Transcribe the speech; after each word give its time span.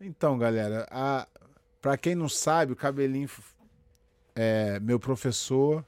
Então, 0.00 0.38
galera, 0.38 0.86
a... 0.90 1.26
para 1.80 1.96
quem 1.98 2.14
não 2.14 2.28
sabe, 2.28 2.72
o 2.72 2.76
Cabelinho 2.76 3.28
é 4.34 4.78
meu 4.78 5.00
professor. 5.00 5.84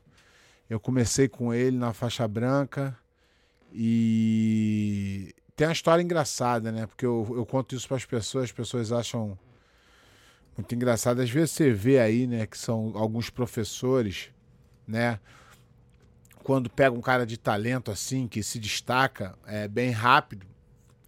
Eu 0.69 0.81
comecei 0.81 1.29
com 1.29 1.55
ele 1.55 1.77
na 1.77 1.93
faixa 1.93 2.27
branca 2.27 2.97
e 3.73 5.33
tem 5.55 5.67
uma 5.67 5.73
história 5.73 6.03
engraçada, 6.03 6.73
né? 6.73 6.87
Porque 6.87 7.07
eu, 7.07 7.27
eu 7.37 7.47
conto 7.47 7.75
isso 7.75 7.87
para 7.87 7.97
as 7.97 8.05
pessoas, 8.05 8.45
as 8.45 8.53
pessoas 8.53 8.91
acham 8.91 9.39
muito 10.57 10.75
engraçado. 10.75 11.21
Às 11.21 11.31
vezes 11.31 11.53
você 11.53 11.73
vê 11.73 12.01
aí, 12.01 12.27
né, 12.27 12.47
que 12.47 12.59
são 12.59 12.93
alguns 12.97 13.31
professores, 13.31 14.31
né? 14.87 15.21
Quando 16.43 16.69
pega 16.69 16.97
um 16.97 17.01
cara 17.01 17.25
de 17.25 17.37
talento 17.37 17.91
assim, 17.91 18.27
que 18.27 18.43
se 18.43 18.59
destaca 18.59 19.39
é, 19.47 19.69
bem 19.69 19.91
rápido, 19.91 20.47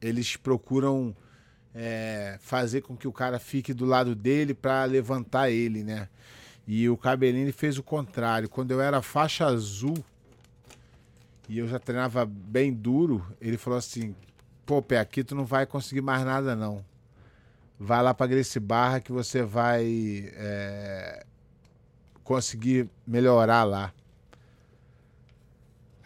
eles 0.00 0.36
procuram 0.36 1.16
é, 1.74 2.38
fazer 2.40 2.82
com 2.82 2.96
que 2.96 3.08
o 3.08 3.12
cara 3.12 3.38
fique 3.38 3.72
do 3.72 3.84
lado 3.84 4.14
dele 4.14 4.54
para 4.54 4.84
levantar 4.84 5.50
ele, 5.50 5.82
né? 5.82 6.08
E 6.66 6.88
o 6.88 6.96
Cabelinho 6.96 7.52
fez 7.52 7.78
o 7.78 7.82
contrário. 7.82 8.48
Quando 8.48 8.70
eu 8.70 8.80
era 8.80 9.02
faixa 9.02 9.46
azul 9.46 9.96
e 11.48 11.58
eu 11.58 11.66
já 11.66 11.78
treinava 11.78 12.24
bem 12.24 12.72
duro, 12.72 13.26
ele 13.40 13.56
falou 13.56 13.78
assim: 13.78 14.14
pô, 14.64 14.80
Pé, 14.80 14.98
aqui 14.98 15.24
tu 15.24 15.34
não 15.34 15.44
vai 15.44 15.66
conseguir 15.66 16.02
mais 16.02 16.24
nada 16.24 16.54
não. 16.54 16.84
Vai 17.78 18.02
lá 18.02 18.14
pra 18.14 18.28
Grace 18.28 18.60
Barra 18.60 19.00
que 19.00 19.10
você 19.10 19.42
vai 19.42 20.30
é, 20.34 21.26
conseguir 22.22 22.88
melhorar 23.06 23.64
lá. 23.64 23.92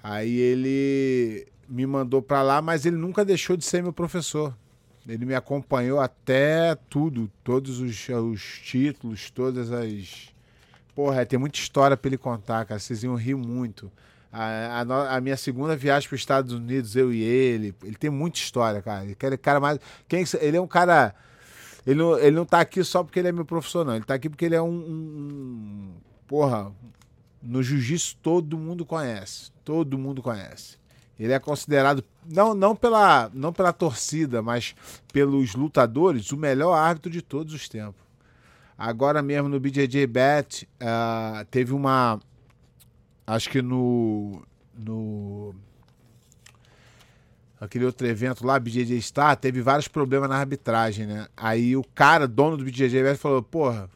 Aí 0.02 0.37
ele 0.38 1.46
me 1.68 1.84
mandou 1.84 2.23
pra 2.23 2.40
lá, 2.40 2.62
mas 2.62 2.87
ele 2.87 2.96
nunca 2.96 3.24
deixou 3.24 3.56
de 3.56 3.64
ser 3.64 3.82
meu 3.82 3.92
professor. 3.92 4.56
Ele 5.09 5.24
me 5.24 5.34
acompanhou 5.34 6.01
até 6.01 6.74
tudo, 6.91 7.30
todos 7.45 7.80
os, 7.80 8.09
os 8.09 8.60
títulos, 8.65 9.30
todas 9.30 9.70
as. 9.70 10.34
Porra, 10.95 11.24
tem 11.24 11.38
muita 11.38 11.59
história 11.59 11.96
pra 11.96 12.09
ele 12.09 12.18
contar, 12.18 12.65
cara. 12.65 12.80
Vocês 12.80 13.04
iam 13.04 13.15
rir 13.15 13.37
muito. 13.37 13.90
A, 14.32 14.82
a, 14.82 15.16
a 15.16 15.21
minha 15.21 15.37
segunda 15.37 15.76
viagem 15.76 16.09
para 16.09 16.16
os 16.16 16.21
Estados 16.21 16.52
Unidos, 16.52 16.96
eu 16.96 17.13
e 17.13 17.23
ele. 17.23 17.74
Ele 17.85 17.95
tem 17.95 18.10
muita 18.10 18.38
história, 18.38 18.82
cara. 18.82 19.04
Ele, 19.04 19.16
é 19.21 19.37
cara 19.37 19.60
mais. 19.60 19.79
Quem, 20.09 20.24
ele 20.40 20.57
é 20.57 20.60
um 20.60 20.66
cara. 20.66 21.15
Ele 21.87 22.01
não, 22.01 22.18
ele 22.18 22.35
não 22.35 22.45
tá 22.45 22.60
aqui 22.60 22.82
só 22.82 23.04
porque 23.04 23.20
ele 23.20 23.29
é 23.29 23.32
meu 23.32 23.45
professor, 23.45 23.85
não. 23.85 23.95
Ele 23.95 24.04
tá 24.04 24.15
aqui 24.15 24.29
porque 24.29 24.45
ele 24.45 24.57
é 24.57 24.63
um. 24.63 24.68
um 24.70 25.95
porra, 26.26 26.73
no 27.41 27.63
jiu-jitsu 27.63 28.16
todo 28.20 28.59
mundo 28.59 28.85
conhece. 28.85 29.52
Todo 29.65 29.96
mundo 29.96 30.20
conhece. 30.20 30.79
Ele 31.18 31.32
é 31.32 31.38
considerado, 31.38 32.04
não, 32.26 32.54
não, 32.54 32.76
pela, 32.76 33.30
não 33.32 33.52
pela 33.52 33.72
torcida, 33.72 34.42
mas 34.42 34.74
pelos 35.12 35.54
lutadores, 35.54 36.30
o 36.30 36.36
melhor 36.36 36.74
árbitro 36.74 37.10
de 37.10 37.23
todos 37.23 37.54
os 37.54 37.68
tempos. 37.68 38.06
Agora 38.76 39.23
mesmo 39.23 39.48
no 39.48 39.58
BJJ 39.58 40.06
Bet, 40.06 40.68
uh, 40.82 41.45
teve 41.50 41.73
uma. 41.73 42.20
Acho 43.26 43.48
que 43.48 43.62
no. 43.62 44.42
No. 44.78 45.54
Aquele 47.58 47.86
outro 47.86 48.06
evento 48.06 48.46
lá, 48.46 48.58
BJJ 48.58 49.01
Star, 49.01 49.34
teve 49.34 49.62
vários 49.62 49.88
problemas 49.88 50.28
na 50.28 50.36
arbitragem, 50.36 51.06
né? 51.06 51.26
Aí 51.34 51.74
o 51.74 51.82
cara, 51.95 52.28
dono 52.28 52.58
do 52.58 52.64
BJJ 52.64 53.02
Bet, 53.02 53.16
falou: 53.18 53.42
Porra, 53.42 53.88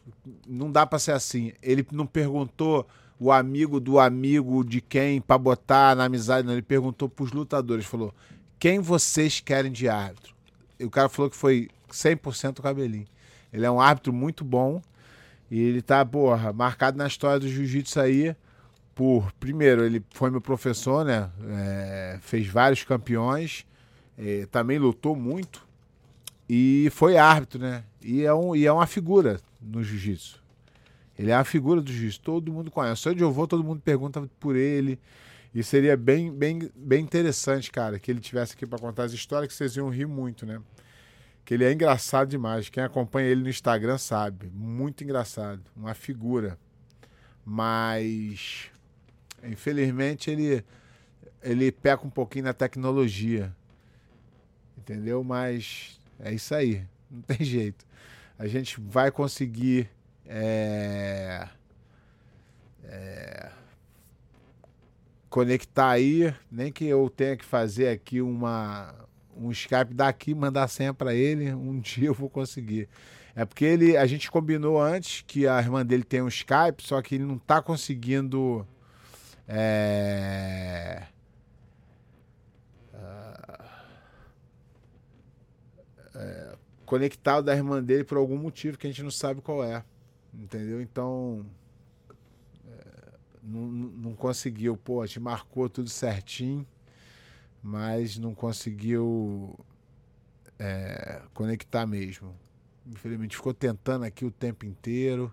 não 0.47 0.71
dá 0.71 0.87
pra 0.87 0.97
ser 0.97 1.11
assim. 1.11 1.53
Ele 1.61 1.85
não 1.91 2.07
perguntou 2.07 2.87
o 3.21 3.31
amigo 3.31 3.79
do 3.79 3.99
amigo 3.99 4.63
de 4.63 4.81
quem 4.81 5.21
para 5.21 5.37
botar 5.37 5.95
na 5.95 6.05
amizade, 6.05 6.47
não. 6.47 6.53
Ele 6.53 6.63
perguntou 6.63 7.07
pros 7.07 7.31
lutadores, 7.31 7.85
falou: 7.85 8.11
"Quem 8.57 8.79
vocês 8.79 9.39
querem 9.39 9.71
de 9.71 9.87
árbitro?" 9.87 10.33
E 10.79 10.85
o 10.85 10.89
cara 10.89 11.07
falou 11.07 11.29
que 11.29 11.37
foi 11.37 11.69
100% 11.91 12.57
o 12.57 12.63
Cabelinho. 12.63 13.05
Ele 13.53 13.63
é 13.63 13.69
um 13.69 13.79
árbitro 13.79 14.11
muito 14.11 14.43
bom 14.43 14.81
e 15.51 15.59
ele 15.59 15.83
tá, 15.83 16.03
porra, 16.03 16.51
marcado 16.51 16.97
na 16.97 17.05
história 17.05 17.39
do 17.39 17.47
jiu-jitsu 17.47 17.99
aí 17.99 18.35
por, 18.95 19.31
primeiro, 19.33 19.85
ele 19.85 20.03
foi 20.09 20.31
meu 20.31 20.41
professor, 20.41 21.05
né? 21.05 21.29
É, 21.47 22.17
fez 22.21 22.47
vários 22.47 22.83
campeões, 22.83 23.67
é, 24.17 24.47
também 24.47 24.79
lutou 24.79 25.15
muito 25.15 25.67
e 26.49 26.89
foi 26.91 27.17
árbitro, 27.17 27.59
né? 27.59 27.83
E 28.01 28.23
é, 28.23 28.33
um, 28.33 28.55
e 28.55 28.65
é 28.65 28.71
uma 28.71 28.87
figura 28.87 29.39
no 29.61 29.83
jiu-jitsu. 29.83 30.40
Ele 31.21 31.29
é 31.29 31.35
a 31.35 31.43
figura 31.43 31.79
do 31.79 31.93
juiz, 31.93 32.17
todo 32.17 32.51
mundo 32.51 32.71
conhece. 32.71 33.07
Onde 33.07 33.21
eu 33.21 33.31
vou, 33.31 33.45
todo 33.47 33.63
mundo 33.63 33.79
pergunta 33.79 34.27
por 34.39 34.55
ele. 34.55 34.99
E 35.53 35.61
seria 35.61 35.95
bem, 35.95 36.33
bem, 36.33 36.71
bem 36.75 37.03
interessante, 37.03 37.71
cara, 37.71 37.99
que 37.99 38.09
ele 38.09 38.19
tivesse 38.19 38.53
aqui 38.55 38.65
para 38.65 38.79
contar 38.79 39.03
as 39.03 39.13
histórias 39.13 39.51
que 39.51 39.53
vocês 39.53 39.75
iam 39.75 39.87
rir 39.89 40.07
muito, 40.07 40.47
né? 40.47 40.59
Que 41.45 41.53
ele 41.53 41.63
é 41.63 41.71
engraçado 41.71 42.27
demais. 42.27 42.69
Quem 42.69 42.81
acompanha 42.81 43.27
ele 43.27 43.43
no 43.43 43.49
Instagram 43.49 43.99
sabe. 43.99 44.49
Muito 44.51 45.03
engraçado. 45.03 45.61
Uma 45.75 45.93
figura. 45.93 46.57
Mas, 47.45 48.71
infelizmente, 49.43 50.31
ele, 50.31 50.65
ele 51.43 51.71
peca 51.71 52.03
um 52.03 52.09
pouquinho 52.09 52.45
na 52.45 52.53
tecnologia. 52.53 53.55
Entendeu? 54.75 55.23
Mas 55.23 55.99
é 56.19 56.33
isso 56.33 56.55
aí. 56.55 56.83
Não 57.11 57.21
tem 57.21 57.45
jeito. 57.45 57.85
A 58.39 58.47
gente 58.47 58.81
vai 58.81 59.11
conseguir 59.11 59.87
é, 60.33 61.49
é, 62.85 63.51
conectar 65.29 65.89
aí, 65.89 66.33
nem 66.49 66.71
que 66.71 66.85
eu 66.85 67.09
tenha 67.09 67.35
que 67.35 67.43
fazer 67.43 67.89
aqui 67.89 68.21
uma 68.21 68.95
um 69.35 69.51
Skype 69.51 69.93
daqui, 69.93 70.33
mandar 70.33 70.67
senha 70.67 70.93
para 70.93 71.13
ele, 71.13 71.51
um 71.55 71.79
dia 71.79 72.07
eu 72.07 72.13
vou 72.13 72.29
conseguir. 72.29 72.87
É 73.35 73.45
porque 73.45 73.65
ele, 73.65 73.97
a 73.97 74.05
gente 74.05 74.29
combinou 74.31 74.81
antes 74.81 75.23
que 75.25 75.47
a 75.47 75.59
irmã 75.59 75.85
dele 75.85 76.03
tem 76.03 76.21
um 76.21 76.27
Skype, 76.27 76.81
só 76.81 77.01
que 77.01 77.15
ele 77.15 77.25
não 77.25 77.35
está 77.35 77.61
conseguindo 77.61 78.67
é, 79.47 81.03
é, 86.15 86.55
conectar 86.85 87.37
o 87.37 87.41
da 87.41 87.55
irmã 87.55 87.81
dele 87.81 88.03
por 88.03 88.17
algum 88.17 88.37
motivo 88.37 88.77
que 88.77 88.87
a 88.87 88.89
gente 88.89 89.03
não 89.03 89.11
sabe 89.11 89.41
qual 89.41 89.63
é. 89.63 89.83
Entendeu? 90.33 90.81
Então. 90.81 91.45
É, 92.67 93.13
não, 93.43 93.67
não 93.67 94.15
conseguiu. 94.15 94.77
Pô, 94.77 95.01
a 95.01 95.05
gente 95.05 95.19
marcou 95.19 95.69
tudo 95.69 95.89
certinho, 95.89 96.65
mas 97.61 98.17
não 98.17 98.33
conseguiu 98.33 99.57
é, 100.57 101.21
conectar 101.33 101.85
mesmo. 101.85 102.35
Infelizmente 102.85 103.35
ficou 103.35 103.53
tentando 103.53 104.05
aqui 104.05 104.25
o 104.25 104.31
tempo 104.31 104.65
inteiro. 104.65 105.31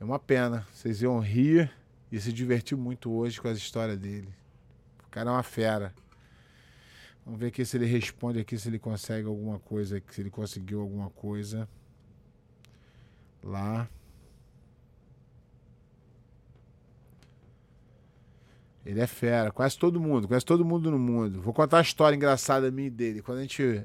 É 0.00 0.04
uma 0.04 0.18
pena. 0.18 0.66
Vocês 0.72 1.02
iam 1.02 1.18
rir 1.20 1.70
e 2.10 2.20
se 2.20 2.32
divertir 2.32 2.76
muito 2.76 3.10
hoje 3.10 3.40
com 3.40 3.48
as 3.48 3.58
histórias 3.58 3.98
dele. 3.98 4.32
O 5.06 5.10
cara 5.10 5.30
é 5.30 5.32
uma 5.32 5.42
fera. 5.42 5.94
Vamos 7.24 7.40
ver 7.40 7.48
aqui 7.48 7.64
se 7.64 7.76
ele 7.76 7.84
responde 7.86 8.40
aqui, 8.40 8.58
se 8.58 8.68
ele 8.68 8.78
consegue 8.78 9.26
alguma 9.26 9.58
coisa, 9.58 10.02
se 10.10 10.20
ele 10.20 10.30
conseguiu 10.30 10.80
alguma 10.80 11.10
coisa 11.10 11.68
lá. 13.42 13.88
Ele 18.84 19.00
é 19.00 19.06
fera, 19.06 19.50
quase 19.50 19.78
todo 19.78 20.00
mundo, 20.00 20.26
quase 20.26 20.44
todo 20.44 20.64
mundo 20.64 20.90
no 20.90 20.98
mundo. 20.98 21.42
Vou 21.42 21.52
contar 21.52 21.76
uma 21.76 21.82
história 21.82 22.16
engraçada 22.16 22.70
minha 22.70 22.86
e 22.86 22.90
dele. 22.90 23.20
Quando 23.20 23.38
a 23.38 23.42
gente, 23.42 23.84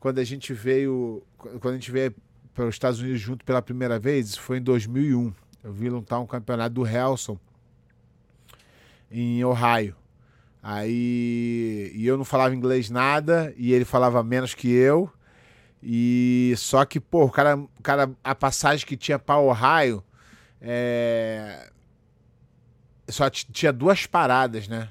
quando 0.00 0.18
a 0.18 0.24
gente 0.24 0.52
veio, 0.52 1.22
quando 1.36 1.70
a 1.70 1.74
gente 1.74 1.92
veio 1.92 2.12
para 2.52 2.66
os 2.66 2.74
Estados 2.74 3.00
Unidos 3.00 3.20
junto 3.20 3.44
pela 3.44 3.62
primeira 3.62 3.98
vez, 3.98 4.36
foi 4.36 4.58
em 4.58 4.62
2001. 4.62 5.32
Eu 5.62 5.72
vi 5.72 5.88
lutar 5.88 6.20
um 6.20 6.26
campeonato 6.26 6.74
do 6.74 6.86
Helson 6.86 7.38
em 9.10 9.44
Ohio. 9.44 9.94
Aí, 10.62 11.92
e 11.94 12.06
eu 12.06 12.16
não 12.16 12.24
falava 12.24 12.54
inglês 12.54 12.88
nada 12.88 13.52
e 13.56 13.72
ele 13.72 13.84
falava 13.84 14.22
menos 14.22 14.54
que 14.54 14.68
eu. 14.68 15.10
E 15.82 16.54
só 16.56 16.84
que, 16.84 17.00
pô, 17.00 17.24
o 17.24 17.30
cara, 17.30 17.56
o 17.56 17.82
cara 17.82 18.10
a 18.22 18.34
passagem 18.34 18.86
que 18.86 18.96
tinha 18.96 19.18
para 19.18 19.40
Ohio 19.40 20.02
é... 20.60 21.70
só 23.08 23.28
tinha 23.28 23.72
duas 23.72 24.06
paradas, 24.06 24.68
né? 24.68 24.88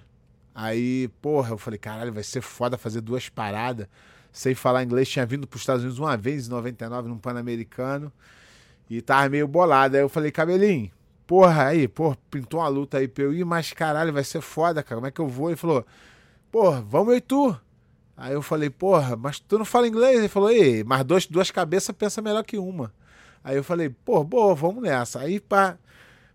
Aí, 0.54 1.08
porra, 1.22 1.52
eu 1.52 1.58
falei, 1.58 1.80
caralho, 1.80 2.12
vai 2.12 2.24
ser 2.24 2.42
foda 2.42 2.78
fazer 2.78 3.00
duas 3.00 3.30
paradas. 3.30 3.88
Sem 4.34 4.54
falar 4.54 4.84
inglês, 4.84 5.10
tinha 5.10 5.26
vindo 5.26 5.48
para 5.48 5.56
os 5.56 5.62
Estados 5.62 5.84
Unidos 5.84 6.00
uma 6.00 6.16
vez 6.18 6.48
em 6.48 6.50
99 6.50 7.10
num 7.10 7.18
Pan-Americano 7.18 8.12
e 8.90 9.02
tava 9.02 9.30
meio 9.30 9.48
bolado. 9.48 9.96
Aí 9.96 10.04
eu 10.04 10.10
falei, 10.10 10.32
cabelinho, 10.32 10.92
porra, 11.26 11.68
aí, 11.68 11.88
porra, 11.88 12.18
pintou 12.30 12.60
uma 12.60 12.68
luta 12.68 12.98
aí 12.98 13.08
pra 13.08 13.24
eu 13.24 13.34
ir, 13.34 13.46
mas 13.46 13.72
caralho, 13.72 14.12
vai 14.12 14.24
ser 14.24 14.42
foda, 14.42 14.84
cara. 14.84 14.96
Como 14.96 15.08
é 15.08 15.12
que 15.12 15.22
eu 15.22 15.28
vou? 15.28 15.50
Ele 15.50 15.58
falou, 15.58 15.86
porra, 16.52 16.82
vamos 16.82 17.14
eu 17.14 17.22
tu. 17.22 17.58
Aí 18.22 18.34
eu 18.34 18.42
falei, 18.44 18.70
porra, 18.70 19.16
mas 19.16 19.40
tu 19.40 19.58
não 19.58 19.66
fala 19.66 19.88
inglês? 19.88 20.20
Ele 20.20 20.28
falou, 20.28 20.52
ei, 20.52 20.84
mas 20.84 21.04
dois, 21.04 21.26
duas 21.26 21.50
cabeças 21.50 21.96
pensa 21.96 22.22
melhor 22.22 22.44
que 22.44 22.56
uma. 22.56 22.94
Aí 23.44 23.58
eu 23.58 23.64
falei, 23.64 23.90
pô, 23.90 24.24
boa, 24.24 24.54
vamos 24.54 24.84
nessa. 24.84 25.22
Aí 25.22 25.40
pá, 25.40 25.76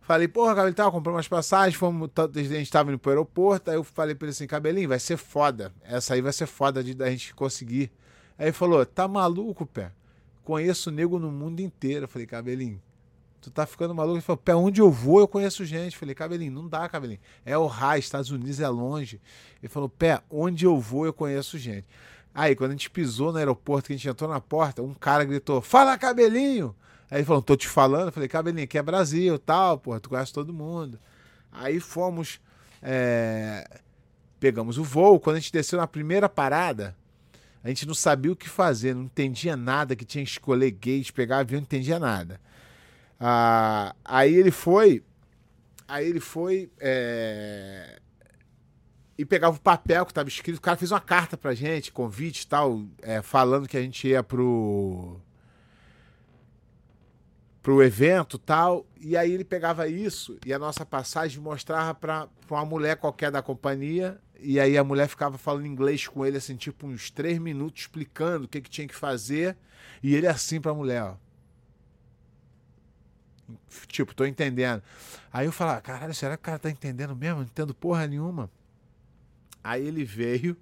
falei, 0.02 0.26
porra, 0.26 0.52
cabelinho, 0.52 0.74
tal, 0.74 0.90
comprou 0.90 1.14
umas 1.14 1.28
passagens, 1.28 1.76
fomos, 1.76 2.10
a 2.16 2.42
gente 2.42 2.72
tava 2.72 2.90
indo 2.90 2.98
pro 2.98 3.12
aeroporto, 3.12 3.70
aí 3.70 3.76
eu 3.76 3.84
falei 3.84 4.16
pra 4.16 4.26
ele 4.26 4.32
assim, 4.32 4.48
cabelinho, 4.48 4.88
vai 4.88 4.98
ser 4.98 5.16
foda. 5.16 5.72
Essa 5.84 6.14
aí 6.14 6.20
vai 6.20 6.32
ser 6.32 6.46
foda 6.46 6.82
de 6.82 6.92
da 6.92 7.08
gente 7.08 7.32
conseguir. 7.36 7.92
Aí 8.36 8.46
ele 8.46 8.52
falou, 8.52 8.84
tá 8.84 9.06
maluco, 9.06 9.64
pé? 9.64 9.92
conheço 10.42 10.90
nego 10.90 11.18
no 11.18 11.30
mundo 11.30 11.60
inteiro. 11.60 12.04
Eu 12.04 12.08
falei, 12.08 12.26
cabelinho, 12.26 12.80
tu 13.50 13.52
tá 13.52 13.66
ficando 13.66 13.94
maluco? 13.94 14.16
Ele 14.16 14.22
falou, 14.22 14.38
pé, 14.38 14.54
onde 14.54 14.80
eu 14.80 14.90
vou 14.90 15.20
eu 15.20 15.28
conheço 15.28 15.64
gente. 15.64 15.94
Eu 15.94 16.00
falei, 16.00 16.14
cabelinho, 16.14 16.52
não 16.52 16.68
dá, 16.68 16.88
cabelinho. 16.88 17.20
É 17.44 17.56
o 17.56 17.66
raio, 17.66 18.00
Estados 18.00 18.30
Unidos 18.30 18.60
é 18.60 18.68
longe. 18.68 19.20
Ele 19.62 19.68
falou, 19.68 19.88
pé, 19.88 20.20
onde 20.30 20.64
eu 20.64 20.78
vou 20.78 21.06
eu 21.06 21.12
conheço 21.12 21.56
gente. 21.56 21.86
Aí, 22.34 22.54
quando 22.54 22.72
a 22.72 22.74
gente 22.74 22.90
pisou 22.90 23.32
no 23.32 23.38
aeroporto, 23.38 23.86
que 23.86 23.94
a 23.94 23.96
gente 23.96 24.08
entrou 24.08 24.28
na 24.28 24.40
porta, 24.40 24.82
um 24.82 24.92
cara 24.92 25.24
gritou, 25.24 25.60
fala, 25.60 25.96
cabelinho! 25.96 26.74
Aí 27.10 27.18
ele 27.18 27.24
falou, 27.24 27.40
tô 27.40 27.56
te 27.56 27.68
falando. 27.68 28.08
Eu 28.08 28.12
falei, 28.12 28.28
cabelinho, 28.28 28.64
aqui 28.64 28.76
é 28.76 28.82
Brasil, 28.82 29.38
tal, 29.38 29.78
porra, 29.78 30.00
tu 30.00 30.08
conhece 30.08 30.32
todo 30.32 30.52
mundo. 30.52 30.98
Aí 31.52 31.80
fomos, 31.80 32.40
é... 32.82 33.80
pegamos 34.40 34.76
o 34.76 34.84
voo. 34.84 35.20
Quando 35.20 35.36
a 35.36 35.38
gente 35.38 35.52
desceu 35.52 35.78
na 35.78 35.86
primeira 35.86 36.28
parada, 36.28 36.96
a 37.62 37.68
gente 37.68 37.86
não 37.86 37.94
sabia 37.94 38.32
o 38.32 38.36
que 38.36 38.48
fazer, 38.48 38.94
não 38.94 39.04
entendia 39.04 39.56
nada, 39.56 39.96
que 39.96 40.04
tinha 40.04 40.24
que 40.24 40.30
escolher 40.30 40.70
gate, 40.72 41.12
pegar 41.12 41.38
avião, 41.38 41.60
não 41.60 41.64
entendia 41.64 41.98
nada. 41.98 42.40
Ah, 43.18 43.94
aí 44.04 44.34
ele 44.34 44.50
foi, 44.50 45.02
aí 45.88 46.06
ele 46.06 46.20
foi 46.20 46.70
é... 46.78 47.98
e 49.16 49.24
pegava 49.24 49.56
o 49.56 49.60
papel 49.60 50.04
que 50.04 50.12
estava 50.12 50.28
escrito. 50.28 50.58
O 50.58 50.60
cara 50.60 50.76
fez 50.76 50.90
uma 50.90 51.00
carta 51.00 51.36
pra 51.36 51.54
gente, 51.54 51.92
convite 51.92 52.42
e 52.42 52.46
tal, 52.46 52.82
é, 53.02 53.22
falando 53.22 53.68
que 53.68 53.76
a 53.76 53.82
gente 53.82 54.08
ia 54.08 54.22
pro 54.22 55.20
pro 57.62 57.82
evento 57.82 58.38
tal. 58.38 58.86
E 59.00 59.16
aí 59.16 59.32
ele 59.32 59.44
pegava 59.44 59.88
isso 59.88 60.38
e 60.46 60.52
a 60.52 60.58
nossa 60.58 60.86
passagem 60.86 61.40
mostrava 61.40 61.94
para 61.94 62.28
uma 62.48 62.64
mulher 62.64 62.96
qualquer 62.96 63.30
da 63.30 63.42
companhia. 63.42 64.20
E 64.38 64.60
aí 64.60 64.78
a 64.78 64.84
mulher 64.84 65.08
ficava 65.08 65.36
falando 65.36 65.66
inglês 65.66 66.06
com 66.06 66.24
ele, 66.24 66.36
assim, 66.36 66.54
tipo, 66.54 66.86
uns 66.86 67.10
três 67.10 67.38
minutos 67.38 67.82
explicando 67.82 68.44
o 68.44 68.48
que, 68.48 68.60
que 68.60 68.70
tinha 68.70 68.86
que 68.86 68.94
fazer. 68.94 69.56
E 70.02 70.14
ele 70.14 70.28
assim 70.28 70.60
pra 70.60 70.74
mulher, 70.74 71.02
ó. 71.02 71.25
Tipo, 73.86 74.14
tô 74.14 74.24
entendendo. 74.24 74.82
Aí 75.32 75.46
eu 75.46 75.52
falava, 75.52 75.80
caralho, 75.80 76.14
será 76.14 76.36
que 76.36 76.42
o 76.42 76.44
cara 76.44 76.58
tá 76.58 76.70
entendendo 76.70 77.14
mesmo? 77.14 77.38
Não 77.38 77.44
entendo 77.44 77.74
porra 77.74 78.06
nenhuma. 78.06 78.50
Aí 79.62 79.86
ele 79.86 80.04
veio 80.04 80.56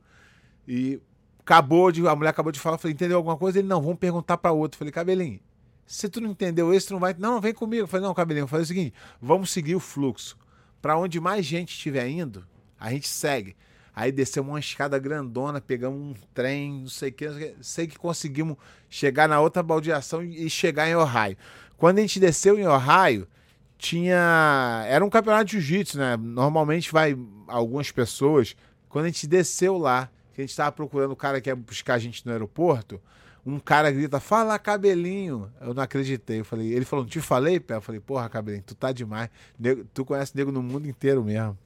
e 0.67 1.01
acabou 1.41 1.93
de. 1.93 2.07
A 2.07 2.17
mulher 2.17 2.31
acabou 2.31 2.53
de 2.53 2.61
falar, 2.61 2.79
falei, 2.79 2.95
entendeu 2.95 3.17
alguma 3.17 3.37
coisa? 3.37 3.59
Ele, 3.59 3.69
não, 3.69 3.81
vamos 3.83 3.99
perguntar 3.99 4.39
para 4.39 4.53
outro. 4.53 4.79
falei, 4.79 4.93
cabelinho, 4.93 5.41
se 5.87 6.09
tu 6.09 6.21
não 6.21 6.31
entendeu 6.31 6.73
esse, 6.73 6.89
tu 6.89 6.95
não 6.95 7.01
vai. 7.01 7.15
Não, 7.19 7.41
vem 7.41 7.55
comigo. 7.55 7.83
Eu 7.83 7.89
falei, 7.89 8.07
não, 8.07 8.15
cabelinho, 8.15 8.47
falei 8.47 8.65
o 8.65 8.67
seguinte: 8.67 8.95
vamos 9.21 9.51
seguir 9.51 9.75
o 9.75 9.81
fluxo. 9.81 10.37
Para 10.81 10.99
onde 10.99 11.21
mais 11.21 11.45
gente 11.47 11.71
estiver 11.71 12.09
indo, 12.09 12.47
a 12.79 12.91
gente 12.91 13.09
segue. 13.09 13.57
Aí 13.97 14.11
descemos 14.11 14.51
uma 14.51 14.59
escada 14.59 14.99
grandona, 14.99 15.61
pegamos 15.61 16.01
um 16.01 16.15
trem, 16.35 16.81
não 16.81 16.89
sei 16.89 17.11
o 17.11 17.13
que, 17.13 17.55
sei 17.61 17.87
que 17.87 17.97
conseguimos 17.97 18.57
chegar 18.91 19.29
na 19.29 19.41
outra 19.41 19.63
baldeação 19.63 20.23
e 20.23 20.51
chegar 20.51 20.89
em 20.89 20.97
Ohio. 20.97 21.37
Quando 21.85 21.99
a 21.99 22.01
gente 22.01 22.19
desceu 22.19 22.59
em 22.59 22.67
Ohio, 22.67 23.29
tinha. 23.77 24.87
Era 24.89 25.05
um 25.05 25.11
campeonato 25.11 25.45
de 25.45 25.61
jiu-jitsu, 25.61 25.99
né? 25.99 26.17
Normalmente 26.17 26.91
vai 26.91 27.15
algumas 27.47 27.91
pessoas. 27.91 28.57
Quando 28.89 29.05
a 29.05 29.09
gente 29.09 29.27
desceu 29.27 29.77
lá, 29.77 30.09
que 30.33 30.41
a 30.41 30.45
gente 30.45 30.49
estava 30.49 30.73
procurando 30.73 31.11
o 31.11 31.17
cara 31.17 31.43
que 31.43 31.51
ia 31.51 31.55
buscar 31.55 31.97
a 31.97 31.99
gente 31.99 32.25
no 32.25 32.33
aeroporto, 32.33 32.99
um 33.45 33.59
cara 33.59 33.91
grita, 33.91 34.19
fala 34.19 34.59
cabelinho. 34.59 35.53
Eu 35.61 35.75
não 35.75 35.83
acreditei. 35.83 36.41
Eu 36.41 36.45
falei, 36.47 36.73
ele 36.73 36.87
falou, 36.87 37.05
não 37.05 37.11
te 37.11 37.21
falei, 37.21 37.61
pé? 37.61 37.75
Eu 37.75 37.83
falei, 37.83 38.01
porra, 38.01 38.31
cabelinho, 38.31 38.65
tu 38.67 38.75
tá 38.75 38.91
demais. 38.91 39.29
Nego, 39.59 39.85
tu 39.93 40.07
conhece 40.07 40.35
nego 40.35 40.51
no 40.51 40.63
mundo 40.63 40.89
inteiro 40.89 41.23
mesmo. 41.23 41.59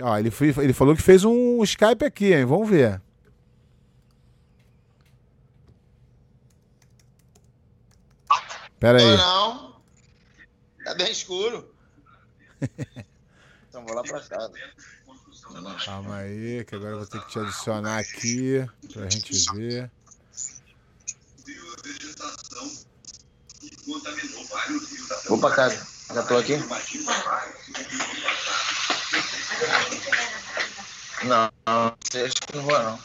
Ó, 0.00 0.16
ele, 0.16 0.30
foi, 0.30 0.54
ele 0.62 0.72
falou 0.72 0.96
que 0.96 1.02
fez 1.02 1.24
um 1.26 1.62
Skype 1.62 2.06
aqui, 2.06 2.32
hein? 2.32 2.46
Vamos 2.46 2.70
ver. 2.70 3.02
Pera 8.84 8.98
aí. 8.98 9.16
Não, 9.16 9.54
não. 9.54 9.82
Tá 10.84 10.94
bem 10.94 11.10
escuro. 11.10 11.74
então 13.66 13.82
vou 13.82 13.94
lá 13.94 14.02
pra 14.02 14.20
casa. 14.20 14.52
Calma 15.86 16.16
aí, 16.16 16.62
que 16.66 16.74
agora 16.74 16.90
eu 16.90 16.98
vou 16.98 17.06
ter 17.06 17.18
que 17.22 17.28
te 17.30 17.38
adicionar 17.38 17.98
aqui 17.98 18.62
pra 18.92 19.08
gente 19.08 19.32
ver 19.54 19.90
Vou 25.28 25.38
pra 25.38 25.54
casa. 25.54 25.86
Já 26.12 26.22
tô 26.22 26.36
aqui? 26.36 26.58
Não, 31.22 31.50
não, 31.66 31.96
acho 32.22 32.34
que 32.34 32.56
não 32.56 32.62
vou 32.64 32.82
não. 32.82 32.98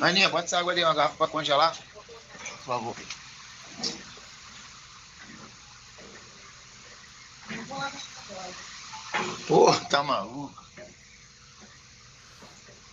Aninha, 0.00 0.28
bota 0.28 0.46
essa 0.46 0.58
água 0.58 0.72
ali, 0.72 0.82
uma 0.82 0.94
garrafa 0.94 1.16
pra 1.16 1.28
congelar. 1.28 1.76
Por 1.76 2.64
favor. 2.64 2.96
Pô, 9.46 9.72
tá 9.88 10.02
maluco. 10.02 10.62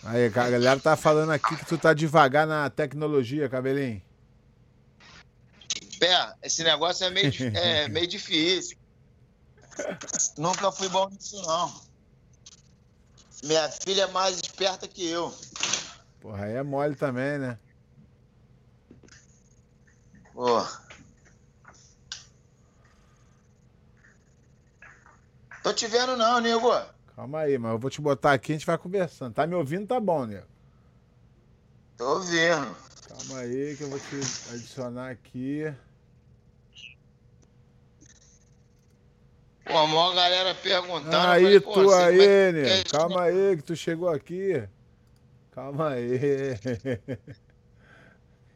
Aí, 0.02 0.26
a 0.26 0.28
galera 0.28 0.80
tá 0.80 0.96
falando 0.96 1.30
aqui 1.30 1.56
que 1.56 1.66
tu 1.66 1.76
tá 1.76 1.92
devagar 1.92 2.46
na 2.46 2.70
tecnologia, 2.70 3.48
cabelinho. 3.48 4.02
Pé, 5.98 6.34
esse 6.42 6.64
negócio 6.64 7.04
é 7.04 7.10
meio, 7.10 7.32
é, 7.54 7.88
meio 7.90 8.06
difícil. 8.06 8.78
Nunca 10.38 10.72
fui 10.72 10.88
bom 10.88 11.08
nisso, 11.10 11.40
não. 11.42 11.90
Minha 13.44 13.68
filha 13.70 14.02
é 14.02 14.06
mais 14.06 14.36
esperta 14.36 14.88
que 14.88 15.06
eu. 15.06 15.34
Porra, 16.20 16.44
aí 16.44 16.54
é 16.54 16.62
mole 16.62 16.94
também, 16.94 17.38
né? 17.38 17.58
Pô. 20.32 20.66
Tô 25.62 25.72
te 25.72 25.86
vendo 25.86 26.16
não, 26.16 26.40
nego. 26.40 26.70
Calma 27.14 27.40
aí, 27.40 27.58
mas 27.58 27.72
eu 27.72 27.78
vou 27.78 27.90
te 27.90 28.00
botar 28.00 28.32
aqui 28.32 28.52
e 28.52 28.54
a 28.54 28.58
gente 28.58 28.66
vai 28.66 28.78
conversando. 28.78 29.34
Tá 29.34 29.46
me 29.46 29.54
ouvindo? 29.54 29.86
Tá 29.86 30.00
bom, 30.00 30.24
nego. 30.24 30.46
Tô 31.98 32.14
ouvindo. 32.14 32.76
Calma 33.06 33.40
aí 33.40 33.76
que 33.76 33.82
eu 33.82 33.90
vou 33.90 33.98
te 33.98 34.16
adicionar 34.54 35.10
aqui. 35.10 35.70
Pô, 39.64 39.76
a 39.76 39.86
maior 39.86 40.14
galera 40.14 40.54
perguntando. 40.54 41.16
Aí, 41.16 41.60
falei, 41.60 41.60
tu 41.60 41.92
aí, 41.92 42.20
é 42.20 42.52
né? 42.52 42.84
Calma 42.84 43.22
aí, 43.22 43.56
que 43.56 43.62
tu 43.62 43.76
chegou 43.76 44.08
aqui. 44.08 44.66
Calma 45.52 45.90
aí. 45.90 46.18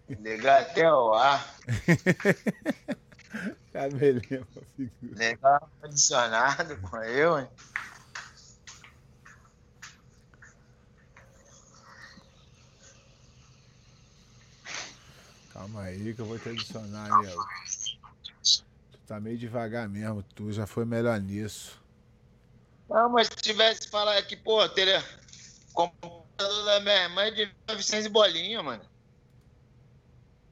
Ligar 0.09 0.63
até 0.63 0.91
o 0.91 1.13
ar. 1.13 1.55
Cabelinho, 3.75 4.47
figura. 4.77 5.19
Legal, 5.19 5.71
adicionado 5.83 6.81
com 6.81 6.97
eu, 6.99 7.41
hein? 7.41 7.49
Calma 15.53 15.83
aí 15.83 16.15
que 16.15 16.21
eu 16.21 16.25
vou 16.25 16.39
te 16.39 16.51
adicionar, 16.51 17.21
meu. 17.21 17.45
Tá 19.09 19.19
meio 19.19 19.37
devagar 19.37 19.89
mesmo, 19.89 20.23
tu 20.23 20.53
já 20.53 20.69
foi 20.69 20.85
melhor 20.85 21.21
nisso. 21.21 21.77
Não, 22.89 23.09
mas 23.09 23.27
se 23.27 23.35
tivesse 23.43 23.91
falar 23.91 24.17
aqui, 24.19 24.37
pô, 24.37 24.69
teria 24.69 25.03
computador 25.73 26.65
da 26.65 26.79
minha 26.79 27.03
irmã 27.03 27.23
é 27.23 27.31
de 27.33 27.53
900 27.69 28.07
bolinha, 28.07 28.63
mano. 28.63 28.94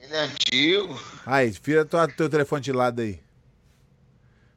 Ele 0.02 0.16
é 0.16 0.21
antigo. 0.21 1.00
Aí, 1.25 1.50
vira 1.62 1.85
tua, 1.85 2.09
teu 2.09 2.28
telefone 2.28 2.61
de 2.61 2.73
lado 2.73 3.00
aí. 3.00 3.23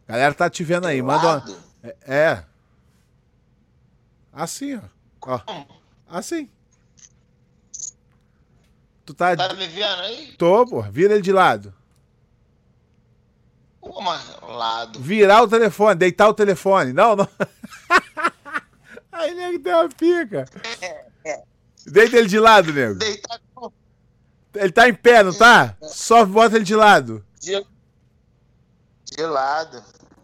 Galera 0.08 0.34
tá 0.34 0.50
te 0.50 0.64
vendo 0.64 0.88
aí, 0.88 1.02
manda 1.02 1.28
uma... 1.28 1.58
é, 1.84 1.96
é. 2.02 2.46
Assim, 4.34 4.76
ó. 4.76 5.40
ó. 5.48 5.66
Assim. 6.08 6.50
Tu 9.06 9.14
tá. 9.14 9.36
Tá 9.36 9.54
me 9.54 9.68
vendo 9.68 10.02
aí? 10.02 10.36
Tô, 10.38 10.66
pô. 10.66 10.82
Vira 10.82 11.14
ele 11.14 11.22
de 11.22 11.32
lado. 11.32 11.74
Como 13.80 14.10
lado? 14.42 15.00
Virar 15.00 15.44
o 15.44 15.48
telefone, 15.48 15.96
deitar 15.96 16.28
o 16.28 16.34
telefone. 16.34 16.92
Não, 16.92 17.16
não. 17.16 17.30
Aí, 19.12 19.34
nego, 19.34 19.60
tem 19.60 19.74
uma 19.74 19.88
pica. 19.88 20.46
É, 20.82 21.06
é. 21.24 21.44
Deita 21.86 22.18
ele 22.18 22.28
de 22.28 22.40
lado, 22.40 22.74
nego. 22.74 22.96
Deitar 22.96 23.40
Ele 24.56 24.72
tá 24.72 24.88
em 24.88 24.94
pé, 24.94 25.24
não 25.24 25.34
tá? 25.34 25.76
Só 25.82 26.26
bota 26.26 26.56
ele 26.56 26.66
de 26.66 26.76
lado. 26.76 27.26
De, 27.40 27.66
de 29.06 29.22
lado. 29.22 29.84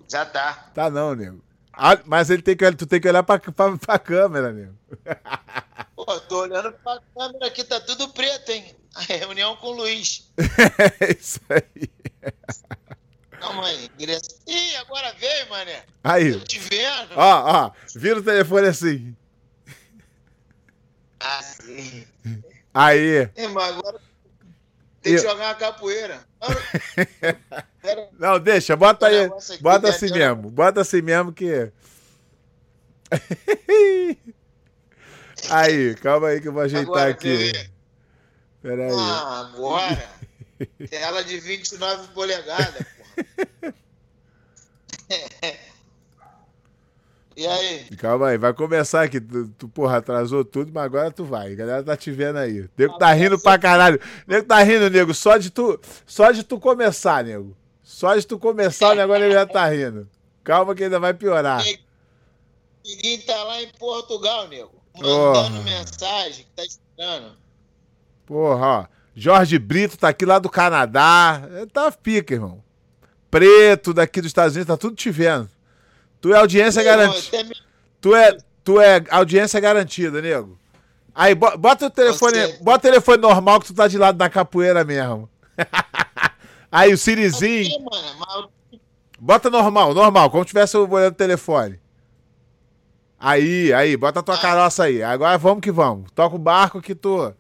Já 0.09 0.25
tá. 0.25 0.69
Tá 0.73 0.89
não, 0.89 1.15
nego. 1.15 1.43
Ah, 1.73 1.97
mas 2.05 2.29
ele 2.29 2.41
tem 2.41 2.55
que, 2.55 2.71
tu 2.73 2.85
tem 2.85 3.00
que 3.00 3.07
olhar 3.07 3.23
pra, 3.23 3.39
pra, 3.39 3.77
pra 3.77 4.00
câmera, 4.00 4.51
nego. 4.51 4.77
Pô, 5.95 6.19
tô 6.21 6.41
olhando 6.41 6.71
pra 6.73 7.00
câmera 7.15 7.47
aqui, 7.47 7.63
tá 7.63 7.79
tudo 7.79 8.09
preto, 8.09 8.50
hein? 8.50 8.75
A 8.95 9.01
reunião 9.01 9.55
com 9.55 9.67
o 9.67 9.71
Luiz. 9.71 10.29
é 11.00 11.11
isso 11.17 11.39
aí. 11.50 11.89
Calma 13.39 13.65
aí. 13.65 13.89
Ih, 14.47 14.75
agora 14.77 15.13
veio, 15.13 15.50
mané. 15.50 15.83
Aí. 16.03 16.33
Tô 16.33 16.45
te 16.45 16.59
vendo. 16.59 17.13
Ó, 17.15 17.65
ó. 17.65 17.71
Vira 17.95 18.19
o 18.19 18.23
telefone 18.23 18.67
assim. 18.67 19.15
Assim. 21.19 22.05
Aí. 22.73 23.29
Mas 23.53 23.69
agora 23.69 24.00
tem 25.01 25.15
que 25.15 25.22
jogar 25.22 25.48
uma 25.48 25.55
capoeira. 25.55 26.20
Não, 28.17 28.39
deixa, 28.39 28.75
bota 28.75 29.08
aí. 29.08 29.29
Bota 29.60 29.89
assim 29.89 30.12
mesmo. 30.12 30.50
Bota 30.50 30.81
assim 30.81 31.01
mesmo 31.01 31.34
que. 31.34 31.72
Aí, 35.50 35.96
calma 35.96 36.27
aí 36.27 36.39
que 36.39 36.48
eu 36.48 36.53
vou 36.53 36.62
ajeitar 36.62 36.88
agora, 36.88 37.10
aqui. 37.10 37.51
Pera 38.62 38.86
aí. 38.86 38.93
Ah, 38.93 39.39
agora. 39.39 40.10
Tela 40.88 41.24
de 41.24 41.39
29 41.39 42.10
polegadas, 42.10 42.86
porra. 42.96 43.74
E 47.41 47.48
aí? 47.48 47.86
Calma 47.98 48.27
aí, 48.27 48.38
vai 48.38 48.53
começar 48.53 49.01
aqui. 49.01 49.19
Tu, 49.19 49.48
tu, 49.57 49.67
porra, 49.67 49.98
atrasou 49.98 50.45
tudo, 50.45 50.71
mas 50.71 50.83
agora 50.83 51.10
tu 51.10 51.25
vai. 51.25 51.51
A 51.51 51.55
galera 51.55 51.83
tá 51.83 51.98
te 51.98 52.12
vendo 52.12 52.38
aí. 52.38 52.62
O 52.62 52.69
nego 52.77 53.00
tá 53.00 53.12
rindo 53.13 53.39
pra 53.39 53.57
caralho. 53.57 54.00
O 54.27 54.31
nego 54.31 54.45
tá 54.45 54.62
rindo, 54.62 54.91
nego. 54.91 55.12
Só 55.12 55.38
de 55.38 55.50
tu, 55.50 55.79
só 56.05 56.31
de 56.31 56.43
tu 56.43 56.60
começar, 56.60 57.24
nego. 57.24 57.57
Só 57.81 58.15
de 58.15 58.27
tu 58.27 58.38
começar, 58.38 58.91
o 58.91 58.95
negócio 58.95 59.31
já 59.31 59.43
tá 59.48 59.67
rindo. 59.67 60.07
Calma 60.43 60.75
que 60.75 60.83
ainda 60.83 61.00
vai 61.00 61.15
piorar. 61.15 61.63
Ninguém 62.86 63.19
tá 63.21 63.43
lá 63.43 63.60
em 63.63 63.69
Portugal, 63.79 64.48
nego. 64.48 64.71
Mandando 65.00 65.63
mensagem 65.63 66.45
que 66.45 66.51
tá 66.55 66.63
esperando. 66.63 67.31
Porra, 68.24 68.65
ó. 68.65 68.86
Jorge 69.15 69.57
Brito 69.57 69.98
tá 69.98 70.10
aqui 70.10 70.25
lá 70.25 70.38
do 70.38 70.48
Canadá. 70.48 71.41
Tá 71.74 71.91
pica, 71.91 72.36
irmão. 72.36 72.63
Preto 73.31 73.95
daqui 73.95 74.21
dos 74.21 74.29
Estados 74.29 74.55
Unidos, 74.55 74.67
tá 74.67 74.77
tudo 74.77 74.95
te 74.95 75.10
vendo. 75.10 75.50
Tu 76.21 76.33
é 76.33 76.37
audiência 76.37 76.83
garantida. 76.83 77.53
Tu 77.99 78.15
é, 78.15 78.37
tu 78.63 78.79
é 78.79 79.03
audiência 79.09 79.59
garantida, 79.59 80.21
nego. 80.21 80.57
Aí, 81.13 81.35
bota 81.35 81.87
o 81.87 81.89
telefone, 81.89 82.39
Você... 82.39 82.57
bota 82.61 82.77
o 82.77 82.91
telefone 82.91 83.21
normal 83.21 83.59
que 83.59 83.67
tu 83.67 83.73
tá 83.73 83.87
de 83.87 83.97
lado 83.97 84.17
da 84.17 84.29
capoeira 84.29 84.83
mesmo. 84.85 85.29
Aí, 86.71 86.93
o 86.93 86.97
Sirizinho. 86.97 87.69
Bota 89.19 89.49
normal, 89.49 89.93
normal, 89.93 90.29
como 90.29 90.45
tivesse 90.45 90.77
olhando 90.77 91.11
o 91.11 91.15
telefone. 91.15 91.79
Aí, 93.19 93.71
aí, 93.71 93.95
bota 93.95 94.19
a 94.19 94.23
tua 94.23 94.35
caroça 94.35 94.85
aí. 94.85 95.03
Agora 95.03 95.37
vamos 95.37 95.61
que 95.61 95.71
vamos. 95.71 96.09
Toca 96.11 96.35
o 96.35 96.39
barco 96.39 96.81
que 96.81 96.95
tu. 96.95 97.31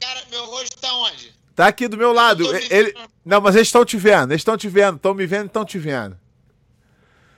Cara, 0.00 0.22
meu 0.32 0.44
rosto 0.46 0.80
tá 0.80 0.92
onde? 0.94 1.32
Tá 1.54 1.68
aqui 1.68 1.86
do 1.86 1.96
meu 1.96 2.12
lado. 2.12 2.44
Ele... 2.68 2.92
Não, 3.24 3.40
mas 3.40 3.54
eles 3.54 3.68
estão 3.68 3.84
te 3.84 3.96
vendo, 3.96 4.32
eles 4.32 4.40
estão 4.40 4.56
te 4.56 4.68
vendo, 4.68 4.96
estão 4.96 5.14
me 5.14 5.26
vendo 5.26 5.44
e 5.44 5.46
estão 5.46 5.64
te 5.64 5.78
vendo. 5.78 6.18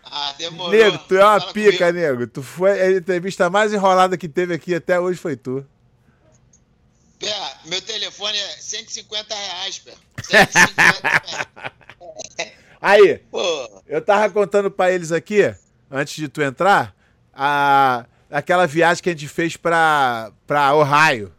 Ah, 0.07 0.35
demorou. 0.39 0.71
Nego, 0.73 0.99
tu 0.99 1.17
é 1.17 1.25
uma 1.25 1.41
Fala 1.41 1.53
pica, 1.53 1.87
comigo. 1.89 1.99
nego. 1.99 2.27
Tu 2.27 2.43
foi 2.43 2.81
a 2.81 2.91
entrevista 2.93 3.51
mais 3.51 3.73
enrolada 3.73 4.17
que 4.17 4.29
teve 4.29 4.55
aqui 4.55 4.75
até 4.75 4.99
hoje 5.01 5.19
foi 5.19 5.37
tu. 5.37 5.65
Pé, 7.19 7.35
meu 7.67 7.81
telefone 7.81 8.37
é 8.37 8.57
150 8.61 9.35
reais, 9.35 9.79
pé. 9.79 9.93
150 10.23 11.09
reais. 11.09 11.47
Aí, 12.81 13.19
Pô. 13.31 13.83
eu 13.87 14.03
tava 14.03 14.29
contando 14.31 14.71
pra 14.71 14.93
eles 14.93 15.11
aqui, 15.11 15.55
antes 15.91 16.17
de 16.17 16.29
tu 16.29 16.43
entrar, 16.43 16.95
a, 17.33 18.05
aquela 18.31 18.67
viagem 18.67 19.03
que 19.03 19.09
a 19.09 19.13
gente 19.13 19.27
fez 19.27 19.57
pra, 19.57 20.31
pra 20.47 20.75
Ohio. 20.75 21.33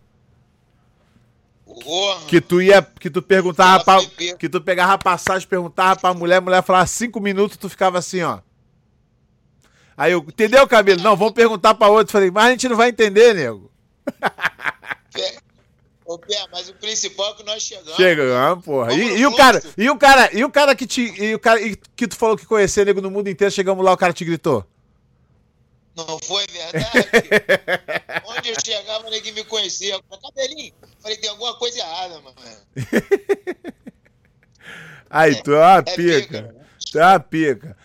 Porra. 1.65 2.25
Que 2.25 2.41
tu 2.41 2.61
ia, 2.61 2.81
que 2.81 3.09
tu 3.11 3.21
perguntava 3.21 3.83
pra, 3.83 3.99
que 4.39 4.49
tu 4.49 4.59
pegava 4.59 4.97
passagem, 4.97 5.47
perguntava 5.47 5.99
pra 5.99 6.13
mulher, 6.15 6.37
a 6.37 6.41
mulher 6.41 6.63
falava 6.63 6.87
cinco 6.87 7.19
minutos, 7.19 7.57
tu 7.57 7.69
ficava 7.69 7.99
assim, 7.99 8.23
ó. 8.23 8.39
Aí 9.97 10.11
eu, 10.11 10.19
entendeu, 10.19 10.67
cabelo? 10.67 11.01
Não, 11.01 11.15
vamos 11.15 11.33
perguntar 11.33 11.73
pra 11.73 11.87
outro. 11.87 12.11
Falei, 12.11 12.29
mas 12.29 12.45
a 12.45 12.51
gente 12.51 12.67
não 12.67 12.75
vai 12.75 12.89
entender, 12.89 13.33
nego. 13.33 13.71
Ô, 16.05 16.19
Pé, 16.19 16.45
mas 16.51 16.69
o 16.69 16.73
principal 16.75 17.31
é 17.31 17.37
que 17.37 17.43
nós 17.43 17.63
chegamos. 17.63 17.95
Chegamos, 17.95 18.63
porra. 18.63 18.93
E, 18.93 19.17
e, 19.17 19.25
o 19.25 19.35
cara, 19.35 19.63
e 19.75 19.89
o 19.89 19.97
cara, 19.97 20.29
e 20.33 20.43
o 20.43 20.51
cara 20.51 20.75
que 20.75 20.85
te, 20.85 21.01
e 21.01 21.33
o 21.33 21.39
cara 21.39 21.59
e 21.59 21.75
que 21.95 22.07
tu 22.07 22.15
falou 22.15 22.37
que 22.37 22.45
conhecia 22.45 22.85
nego 22.85 23.01
no 23.01 23.09
mundo 23.09 23.27
inteiro, 23.27 23.51
chegamos 23.51 23.83
lá, 23.83 23.91
o 23.91 23.97
cara 23.97 24.13
te 24.13 24.23
gritou. 24.23 24.63
Não 25.95 26.19
foi 26.19 26.45
verdade? 26.45 26.85
Onde 28.27 28.49
eu 28.49 28.55
chegava, 28.63 29.09
ninguém 29.09 29.31
me 29.31 29.43
conhecia. 29.45 29.99
Cabelinho. 30.21 30.73
Falei, 30.99 31.17
tem 31.17 31.29
alguma 31.29 31.55
coisa 31.55 31.79
errada, 31.79 32.21
mano. 32.21 32.35
Aí, 35.09 35.41
tu 35.41 35.53
é 35.53 35.57
uma 35.57 35.77
é 35.77 35.81
pica. 35.81 36.43
pica 36.43 36.65
tu 36.95 36.99
é 36.99 37.05
uma 37.05 37.19
pica. 37.19 37.77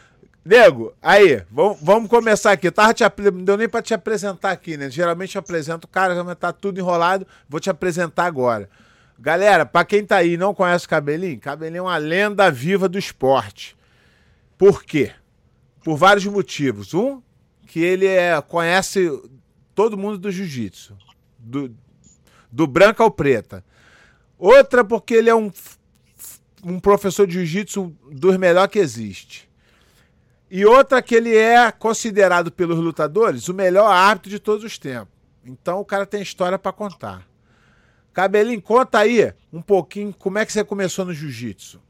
Nego, 0.50 0.92
aí, 1.00 1.44
vamos, 1.48 2.10
começar 2.10 2.50
aqui. 2.50 2.72
Tava 2.72 2.92
te, 2.92 3.04
não 3.32 3.44
deu 3.44 3.56
nem 3.56 3.68
pra 3.68 3.80
te 3.80 3.94
apresentar 3.94 4.50
aqui, 4.50 4.76
né? 4.76 4.90
Geralmente 4.90 5.36
eu 5.36 5.38
apresento 5.38 5.86
o 5.86 5.88
cara, 5.88 6.24
mas 6.24 6.36
tá 6.36 6.52
tudo 6.52 6.80
enrolado. 6.80 7.24
Vou 7.48 7.60
te 7.60 7.70
apresentar 7.70 8.24
agora. 8.24 8.68
Galera, 9.16 9.64
pra 9.64 9.84
quem 9.84 10.04
tá 10.04 10.16
aí 10.16 10.32
e 10.32 10.36
não 10.36 10.52
conhece 10.52 10.86
o 10.86 10.88
Cabelinho, 10.88 11.38
Cabelinho 11.38 11.78
é 11.78 11.82
uma 11.82 11.96
lenda 11.98 12.50
viva 12.50 12.88
do 12.88 12.98
esporte. 12.98 13.76
Por 14.58 14.82
quê? 14.82 15.12
Por 15.84 15.96
vários 15.96 16.26
motivos. 16.26 16.94
Um, 16.94 17.22
que 17.68 17.78
ele 17.78 18.08
é, 18.08 18.42
conhece 18.42 19.08
todo 19.72 19.96
mundo 19.96 20.18
do 20.18 20.32
jiu-jitsu. 20.32 20.96
Do, 21.38 21.72
do 22.50 22.66
branco 22.66 23.04
ao 23.04 23.10
preta. 23.12 23.64
Outra, 24.36 24.82
porque 24.82 25.14
ele 25.14 25.30
é 25.30 25.34
um, 25.34 25.52
um 26.64 26.80
professor 26.80 27.24
de 27.24 27.34
jiu-jitsu 27.34 27.96
dos 28.10 28.36
melhores 28.36 28.72
que 28.72 28.80
existe. 28.80 29.48
E 30.50 30.66
outra 30.66 31.00
que 31.00 31.14
ele 31.14 31.36
é 31.36 31.70
considerado 31.70 32.50
pelos 32.50 32.76
lutadores 32.76 33.48
o 33.48 33.54
melhor 33.54 33.86
árbitro 33.86 34.30
de 34.30 34.40
todos 34.40 34.64
os 34.64 34.76
tempos. 34.76 35.14
Então 35.44 35.78
o 35.78 35.84
cara 35.84 36.04
tem 36.04 36.20
história 36.20 36.58
para 36.58 36.72
contar. 36.72 37.24
Cabelinho, 38.12 38.60
conta 38.60 38.98
aí 38.98 39.32
um 39.52 39.62
pouquinho 39.62 40.12
como 40.12 40.38
é 40.38 40.44
que 40.44 40.52
você 40.52 40.64
começou 40.64 41.04
no 41.04 41.14
jiu-jitsu. 41.14 41.80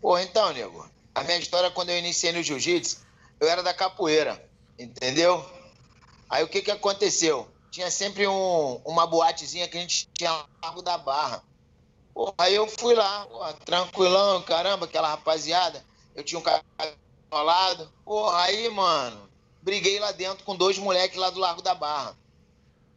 Pô, 0.00 0.18
então, 0.18 0.52
nego, 0.52 0.90
a 1.14 1.22
minha 1.22 1.38
história 1.38 1.70
quando 1.70 1.90
eu 1.90 1.98
iniciei 1.98 2.32
no 2.32 2.42
jiu-jitsu, 2.42 2.98
eu 3.38 3.48
era 3.48 3.62
da 3.62 3.72
capoeira, 3.72 4.44
entendeu? 4.76 5.48
Aí 6.28 6.42
o 6.42 6.48
que 6.48 6.62
que 6.62 6.70
aconteceu? 6.72 7.48
Tinha 7.70 7.92
sempre 7.92 8.26
um, 8.26 8.80
uma 8.84 9.06
boatezinha 9.06 9.68
que 9.68 9.78
a 9.78 9.80
gente 9.80 10.08
tinha 10.12 10.32
no 10.32 10.46
Largo 10.64 10.82
da 10.82 10.98
Barra. 10.98 11.44
Pô, 12.12 12.34
aí 12.36 12.56
eu 12.56 12.66
fui 12.66 12.94
lá, 12.94 13.24
pô, 13.26 13.52
tranquilão, 13.64 14.42
caramba, 14.42 14.86
aquela 14.86 15.08
rapaziada 15.08 15.84
eu 16.16 16.24
tinha 16.24 16.38
um 16.38 16.42
cara 16.42 16.64
enrolado. 17.30 17.92
Porra, 18.04 18.44
aí, 18.44 18.68
mano, 18.70 19.28
briguei 19.62 20.00
lá 20.00 20.12
dentro 20.12 20.44
com 20.44 20.56
dois 20.56 20.78
moleques 20.78 21.18
lá 21.18 21.30
do 21.30 21.38
Largo 21.38 21.62
da 21.62 21.74
Barra. 21.74 22.16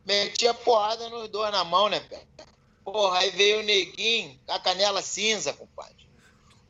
Meti 0.05 0.47
a 0.47 0.53
porrada 0.53 1.09
nos 1.09 1.27
dois 1.27 1.51
na 1.51 1.63
mão, 1.63 1.89
né, 1.89 1.99
pé? 1.99 2.25
Porra, 2.83 3.19
aí 3.19 3.29
veio 3.31 3.59
o 3.59 3.63
neguinho, 3.63 4.39
a 4.47 4.57
canela 4.57 5.01
cinza, 5.01 5.53
compadre. 5.53 6.07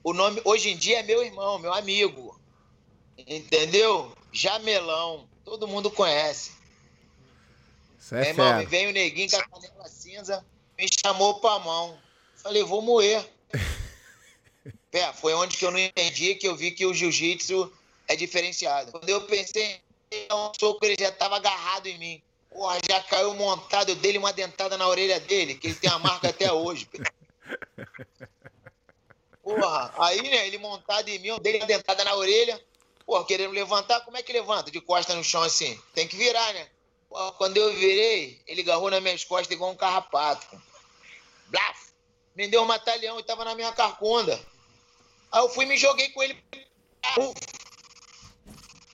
O 0.03 0.12
nome, 0.12 0.41
hoje 0.44 0.72
em 0.72 0.77
dia, 0.77 1.00
é 1.00 1.03
meu 1.03 1.24
irmão, 1.24 1.60
meu 1.60 1.74
amigo. 1.74 2.38
Entendeu? 3.18 4.12
Jamelão. 4.32 5.27
Todo 5.46 5.68
mundo 5.68 5.91
conhece. 5.91 6.51
Isso 8.00 8.15
é 8.15 8.22
Meu 8.22 8.29
irmão, 8.29 8.65
veio 8.68 8.89
o 8.89 8.94
neguinho 8.94 9.29
com 9.29 9.38
a 9.38 9.48
canela 9.48 9.88
cinza, 9.88 10.46
me 10.77 10.88
chamou 11.01 11.39
pra 11.39 11.60
mão. 11.60 11.98
Falei, 12.36 12.63
vou 12.63 12.82
moer. 12.82 13.27
Pé, 14.91 15.13
foi 15.13 15.34
onde 15.34 15.58
que 15.58 15.65
eu 15.65 15.72
não 15.72 15.79
entendi 15.79 16.36
que 16.36 16.48
eu 16.48 16.55
vi 16.55 16.72
que 16.72 16.86
o 16.86 16.93
jiu-jitsu 16.93 17.72
é 18.08 18.15
diferenciado. 18.15 18.91
Quando 18.91 19.08
eu 19.08 19.22
pensei 19.22 19.79
em 20.12 20.34
um 20.34 20.51
soco, 20.60 20.84
ele 20.84 20.96
já 21.00 21.10
estava 21.10 21.36
agarrado 21.36 21.88
em 21.88 21.98
mim. 21.98 22.24
Porra, 22.50 22.79
já 22.89 23.00
caiu 23.03 23.34
montado, 23.36 23.89
eu 23.89 23.96
dei 23.96 24.17
uma 24.17 24.34
dentada 24.34 24.77
na 24.77 24.88
orelha 24.88 25.19
dele, 25.19 25.53
que 25.53 25.67
ele 25.67 25.75
tem 25.75 25.89
a 25.89 26.00
marca 26.00 26.29
até 26.29 26.51
hoje. 26.51 26.89
Porra, 29.43 29.93
aí, 30.00 30.22
né, 30.24 30.48
ele 30.48 30.58
montado 30.58 31.08
em 31.10 31.19
mim, 31.19 31.27
eu 31.27 31.39
dei 31.39 31.58
uma 31.58 31.67
dentada 31.67 32.03
na 32.03 32.15
orelha. 32.15 32.60
Porra, 33.05 33.25
querendo 33.25 33.51
levantar, 33.51 34.01
como 34.01 34.17
é 34.17 34.24
que 34.24 34.34
levanta? 34.34 34.72
De 34.72 34.81
costa 34.81 35.15
no 35.15 35.24
chão 35.24 35.43
assim. 35.43 35.79
Tem 35.93 36.08
que 36.08 36.15
virar, 36.15 36.53
né? 36.53 36.67
Porra, 37.08 37.31
quando 37.34 37.58
eu 37.58 37.74
virei, 37.74 38.41
ele 38.48 38.62
agarrou 38.62 38.89
nas 38.89 39.01
minhas 39.01 39.24
costas 39.24 39.51
igual 39.51 39.72
um 39.72 39.75
carrapato. 39.75 40.60
Blaf! 41.48 41.89
Me 42.36 42.48
deu 42.48 42.63
um 42.63 42.65
matalhão 42.65 43.19
e 43.19 43.24
tava 43.24 43.43
na 43.46 43.55
minha 43.55 43.72
carcunda. 43.72 44.39
Aí 45.31 45.41
eu 45.41 45.50
fui 45.50 45.65
me 45.65 45.77
joguei 45.77 46.09
com 46.09 46.24
ele. 46.24 46.43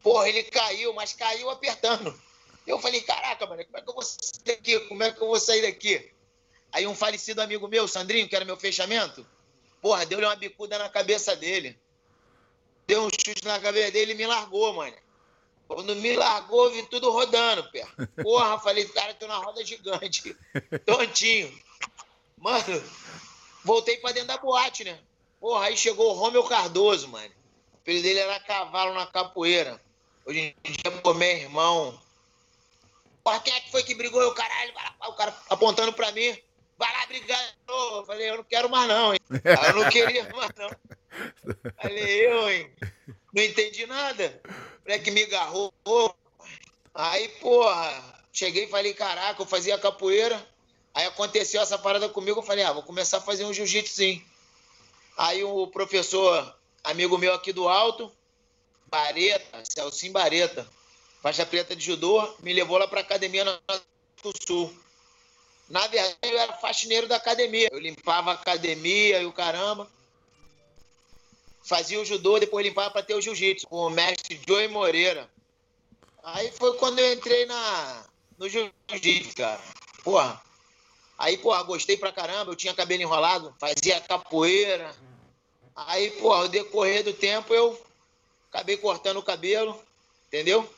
Porra, 0.02 0.30
ele 0.30 0.44
caiu, 0.44 0.94
mas 0.94 1.14
caiu 1.14 1.50
apertando. 1.50 2.18
Eu 2.66 2.80
falei, 2.80 3.02
caraca, 3.02 3.46
mano, 3.46 3.64
como 3.66 3.78
é 3.78 3.82
que 3.82 3.90
eu 3.90 3.94
vou 3.94 4.04
sair 4.04 4.44
daqui? 4.46 4.80
Como 4.82 5.04
é 5.04 5.12
que 5.12 5.22
eu 5.22 5.28
vou 5.28 5.40
sair 5.40 5.62
daqui? 5.62 6.12
Aí 6.72 6.86
um 6.88 6.96
falecido 6.96 7.42
amigo 7.42 7.68
meu, 7.68 7.88
Sandrinho, 7.88 8.28
que 8.28 8.36
era 8.36 8.44
meu 8.44 8.58
fechamento, 8.58 9.26
porra, 9.82 10.06
deu-lhe 10.06 10.26
uma 10.26 10.36
bicuda 10.36 10.78
na 10.78 10.90
cabeça 10.90 11.36
dele. 11.36 11.80
Deu 12.88 13.04
um 13.04 13.10
chute 13.10 13.44
na 13.46 13.60
cabeça 13.60 13.92
dele 13.92 14.12
e 14.12 14.16
me 14.16 14.28
largou, 14.28 14.74
mano. 14.74 14.96
Quando 15.68 15.96
me 15.96 16.16
largou, 16.16 16.72
vi 16.72 16.84
tudo 16.84 17.10
rodando, 17.10 17.70
pé. 17.72 17.88
Porra, 18.22 18.60
falei, 18.60 18.86
cara, 18.90 19.14
tô 19.14 19.26
na 19.26 19.38
roda 19.38 19.64
gigante. 19.66 20.36
Tontinho. 20.86 21.52
Mano, 22.38 22.84
voltei 23.64 23.98
pra 23.98 24.12
dentro 24.12 24.28
da 24.28 24.38
boate, 24.38 24.84
né? 24.84 25.00
Porra, 25.46 25.66
aí 25.66 25.78
chegou 25.78 26.10
o 26.10 26.14
Romeu 26.14 26.44
Cardoso, 26.44 27.08
mano. 27.08 27.30
O 27.72 27.86
filho 27.86 28.02
dele 28.02 28.18
era 28.18 28.40
cavalo 28.40 28.96
na 28.96 29.06
capoeira. 29.06 29.80
Hoje 30.26 30.40
em 30.40 30.72
dia, 30.72 30.92
pô, 31.04 31.14
meu 31.14 31.30
irmão. 31.30 32.02
Porra, 33.24 33.40
quem 33.42 33.54
é 33.54 33.60
que 33.60 33.70
foi 33.70 33.84
que 33.84 33.94
brigou? 33.94 34.20
Eu, 34.20 34.34
caralho, 34.34 34.74
o 35.08 35.14
cara 35.14 35.38
apontando 35.48 35.94
pra 35.94 36.12
mim. 36.14 36.36
vai 36.80 36.92
lá 36.92 37.06
brigar. 37.06 37.56
Eu 37.68 38.04
falei, 38.08 38.28
eu 38.28 38.38
não 38.38 38.44
quero 38.44 38.72
mais 38.72 38.88
não, 38.88 39.14
hein? 39.14 39.20
Eu 39.68 39.76
não 39.76 39.88
queria 39.88 40.28
mais 40.34 40.50
não. 40.58 40.70
Falei, 41.80 42.28
eu, 42.28 42.50
hein? 42.50 42.72
Não 43.32 43.44
entendi 43.44 43.86
nada. 43.86 44.42
Falei 44.82 44.98
que 44.98 45.12
me 45.12 45.26
agarrou. 45.26 45.72
Aí, 46.92 47.30
porra, 47.40 48.24
cheguei 48.34 48.64
e 48.64 48.70
falei, 48.70 48.96
caraca, 48.96 49.40
eu 49.40 49.46
fazia 49.46 49.78
capoeira. 49.78 50.44
Aí 50.92 51.06
aconteceu 51.06 51.62
essa 51.62 51.78
parada 51.78 52.10
comigo, 52.10 52.40
eu 52.40 52.44
falei, 52.44 52.64
ah, 52.64 52.74
vou 52.74 52.82
começar 52.82 53.18
a 53.18 53.22
fazer 53.22 53.46
um 53.46 53.54
jiu-jitsu 53.54 53.94
sim. 53.94 54.26
Aí 55.18 55.44
o 55.44 55.68
professor, 55.68 56.56
amigo 56.84 57.18
meu 57.18 57.34
aqui 57.34 57.54
do 57.54 57.68
alto, 57.68 58.12
Bareta, 58.88 59.64
Celcim 59.64 60.12
Bareta, 60.12 60.68
faixa 61.22 61.46
preta 61.46 61.76
de 61.76 61.86
judô, 61.86 62.36
me 62.40 62.54
levou 62.54 62.78
lá 62.78 62.88
pra 62.88 63.02
academia 63.02 63.46
do 63.46 64.34
Sul. 64.46 64.76
Na 65.70 65.88
verdade, 65.88 66.18
eu 66.22 66.38
era 66.38 66.54
faxineiro 66.54 67.08
da 67.08 67.16
academia. 67.16 67.70
Eu 67.72 67.80
limpava 67.80 68.32
a 68.32 68.36
academia 68.36 69.20
e 69.22 69.26
o 69.26 69.34
caramba. 69.34 69.90
Fazia 71.64 72.00
o 72.00 72.06
judô, 72.06 72.40
depois 72.40 72.66
limpava 72.66 72.92
para 72.92 73.02
ter 73.02 73.16
o 73.16 73.22
jiu-jitsu, 73.22 73.68
com 73.68 73.88
o 73.88 73.90
mestre 73.90 74.40
Joey 74.48 74.68
Moreira. 74.68 75.28
Aí 76.24 76.52
foi 76.52 76.78
quando 76.78 77.00
eu 77.00 77.14
entrei 77.14 77.46
na, 77.46 78.06
no 78.38 78.48
jiu-jitsu, 78.48 79.36
cara. 79.36 79.62
Porra. 80.04 80.42
Aí, 81.18 81.38
porra, 81.38 81.64
gostei 81.64 81.98
pra 81.98 82.12
caramba. 82.12 82.52
Eu 82.52 82.56
tinha 82.56 82.74
cabelo 82.74 83.02
enrolado, 83.02 83.56
fazia 83.60 84.00
capoeira. 84.02 84.94
Aí, 85.76 86.12
porra, 86.12 86.40
ao 86.40 86.48
decorrer 86.48 87.04
do 87.04 87.14
tempo 87.14 87.54
eu 87.54 87.80
acabei 88.50 88.78
cortando 88.78 89.18
o 89.18 89.24
cabelo, 89.24 89.80
entendeu? 90.28 90.70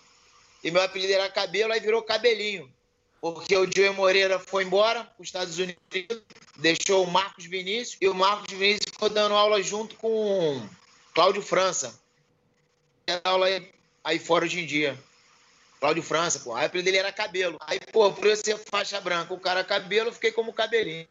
E 0.64 0.72
meu 0.72 0.82
apelido 0.82 1.14
era 1.14 1.30
cabelo, 1.30 1.72
aí 1.72 1.80
virou 1.80 2.02
cabelinho 2.02 2.72
porque 3.20 3.56
o 3.56 3.66
Joey 3.66 3.90
Moreira 3.92 4.40
foi 4.40 4.64
embora 4.64 5.04
para 5.04 5.22
os 5.22 5.28
Estados 5.28 5.58
Unidos, 5.58 6.22
deixou 6.58 7.04
o 7.04 7.12
Marcos 7.12 7.46
Vinícius, 7.46 7.98
e 8.02 8.08
o 8.08 8.14
Marcos 8.14 8.54
Vinícius 8.54 8.92
ficou 8.92 9.10
dando 9.10 9.36
aula 9.36 9.62
junto 9.62 9.96
com 9.96 10.58
o 10.58 10.70
Cláudio 11.14 11.42
França. 11.42 12.00
aula 13.24 13.48
aí, 13.48 13.72
aí 14.04 14.20
fora 14.20 14.46
hoje 14.46 14.60
em 14.60 14.66
dia. 14.66 14.98
Cláudio 15.80 16.04
França, 16.04 16.40
pô. 16.40 16.56
Aí 16.56 16.64
o 16.64 16.66
apelido 16.68 16.86
dele 16.86 16.98
era 16.98 17.12
cabelo. 17.12 17.58
Aí, 17.62 17.80
pô, 17.92 18.12
por 18.12 18.26
eu 18.26 18.36
ser 18.36 18.58
faixa 18.58 19.00
branca, 19.00 19.34
o 19.34 19.40
cara 19.40 19.64
cabelo, 19.64 20.10
eu 20.10 20.14
fiquei 20.14 20.32
como 20.32 20.54
cabelinho. 20.54 21.08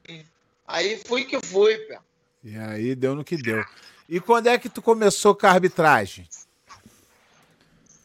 Aí 0.66 1.00
fui 1.06 1.24
que 1.24 1.40
fui, 1.44 1.76
pô. 1.78 1.98
E 2.42 2.56
aí 2.56 2.94
deu 2.94 3.14
no 3.14 3.24
que 3.24 3.36
deu. 3.36 3.64
E 4.08 4.20
quando 4.20 4.48
é 4.48 4.58
que 4.58 4.68
tu 4.68 4.80
começou 4.80 5.34
com 5.34 5.46
a 5.46 5.50
arbitragem? 5.50 6.28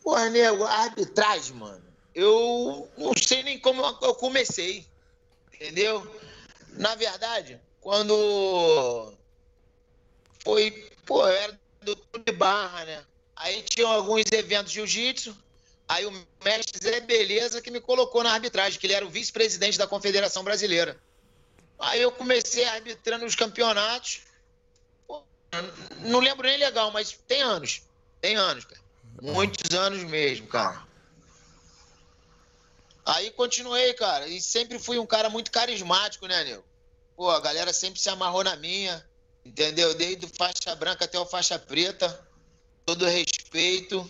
Pô, 0.04 0.18
nego, 0.30 0.64
a 0.64 0.84
arbitragem, 0.84 1.56
mano 1.56 1.92
eu 2.14 2.90
não 2.98 3.14
sei 3.16 3.44
nem 3.44 3.60
como 3.60 3.82
eu 4.02 4.16
comecei, 4.16 4.86
entendeu? 5.54 6.06
Na 6.74 6.96
verdade, 6.96 7.60
quando 7.80 9.14
foi, 10.44 10.90
pô, 11.06 11.28
eu 11.28 11.34
era 11.34 11.60
do 11.82 11.96
de 12.26 12.32
Barra, 12.32 12.86
né? 12.86 13.04
Aí 13.36 13.64
tinha 13.64 13.88
alguns 13.88 14.32
eventos 14.32 14.72
de 14.72 14.80
jiu-jitsu, 14.80 15.36
aí 15.92 16.06
o 16.06 16.28
mestre 16.44 16.80
Zé 16.82 17.02
Beleza 17.02 17.62
que 17.62 17.70
me 17.70 17.82
colocou 17.82 18.24
na 18.24 18.32
arbitragem, 18.32 18.80
que 18.80 18.88
ele 18.88 18.94
era 18.94 19.06
o 19.06 19.10
vice-presidente 19.10 19.78
da 19.78 19.86
Confederação 19.86 20.42
Brasileira. 20.42 20.98
Aí 21.78 22.02
eu 22.02 22.12
comecei 22.12 22.64
arbitrando 22.64 23.26
os 23.26 23.36
campeonatos. 23.36 24.22
Pô, 25.06 25.22
não 26.00 26.20
lembro 26.20 26.48
nem 26.48 26.58
legal, 26.58 26.92
mas 26.92 27.20
tem 27.28 27.42
anos. 27.42 27.82
Tem 28.22 28.38
anos, 28.38 28.64
cara. 28.64 28.82
Muitos 29.22 29.76
anos 29.76 30.04
mesmo, 30.04 30.48
cara. 30.48 30.82
Aí 33.06 33.30
continuei, 33.32 33.94
cara. 33.94 34.28
E 34.28 34.40
sempre 34.40 34.80
fui 34.80 34.98
um 34.98 35.06
cara 35.06 35.30
muito 35.30 35.52
carismático, 35.52 36.26
né, 36.26 36.44
Nego? 36.46 36.64
Pô, 37.18 37.30
a 37.30 37.42
galera 37.42 37.74
sempre 37.74 38.00
se 38.00 38.10
amarrou 38.10 38.44
na 38.46 38.56
minha, 38.56 39.06
entendeu? 39.44 39.94
Desde 39.94 40.26
faixa 40.38 40.74
branca 40.76 41.04
até 41.04 41.20
o 41.20 41.26
faixa 41.26 41.60
preta. 41.60 42.26
Todo 42.86 43.06
respeito. 43.06 44.10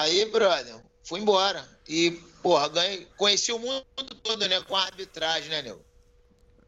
Aí, 0.00 0.30
brother, 0.30 0.74
fui 1.02 1.20
embora. 1.20 1.64
E, 1.88 2.12
porra, 2.42 2.68
ganhei, 2.68 3.06
conheci 3.16 3.52
o 3.52 3.58
mundo 3.58 3.84
todo, 4.22 4.48
né? 4.48 4.60
Com 4.62 4.76
a 4.76 4.84
arbitragem, 4.84 5.50
né, 5.50 5.62
Nego? 5.62 5.80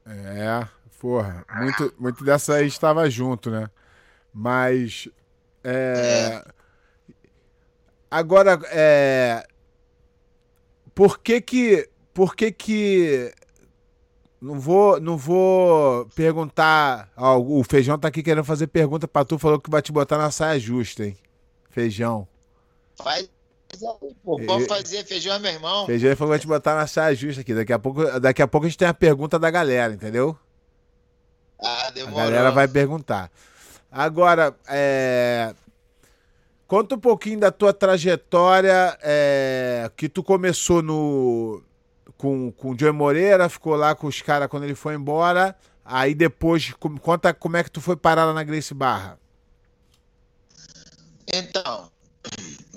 É, 0.06 0.68
porra. 0.98 1.44
Muito, 1.56 1.94
muito 1.98 2.24
dessa 2.24 2.54
aí 2.54 2.66
estava 2.66 3.08
junto, 3.08 3.50
né? 3.50 3.70
Mas. 4.32 5.08
É... 5.62 6.42
é. 6.42 6.44
Agora, 8.10 8.60
é 8.66 9.46
por 10.94 11.18
que 11.18 11.40
que. 11.40 11.88
Por 12.12 12.37
que 12.37 12.52
que. 12.52 13.34
Não 14.40 14.60
vou, 14.60 15.00
não 15.00 15.16
vou 15.16 16.06
perguntar. 16.14 17.10
Ó, 17.16 17.38
o 17.38 17.64
Feijão 17.64 17.98
tá 17.98 18.08
aqui 18.08 18.22
querendo 18.22 18.44
fazer 18.44 18.66
pergunta 18.68 19.08
pra 19.08 19.24
tu, 19.24 19.38
falou 19.38 19.58
que 19.58 19.70
vai 19.70 19.82
te 19.82 19.90
botar 19.90 20.18
na 20.18 20.30
saia 20.30 20.60
justa, 20.60 21.04
hein? 21.04 21.16
Feijão. 21.70 22.28
Faz 22.96 23.28
Pô, 24.22 24.38
pode 24.46 24.66
fazer 24.66 25.04
feijão, 25.04 25.38
meu 25.40 25.50
irmão. 25.50 25.87
Feijão 25.87 26.14
falou 26.16 26.33
que 26.35 26.38
vai 26.38 26.38
te 26.38 26.46
botar 26.46 26.76
na 26.76 26.87
saia 26.87 27.14
justa 27.14 27.40
aqui. 27.40 27.54
Daqui 27.54 27.72
a, 27.72 27.78
pouco, 27.78 28.20
daqui 28.20 28.40
a 28.40 28.46
pouco 28.46 28.66
a 28.66 28.68
gente 28.68 28.78
tem 28.78 28.87
a 28.87 28.94
pergunta 28.94 29.38
da 29.38 29.50
galera, 29.50 29.92
entendeu? 29.92 30.38
Ah, 31.61 31.90
demorou. 31.90 32.20
A 32.20 32.24
galera 32.24 32.50
vai 32.50 32.68
perguntar. 32.68 33.30
Agora, 33.90 34.54
é... 34.68 35.54
Conta 36.66 36.94
um 36.94 37.00
pouquinho 37.00 37.38
da 37.38 37.52
tua 37.52 37.72
trajetória, 37.72 38.98
é, 39.02 39.90
que 39.96 40.09
tu 40.09 40.22
começou 40.22 40.83
no 40.83 41.62
com, 42.16 42.50
com 42.52 42.70
o 42.70 42.78
Joey 42.78 42.92
Moreira, 42.92 43.48
ficou 43.50 43.76
lá 43.76 43.94
com 43.94 44.07
os 44.07 44.22
caras 44.22 44.48
quando 44.48 44.64
ele 44.64 44.74
foi 44.74 44.94
embora. 44.94 45.54
Aí 45.85 46.14
depois, 46.14 46.72
conta 47.02 47.35
como 47.35 47.59
é 47.59 47.62
que 47.62 47.70
tu 47.70 47.83
foi 47.83 47.96
parar 47.96 48.24
lá 48.24 48.33
na 48.33 48.42
Grace 48.42 48.72
Barra. 48.72 49.18
Então, 51.30 51.90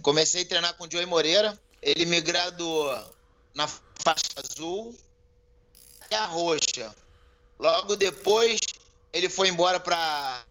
comecei 0.08 0.44
a 0.44 0.46
treinar 0.46 0.74
com 0.76 0.86
o 0.86 0.88
Joey 0.90 1.06
Moreira. 1.06 1.60
Ele 1.82 2.06
me 2.06 2.22
graduou 2.22 2.98
na 3.54 3.68
faixa 3.68 4.32
azul 4.38 4.98
e 6.10 6.16
a 6.16 6.26
roxa. 6.26 6.96
Logo 7.60 7.98
depois, 7.98 8.58
ele 9.12 9.28
foi 9.28 9.50
embora 9.50 9.82
para 9.82 10.46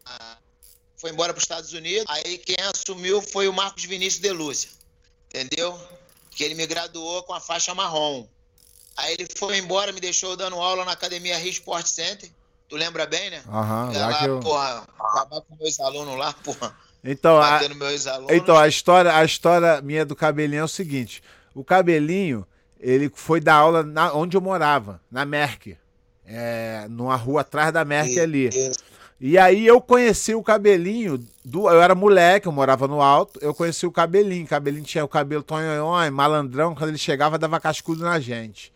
foi 0.99 1.11
embora 1.11 1.33
para 1.33 1.39
os 1.39 1.45
Estados 1.45 1.73
Unidos. 1.73 2.05
Aí 2.07 2.37
quem 2.37 2.57
assumiu 2.67 3.23
foi 3.23 3.49
o 3.49 3.53
Marcos 3.53 3.85
Vinícius 3.85 4.21
de 4.21 4.31
Lúcia, 4.31 4.71
entendeu? 5.31 5.81
Que 6.33 6.45
ele 6.45 6.55
me 6.55 6.67
graduou 6.67 7.23
com 7.23 7.33
a 7.33 7.41
faixa 7.41 7.75
marrom. 7.75 8.27
Aí 8.95 9.15
ele 9.15 9.27
foi 9.39 9.57
embora, 9.57 9.91
me 9.91 10.01
deixou 10.01 10.37
dando 10.37 10.57
aula 10.57 10.85
na 10.85 10.93
academia 10.93 11.39
Rio 11.39 11.51
Sport 11.51 11.87
Center. 11.87 12.31
Tu 12.69 12.77
lembra 12.77 13.07
bem, 13.07 13.31
né? 13.31 13.43
Aham, 13.49 13.87
uhum, 13.87 13.99
lá, 13.99 14.09
lá 14.09 14.19
que 14.19 14.25
eu... 14.27 14.41
porra, 14.41 14.87
acabar 14.99 15.41
com 15.41 15.57
meus 15.57 15.81
alunos 15.81 16.19
lá, 16.19 16.35
porra. 16.45 16.77
Então, 17.07 17.41
a... 17.41 17.61
então 18.31 18.57
a 18.57 18.67
história, 18.67 19.15
a 19.15 19.25
história 19.25 19.81
minha 19.81 20.05
do 20.05 20.17
cabelinho 20.17 20.61
é 20.61 20.65
o 20.65 20.69
seguinte: 20.69 21.23
o 21.55 21.63
cabelinho, 21.63 22.45
ele 22.81 23.11
foi 23.15 23.41
dar 23.41 23.55
aula 23.55 23.83
na, 23.85 24.13
onde 24.13 24.37
eu 24.37 24.41
morava, 24.41 25.01
na 25.11 25.25
Merck, 25.25 25.77
é, 26.27 26.87
numa 26.91 27.15
rua 27.15 27.43
atrás 27.43 27.73
da 27.73 27.85
Merck 27.85 28.19
ali. 28.19 28.51
E 29.19 29.39
aí 29.39 29.67
eu 29.67 29.81
conheci 29.81 30.35
o 30.35 30.43
cabelinho 30.43 31.19
do. 31.45 31.71
Eu 31.71 31.81
era 31.81 31.95
moleque, 31.95 32.49
eu 32.49 32.53
morava 32.53 32.87
no 32.87 33.01
alto. 33.01 33.39
Eu 33.41 33.55
conheci 33.55 33.87
o 33.87 33.93
cabelinho. 33.93 34.45
O 34.45 34.49
cabelinho 34.49 34.85
tinha 34.85 35.05
o 35.05 35.09
cabelo 35.09 35.43
tonhonhon, 35.43 36.11
malandrão. 36.11 36.75
Quando 36.75 36.91
ele 36.91 36.99
chegava, 36.99 37.39
dava 37.39 37.59
cascudo 37.59 38.05
na 38.05 38.21
gente. 38.21 38.71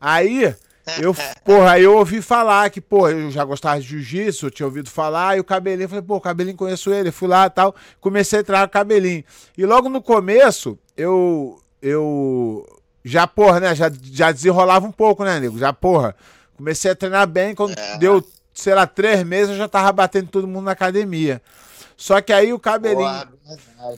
Aí, 0.00 0.52
eu, 1.00 1.14
porra, 1.44 1.72
aí 1.72 1.84
eu 1.84 1.96
ouvi 1.96 2.22
falar 2.22 2.68
que, 2.70 2.80
pô, 2.80 3.08
eu 3.08 3.30
já 3.30 3.44
gostava 3.44 3.80
de 3.80 3.86
jiu-jitsu, 3.86 4.46
eu 4.46 4.50
tinha 4.50 4.66
ouvido 4.66 4.90
falar, 4.90 5.36
e 5.36 5.40
o 5.40 5.44
cabelinho, 5.44 5.84
eu 5.84 5.88
falei, 5.88 6.04
pô, 6.04 6.16
o 6.16 6.20
cabelinho 6.20 6.56
conheço 6.56 6.92
ele, 6.92 7.10
fui 7.10 7.28
lá 7.28 7.46
e 7.46 7.50
tal, 7.50 7.74
comecei 8.00 8.38
a 8.38 8.42
entrar 8.42 8.66
o 8.66 8.70
cabelinho. 8.70 9.24
E 9.56 9.64
logo 9.66 9.88
no 9.88 10.02
começo, 10.02 10.78
eu. 10.96 11.60
Eu. 11.80 12.66
Já, 13.04 13.26
porra, 13.26 13.60
né? 13.60 13.74
Já, 13.74 13.90
já 14.12 14.32
desenrolava 14.32 14.86
um 14.86 14.92
pouco, 14.92 15.24
né, 15.24 15.38
nego? 15.38 15.58
Já, 15.58 15.72
porra. 15.72 16.14
Comecei 16.56 16.90
a 16.90 16.94
treinar 16.94 17.26
bem 17.26 17.54
quando 17.54 17.78
é. 17.78 17.98
deu 17.98 18.20
sei 18.58 18.74
lá, 18.74 18.86
três 18.86 19.22
meses 19.22 19.50
eu 19.50 19.56
já 19.56 19.68
tava 19.68 19.92
batendo 19.92 20.28
todo 20.28 20.48
mundo 20.48 20.64
na 20.64 20.72
academia. 20.72 21.40
Só 21.96 22.20
que 22.20 22.32
aí 22.32 22.52
o 22.52 22.58
cabelinho. 22.58 23.28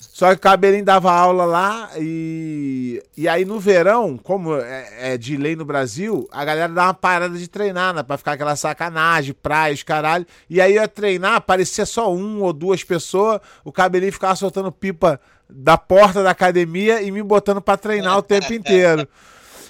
Só 0.00 0.28
que 0.30 0.36
o 0.36 0.40
cabelinho 0.40 0.84
dava 0.84 1.10
aula 1.10 1.44
lá 1.44 1.90
e. 1.96 3.02
E 3.16 3.26
aí 3.26 3.44
no 3.44 3.58
verão, 3.58 4.18
como 4.18 4.54
é, 4.54 5.12
é, 5.14 5.18
de 5.18 5.36
lei 5.36 5.56
no 5.56 5.64
Brasil, 5.64 6.28
a 6.30 6.44
galera 6.44 6.72
dá 6.72 6.84
uma 6.84 6.94
parada 6.94 7.38
de 7.38 7.48
treinar, 7.48 7.94
né? 7.94 8.02
Pra 8.02 8.18
ficar 8.18 8.32
aquela 8.32 8.56
sacanagem, 8.56 9.32
praias, 9.32 9.82
caralho. 9.82 10.26
E 10.48 10.60
aí 10.60 10.74
ia 10.74 10.86
treinar, 10.86 11.34
aparecia 11.34 11.86
só 11.86 12.12
um 12.12 12.42
ou 12.42 12.52
duas 12.52 12.84
pessoas, 12.84 13.40
o 13.64 13.72
cabelinho 13.72 14.12
ficava 14.12 14.36
soltando 14.36 14.70
pipa 14.70 15.18
da 15.48 15.78
porta 15.78 16.22
da 16.22 16.30
academia 16.30 17.00
e 17.02 17.10
me 17.10 17.22
botando 17.22 17.60
para 17.60 17.76
treinar 17.76 18.18
o 18.18 18.22
tempo 18.22 18.52
inteiro. 18.52 19.08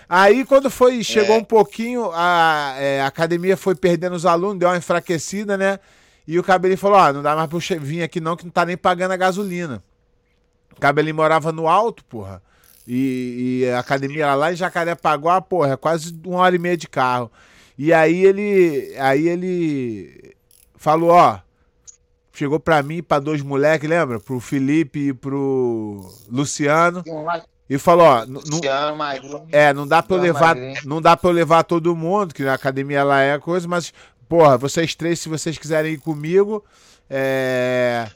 Aí, 0.08 0.44
quando 0.44 0.68
foi, 0.68 1.04
chegou 1.04 1.36
é. 1.36 1.38
um 1.38 1.44
pouquinho, 1.44 2.10
a, 2.12 2.74
é, 2.78 3.00
a, 3.00 3.06
academia 3.06 3.56
foi 3.56 3.76
perdendo 3.76 4.16
os 4.16 4.26
alunos, 4.26 4.58
deu 4.58 4.68
uma 4.68 4.76
enfraquecida, 4.76 5.56
né? 5.56 5.78
E 6.26 6.36
o 6.36 6.42
Cabelinho 6.42 6.78
falou: 6.78 6.98
Ó, 6.98 7.12
não 7.12 7.22
dá 7.22 7.36
mais 7.36 7.48
pra 7.48 7.76
eu 7.76 7.80
vir 7.80 8.02
aqui 8.02 8.20
não, 8.20 8.36
que 8.36 8.44
não 8.44 8.50
tá 8.50 8.66
nem 8.66 8.76
pagando 8.76 9.12
a 9.12 9.16
gasolina. 9.16 9.80
O 10.80 10.86
Cabelinho 10.88 11.14
morava 11.14 11.52
no 11.52 11.68
alto, 11.68 12.02
porra. 12.06 12.42
E, 12.88 13.60
e 13.64 13.70
a 13.70 13.80
academia 13.80 14.34
lá 14.34 14.50
em 14.50 14.56
Jacarepaguá, 14.56 15.38
porra, 15.42 15.74
é 15.74 15.76
quase 15.76 16.18
uma 16.24 16.38
hora 16.38 16.56
e 16.56 16.58
meia 16.58 16.74
de 16.74 16.88
carro. 16.88 17.30
E 17.76 17.92
aí 17.92 18.24
ele. 18.24 18.96
Aí 18.98 19.28
ele 19.28 20.34
falou, 20.76 21.10
ó. 21.10 21.38
Chegou 22.32 22.58
pra 22.58 22.82
mim, 22.82 23.02
pra 23.02 23.18
dois 23.18 23.42
moleques, 23.42 23.90
lembra? 23.90 24.18
Pro 24.18 24.40
Felipe 24.40 25.08
e 25.08 25.12
pro 25.12 26.10
Luciano. 26.30 27.04
E 27.68 27.76
falou, 27.76 28.06
ó, 28.06 28.24
não, 28.24 28.40
é, 29.52 29.74
não 29.74 29.86
dá 29.86 30.02
pra 30.02 30.16
eu 30.16 30.22
levar, 30.22 30.56
não 30.86 31.02
dá 31.02 31.14
para 31.14 31.28
eu 31.28 31.34
levar 31.34 31.62
todo 31.62 31.94
mundo, 31.94 32.32
que 32.32 32.42
na 32.42 32.54
academia 32.54 33.04
lá 33.04 33.20
é 33.20 33.38
coisa, 33.38 33.68
mas 33.68 33.92
porra, 34.26 34.56
vocês 34.56 34.94
três, 34.94 35.20
se 35.20 35.28
vocês 35.28 35.58
quiserem 35.58 35.92
ir 35.92 35.98
comigo, 35.98 36.64
é, 37.10 38.08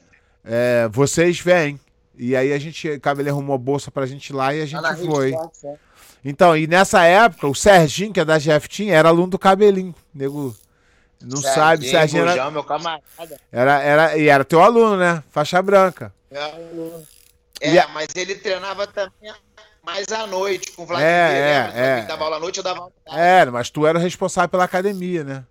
é, 0.43 0.89
vocês 0.91 1.39
vêm. 1.41 1.79
E 2.17 2.37
aí 2.37 2.53
a 2.53 2.59
gente, 2.59 2.87
ele 2.87 3.31
arrumou 3.31 3.55
a 3.55 3.59
bolsa 3.59 3.91
pra 3.91 4.07
gente 4.07 4.33
lá 4.33 4.55
e 4.55 4.63
a 4.63 4.67
gente 4.67 4.85
ah, 4.85 4.97
foi. 4.97 5.35
É. 5.35 5.77
Então, 6.25 6.57
e 6.57 6.67
nessa 6.67 7.05
época, 7.05 7.47
o 7.47 7.55
Serginho, 7.55 8.13
que 8.13 8.21
é 8.21 8.25
da 8.25 8.39
GF 8.39 8.69
Team, 8.69 8.91
era 8.91 9.09
aluno 9.09 9.29
do 9.29 9.39
Cabelinho. 9.39 9.95
Nego, 10.15 10.57
não 11.21 11.37
Serginho, 11.37 11.55
sabe, 11.55 11.91
Serginho 11.91 12.29
era, 12.29 12.51
meu 12.51 12.65
camarada. 12.65 13.03
Era, 13.53 13.83
era, 13.83 14.17
e 14.17 14.29
era 14.29 14.45
teu 14.45 14.63
aluno, 14.63 14.97
né? 14.97 15.23
Faixa 15.31 15.61
branca. 15.61 16.15
É, 16.31 17.77
é 17.77 17.87
mas 17.89 18.09
ele 18.17 18.37
treinava 18.37 18.87
também 18.87 19.33
mais 19.83 20.11
à 20.13 20.27
noite 20.27 20.73
com 20.73 20.83
o 20.83 20.87
Vladimir. 20.87 21.13
É, 21.13 21.71
é, 21.75 22.01
é. 22.01 22.03
Dava 22.03 22.25
aula 22.25 22.37
à 22.37 22.41
noite, 22.41 22.57
eu 22.57 22.65
dava 22.65 22.81
aula 22.81 22.93
Era, 23.07 23.51
mas 23.51 23.69
tu 23.69 23.87
era 23.87 23.99
o 23.99 24.01
responsável 24.01 24.49
pela 24.49 24.65
academia, 24.65 25.23
né? 25.23 25.45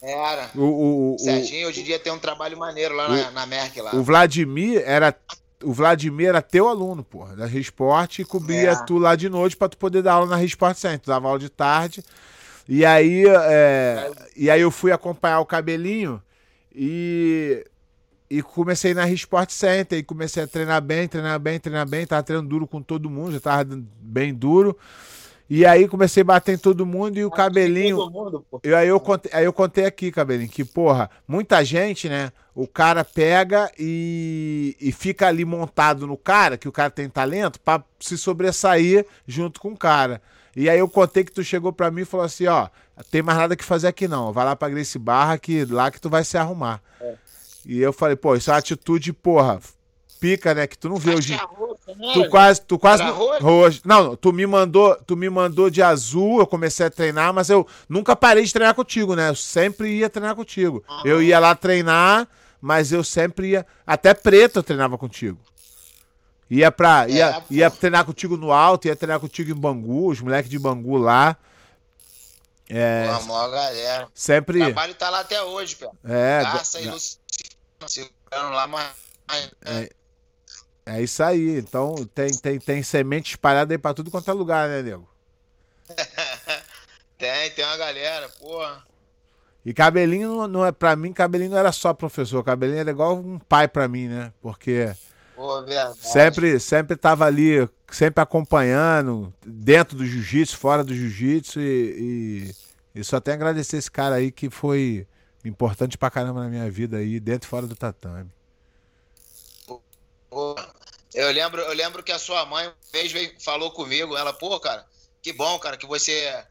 Era. 0.00 0.50
O, 0.54 0.62
o, 0.62 1.14
o 1.14 1.18
Serginho 1.18 1.68
hoje 1.68 1.80
em 1.80 1.84
dia 1.84 1.98
tem 1.98 2.12
um 2.12 2.18
trabalho 2.18 2.56
maneiro 2.56 2.94
lá 2.94 3.08
o, 3.08 3.16
na, 3.16 3.30
na 3.32 3.46
Merck 3.46 3.80
lá. 3.80 3.94
O 3.94 4.04
Vladimir 4.04 4.82
era 4.86 5.12
o 5.62 5.72
Vladimir 5.72 6.28
era 6.28 6.42
teu 6.42 6.68
aluno, 6.68 7.02
porra, 7.02 7.34
da 7.34 7.46
Resporte 7.46 8.22
e 8.22 8.24
cobria 8.24 8.72
é. 8.72 8.84
tu 8.84 8.98
lá 8.98 9.16
de 9.16 9.28
noite 9.28 9.56
para 9.56 9.68
tu 9.68 9.78
poder 9.78 10.02
dar 10.02 10.14
aula 10.14 10.26
na 10.26 10.36
Resporte 10.36 10.80
Center. 10.80 11.00
Tu 11.00 11.08
dava 11.08 11.28
aula 11.28 11.38
de 11.38 11.48
tarde. 11.48 12.02
E 12.68 12.84
aí, 12.84 13.24
é, 13.26 14.10
e 14.36 14.50
aí 14.50 14.60
eu 14.60 14.70
fui 14.70 14.90
acompanhar 14.90 15.40
o 15.40 15.46
cabelinho 15.46 16.20
e, 16.74 17.64
e 18.28 18.42
comecei 18.42 18.92
na 18.92 19.08
Sport 19.10 19.50
Center 19.50 19.98
e 19.98 20.02
comecei 20.02 20.42
a 20.42 20.46
treinar 20.46 20.82
bem, 20.82 21.06
treinar 21.06 21.38
bem, 21.38 21.60
treinar 21.60 21.88
bem. 21.88 22.06
Tava 22.06 22.22
treinando 22.22 22.48
duro 22.48 22.66
com 22.66 22.82
todo 22.82 23.08
mundo, 23.08 23.32
já 23.32 23.40
tava 23.40 23.64
bem 24.00 24.34
duro. 24.34 24.76
E 25.48 25.64
aí 25.64 25.86
comecei 25.86 26.22
a 26.22 26.24
bater 26.24 26.54
em 26.54 26.58
todo 26.58 26.84
mundo 26.84 27.18
e 27.18 27.24
o 27.24 27.30
cabelinho. 27.30 28.10
Mundo, 28.10 28.44
e 28.64 28.74
aí 28.74 28.88
eu 28.88 28.98
contei, 28.98 29.30
aí 29.32 29.44
eu 29.44 29.52
contei 29.52 29.84
aqui, 29.86 30.10
cabelinho, 30.10 30.50
que, 30.50 30.64
porra, 30.64 31.08
muita 31.26 31.64
gente, 31.64 32.08
né? 32.08 32.32
O 32.54 32.66
cara 32.66 33.04
pega 33.04 33.70
e, 33.78 34.76
e 34.80 34.90
fica 34.90 35.28
ali 35.28 35.44
montado 35.44 36.06
no 36.06 36.16
cara, 36.16 36.56
que 36.56 36.68
o 36.68 36.72
cara 36.72 36.90
tem 36.90 37.08
talento, 37.08 37.60
para 37.60 37.84
se 38.00 38.18
sobressair 38.18 39.06
junto 39.26 39.60
com 39.60 39.72
o 39.72 39.76
cara. 39.76 40.20
E 40.56 40.70
aí 40.70 40.78
eu 40.78 40.88
contei 40.88 41.22
que 41.22 41.30
tu 41.30 41.44
chegou 41.44 41.72
para 41.72 41.90
mim 41.90 42.00
e 42.00 42.06
falou 42.06 42.24
assim, 42.24 42.46
ó, 42.46 42.68
tem 43.10 43.22
mais 43.22 43.38
nada 43.38 43.54
que 43.54 43.64
fazer 43.64 43.88
aqui 43.88 44.08
não. 44.08 44.32
Vai 44.32 44.44
lá 44.44 44.56
pra 44.56 44.70
Grace 44.70 44.98
Barra 44.98 45.36
que 45.38 45.66
lá 45.66 45.90
que 45.90 46.00
tu 46.00 46.08
vai 46.08 46.24
se 46.24 46.38
arrumar. 46.38 46.80
É. 47.00 47.14
E 47.66 47.78
eu 47.78 47.92
falei, 47.92 48.16
pô, 48.16 48.34
isso 48.34 48.50
é 48.50 48.54
uma 48.54 48.58
atitude, 48.58 49.12
porra, 49.12 49.60
pica, 50.18 50.54
né? 50.54 50.66
Que 50.66 50.78
tu 50.78 50.88
não 50.88 50.96
vê 50.96 51.14
hoje. 51.14 51.38
É 51.86 51.94
né? 51.94 52.12
Tu 52.14 52.28
quase, 52.28 52.60
tu 52.62 52.78
quase 52.78 53.02
roxo. 53.04 53.80
Não, 53.84 54.16
tu 54.16 54.32
me 54.32 54.46
mandou, 54.46 54.96
tu 55.06 55.16
me 55.16 55.30
mandou 55.30 55.70
de 55.70 55.82
azul, 55.82 56.40
eu 56.40 56.46
comecei 56.46 56.86
a 56.86 56.90
treinar, 56.90 57.32
mas 57.32 57.48
eu 57.48 57.66
nunca 57.88 58.16
parei 58.16 58.44
de 58.44 58.52
treinar 58.52 58.74
contigo, 58.74 59.14
né? 59.14 59.30
Eu 59.30 59.36
sempre 59.36 59.90
ia 59.96 60.10
treinar 60.10 60.34
contigo. 60.34 60.84
Eu 61.04 61.22
ia 61.22 61.38
lá 61.38 61.54
treinar, 61.54 62.28
mas 62.60 62.90
eu 62.90 63.04
sempre 63.04 63.50
ia, 63.50 63.66
até 63.86 64.12
preto 64.14 64.58
eu 64.58 64.62
treinava 64.62 64.98
contigo. 64.98 65.38
Ia 66.50 66.70
pra. 66.70 67.08
Ia, 67.08 67.36
é, 67.38 67.42
ia 67.50 67.70
treinar 67.70 68.04
contigo 68.04 68.36
no 68.36 68.52
alto, 68.52 68.86
ia 68.86 68.96
treinar 68.96 69.18
contigo 69.18 69.50
em 69.50 69.54
Bangu, 69.54 70.08
os 70.10 70.20
moleques 70.20 70.50
de 70.50 70.58
Bangu 70.58 70.96
lá. 70.96 71.36
É. 72.68 73.12
Pô, 73.12 73.24
maior 73.24 73.50
galera. 73.50 74.08
Sempre. 74.14 74.60
O 74.60 74.64
trabalho 74.64 74.94
tá 74.94 75.10
lá 75.10 75.20
até 75.20 75.42
hoje, 75.42 75.76
pô. 75.76 75.92
É. 76.04 76.42
Garça 76.42 76.80
e 76.80 76.88
Luciano 76.88 78.10
lá, 78.32 78.66
mas. 78.66 78.92
É, 79.64 79.90
é 80.86 81.02
isso 81.02 81.22
aí. 81.22 81.58
Então 81.58 81.94
tem, 82.14 82.30
tem, 82.30 82.58
tem 82.58 82.82
semente 82.82 83.30
espalhada 83.30 83.74
aí 83.74 83.78
pra 83.78 83.92
tudo 83.92 84.10
quanto 84.10 84.30
é 84.30 84.34
lugar, 84.34 84.68
né, 84.68 84.82
nego? 84.82 85.08
tem, 87.18 87.50
tem 87.50 87.64
uma 87.64 87.76
galera, 87.76 88.28
porra. 88.40 88.84
E 89.64 89.74
cabelinho 89.74 90.28
não, 90.28 90.46
não 90.46 90.64
é 90.64 90.70
para 90.70 90.94
mim, 90.94 91.12
cabelinho 91.12 91.50
não 91.50 91.58
era 91.58 91.72
só 91.72 91.92
professor, 91.92 92.44
cabelinho 92.44 92.78
era 92.78 92.90
igual 92.90 93.16
um 93.16 93.36
pai 93.36 93.66
para 93.66 93.88
mim, 93.88 94.06
né? 94.06 94.32
Porque 94.40 94.94
Pô, 95.34 95.64
sempre 95.96 96.60
sempre 96.60 96.96
tava 96.96 97.26
ali, 97.26 97.68
sempre 97.90 98.22
acompanhando, 98.22 99.34
dentro 99.44 99.96
do 99.96 100.06
jiu-jitsu, 100.06 100.56
fora 100.56 100.84
do 100.84 100.94
jiu-jitsu 100.94 101.60
e, 101.60 102.52
e, 102.94 103.00
e, 103.00 103.04
só 103.04 103.20
tenho 103.20 103.34
a 103.34 103.38
agradecer 103.38 103.76
esse 103.76 103.90
cara 103.90 104.14
aí 104.14 104.30
que 104.30 104.48
foi 104.48 105.04
importante 105.44 105.98
pra 105.98 106.10
caramba 106.10 106.44
na 106.44 106.48
minha 106.48 106.70
vida 106.70 106.98
aí, 106.98 107.18
dentro 107.18 107.48
e 107.48 107.50
fora 107.50 107.66
do 107.66 107.74
tatame. 107.74 108.30
Eu 111.14 111.30
lembro, 111.30 111.62
eu 111.62 111.72
lembro 111.72 112.02
que 112.02 112.12
a 112.12 112.18
sua 112.18 112.44
mãe 112.44 112.66
uma 112.66 112.76
vez 112.92 113.12
veio, 113.12 113.34
falou 113.40 113.70
comigo, 113.70 114.16
ela, 114.16 114.32
pô, 114.32 114.58
cara, 114.60 114.86
que 115.22 115.32
bom, 115.32 115.58
cara, 115.58 115.76
que 115.76 115.86
você 115.86 116.44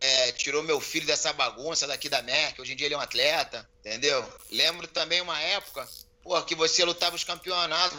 é, 0.00 0.32
tirou 0.32 0.62
meu 0.62 0.80
filho 0.80 1.06
dessa 1.06 1.32
bagunça 1.32 1.86
daqui 1.86 2.08
da 2.08 2.22
Merck, 2.22 2.60
hoje 2.60 2.72
em 2.72 2.76
dia 2.76 2.86
ele 2.86 2.94
é 2.94 2.98
um 2.98 3.00
atleta, 3.00 3.68
entendeu? 3.80 4.26
Lembro 4.50 4.86
também 4.86 5.20
uma 5.20 5.38
época 5.40 5.86
Pô, 6.26 6.42
que 6.42 6.56
você 6.56 6.84
lutava 6.84 7.14
os 7.14 7.22
campeonatos, 7.22 7.96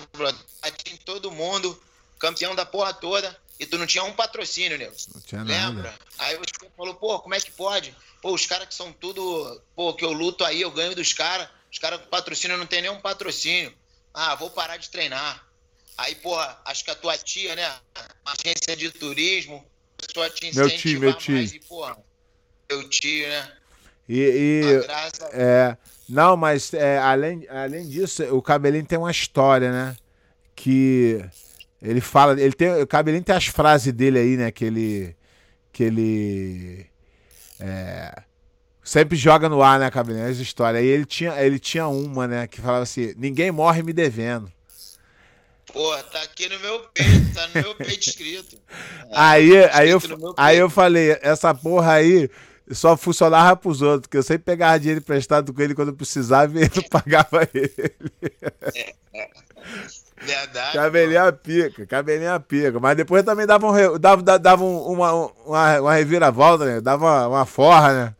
em 0.86 0.97
todo 0.97 1.31
mundo, 1.31 1.81
campeão 2.19 2.53
da 2.53 2.65
porra 2.65 2.93
toda, 2.93 3.36
e 3.57 3.65
tu 3.65 3.77
não 3.77 3.88
tinha 3.88 4.03
um 4.03 4.12
patrocínio, 4.12 4.77
nego. 4.77 4.93
Não 5.15 5.21
tinha 5.21 5.43
Lembra? 5.43 5.91
Nada. 5.91 5.99
Aí 6.17 6.36
você 6.36 6.69
falou, 6.75 6.93
pô, 6.95 7.17
como 7.21 7.36
é 7.36 7.39
que 7.39 7.51
pode? 7.51 7.95
Pô, 8.21 8.33
os 8.33 8.45
caras 8.45 8.67
que 8.67 8.75
são 8.75 8.91
tudo, 8.91 9.62
pô, 9.73 9.93
que 9.93 10.03
eu 10.03 10.12
luto 10.12 10.43
aí, 10.43 10.60
eu 10.60 10.69
ganho 10.69 10.93
dos 10.93 11.13
caras, 11.13 11.47
os 11.71 11.79
caras 11.79 12.01
com 12.01 12.07
patrocínio 12.07 12.57
não 12.57 12.65
tem 12.65 12.81
nenhum 12.81 12.99
patrocínio. 12.99 13.73
Ah, 14.19 14.34
vou 14.34 14.49
parar 14.49 14.77
de 14.77 14.89
treinar. 14.89 15.47
Aí, 15.95 16.15
porra, 16.15 16.60
acho 16.65 16.84
que 16.84 16.89
a 16.89 16.95
tua 16.95 17.15
tia, 17.15 17.56
né, 17.56 17.71
agência 18.25 18.75
de 18.75 18.89
turismo, 18.89 19.63
a 20.03 20.12
tua 20.12 20.27
te 20.27 20.56
meu 20.56 20.67
tio, 20.75 20.99
meu 20.99 21.13
tio. 21.13 21.36
mais, 21.36 21.53
e, 21.53 21.60
porra, 21.60 21.95
meu 22.67 22.89
tio, 22.89 23.27
né? 23.27 23.51
E, 24.10 24.19
e 24.19 24.62
é, 25.34 25.77
não, 26.10 26.36
mas 26.36 26.73
é, 26.73 26.97
além, 26.97 27.47
além 27.47 27.88
disso, 27.88 28.23
o 28.36 28.41
Cabelinho 28.41 28.88
tem 28.88 28.97
uma 28.97 29.12
história, 29.12 29.71
né? 29.71 29.95
Que 30.56 31.23
ele 31.80 32.01
fala, 32.01 32.41
ele 32.41 32.53
tem, 32.53 32.82
o 32.82 32.88
Cabelinho 32.88 33.23
tem 33.23 33.36
as 33.36 33.45
frases 33.45 33.93
dele 33.93 34.17
aí, 34.17 34.36
né? 34.36 34.49
Que 34.49 34.65
ele, 34.65 35.15
que 35.71 35.84
ele 35.84 36.88
é, 37.60 38.23
sempre 38.88 39.17
joga 39.17 39.50
no 39.50 39.62
ar, 39.62 39.80
né, 39.80 39.91
Cabelinho? 39.91 40.26
Essa 40.26 40.41
história. 40.41 40.80
Aí 40.80 40.86
ele 40.86 41.06
tinha, 41.06 41.39
ele 41.41 41.60
tinha 41.60 41.88
uma, 41.88 42.26
né? 42.26 42.47
Que 42.47 42.62
falava 42.62 42.84
assim: 42.84 43.13
ninguém 43.17 43.52
morre 43.52 43.84
me 43.84 43.91
devendo. 43.91 44.52
Porra, 45.71 46.02
tá 46.04 46.21
aqui 46.21 46.47
no 46.47 46.60
meu 46.60 46.80
peito, 46.93 47.34
tá 47.34 47.47
no 47.47 47.62
meu 47.62 47.76
peito 47.76 48.10
escrito. 48.10 48.58
aí, 49.13 49.54
é, 49.54 49.69
aí, 49.73 49.89
eu, 49.89 50.00
aí 50.38 50.58
eu 50.58 50.69
falei, 50.69 51.17
essa 51.21 51.54
porra 51.54 51.93
aí 51.93 52.30
só 52.71 52.95
funcionava 52.95 53.56
pros 53.56 53.82
outros, 53.82 54.04
porque 54.04 54.17
eu 54.17 54.23
sempre 54.23 54.43
pegava 54.43 54.80
dinheiro 54.80 55.02
emprestado 55.02 55.54
com 55.54 55.62
ele 55.62 55.76
quando 55.76 55.89
eu 55.89 55.95
precisava 55.95 56.58
e 56.58 56.63
ele 56.63 56.82
pagava 56.89 57.47
ele. 57.54 57.73
Verdade. 60.19 60.73
Cabelinho 60.73 61.26
a 61.26 61.32
pica, 61.32 61.86
cabelinho 61.86 62.34
a 62.34 62.39
pica. 62.39 62.80
Mas 62.80 62.97
depois 62.97 63.23
também 63.23 63.45
dava, 63.45 63.67
um, 63.67 64.00
dava, 64.00 64.39
dava 64.39 64.63
uma, 64.63 65.13
uma, 65.13 65.80
uma 65.80 65.93
reviravolta, 65.93 66.65
né? 66.65 66.82
Dava 66.82 67.06
uma, 67.06 67.28
uma 67.28 67.45
forra, 67.45 67.93
né? 67.93 68.15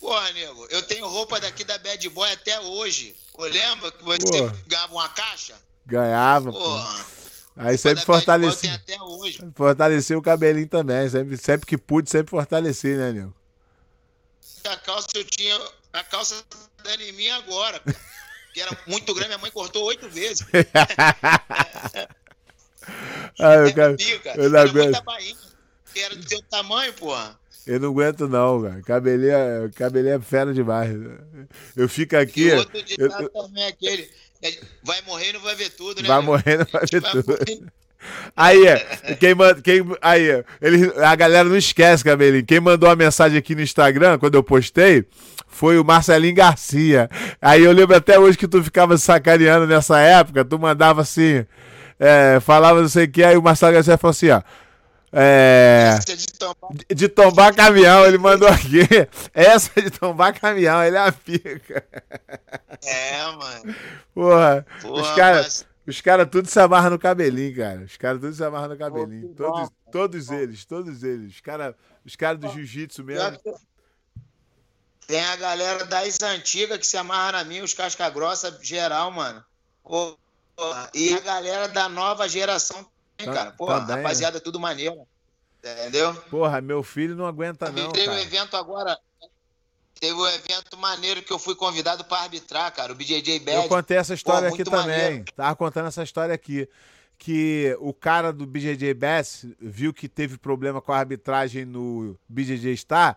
Porra, 0.00 0.32
nego, 0.32 0.66
eu 0.70 0.82
tenho 0.82 1.06
roupa 1.06 1.40
daqui 1.40 1.64
da 1.64 1.78
Bad 1.78 2.08
Boy 2.10 2.30
até 2.32 2.60
hoje. 2.60 3.14
Lembra 3.38 3.92
que 3.92 4.04
você 4.04 4.26
Porra. 4.26 4.56
ganhava 4.66 4.92
uma 4.92 5.08
caixa? 5.08 5.54
Ganhava, 5.84 6.52
Porra. 6.52 7.04
Pô. 7.04 7.16
Aí 7.56 7.78
sempre 7.78 8.04
fortaleci. 8.04 8.68
Até 8.68 9.00
hoje. 9.00 9.38
Fortaleci 9.54 10.14
o 10.14 10.20
cabelinho 10.20 10.68
também. 10.68 11.08
Sempre, 11.08 11.36
sempre 11.38 11.66
que 11.66 11.78
pude, 11.78 12.10
sempre 12.10 12.30
fortaleci, 12.30 12.94
né, 12.94 13.12
Nil? 13.12 13.34
A 14.64 14.76
calça 14.76 15.08
eu 15.14 15.24
tinha. 15.24 15.58
A 15.92 16.04
calça 16.04 16.44
dando 16.84 17.02
em 17.02 17.12
mim 17.12 17.28
agora. 17.30 17.80
Que 18.52 18.60
era 18.60 18.76
muito 18.86 19.14
grande, 19.14 19.28
minha 19.28 19.38
mãe 19.38 19.50
cortou 19.50 19.84
oito 19.84 20.08
vezes. 20.08 20.46
ah, 23.38 23.54
eu, 23.54 23.74
quero, 23.74 23.96
eu 24.36 24.50
não 24.50 24.60
aguento. 24.60 25.02
era 25.94 26.16
do 26.16 26.28
seu 26.28 26.42
tamanho, 26.44 26.92
porra. 26.94 27.38
Eu 27.66 27.80
não 27.80 27.88
aguento, 27.88 28.28
não, 28.28 28.60
velho. 28.60 28.82
Cabelinho, 28.84 29.32
é, 29.32 30.14
é 30.14 30.20
fera 30.20 30.54
demais. 30.54 30.90
Eu 31.76 31.88
fico 31.88 32.16
aqui. 32.16 32.48
E 32.48 32.52
outro 32.52 32.82
ditado 32.82 33.24
eu, 33.24 33.28
também 33.28 33.64
é 33.64 33.68
aquele. 33.68 34.08
Vai 34.84 35.02
morrer 35.02 35.30
e 35.30 35.32
não 35.32 35.40
vai 35.40 35.56
ver 35.56 35.70
tudo, 35.70 36.00
né? 36.00 36.06
Vai 36.06 36.22
morrer 36.22 36.58
não 36.58 36.66
vai 36.70 36.82
ver 36.90 37.00
vai 37.00 37.10
tudo. 37.10 37.36
Aí, 38.36 38.60
quem, 39.18 39.34
quem, 39.64 39.96
aí 40.00 40.44
ele, 40.60 40.92
a 41.02 41.14
galera 41.16 41.48
não 41.48 41.56
esquece, 41.56 42.04
Cabelinho. 42.04 42.46
Quem 42.46 42.60
mandou 42.60 42.88
a 42.88 42.94
mensagem 42.94 43.36
aqui 43.36 43.54
no 43.54 43.62
Instagram, 43.62 44.18
quando 44.18 44.36
eu 44.36 44.44
postei, 44.44 45.04
foi 45.48 45.78
o 45.78 45.84
Marcelinho 45.84 46.34
Garcia. 46.34 47.10
Aí 47.40 47.64
eu 47.64 47.72
lembro 47.72 47.96
até 47.96 48.18
hoje 48.18 48.38
que 48.38 48.46
tu 48.46 48.62
ficava 48.62 48.96
sacaneando 48.96 49.66
nessa 49.66 49.98
época, 49.98 50.44
tu 50.44 50.58
mandava 50.58 51.00
assim, 51.00 51.44
é, 51.98 52.38
falava 52.40 52.80
não 52.80 52.88
sei 52.88 53.06
o 53.06 53.10
que, 53.10 53.24
aí 53.24 53.36
o 53.36 53.42
Marcelo 53.42 53.72
Garcia 53.72 53.98
falou 53.98 54.10
assim, 54.10 54.30
ó. 54.30 54.42
É... 55.12 55.96
Essa 55.96 56.16
de 56.16 56.26
tombar... 56.26 56.70
de 56.94 57.08
tombar 57.08 57.54
caminhão, 57.54 58.04
ele 58.04 58.18
mandou 58.18 58.48
aqui. 58.48 58.80
Essa 59.32 59.80
de 59.80 59.90
tombar 59.90 60.38
caminhão, 60.38 60.82
ele 60.82 60.96
é 60.96 61.00
a 61.00 61.12
pica. 61.12 61.86
É, 62.84 63.22
mano. 63.32 63.74
Porra, 64.14 64.66
Porra 64.82 65.02
os 65.02 65.10
caras 65.14 65.44
mas... 65.44 65.76
Os 65.86 66.00
caras 66.00 66.28
tudo 66.28 66.48
se 66.48 66.58
amarram 66.58 66.90
no 66.90 66.98
cabelinho, 66.98 67.54
cara. 67.54 67.84
Os 67.84 67.96
caras 67.96 68.20
tudo 68.20 68.34
se 68.34 68.42
amarram 68.42 68.70
no 68.70 68.76
cabelinho. 68.76 69.32
Todos, 69.34 69.70
todos 69.92 70.30
eles, 70.30 70.64
todos 70.64 71.04
eles. 71.04 71.34
Os 71.34 71.40
caras 71.40 71.76
os 72.06 72.14
cara 72.14 72.38
do 72.38 72.48
jiu-jitsu 72.48 73.02
mesmo. 73.02 73.38
Tem 75.08 75.24
a 75.24 75.36
galera 75.36 75.84
das 75.84 76.20
antigas 76.22 76.78
que 76.78 76.86
se 76.86 76.96
amarra 76.96 77.32
na 77.32 77.44
mim, 77.44 77.60
os 77.60 77.74
casca 77.74 78.08
grossa 78.10 78.56
geral, 78.62 79.10
mano. 79.10 79.44
e 80.94 81.12
a 81.14 81.20
galera 81.20 81.68
da 81.68 81.88
nova 81.88 82.28
geração 82.28 82.86
também, 83.16 83.34
cara. 83.34 83.52
Porra, 83.52 83.80
também, 83.80 83.96
rapaziada, 83.96 84.38
né? 84.38 84.40
tudo 84.40 84.60
maneiro. 84.60 85.06
Entendeu? 85.58 86.14
Porra, 86.30 86.60
meu 86.60 86.82
filho 86.82 87.16
não 87.16 87.26
aguenta, 87.26 87.70
não. 87.70 87.90
Teve 87.90 88.10
um 88.10 88.18
evento 88.18 88.56
agora. 88.56 88.98
Teve 89.98 90.14
um 90.14 90.26
evento 90.26 90.76
maneiro 90.76 91.22
que 91.22 91.32
eu 91.32 91.38
fui 91.38 91.54
convidado 91.54 92.04
para 92.04 92.22
arbitrar, 92.22 92.70
cara. 92.72 92.92
O 92.92 92.94
BJJ 92.94 93.40
Bad. 93.40 93.56
Eu 93.56 93.68
contei 93.68 93.96
essa 93.96 94.14
história 94.14 94.48
Pô, 94.48 94.54
aqui 94.54 94.64
também. 94.64 94.80
Maneiro. 94.80 95.24
Tava 95.34 95.56
contando 95.56 95.88
essa 95.88 96.02
história 96.02 96.34
aqui. 96.34 96.68
Que 97.18 97.74
o 97.80 97.94
cara 97.94 98.30
do 98.30 98.44
BJJ 98.44 98.92
Bass 98.92 99.46
viu 99.58 99.94
que 99.94 100.06
teve 100.06 100.36
problema 100.36 100.82
com 100.82 100.92
a 100.92 100.98
arbitragem 100.98 101.64
no 101.64 102.14
BJJ 102.28 102.76
Star. 102.76 103.16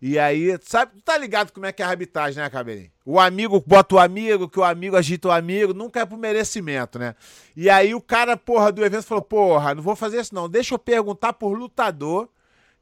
E 0.00 0.18
aí, 0.18 0.56
sabe, 0.62 1.00
tá 1.00 1.18
ligado 1.18 1.50
como 1.50 1.66
é 1.66 1.72
que 1.72 1.82
é 1.82 1.84
a 1.84 1.88
arbitragem, 1.88 2.40
né, 2.40 2.48
Cabelinho? 2.48 2.93
O 3.06 3.20
amigo 3.20 3.62
bota 3.66 3.96
o 3.96 3.98
amigo, 3.98 4.48
que 4.48 4.58
o 4.58 4.64
amigo 4.64 4.96
agita 4.96 5.28
o 5.28 5.30
amigo, 5.30 5.74
nunca 5.74 6.00
é 6.00 6.06
pro 6.06 6.16
merecimento, 6.16 6.98
né? 6.98 7.14
E 7.54 7.68
aí 7.68 7.94
o 7.94 8.00
cara, 8.00 8.34
porra, 8.34 8.72
do 8.72 8.84
evento 8.84 9.04
falou: 9.04 9.22
porra, 9.22 9.74
não 9.74 9.82
vou 9.82 9.94
fazer 9.94 10.20
isso 10.20 10.34
não, 10.34 10.48
deixa 10.48 10.74
eu 10.74 10.78
perguntar 10.78 11.34
por 11.34 11.52
lutador 11.52 12.28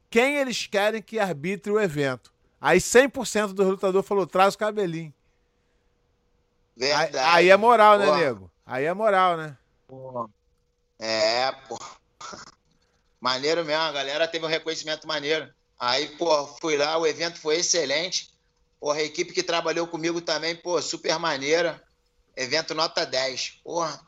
quem 0.08 0.36
eles 0.36 0.66
querem 0.66 1.02
que 1.02 1.18
arbitre 1.18 1.72
o 1.72 1.80
evento. 1.80 2.32
Aí 2.60 2.78
100% 2.78 3.48
do 3.52 3.64
lutador 3.64 4.02
falou: 4.04 4.24
traz 4.24 4.54
o 4.54 4.58
cabelinho. 4.58 5.12
Verdade. 6.76 7.18
Aí, 7.18 7.44
aí 7.44 7.50
é 7.50 7.56
moral, 7.56 7.98
né, 7.98 8.16
nego? 8.16 8.50
Aí 8.64 8.84
é 8.84 8.94
moral, 8.94 9.36
né? 9.36 9.56
É, 11.00 11.50
pô. 11.68 11.76
Maneiro 13.20 13.64
mesmo, 13.64 13.82
a 13.82 13.92
galera 13.92 14.28
teve 14.28 14.44
um 14.44 14.48
reconhecimento 14.48 15.06
maneiro. 15.06 15.52
Aí, 15.78 16.08
pô, 16.16 16.46
fui 16.60 16.76
lá, 16.76 16.96
o 16.96 17.06
evento 17.06 17.40
foi 17.40 17.56
excelente. 17.56 18.31
Porra, 18.82 18.98
a 18.98 19.04
equipe 19.04 19.32
que 19.32 19.44
trabalhou 19.44 19.86
comigo 19.86 20.20
também, 20.20 20.56
pô, 20.56 20.82
super 20.82 21.16
maneira. 21.16 21.80
Evento 22.36 22.74
nota 22.74 23.06
10. 23.06 23.60
Porra, 23.62 24.00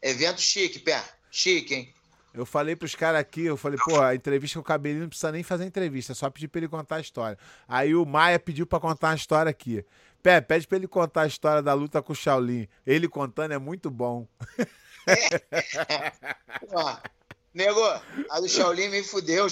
evento 0.00 0.40
chique, 0.40 0.78
pé. 0.78 1.02
Chique, 1.32 1.74
hein? 1.74 1.92
Eu 2.32 2.46
falei 2.46 2.76
pros 2.76 2.94
caras 2.94 3.20
aqui, 3.20 3.46
eu 3.46 3.56
falei, 3.56 3.76
pô, 3.84 4.00
a 4.00 4.14
entrevista 4.14 4.54
com 4.54 4.60
o 4.60 4.64
Cabelinho 4.64 5.00
não 5.00 5.08
precisa 5.08 5.32
nem 5.32 5.42
fazer 5.42 5.64
entrevista, 5.64 6.12
é 6.12 6.14
só 6.14 6.30
pedir 6.30 6.46
pra 6.46 6.60
ele 6.60 6.68
contar 6.68 6.96
a 6.96 7.00
história. 7.00 7.36
Aí 7.66 7.92
o 7.92 8.06
Maia 8.06 8.38
pediu 8.38 8.68
pra 8.68 8.78
contar 8.78 9.08
uma 9.08 9.16
história 9.16 9.50
aqui. 9.50 9.84
Pé, 10.22 10.40
pede 10.40 10.68
pra 10.68 10.78
ele 10.78 10.86
contar 10.86 11.22
a 11.22 11.26
história 11.26 11.60
da 11.60 11.74
luta 11.74 12.00
com 12.00 12.12
o 12.12 12.16
Shaolin. 12.16 12.68
Ele 12.86 13.08
contando 13.08 13.52
é 13.52 13.58
muito 13.58 13.90
bom. 13.90 14.28
Pô, 16.70 16.98
nego, 17.52 17.80
a 18.30 18.38
do 18.38 18.48
Shaolin 18.48 18.90
me 18.90 19.02
fudeu, 19.02 19.48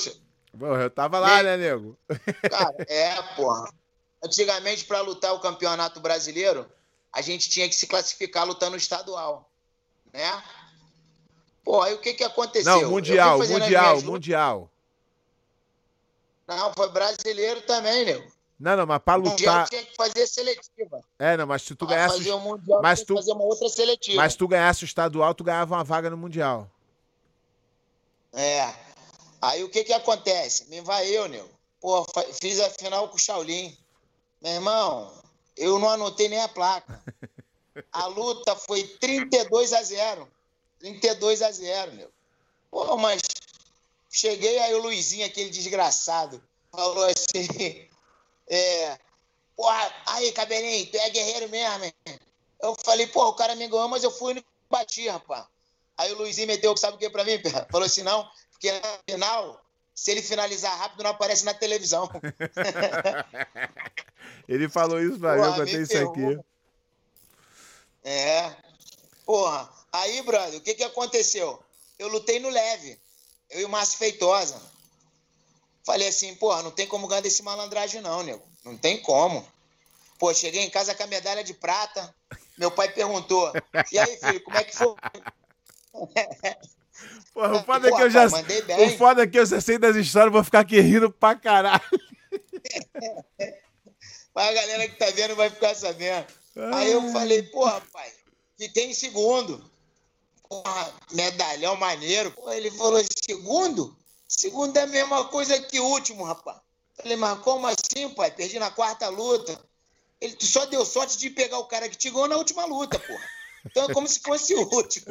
Pô, 0.56 0.76
eu 0.76 0.88
tava 0.88 1.18
lá, 1.18 1.42
né, 1.42 1.56
nego? 1.56 1.98
Cara, 2.48 2.76
é, 2.88 3.20
porra. 3.34 3.72
Antigamente, 4.22 4.84
pra 4.84 5.00
lutar 5.00 5.34
o 5.34 5.40
campeonato 5.40 6.00
brasileiro, 6.00 6.70
a 7.12 7.20
gente 7.22 7.48
tinha 7.48 7.68
que 7.68 7.74
se 7.74 7.86
classificar 7.86 8.46
lutando 8.46 8.76
estadual, 8.76 9.48
né? 10.12 10.42
Pô, 11.64 11.82
aí 11.82 11.94
o 11.94 12.00
que 12.00 12.14
que 12.14 12.24
aconteceu? 12.24 12.82
Não, 12.82 12.90
mundial, 12.90 13.38
mundial, 13.38 14.02
mundial. 14.02 14.70
Não, 16.46 16.72
foi 16.72 16.88
brasileiro 16.90 17.60
também, 17.62 18.06
nego. 18.06 18.32
Não, 18.58 18.76
não, 18.76 18.86
mas 18.86 18.98
pra 19.02 19.14
lutar. 19.14 19.32
Mundial 19.32 19.68
tinha 19.68 19.84
que 19.84 19.94
fazer 19.94 20.26
seletiva. 20.26 21.00
É, 21.18 21.36
não, 21.36 21.46
mas 21.46 21.62
se 21.62 21.74
tu 21.74 21.86
ganhasse. 21.86 22.16
Fazer 22.16 22.32
o 22.32 22.40
mundial, 22.40 22.82
mas 22.82 23.02
tu... 23.02 23.14
fazer 23.14 23.32
uma 23.32 23.44
outra 23.44 23.68
seletiva. 23.68 24.16
Mas 24.16 24.34
tu 24.34 24.48
ganhasse 24.48 24.82
o 24.82 24.86
estadual, 24.86 25.34
tu 25.34 25.44
ganhava 25.44 25.76
uma 25.76 25.84
vaga 25.84 26.10
no 26.10 26.16
mundial. 26.16 26.68
É. 28.32 28.74
Aí 29.40 29.62
o 29.62 29.68
que 29.68 29.84
que 29.84 29.92
acontece? 29.92 30.68
Me 30.68 30.80
vai 30.80 31.06
eu, 31.06 31.28
nego. 31.28 31.48
Pô, 31.80 32.04
fiz 32.40 32.58
a 32.58 32.68
final 32.70 33.08
com 33.08 33.16
o 33.16 33.20
Shaolin. 33.20 33.76
Meu 34.40 34.52
irmão, 34.52 35.12
eu 35.56 35.78
não 35.78 35.90
anotei 35.90 36.28
nem 36.28 36.40
a 36.40 36.48
placa. 36.48 37.02
A 37.92 38.06
luta 38.06 38.54
foi 38.56 38.84
32 38.84 39.72
a 39.72 39.82
0. 39.82 40.28
32 40.78 41.42
a 41.42 41.50
0, 41.50 41.92
meu. 41.92 42.10
Pô, 42.70 42.96
mas 42.96 43.20
cheguei 44.10 44.58
aí 44.58 44.74
o 44.74 44.82
Luizinho, 44.82 45.26
aquele 45.26 45.50
desgraçado, 45.50 46.42
falou 46.70 47.04
assim: 47.04 47.88
é, 48.48 48.98
porra, 49.56 49.94
aí, 50.06 50.32
cabelinho, 50.32 50.86
tu 50.90 50.96
é 50.96 51.10
guerreiro 51.10 51.48
mesmo, 51.48 51.84
hein? 51.84 51.94
Eu 52.60 52.76
falei, 52.84 53.06
pô, 53.06 53.28
o 53.28 53.34
cara 53.34 53.54
me 53.54 53.68
ganhou, 53.68 53.88
mas 53.88 54.02
eu 54.02 54.10
fui 54.10 54.34
no 54.34 54.44
bati, 54.68 55.08
rapaz. 55.08 55.46
Aí 55.96 56.12
o 56.12 56.18
Luizinho 56.18 56.46
meteu, 56.46 56.76
sabe 56.76 56.96
o 56.96 56.98
que 56.98 57.10
pra 57.10 57.24
mim? 57.24 57.40
Falou 57.70 57.86
assim: 57.86 58.02
não, 58.02 58.28
porque 58.52 58.70
na 58.70 58.98
final, 59.08 59.60
se 59.98 60.10
ele 60.10 60.22
finalizar 60.22 60.76
rápido, 60.78 61.02
não 61.02 61.10
aparece 61.10 61.44
na 61.44 61.54
televisão. 61.54 62.08
ele 64.48 64.68
falou 64.68 65.00
isso 65.00 65.18
pra 65.18 65.36
mim, 65.36 65.42
eu 65.42 65.54
contei 65.54 65.82
isso 65.82 65.98
aqui. 65.98 66.38
É. 68.04 68.54
Porra, 69.26 69.68
Aí, 69.92 70.22
brother, 70.22 70.58
o 70.58 70.62
que, 70.62 70.74
que 70.74 70.84
aconteceu? 70.84 71.58
Eu 71.98 72.08
lutei 72.08 72.38
no 72.38 72.50
leve, 72.50 72.98
eu 73.50 73.60
e 73.60 73.64
o 73.64 73.68
Márcio 73.68 73.98
Feitosa. 73.98 74.60
Falei 75.84 76.08
assim, 76.08 76.34
pô, 76.34 76.54
não 76.62 76.70
tem 76.70 76.86
como 76.86 77.08
ganhar 77.08 77.22
desse 77.22 77.42
malandragem, 77.42 78.00
não, 78.00 78.22
nego. 78.22 78.42
Não 78.64 78.76
tem 78.76 79.00
como. 79.00 79.46
Pô, 80.18 80.32
cheguei 80.34 80.62
em 80.62 80.70
casa 80.70 80.94
com 80.94 81.02
a 81.02 81.06
medalha 81.06 81.42
de 81.42 81.54
prata. 81.54 82.14
Meu 82.58 82.70
pai 82.70 82.90
perguntou: 82.90 83.50
E 83.90 83.98
aí, 83.98 84.18
filho, 84.18 84.42
como 84.42 84.56
é 84.56 84.64
que 84.64 84.76
foi? 84.76 84.94
Porra, 87.32 87.56
o 87.56 87.64
foda 87.64 87.88
é 87.88 87.92
que 87.92 88.02
eu 88.02 88.10
já. 88.10 88.26
O 88.26 88.90
foda 88.96 89.22
é 89.22 89.26
que 89.26 89.38
eu 89.38 89.46
já 89.46 89.60
sei 89.60 89.78
das 89.78 89.96
histórias, 89.96 90.32
vou 90.32 90.44
ficar 90.44 90.60
aqui 90.60 90.80
rindo 90.80 91.10
pra 91.10 91.36
caralho. 91.36 91.82
Mas 94.34 94.48
a 94.48 94.52
galera 94.52 94.88
que 94.88 94.96
tá 94.96 95.10
vendo 95.10 95.36
vai 95.36 95.50
ficar 95.50 95.74
sabendo. 95.74 96.26
Aí 96.74 96.92
eu 96.92 97.12
falei, 97.12 97.42
porra, 97.44 97.80
pai, 97.92 98.10
fiquei 98.56 98.90
em 98.90 98.94
segundo 98.94 99.62
porra, 100.48 100.92
medalhão 101.12 101.76
maneiro. 101.76 102.30
Pô, 102.32 102.50
ele 102.52 102.70
falou, 102.70 103.02
segundo? 103.26 103.96
Segundo 104.26 104.76
é 104.76 104.82
a 104.82 104.86
mesma 104.86 105.26
coisa 105.26 105.60
que 105.60 105.78
último, 105.78 106.24
rapaz. 106.24 106.58
Falei, 106.96 107.16
mas 107.16 107.38
como 107.40 107.66
assim, 107.66 108.08
pai? 108.14 108.30
Perdi 108.30 108.58
na 108.58 108.70
quarta 108.70 109.08
luta. 109.08 109.60
Ele 110.20 110.36
só 110.40 110.66
deu 110.66 110.84
sorte 110.84 111.16
de 111.16 111.30
pegar 111.30 111.58
o 111.58 111.66
cara 111.66 111.88
que 111.88 111.96
te 111.96 112.10
ganhou 112.10 112.26
na 112.26 112.36
última 112.36 112.64
luta, 112.64 112.98
porra. 112.98 113.28
Então 113.66 113.84
é 113.84 113.92
como 113.92 114.08
se 114.08 114.20
fosse 114.20 114.54
o 114.54 114.68
último. 114.74 115.06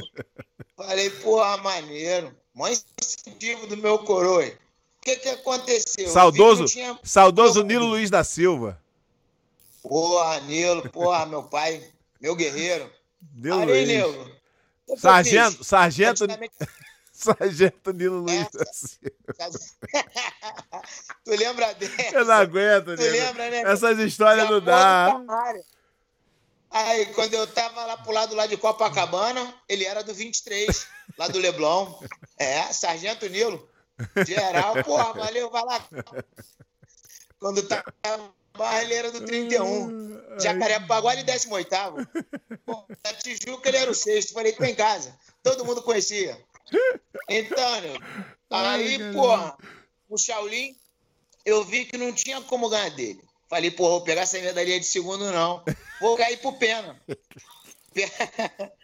Falei, 0.78 1.10
porra, 1.10 1.58
maneiro. 1.58 2.34
Mãe 2.54 2.78
incentivo 3.02 3.66
do 3.66 3.76
meu 3.76 3.98
coroa. 4.00 4.46
O 4.46 4.52
que 5.02 5.16
que 5.16 5.30
aconteceu? 5.30 6.08
Saudoso, 6.08 6.66
tinha... 6.66 6.98
saudoso 7.04 7.64
Nilo 7.64 7.88
Luiz 7.88 8.12
da 8.12 8.24
Silva. 8.24 8.80
Porra, 9.82 10.40
Nilo, 10.42 10.88
porra, 10.90 11.26
meu 11.26 11.44
pai, 11.44 11.84
meu 12.22 12.36
guerreiro. 12.36 12.92
Nilo 13.34 13.60
Aí, 13.62 13.66
Luiz. 13.66 13.88
Nilo, 13.88 14.38
Sargento, 14.98 15.64
sargento, 15.64 16.28
sargento 17.12 17.92
Nilo 17.94 18.20
Luiz. 18.22 18.48
tu 21.26 21.32
lembra 21.32 21.74
dessa? 21.74 22.16
Eu 22.16 22.26
não 22.26 22.34
aguento, 22.36 22.96
tu 22.96 23.02
lembra, 23.02 23.50
né? 23.50 23.62
Essas 23.62 23.98
histórias 24.00 24.50
não 24.50 24.62
dá. 24.62 25.20
Aí, 26.70 27.06
quando 27.08 27.34
eu 27.34 27.48
tava 27.48 27.86
lá 27.86 27.98
pro 27.98 28.12
lado 28.12 28.36
lá 28.36 28.46
de 28.46 28.58
Copacabana, 28.58 29.54
ele 29.70 29.86
era 29.86 30.04
do 30.04 30.14
23, 30.14 30.88
lá 31.18 31.28
do 31.28 31.40
Leblon. 31.40 32.00
É, 32.38 32.64
Sargento 32.74 33.28
Nilo. 33.30 33.70
Geral, 34.26 34.84
porra, 34.84 35.14
valeu, 35.14 35.50
vai 35.50 35.64
lá. 35.64 35.88
Quando 37.40 37.64
tava 37.64 37.94
Barra 38.58 38.82
ele 38.82 38.94
era 38.96 39.12
do 39.12 39.22
31. 39.22 40.40
Jacarepaguá 40.40 41.14
ele 41.14 41.24
18. 41.24 41.70
Na 43.04 43.14
Tijuca 43.14 43.70
ele 43.70 43.78
era 43.78 43.92
o 43.92 43.96
sexto. 43.96 44.34
Falei, 44.34 44.52
tô 44.52 44.66
em 44.66 44.76
casa. 44.76 45.18
Todo 45.44 45.64
mundo 45.64 45.82
conhecia. 45.84 46.44
Então, 47.30 47.82
né? 47.82 47.94
aí, 48.50 49.14
porra, 49.14 49.56
o 50.10 50.18
Shaolin, 50.18 50.76
eu 51.46 51.64
vi 51.64 51.86
que 51.86 51.98
não 51.98 52.12
tinha 52.12 52.42
como 52.42 52.70
ganhar 52.70 52.90
dele. 52.90 53.22
Falei, 53.50 53.72
porra, 53.72 53.92
vou 53.92 54.02
pegar 54.02 54.22
essa 54.22 54.40
medalha 54.40 54.80
de 54.80 54.86
segundo, 54.86 55.32
não. 55.32 55.64
Vou 56.02 56.18
cair 56.18 56.38
pro 56.38 56.54
pena. 56.54 57.00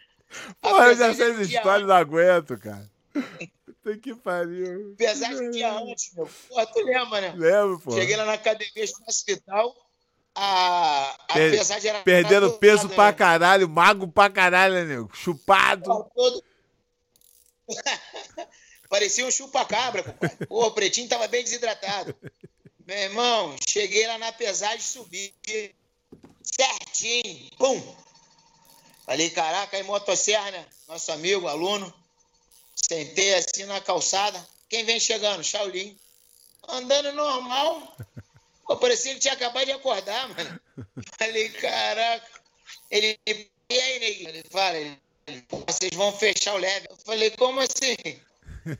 Porra, 0.60 0.86
eu 0.86 0.96
já 0.96 1.14
sei 1.14 1.30
essa 1.30 1.42
história, 1.42 1.86
não 1.86 1.94
aguento, 1.94 2.58
cara. 2.58 2.90
Puta 3.84 3.98
que 3.98 4.14
pariu. 4.14 4.94
Pesagem 4.96 5.50
dia 5.50 5.72
antes, 5.72 6.12
meu. 6.14 6.28
Porra, 6.48 6.66
tu 6.66 6.80
lembra, 6.80 7.20
né? 7.20 7.34
Lembro, 7.36 7.78
pô. 7.80 7.92
Cheguei 7.92 8.16
lá 8.16 8.24
na 8.24 8.32
academia, 8.32 8.84
no 8.98 9.06
hospital. 9.06 9.74
A, 10.34 11.16
a 11.28 11.34
per 11.34 11.50
pesagem 11.50 11.90
era. 11.90 12.02
Perdendo 12.02 12.52
peso 12.54 12.88
pra 12.88 13.06
né? 13.06 13.12
caralho, 13.12 13.68
mago 13.68 14.08
pra 14.08 14.30
caralho, 14.30 14.74
né, 14.74 14.84
nego? 14.84 15.10
Chupado. 15.14 16.10
Todo... 16.14 16.42
Parecia 18.88 19.26
um 19.26 19.30
chupa-cabra, 19.30 20.02
compadre. 20.02 20.46
Pô, 20.46 20.66
o 20.66 20.70
pretinho 20.70 21.08
tava 21.08 21.28
bem 21.28 21.44
desidratado. 21.44 22.16
Meu 22.86 22.98
irmão, 22.98 23.56
cheguei 23.66 24.06
lá 24.06 24.18
na 24.18 24.30
pesagem, 24.32 24.80
subi 24.80 25.34
certinho, 26.42 27.50
pum. 27.56 27.96
Falei, 29.06 29.30
caraca, 29.30 29.76
aí 29.76 29.82
motosserra, 29.82 30.50
né? 30.50 30.66
Nosso 30.86 31.10
amigo, 31.12 31.48
aluno. 31.48 31.92
Sentei 32.74 33.34
assim 33.34 33.64
na 33.64 33.80
calçada. 33.80 34.46
Quem 34.68 34.84
vem 34.84 35.00
chegando? 35.00 35.42
Shaolin. 35.42 35.96
Andando 36.68 37.12
normal. 37.12 37.96
Pô, 38.66 38.76
parecia 38.76 39.14
que 39.14 39.20
tinha 39.20 39.34
acabado 39.34 39.66
de 39.66 39.72
acordar, 39.72 40.28
mano. 40.28 40.60
Falei, 41.18 41.50
caraca. 41.50 42.40
Ele, 42.90 43.18
e 43.26 43.80
aí, 43.80 43.98
neguinho? 43.98 44.28
Ele 44.28 44.44
fala, 44.50 44.76
ele, 44.76 44.98
vocês 45.66 45.90
vão 45.94 46.12
fechar 46.12 46.54
o 46.54 46.58
leve. 46.58 46.86
Eu 46.88 46.96
falei, 46.96 47.30
como 47.32 47.60
assim? 47.60 47.96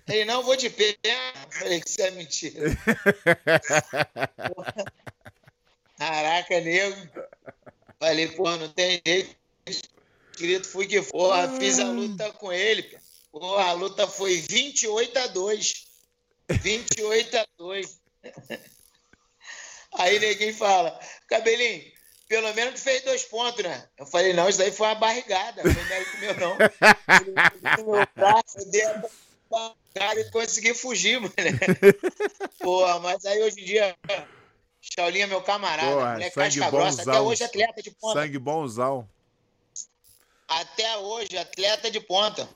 Ele, 0.09 0.25
não, 0.25 0.43
vou 0.43 0.57
de 0.57 0.71
pé. 0.71 0.97
Eu 1.05 1.51
falei, 1.51 1.83
isso 1.85 2.01
é 2.01 2.11
mentira. 2.13 2.71
Caraca, 5.99 6.61
nego. 6.61 7.09
Falei, 7.99 8.29
pô, 8.29 8.57
não 8.57 8.69
tem 8.69 9.03
jeito. 9.07 9.37
Escrito, 9.67 10.69
fui 10.69 10.87
que 10.87 11.03
porra, 11.03 11.59
fiz 11.59 11.79
a 11.79 11.85
luta 11.85 12.33
com 12.33 12.51
ele. 12.53 12.99
Porra, 13.31 13.65
a 13.65 13.73
luta 13.73 14.07
foi 14.07 14.41
28 14.41 15.19
a 15.19 15.27
2. 15.29 15.87
28 16.49 17.37
a 17.37 17.47
2. 17.59 18.01
Aí 19.97 20.19
ninguém 20.19 20.53
fala, 20.53 20.99
cabelinho, 21.29 21.85
pelo 22.29 22.53
menos 22.55 22.83
fez 22.83 23.03
dois 23.03 23.23
pontos, 23.25 23.63
né? 23.63 23.89
Eu 23.97 24.05
falei, 24.07 24.33
não, 24.33 24.49
isso 24.49 24.61
aí 24.61 24.73
foi 24.73 24.89
uma 24.89 24.97
barrigada, 24.97 25.63
não 25.63 25.73
foi 25.73 25.85
mérito 25.85 26.19
meu, 26.19 26.35
não. 26.35 26.59
eu 28.57 28.71
dei 28.71 28.83
a 28.83 29.05
barrigada 29.55 30.21
e 30.21 30.31
consegui 30.31 30.75
fugir, 30.75 31.21
mano. 31.21 31.33
Porra, 32.61 32.99
mas 33.01 33.25
aí 33.25 33.43
hoje 33.43 33.61
em 33.61 33.65
dia, 33.65 33.97
Shaolin 34.81 35.21
é 35.21 35.27
meu 35.27 35.41
camarada, 35.43 35.91
Porra, 35.93 36.13
moleque 36.13 36.35
sangue 36.35 36.59
casca 36.59 36.71
grossa, 36.71 37.03
até 37.03 37.21
hoje 37.21 37.43
é 37.43 37.47
atleta 37.47 37.83
de 37.83 37.91
ponta. 37.93 38.21
Sangue 38.21 38.39
bonzão. 38.39 39.09
Até 40.49 40.99
hoje, 40.99 41.39
atleta 41.39 41.91
de 41.91 42.01
ponta. 42.01 42.49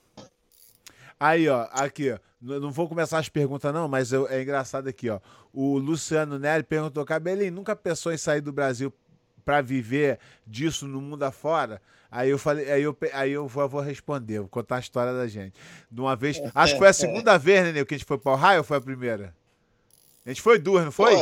Aí, 1.18 1.48
ó, 1.48 1.68
aqui, 1.72 2.12
ó. 2.12 2.18
Não 2.40 2.70
vou 2.70 2.88
começar 2.88 3.18
as 3.18 3.28
perguntas, 3.28 3.72
não, 3.74 3.88
mas 3.88 4.12
eu- 4.12 4.28
é 4.28 4.40
engraçado 4.42 4.86
aqui, 4.88 5.10
ó. 5.10 5.18
O 5.52 5.76
Luciano 5.78 6.38
Neri 6.38 6.62
perguntou: 6.62 7.04
Cabelinho, 7.04 7.50
nunca 7.52 7.74
pensou 7.74 8.12
em 8.12 8.18
sair 8.18 8.40
do 8.40 8.52
Brasil 8.52 8.92
pra 9.44 9.60
viver 9.60 10.20
disso 10.46 10.86
no 10.86 11.00
mundo 11.00 11.24
afora? 11.24 11.82
Aí 12.10 12.30
eu 12.30 12.38
falei, 12.38 12.70
aí 12.72 12.82
eu, 12.82 12.96
aí 13.12 13.32
eu 13.32 13.46
vou, 13.46 13.68
vou 13.68 13.80
responder, 13.82 14.40
vou 14.40 14.48
contar 14.48 14.76
a 14.76 14.80
história 14.80 15.12
da 15.12 15.26
gente. 15.28 15.54
De 15.90 16.00
uma 16.00 16.16
vez. 16.16 16.40
Acho 16.54 16.72
que 16.72 16.78
foi 16.78 16.88
a 16.88 16.92
segunda 16.92 17.36
vez, 17.38 17.64
né, 17.64 17.72
Nil, 17.72 17.84
que 17.86 17.94
a 17.94 17.98
gente 17.98 18.06
foi 18.06 18.16
pra 18.18 18.32
Ohio 18.32 18.58
ou 18.58 18.64
foi 18.64 18.78
a 18.78 18.80
primeira? 18.80 19.34
A 20.24 20.30
gente 20.30 20.40
foi 20.40 20.58
duas, 20.58 20.84
não 20.84 20.92
foi? 20.92 21.14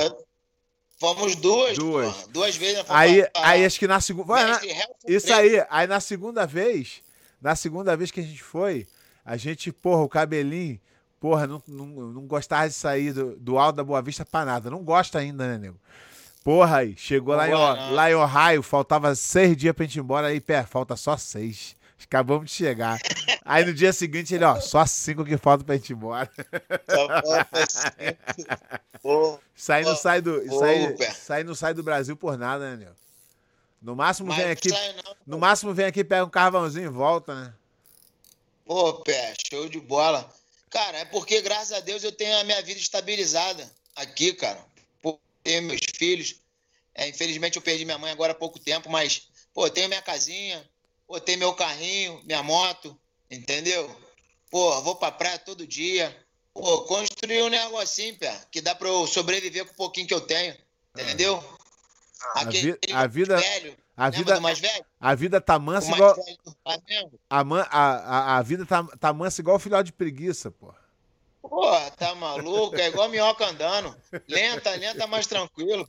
Fomos 0.99 1.37
duas. 1.37 1.77
Duas. 1.77 2.27
Duas 2.29 2.57
vezes. 2.57 2.79
fomos 2.79 2.90
Aí, 2.90 3.22
pra- 3.31 3.49
aí 3.49 3.64
acho 3.64 3.79
que 3.79 3.87
na 3.87 4.01
segunda. 4.01 4.61
Isso 5.07 5.33
aí, 5.33 5.64
aí 5.68 5.87
na 5.87 6.01
segunda 6.01 6.46
vez, 6.46 7.03
na 7.40 7.55
segunda 7.55 7.96
vez 7.96 8.11
que 8.11 8.20
a 8.20 8.22
gente 8.22 8.42
foi, 8.42 8.87
a 9.25 9.37
gente, 9.37 9.70
porra, 9.72 10.03
o 10.03 10.09
cabelinho, 10.09 10.81
porra, 11.20 11.46
não, 11.46 11.62
não, 11.66 11.87
não 11.87 12.27
gostava 12.27 12.68
de 12.68 12.75
sair 12.75 13.12
do, 13.12 13.37
do 13.37 13.59
alto 13.59 13.77
da 13.77 13.85
Boa 13.85 14.01
Vista 14.01 14.25
pra 14.25 14.44
nada. 14.44 14.70
Não 14.70 14.83
gosta 14.83 15.18
ainda, 15.18 15.46
né, 15.46 15.59
nego? 15.59 15.79
Porra 16.46 16.76
aí, 16.76 16.94
chegou 16.96 17.35
lá 17.35 17.48
em, 17.48 17.52
Ó- 17.54 17.90
lá 17.90 18.09
em 18.09 18.14
Ohio, 18.14 18.62
faltava 18.62 19.12
seis 19.16 19.56
dias 19.56 19.74
pra 19.74 19.85
gente 19.85 19.96
ir 19.96 20.00
embora, 20.00 20.28
aí, 20.28 20.40
pé, 20.40 20.62
falta 20.62 20.94
só 20.94 21.16
seis. 21.16 21.74
Acabamos 22.04 22.48
de 22.48 22.56
chegar. 22.56 23.00
Aí 23.44 23.64
no 23.64 23.74
dia 23.74 23.92
seguinte 23.92 24.32
ele, 24.32 24.44
ó, 24.44 24.61
só 24.61 24.87
cinco 24.87 25.24
que 25.24 25.37
faltam 25.37 25.66
pra 25.66 25.74
gente 25.74 25.90
ir 25.90 25.94
embora. 25.94 26.30
Só 26.88 27.09
falta 27.09 27.66
cinco. 27.68 29.40
Aí 29.70 29.85
não 29.85 29.96
sai 29.96 30.20
do, 30.22 30.40
isso 30.40 31.32
aí 31.32 31.42
não 31.42 31.56
sai 31.56 31.74
do 31.74 31.82
Brasil 31.82 32.16
por 32.16 32.38
nada, 32.38 32.70
né, 32.70 32.85
nego? 32.85 32.96
No 33.82 33.96
máximo 33.96 34.28
mas 34.28 34.37
vem 34.37 34.50
aqui, 34.52 34.68
sai 34.68 34.92
não. 34.92 35.16
no 35.26 35.38
máximo 35.40 35.74
vem 35.74 35.87
aqui, 35.87 36.04
pega 36.04 36.24
um 36.24 36.30
carvãozinho 36.30 36.87
e 36.87 36.88
volta, 36.88 37.35
né? 37.35 37.52
Pô, 38.64 38.94
pé, 39.02 39.35
show 39.50 39.68
de 39.68 39.80
bola. 39.80 40.32
Cara, 40.70 40.98
é 40.98 41.04
porque, 41.06 41.42
graças 41.42 41.72
a 41.72 41.80
Deus, 41.80 42.04
eu 42.04 42.12
tenho 42.12 42.38
a 42.38 42.44
minha 42.44 42.62
vida 42.62 42.78
estabilizada 42.78 43.68
aqui, 43.96 44.32
cara. 44.32 44.64
Tenho 45.46 45.62
meus 45.62 45.80
filhos. 45.96 46.40
É, 46.92 47.09
infelizmente, 47.09 47.54
eu 47.54 47.62
perdi 47.62 47.85
minha 47.85 47.98
mãe 47.98 48.11
agora 48.11 48.32
há 48.32 48.35
pouco 48.35 48.59
tempo, 48.59 48.90
mas, 48.90 49.28
pô, 49.54 49.70
tenho 49.70 49.87
minha 49.87 50.02
casinha, 50.02 50.68
pô, 51.06 51.20
tenho 51.20 51.38
meu 51.38 51.54
carrinho, 51.54 52.20
minha 52.24 52.42
moto, 52.42 52.98
entendeu? 53.30 53.88
Pô, 54.50 54.80
vou 54.82 54.96
pra 54.96 55.12
praia 55.12 55.38
todo 55.38 55.64
dia. 55.64 56.14
Pô, 56.52 56.82
construir 56.82 57.42
um 57.42 57.48
negocinho, 57.48 58.18
pé, 58.18 58.40
que 58.50 58.61
dá 58.61 58.74
pra 58.74 58.88
eu 58.88 59.06
sobreviver 59.06 59.64
com 59.66 59.72
o 59.72 59.76
pouquinho 59.76 60.09
que 60.09 60.14
eu 60.14 60.20
tenho, 60.20 60.56
entendeu? 60.98 61.37
A 62.35 62.44
vi- 62.44 62.78
a 62.92 63.06
vida- 63.06 63.37
velho, 63.37 63.76
A 63.96 64.11
vida, 64.11 64.40
mais 64.40 64.59
velho? 64.59 64.85
a 64.98 65.14
vida 65.14 65.40
tá 65.40 65.59
mansa 65.61 65.92
igual. 65.92 66.16
a, 67.30 67.44
a, 67.70 68.37
a 68.38 68.42
vida 68.42 68.66
tá, 68.66 68.82
tá 68.98 69.12
mansa 69.12 69.40
igual 69.40 69.56
o 69.56 69.61
filhote 69.61 69.87
de 69.87 69.92
preguiça, 69.92 70.50
pô. 70.50 70.74
Pô, 71.48 71.70
tá 71.96 72.14
maluco? 72.14 72.76
É 72.76 72.88
igual 72.88 73.09
minhoca 73.09 73.46
andando. 73.46 73.94
Lenta, 74.28 74.70
lenta, 74.76 75.06
mais 75.06 75.26
tranquilo. 75.26 75.87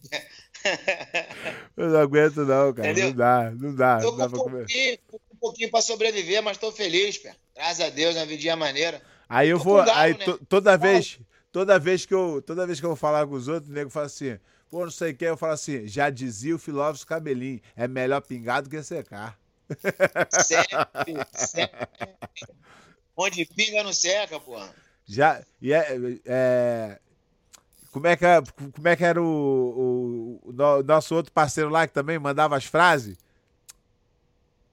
Eu 1.75 1.89
não 1.89 1.99
aguento, 1.99 2.37
não, 2.45 2.73
cara. 2.73 2.91
Entendeu? 2.91 3.09
Não 3.09 3.15
dá, 3.15 3.51
não 3.51 3.75
dá. 3.75 3.99
Tô 3.99 4.03
Não 4.05 4.11
com 4.11 4.17
dá 4.17 4.25
um 4.25 4.29
pouquinho, 4.29 4.97
com 5.07 5.17
um 5.17 5.37
pouquinho 5.39 5.71
pra 5.71 5.81
sobreviver, 5.81 6.41
mas 6.43 6.57
tô 6.57 6.71
feliz, 6.71 7.17
pé. 7.17 7.35
Graças 7.55 7.81
a 7.81 7.89
Deus, 7.89 8.15
uma 8.15 8.25
vidinha 8.25 8.55
maneira. 8.55 9.01
Aí 9.29 9.49
eu 9.49 9.57
tô 9.57 9.63
vou. 9.63 9.77
galo, 9.83 9.91
aí 9.99 10.17
né? 10.17 10.25
to- 10.25 10.39
toda 10.47 10.77
vez. 10.77 11.19
Toda 11.51 11.79
vez 11.79 12.05
que 12.05 12.13
eu. 12.13 12.41
Toda 12.45 12.65
vez 12.67 12.79
que 12.79 12.85
eu 12.85 12.89
vou 12.89 12.97
falar 12.97 13.25
com 13.25 13.33
os 13.33 13.47
outros, 13.47 13.69
o 13.69 13.73
nego 13.73 13.89
fala 13.89 14.05
assim, 14.05 14.37
pô, 14.69 14.83
não 14.83 14.91
sei 14.91 15.11
o 15.11 15.15
que, 15.15 15.25
eu 15.25 15.37
falo 15.37 15.53
assim, 15.53 15.87
já 15.87 16.09
dizia 16.09 16.55
o 16.55 16.59
filósofo 16.59 17.07
cabelinho, 17.07 17.61
é 17.75 17.87
melhor 17.87 18.21
pingar 18.21 18.61
do 18.61 18.69
que 18.69 18.81
secar. 18.83 19.37
Sempre, 20.29 21.15
sempre. 21.33 21.87
Onde 23.15 23.45
pinga 23.45 23.83
não 23.83 23.91
seca, 23.93 24.39
pô. 24.39 24.57
Já. 25.07 25.41
E 25.61 25.71
é. 25.73 25.97
é- 26.25 26.99
como, 27.91 28.05
é 28.07 28.15
que, 28.15 28.25
é- 28.25 28.41
como 28.75 28.87
é 28.87 28.95
que 28.95 29.03
era 29.03 29.21
o, 29.21 29.25
o- 29.25 30.49
o 30.49 30.53
no- 30.53 30.83
nosso 30.83 31.15
outro 31.15 31.31
parceiro 31.31 31.69
lá 31.69 31.87
que 31.87 31.93
também 31.93 32.19
mandava 32.19 32.55
as 32.57 32.65
frases? 32.65 33.17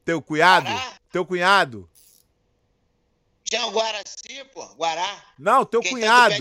Teu 0.04 0.20
cunhado? 0.20 0.66
Guará? 0.66 0.92
Teu 1.10 1.24
cunhado? 1.24 1.88
Tinha 3.44 3.66
o 3.66 3.70
Guaraci, 3.70 4.44
pô. 4.52 4.66
Guará. 4.74 5.22
Não, 5.38 5.64
teu 5.64 5.80
Quem 5.80 5.92
cunhado. 5.92 6.34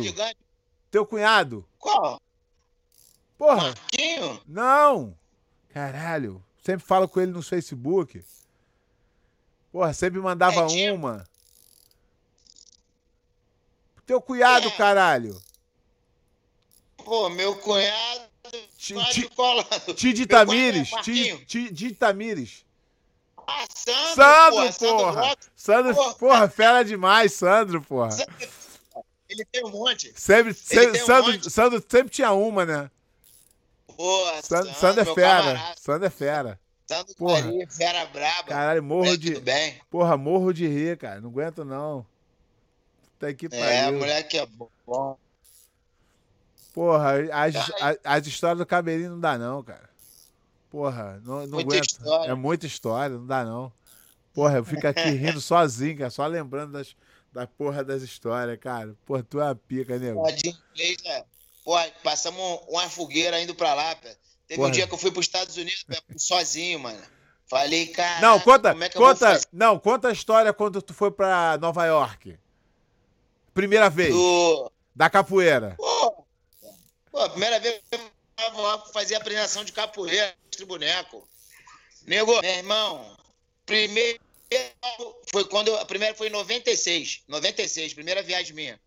Teu 0.90 1.06
cunhado. 1.06 1.66
Qual? 1.80 2.20
Porra, 3.38 3.64
Marquinho? 3.68 4.42
não. 4.48 5.16
Caralho. 5.70 6.44
Sempre 6.64 6.86
falo 6.86 7.08
com 7.08 7.20
ele 7.22 7.32
no 7.32 7.42
Facebook. 7.42 8.24
Porra, 9.72 9.94
sempre 9.94 10.20
mandava 10.20 10.62
Netinho? 10.64 10.96
uma. 10.96 11.26
Teu 14.06 14.22
cunhado, 14.22 14.68
É. 14.68 14.72
caralho. 14.72 15.42
Pô, 16.98 17.30
meu 17.30 17.56
cunhado. 17.58 18.24
Ti- 18.78 18.94
Vai 18.94 19.06
ti- 19.06 19.22
te 19.22 19.30
colando. 19.30 19.94
Ti 19.96 20.14
de 20.14 20.20
Meu 20.22 20.28
cunhado 20.28 20.52
é 20.52 20.56
Tamires. 20.56 20.88
Ti, 20.90 20.94
Marquinho. 20.96 21.46
ti, 21.46 21.72
de 21.72 21.92
Tamires. 21.96 22.66
Ah, 23.48 23.66
Sandro, 23.74 24.14
Sandro, 24.16 24.74
porra. 24.80 24.98
porra. 24.98 25.22
Brock. 25.22 25.40
Sandro, 25.56 25.96
Porra. 25.96 26.14
porra, 26.16 26.50
fera 26.50 26.84
demais, 26.84 27.34
Sandro, 27.34 27.82
porra. 27.82 28.12
Sandro, 28.12 28.34
Ele 29.30 29.46
tem 29.46 29.66
um 29.66 29.70
monte. 29.70 30.14
Sempre, 30.16 30.54
sempre, 30.54 30.92
tem 30.94 31.02
um 31.04 31.06
Sandro, 31.06 31.32
monte. 31.34 31.50
Sandro 31.50 31.84
sempre 31.90 32.10
tinha 32.10 32.32
uma, 32.34 32.66
né? 32.66 32.92
Pô, 33.88 34.26
Sandro, 34.44 34.74
Sandro 34.76 35.02
é 35.02 35.06
fera. 35.16 35.44
camarada. 35.44 35.76
Sandro 35.80 36.06
é 36.06 36.10
fera. 36.10 36.60
Sandro 36.88 37.16
Porra. 37.16 37.44
Fera 37.70 38.06
braba. 38.08 38.44
Caralho, 38.50 38.84
morro 38.84 39.18
de. 39.18 39.40
bem. 39.40 39.82
Porra, 39.90 40.16
morro 40.18 40.54
de 40.54 40.68
rir, 40.68 40.98
cara. 40.98 41.20
Não 41.22 41.30
aguento, 41.30 41.64
não. 41.66 42.06
Puta 43.24 43.34
que 43.34 43.46
É, 43.52 43.84
pariu. 43.84 44.00
moleque 44.00 44.38
é 44.38 44.46
bom. 44.46 45.18
Porra, 46.74 47.12
as, 47.32 47.56
as, 47.56 47.98
as 48.04 48.28
histórias 48.28 48.58
do 48.58 48.66
cabelinho 48.66 49.12
não 49.12 49.20
dá, 49.20 49.38
não, 49.38 49.64
cara. 49.64 49.90
Porra, 50.70 51.22
não, 51.24 51.42
não 51.42 51.60
Muita 51.60 51.76
aguento. 51.76 51.90
história. 51.90 52.32
É 52.32 52.34
muita 52.34 52.66
história, 52.66 53.16
não 53.18 53.28
dá, 53.28 53.46
não. 53.46 53.72
Porra, 54.34 54.58
eu 54.58 54.66
fico 54.66 54.88
aqui 54.88 55.10
rindo 55.12 55.40
sozinho, 55.42 55.98
cara, 56.00 56.10
só 56.10 56.26
lembrando 56.26 56.72
das, 56.74 56.96
da 57.32 57.46
porra 57.46 57.84
das 57.84 58.02
histórias, 58.02 58.58
cara. 58.60 58.96
Porra, 59.06 59.22
tu 59.24 59.40
é 59.40 59.44
uma 59.46 59.56
pica, 59.56 60.00
nego. 60.00 60.22
Pô, 60.24 60.32
de 60.32 60.50
inglês, 60.50 60.98
é. 61.06 61.24
Pô, 61.64 61.76
passamos 62.04 62.60
uma 62.68 62.90
fogueira 62.90 63.40
indo 63.40 63.54
pra 63.54 63.74
lá, 63.76 63.96
pé. 63.96 64.16
Teve 64.48 64.58
Porra. 64.58 64.68
um 64.70 64.72
dia 64.72 64.88
que 64.88 64.94
eu 64.94 64.98
fui 64.98 65.12
pros 65.12 65.28
Estados 65.28 65.56
Unidos, 65.56 65.84
pé, 65.84 66.00
sozinho, 66.18 66.80
mano. 66.80 67.00
Falei, 67.46 67.88
cara. 67.88 68.20
Não, 68.20 68.40
conta, 68.40 68.70
é 68.72 68.90
conta, 68.90 69.40
não, 69.52 69.78
conta 69.78 70.08
a 70.08 70.12
história 70.12 70.52
quando 70.52 70.82
tu 70.82 70.92
foi 70.94 71.12
pra 71.12 71.56
Nova 71.62 71.86
York. 71.86 72.36
Primeira 73.54 73.90
vez, 73.90 74.14
Do... 74.14 74.72
da 74.96 75.10
capoeira. 75.10 75.76
Pô, 75.78 76.26
pô, 77.12 77.30
primeira 77.30 77.60
vez 77.60 77.82
que 77.90 77.96
eu 77.96 78.12
tava 78.36 78.62
lá 78.62 78.80
fazer 78.88 79.16
a 79.16 79.18
apresentação 79.20 79.64
de 79.64 79.72
capoeira, 79.72 80.36
de 80.50 80.66
boneco. 80.66 81.28
Nego, 82.06 82.42
meu 82.42 82.52
irmão, 82.52 83.18
primeiro 83.66 84.20
foi 85.32 85.46
quando. 85.46 85.70
eu- 85.70 85.78
A 85.80 85.86
primeira 85.86 86.14
foi 86.16 86.28
em 86.28 86.32
96. 86.32 87.22
96, 87.28 87.94
primeira 87.94 88.22
viagem 88.22 88.54
minha. 88.54 88.80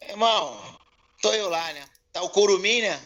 Irmão, 0.00 0.78
tô 1.20 1.32
eu 1.32 1.48
lá, 1.48 1.72
né? 1.72 1.84
Tá 2.12 2.22
o 2.22 2.30
Curumim, 2.30 2.82
né? 2.82 3.00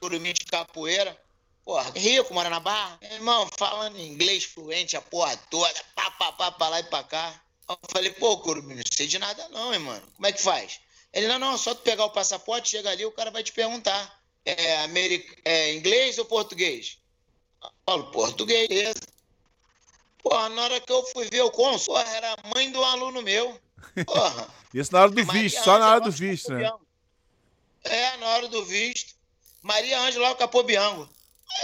Curumim 0.00 0.32
de 0.32 0.44
capoeira. 0.46 1.16
Porra, 1.64 1.90
rico, 1.94 2.32
mora 2.32 2.48
na 2.48 2.58
barra. 2.58 2.98
Irmão, 3.02 3.48
falando 3.58 3.98
inglês 3.98 4.44
fluente 4.44 4.96
a 4.96 5.00
porra 5.02 5.36
toda, 5.50 5.72
pá, 5.94 6.10
pá, 6.12 6.32
pá, 6.32 6.50
pra 6.52 6.68
lá 6.68 6.80
e 6.80 6.84
pra 6.84 7.04
cá. 7.04 7.40
Eu 7.70 7.78
falei, 7.88 8.10
pô, 8.10 8.36
Curumim, 8.38 8.74
não 8.74 8.82
sei 8.90 9.06
de 9.06 9.18
nada 9.18 9.48
não, 9.50 9.72
hein, 9.72 9.78
mano. 9.78 10.04
Como 10.16 10.26
é 10.26 10.32
que 10.32 10.42
faz? 10.42 10.80
Ele, 11.12 11.28
não, 11.28 11.38
não, 11.38 11.56
só 11.56 11.72
tu 11.72 11.82
pegar 11.82 12.04
o 12.04 12.10
passaporte, 12.10 12.70
chega 12.70 12.90
ali, 12.90 13.06
o 13.06 13.12
cara 13.12 13.30
vai 13.30 13.44
te 13.44 13.52
perguntar. 13.52 14.18
É, 14.44 14.78
americ... 14.82 15.40
é 15.44 15.74
inglês 15.74 16.18
ou 16.18 16.24
português? 16.24 16.98
Eu 17.62 17.70
falo, 17.86 18.10
português. 18.10 18.94
Porra, 20.20 20.48
na 20.48 20.62
hora 20.62 20.80
que 20.80 20.90
eu 20.90 21.04
fui 21.06 21.28
ver 21.30 21.42
o 21.42 21.50
cônsul, 21.50 21.96
era 21.96 22.32
a 22.32 22.48
mãe 22.54 22.72
do 22.72 22.82
aluno 22.82 23.22
meu. 23.22 23.60
Porra. 24.04 24.48
Isso 24.74 24.92
na 24.92 25.02
hora 25.02 25.10
do 25.10 25.24
visto, 25.24 25.62
só 25.62 25.78
na 25.78 25.90
hora 25.90 26.00
do 26.00 26.10
visto, 26.10 26.52
né? 26.52 26.72
É, 27.84 28.16
na 28.16 28.26
hora 28.28 28.48
do 28.48 28.64
visto. 28.64 29.14
Maria 29.62 30.00
Ângela 30.00 30.34
Capobiango. 30.34 31.08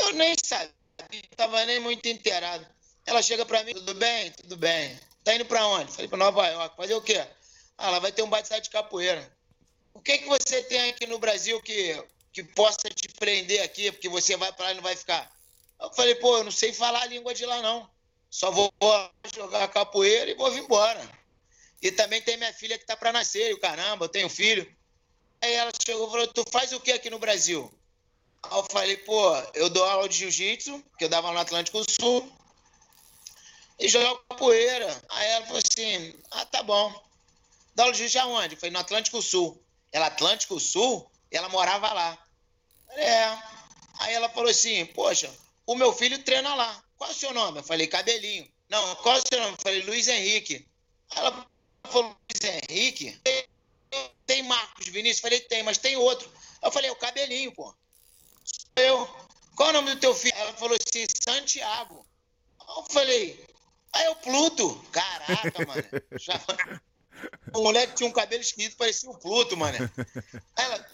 Eu 0.00 0.12
nem 0.12 0.34
sabia, 0.44 0.70
tava 1.36 1.64
nem 1.64 1.80
muito 1.80 2.07
inteirado. 2.07 2.66
Ela 3.04 3.22
chega 3.22 3.46
pra 3.46 3.62
mim, 3.64 3.72
tudo 3.72 3.94
bem? 3.94 4.30
Tudo 4.32 4.57
bem. 4.57 4.98
Tá 5.27 5.35
indo 5.35 5.45
pra 5.45 5.66
onde? 5.66 5.91
Falei 5.91 6.07
pra 6.07 6.16
Nova 6.16 6.47
York. 6.47 6.77
Fazer 6.77 6.95
o 6.95 7.01
quê? 7.01 7.18
Ah, 7.77 7.89
ela 7.89 7.99
vai 7.99 8.12
ter 8.12 8.22
um 8.22 8.31
batizado 8.31 8.62
de 8.62 8.70
capoeira. 8.70 9.29
O 9.93 10.01
que 10.01 10.18
que 10.18 10.29
você 10.29 10.62
tem 10.62 10.89
aqui 10.89 11.05
no 11.05 11.18
Brasil 11.18 11.61
que, 11.62 12.01
que 12.33 12.45
possa 12.45 12.89
te 12.89 13.09
prender 13.09 13.61
aqui, 13.61 13.91
porque 13.91 14.09
você 14.09 14.37
vai 14.37 14.53
pra 14.53 14.66
lá 14.66 14.70
e 14.70 14.74
não 14.77 14.85
vai 14.85 14.95
ficar? 14.95 15.29
Eu 15.81 15.93
falei, 15.95 16.14
pô, 16.14 16.37
eu 16.37 16.45
não 16.45 16.53
sei 16.53 16.72
falar 16.72 17.03
a 17.03 17.07
língua 17.07 17.35
de 17.35 17.45
lá, 17.45 17.61
não. 17.61 17.91
Só 18.31 18.53
vou 18.53 18.72
jogar 19.35 19.66
capoeira 19.66 20.31
e 20.31 20.35
vou 20.35 20.49
vir 20.53 20.62
embora. 20.62 21.05
E 21.83 21.91
também 21.91 22.22
tem 22.22 22.37
minha 22.37 22.53
filha 22.53 22.79
que 22.79 22.87
tá 22.87 22.97
pra 22.97 23.12
nascer, 23.12 23.51
e 23.51 23.59
caramba, 23.59 24.05
eu 24.05 24.09
tenho 24.09 24.29
filho. 24.29 24.72
Aí 25.43 25.55
ela 25.55 25.72
chegou 25.85 26.07
e 26.07 26.11
falou, 26.12 26.29
tu 26.29 26.45
faz 26.53 26.72
o 26.72 26.79
que 26.79 26.93
aqui 26.93 27.11
no 27.11 27.18
Brasil? 27.18 27.68
Aí 28.45 28.57
eu 28.57 28.64
falei, 28.70 28.97
pô, 28.99 29.35
eu 29.55 29.68
dou 29.68 29.85
aula 29.87 30.09
de 30.09 30.18
jiu-jitsu, 30.18 30.85
que 30.97 31.05
eu 31.05 31.09
dava 31.09 31.33
no 31.33 31.39
Atlântico 31.41 31.83
Sul, 32.01 32.33
e 33.79 33.89
jogo 33.89 34.22
capoeira. 34.29 35.03
Aí 35.09 35.29
ela 35.29 35.47
falou 35.47 35.62
assim, 35.64 36.14
ah, 36.31 36.47
tá 36.47 36.62
bom. 36.62 36.93
Dá 37.74 37.85
aula 37.85 37.95
de 37.95 38.18
aonde? 38.18 38.55
Eu 38.55 38.61
falei, 38.61 38.72
no 38.72 38.79
Atlântico 38.79 39.20
Sul. 39.20 39.62
Ela, 39.93 40.07
Atlântico 40.07 40.59
Sul? 40.59 41.11
Ela 41.31 41.49
morava 41.49 41.93
lá. 41.93 42.18
É. 42.91 43.24
Aí 43.99 44.14
ela 44.14 44.29
falou 44.29 44.51
assim, 44.51 44.87
poxa, 44.87 45.33
o 45.66 45.74
meu 45.74 45.93
filho 45.93 46.22
treina 46.22 46.55
lá. 46.55 46.83
Qual 46.97 47.11
é 47.11 47.12
o 47.12 47.16
seu 47.16 47.33
nome? 47.35 47.59
Eu 47.59 47.64
falei, 47.64 47.87
Cabelinho. 47.87 48.51
Não, 48.68 48.97
qual 48.97 49.16
é 49.16 49.18
o 49.18 49.22
seu 49.27 49.41
nome? 49.41 49.53
Eu 49.53 49.62
falei, 49.62 49.83
Luiz 49.83 50.09
Henrique. 50.09 50.66
Ela 51.14 51.47
falou, 51.85 52.16
Luiz 52.31 52.61
Henrique? 52.70 53.20
Tem 54.27 54.43
Marcos 54.43 54.89
Vinícius? 54.89 55.18
Eu 55.18 55.22
falei, 55.22 55.41
tem, 55.41 55.62
mas 55.62 55.79
tem 55.79 55.97
outro. 55.97 56.31
Eu 56.62 56.72
falei, 56.72 56.91
o 56.91 56.97
Cabelinho, 56.97 57.53
pô 57.53 57.74
eu, 58.77 59.09
qual 59.57 59.70
é 59.70 59.70
o 59.70 59.74
nome 59.74 59.95
do 59.95 60.01
teu 60.01 60.14
filho? 60.14 60.37
Ela 60.37 60.53
falou 60.53 60.77
assim, 60.77 61.07
Santiago. 61.22 62.07
Eu 62.68 62.85
falei, 62.91 63.47
aí 63.93 64.05
é 64.05 64.11
o 64.11 64.16
Pluto. 64.16 64.84
Caraca, 64.93 65.66
mano. 65.66 65.82
Já... 66.18 66.41
O 67.55 67.62
moleque 67.62 67.95
tinha 67.95 68.09
um 68.09 68.12
cabelo 68.12 68.43
esquisito, 68.43 68.76
parecia 68.76 69.09
o 69.09 69.18
Pluto, 69.18 69.57
mano. 69.57 69.78
Ela, 70.55 70.87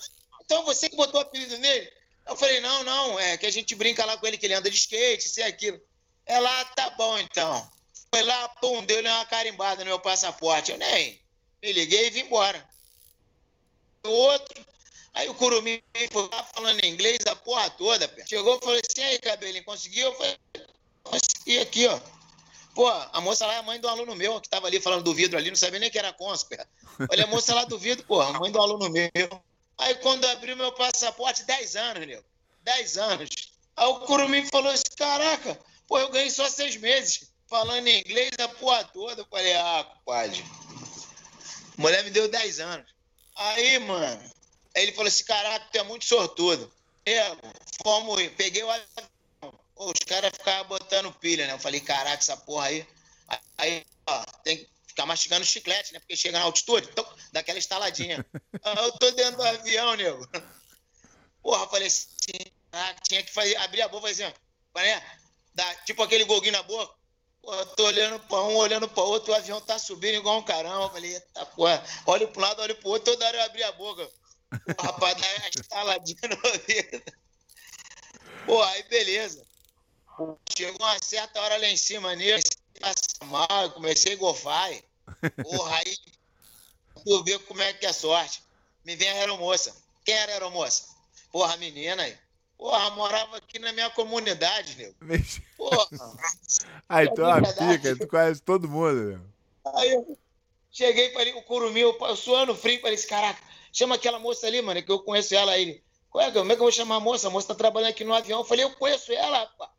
então 0.45 0.65
você 0.65 0.89
que 0.89 0.95
botou 0.95 1.21
o 1.21 1.23
apelido 1.23 1.59
nele? 1.59 1.93
Eu 2.27 2.37
falei, 2.37 2.61
não, 2.61 2.85
não, 2.85 3.19
é 3.19 3.37
que 3.37 3.45
a 3.45 3.51
gente 3.51 3.75
brinca 3.75 4.05
lá 4.05 4.17
com 4.17 4.27
ele, 4.27 4.39
que 4.39 4.47
ele 4.47 4.55
anda 4.55 4.71
de 4.71 4.77
skate, 4.77 5.27
isso 5.27 5.41
e 5.41 5.43
aquilo. 5.43 5.81
Ela, 6.25 6.61
ah, 6.61 6.65
tá 6.67 6.91
bom 6.91 7.19
então. 7.19 7.71
Foi 8.15 8.23
lá, 8.23 8.49
pum, 8.61 8.85
deu-lhe 8.85 9.09
uma 9.09 9.27
carimbada 9.27 9.83
no 9.83 9.91
meu 9.91 9.99
passaporte. 9.99 10.71
Eu 10.71 10.79
nem 10.79 11.21
me 11.61 11.73
liguei 11.73 12.07
e 12.07 12.11
vim 12.11 12.21
embora. 12.21 12.65
O 14.05 14.09
outro, 14.09 14.65
Aí 15.15 15.29
o 15.29 15.35
Curumim 15.35 15.83
foi 16.11 16.29
lá 16.33 16.45
falando 16.45 16.85
inglês 16.85 17.19
a 17.27 17.37
porra 17.37 17.69
toda, 17.71 18.09
pé. 18.09 18.25
Chegou 18.27 18.57
e 18.57 18.61
falou 18.65 18.81
assim, 18.81 19.03
aí, 19.03 19.19
cabelinho, 19.19 19.65
conseguiu? 19.65 20.07
Eu 20.07 20.15
falei, 20.15 20.39
consegui 21.03 21.59
aqui, 21.59 21.87
ó. 21.87 22.01
Pô, 22.75 22.89
a 22.89 23.21
moça 23.21 23.47
lá 23.47 23.55
é 23.55 23.59
a 23.59 23.63
mãe 23.63 23.79
do 23.79 23.89
aluno 23.89 24.15
meu, 24.15 24.41
que 24.41 24.49
tava 24.49 24.67
ali 24.67 24.81
falando 24.81 25.03
do 25.03 25.15
vidro 25.15 25.37
ali, 25.37 25.51
não 25.51 25.57
sabia 25.57 25.79
nem 25.79 25.91
que 25.91 25.99
era 25.99 26.13
pé. 26.13 26.67
Olha, 27.11 27.25
a 27.25 27.27
moça 27.27 27.55
lá 27.55 27.65
do 27.65 27.79
vidro, 27.79 28.05
pô, 28.07 28.21
a 28.21 28.33
mãe 28.39 28.51
do 28.51 28.59
aluno 28.59 28.89
meu. 28.89 29.43
Aí 29.79 29.95
quando 29.97 30.25
abriu 30.27 30.57
meu 30.57 30.73
passaporte, 30.73 31.45
10 31.45 31.77
anos, 31.77 32.07
nego. 32.07 32.25
10 32.63 32.99
anos. 32.99 33.31
Aí 33.77 33.87
o 33.87 34.01
Curumim 34.01 34.47
falou 34.47 34.71
assim, 34.71 34.83
caraca, 34.97 35.59
pô, 35.87 35.99
eu 35.99 36.11
ganhei 36.11 36.31
só 36.31 36.49
seis 36.49 36.77
meses 36.77 37.31
falando 37.49 37.87
inglês 37.89 38.33
a 38.39 38.49
porra 38.49 38.85
toda. 38.85 39.23
Eu 39.23 39.27
falei, 39.27 39.55
ah, 39.55 39.85
compadre. 39.85 40.45
Mulher 41.77 42.05
me 42.05 42.11
deu 42.11 42.29
10 42.29 42.61
anos. 42.61 42.87
Aí, 43.35 43.79
mano, 43.79 44.33
Aí 44.75 44.85
ele 44.85 44.93
falou 44.93 45.09
assim: 45.09 45.25
caraca, 45.25 45.67
tu 45.71 45.79
é 45.79 45.83
muito 45.83 46.05
sortudo. 46.05 46.71
É, 47.05 47.37
fomos, 47.83 48.27
peguei 48.37 48.63
o. 48.63 48.69
Os 49.77 49.99
caras 50.07 50.33
ficavam 50.33 50.69
botando 50.69 51.13
pilha, 51.15 51.47
né? 51.47 51.53
Eu 51.53 51.59
falei: 51.59 51.81
caraca, 51.81 52.23
essa 52.23 52.37
porra 52.37 52.67
aí. 52.67 52.87
Aí, 53.59 53.85
ó, 54.07 54.25
tem 54.45 54.59
que 54.59 54.69
ficar 54.87 55.07
mastigando 55.07 55.45
chiclete, 55.45 55.93
né? 55.93 55.99
Porque 56.01 56.17
chega 56.17 56.39
na 56.39 56.45
altitude, 56.45 56.89
então, 56.91 57.07
daquela 57.33 57.59
estaladinha. 57.59 58.25
eu 58.65 58.93
tô 58.93 59.11
dentro 59.13 59.37
do 59.37 59.43
avião, 59.43 59.95
nego. 59.95 60.29
Porra, 61.43 61.67
falei 61.69 61.89
assim: 61.89 62.13
ah, 62.73 62.95
tinha 63.03 63.23
que 63.23 63.33
fazer, 63.33 63.57
abrir 63.57 63.83
a 63.83 63.89
boca 63.89 64.07
e 64.07 64.11
fazer 64.11 64.25
assim, 64.25 64.35
né? 64.77 65.19
Dá, 65.55 65.75
tipo 65.85 66.03
aquele 66.03 66.25
golguinho 66.25 66.53
na 66.53 66.63
boca. 66.63 66.95
Pô, 67.43 67.53
eu 67.53 67.67
tô 67.67 67.85
olhando 67.87 68.21
pra 68.21 68.41
um, 68.43 68.57
olhando 68.57 68.89
pra 68.89 69.03
outro, 69.03 69.33
o 69.33 69.35
avião 69.35 69.61
tá 69.61 69.79
subindo 69.79 70.15
igual 70.15 70.39
um 70.39 70.45
caramba. 70.45 70.85
Eu 70.85 70.91
falei, 70.91 71.15
eita 71.15 71.47
porra, 71.47 71.85
olho 72.07 72.29
pro 72.29 72.41
lado, 72.41 72.63
olho 72.63 72.77
pro 72.77 72.91
outro, 72.91 73.13
toda 73.13 73.27
hora 73.27 73.37
eu 73.37 73.43
abri 73.43 73.63
a 73.65 73.73
boca. 73.73 74.09
O 74.79 74.83
rapaz 74.83 75.17
dá 75.21 75.27
uma 75.37 75.49
estaladinha 75.49 76.21
no 76.29 76.37
ouvido. 76.49 77.03
Pô, 78.47 78.63
aí 78.63 78.83
beleza. 78.85 79.45
Chegou 80.57 80.87
uma 80.87 80.99
certa 81.03 81.41
hora 81.41 81.57
lá 81.57 81.67
em 81.67 81.77
cima 81.77 82.15
nele, 82.15 82.43
passar 82.81 83.27
mal, 83.27 83.71
comecei 83.73 84.15
a 84.15 84.17
gofar. 84.17 84.71
Porra, 85.43 85.77
aí 85.77 85.97
tu 87.05 87.25
vê 87.25 87.39
como 87.41 87.63
é 87.63 87.73
que 87.73 87.87
é 87.87 87.93
sorte. 87.93 88.43
Me 88.85 88.97
vem 88.97 89.09
a 89.09 89.15
aeromoça. 89.15 89.75
Quem 90.05 90.15
era 90.15 90.33
a 90.33 90.35
aeromoça? 90.35 90.85
Porra, 91.31 91.55
a 91.55 91.57
menina 91.57 92.03
aí. 92.03 92.17
Porra, 92.59 92.91
morava 92.91 93.37
aqui 93.37 93.59
na 93.59 93.73
minha 93.73 93.91
comunidade, 93.91 94.77
nego. 94.77 94.95
Porra. 95.57 95.89
Aí 96.89 97.13
tu 97.13 97.23
é 97.23 97.35
uma 97.35 97.53
pica, 97.53 97.97
tu 97.97 98.07
conhece 98.07 98.43
todo 98.43 98.69
mundo, 98.69 99.11
nego. 99.11 99.33
Aí 99.77 99.93
eu 99.93 100.19
cheguei 100.71 101.11
para 101.11 101.37
o 101.37 101.43
curumim, 101.43 101.81
eu 101.81 102.17
suando 102.17 102.55
frio, 102.55 102.81
falei 102.81 102.97
assim, 102.97 103.07
caraca, 103.07 103.41
Chama 103.73 103.95
aquela 103.95 104.19
moça 104.19 104.47
ali, 104.47 104.61
mano, 104.61 104.83
que 104.83 104.93
eu 104.93 104.99
conheço 104.99 105.35
ela. 105.35 105.59
Ele, 105.59 105.83
como 106.11 106.23
é 106.23 106.31
que 106.31 106.37
eu 106.37 106.57
vou 106.59 106.71
chamar 106.71 106.97
a 106.97 107.01
moça? 107.01 107.29
A 107.29 107.31
moça 107.31 107.49
tá 107.49 107.55
trabalhando 107.55 107.91
aqui 107.91 108.05
no 108.05 108.13
avião. 108.13 108.41
Eu 108.41 108.45
falei, 108.45 108.65
eu 108.65 108.71
conheço 108.73 109.13
ela, 109.13 109.39
rapaz. 109.39 109.71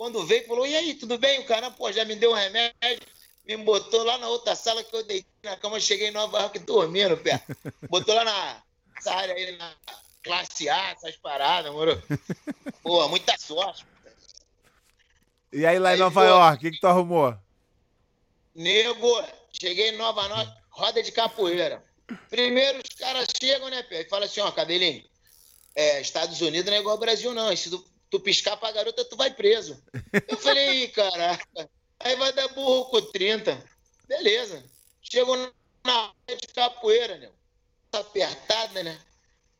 Quando 0.00 0.24
veio, 0.24 0.46
falou, 0.46 0.66
e 0.66 0.74
aí, 0.74 0.94
tudo 0.94 1.18
bem? 1.18 1.40
O 1.40 1.44
cara, 1.44 1.70
pô, 1.70 1.92
já 1.92 2.06
me 2.06 2.16
deu 2.16 2.30
um 2.30 2.34
remédio, 2.34 3.06
me 3.46 3.54
botou 3.58 4.02
lá 4.02 4.16
na 4.16 4.28
outra 4.28 4.56
sala 4.56 4.82
que 4.82 4.96
eu 4.96 5.04
deitei 5.04 5.30
na 5.42 5.58
cama, 5.58 5.78
cheguei 5.78 6.08
em 6.08 6.10
Nova 6.10 6.40
York 6.40 6.58
dormindo, 6.60 7.18
pé. 7.18 7.38
Botou 7.86 8.14
lá 8.14 8.24
na 8.24 8.62
essa 8.96 9.12
área 9.12 9.34
aí, 9.34 9.54
na 9.58 9.74
classe 10.22 10.70
A, 10.70 10.92
essas 10.92 11.16
paradas, 11.16 11.70
moro? 11.70 12.02
Pô, 12.82 13.06
muita 13.08 13.36
sorte. 13.36 13.84
E 15.52 15.66
aí 15.66 15.78
lá 15.78 15.94
em 15.94 15.98
Nova 15.98 16.22
pô, 16.22 16.26
York, 16.26 16.56
o 16.56 16.60
que, 16.60 16.70
que 16.76 16.80
tu 16.80 16.86
arrumou? 16.86 17.36
Nego, 18.54 19.22
cheguei 19.52 19.90
em 19.90 19.98
Nova 19.98 20.26
York, 20.28 20.50
roda 20.70 21.02
de 21.02 21.12
capoeira. 21.12 21.84
Primeiro 22.30 22.78
os 22.78 22.94
caras 22.98 23.26
chegam, 23.38 23.68
né, 23.68 23.82
Pé, 23.82 24.00
e 24.00 24.08
falam 24.08 24.24
assim, 24.24 24.40
ó, 24.40 24.50
cabelinho, 24.50 25.04
é, 25.74 26.00
Estados 26.00 26.40
Unidos 26.40 26.70
não 26.70 26.78
é 26.78 26.80
igual 26.80 26.94
ao 26.94 27.00
Brasil, 27.00 27.34
não. 27.34 27.54
Se 27.54 27.68
tu, 28.10 28.20
piscar 28.20 28.56
pra 28.56 28.72
garota, 28.72 29.04
tu 29.04 29.16
vai 29.16 29.32
preso. 29.32 29.82
Eu 30.28 30.36
falei, 30.36 30.88
caraca, 30.88 31.70
aí 32.00 32.16
vai 32.16 32.32
dar 32.32 32.48
burro 32.48 32.86
com 32.86 33.00
30. 33.00 33.62
Beleza. 34.06 34.64
Chegou 35.02 35.36
na 35.84 36.02
hora 36.02 36.36
de 36.40 36.46
capoeira, 36.48 37.16
né? 37.16 37.30
Apertada, 37.92 38.82
né? 38.82 39.00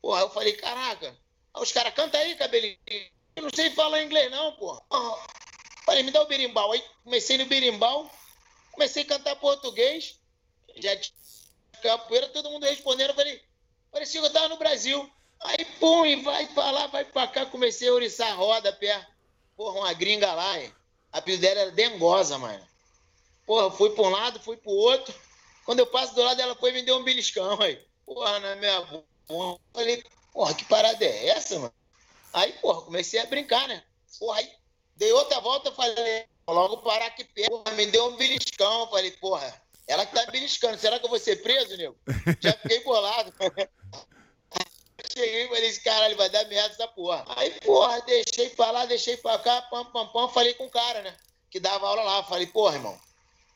Porra, 0.01 0.21
eu 0.21 0.29
falei, 0.29 0.53
caraca. 0.53 1.15
Os 1.55 1.71
caras, 1.71 1.93
canta 1.93 2.17
aí, 2.17 2.35
cabelinho. 2.35 2.77
Eu 3.35 3.43
não 3.43 3.49
sei 3.53 3.69
falar 3.71 4.03
inglês, 4.03 4.29
não, 4.31 4.55
porra. 4.55 4.81
Falei, 5.85 6.03
me 6.03 6.11
dá 6.11 6.21
o 6.21 6.27
berimbau. 6.27 6.71
Aí 6.71 6.83
comecei 7.03 7.37
no 7.37 7.45
berimbau, 7.45 8.11
comecei 8.71 9.03
a 9.03 9.07
cantar 9.07 9.35
português. 9.37 10.19
Já 10.77 10.95
tinha 10.97 11.13
capoeira, 11.81 12.27
todo 12.29 12.49
mundo 12.49 12.65
respondendo. 12.65 13.09
Eu 13.09 13.15
falei, 13.15 13.41
parecia 13.91 14.21
que 14.21 14.27
eu 14.27 14.33
tava 14.33 14.49
no 14.49 14.57
Brasil. 14.57 15.09
Aí, 15.43 15.65
pum, 15.79 16.05
e 16.05 16.21
vai 16.21 16.47
pra 16.47 16.71
lá, 16.71 16.87
vai 16.87 17.03
pra 17.03 17.27
cá. 17.27 17.45
Comecei 17.45 17.89
a 17.89 17.93
oriçar 17.93 18.31
a 18.31 18.35
roda, 18.35 18.71
pé. 18.73 19.05
Porra, 19.55 19.79
uma 19.79 19.93
gringa 19.93 20.31
lá, 20.33 20.59
hein? 20.59 20.73
A 21.11 21.17
apelido 21.17 21.41
dela 21.41 21.61
era 21.61 21.71
Dengosa, 21.71 22.37
mano. 22.37 22.65
Porra, 23.45 23.71
fui 23.71 23.89
pra 23.89 24.03
um 24.03 24.09
lado, 24.09 24.39
fui 24.39 24.55
pro 24.55 24.71
outro. 24.71 25.13
Quando 25.65 25.79
eu 25.79 25.87
passo 25.87 26.15
do 26.15 26.23
lado, 26.23 26.41
ela 26.41 26.55
foi 26.55 26.69
e 26.71 26.73
me 26.73 26.81
deu 26.83 26.97
um 26.97 27.03
beliscão, 27.03 27.59
aí. 27.61 27.79
Porra, 28.05 28.39
na 28.39 28.55
minha 28.55 28.81
boca. 28.81 29.61
Falei, 29.73 30.03
porra, 30.33 30.53
que 30.53 30.65
parada 30.65 31.03
é 31.03 31.27
essa, 31.29 31.57
mano? 31.57 31.73
Aí, 32.33 32.53
porra, 32.53 32.81
comecei 32.81 33.19
a 33.19 33.25
brincar, 33.25 33.67
né? 33.67 33.83
Porra, 34.19 34.39
aí 34.39 34.51
dei 34.95 35.11
outra 35.13 35.39
volta, 35.39 35.71
falei, 35.71 36.25
logo 36.47 36.77
parar 36.77 37.07
aqui 37.07 37.23
perto. 37.23 37.49
Porra, 37.49 37.75
me 37.75 37.87
deu 37.87 38.05
um 38.07 38.15
beliscão. 38.15 38.89
Falei, 38.89 39.11
porra, 39.11 39.61
Ela 39.87 40.05
que 40.05 40.13
tá 40.13 40.25
beliscando. 40.31 40.77
Será 40.77 40.99
que 40.99 41.05
eu 41.05 41.09
vou 41.09 41.19
ser 41.19 41.41
preso, 41.41 41.75
nego? 41.75 41.97
Já 42.39 42.53
fiquei 42.53 42.83
bolado. 42.83 43.33
Cheguei 45.11 45.45
e 45.45 45.47
falei, 45.47 45.77
caralho 45.79 46.17
vai 46.17 46.29
dar 46.29 46.45
merda 46.45 46.73
essa 46.73 46.87
porra. 46.87 47.25
Aí, 47.35 47.51
porra, 47.61 48.01
deixei 48.01 48.49
pra 48.49 48.71
lá, 48.71 48.85
deixei 48.85 49.17
pra 49.17 49.37
cá, 49.39 49.61
pam, 49.63 49.85
pam, 49.85 50.07
pam. 50.07 50.29
Falei 50.29 50.53
com 50.53 50.65
o 50.65 50.69
cara, 50.69 51.01
né? 51.01 51.15
Que 51.49 51.59
dava 51.59 51.87
aula 51.87 52.03
lá. 52.03 52.23
Falei, 52.23 52.47
porra, 52.47 52.75
irmão, 52.75 52.99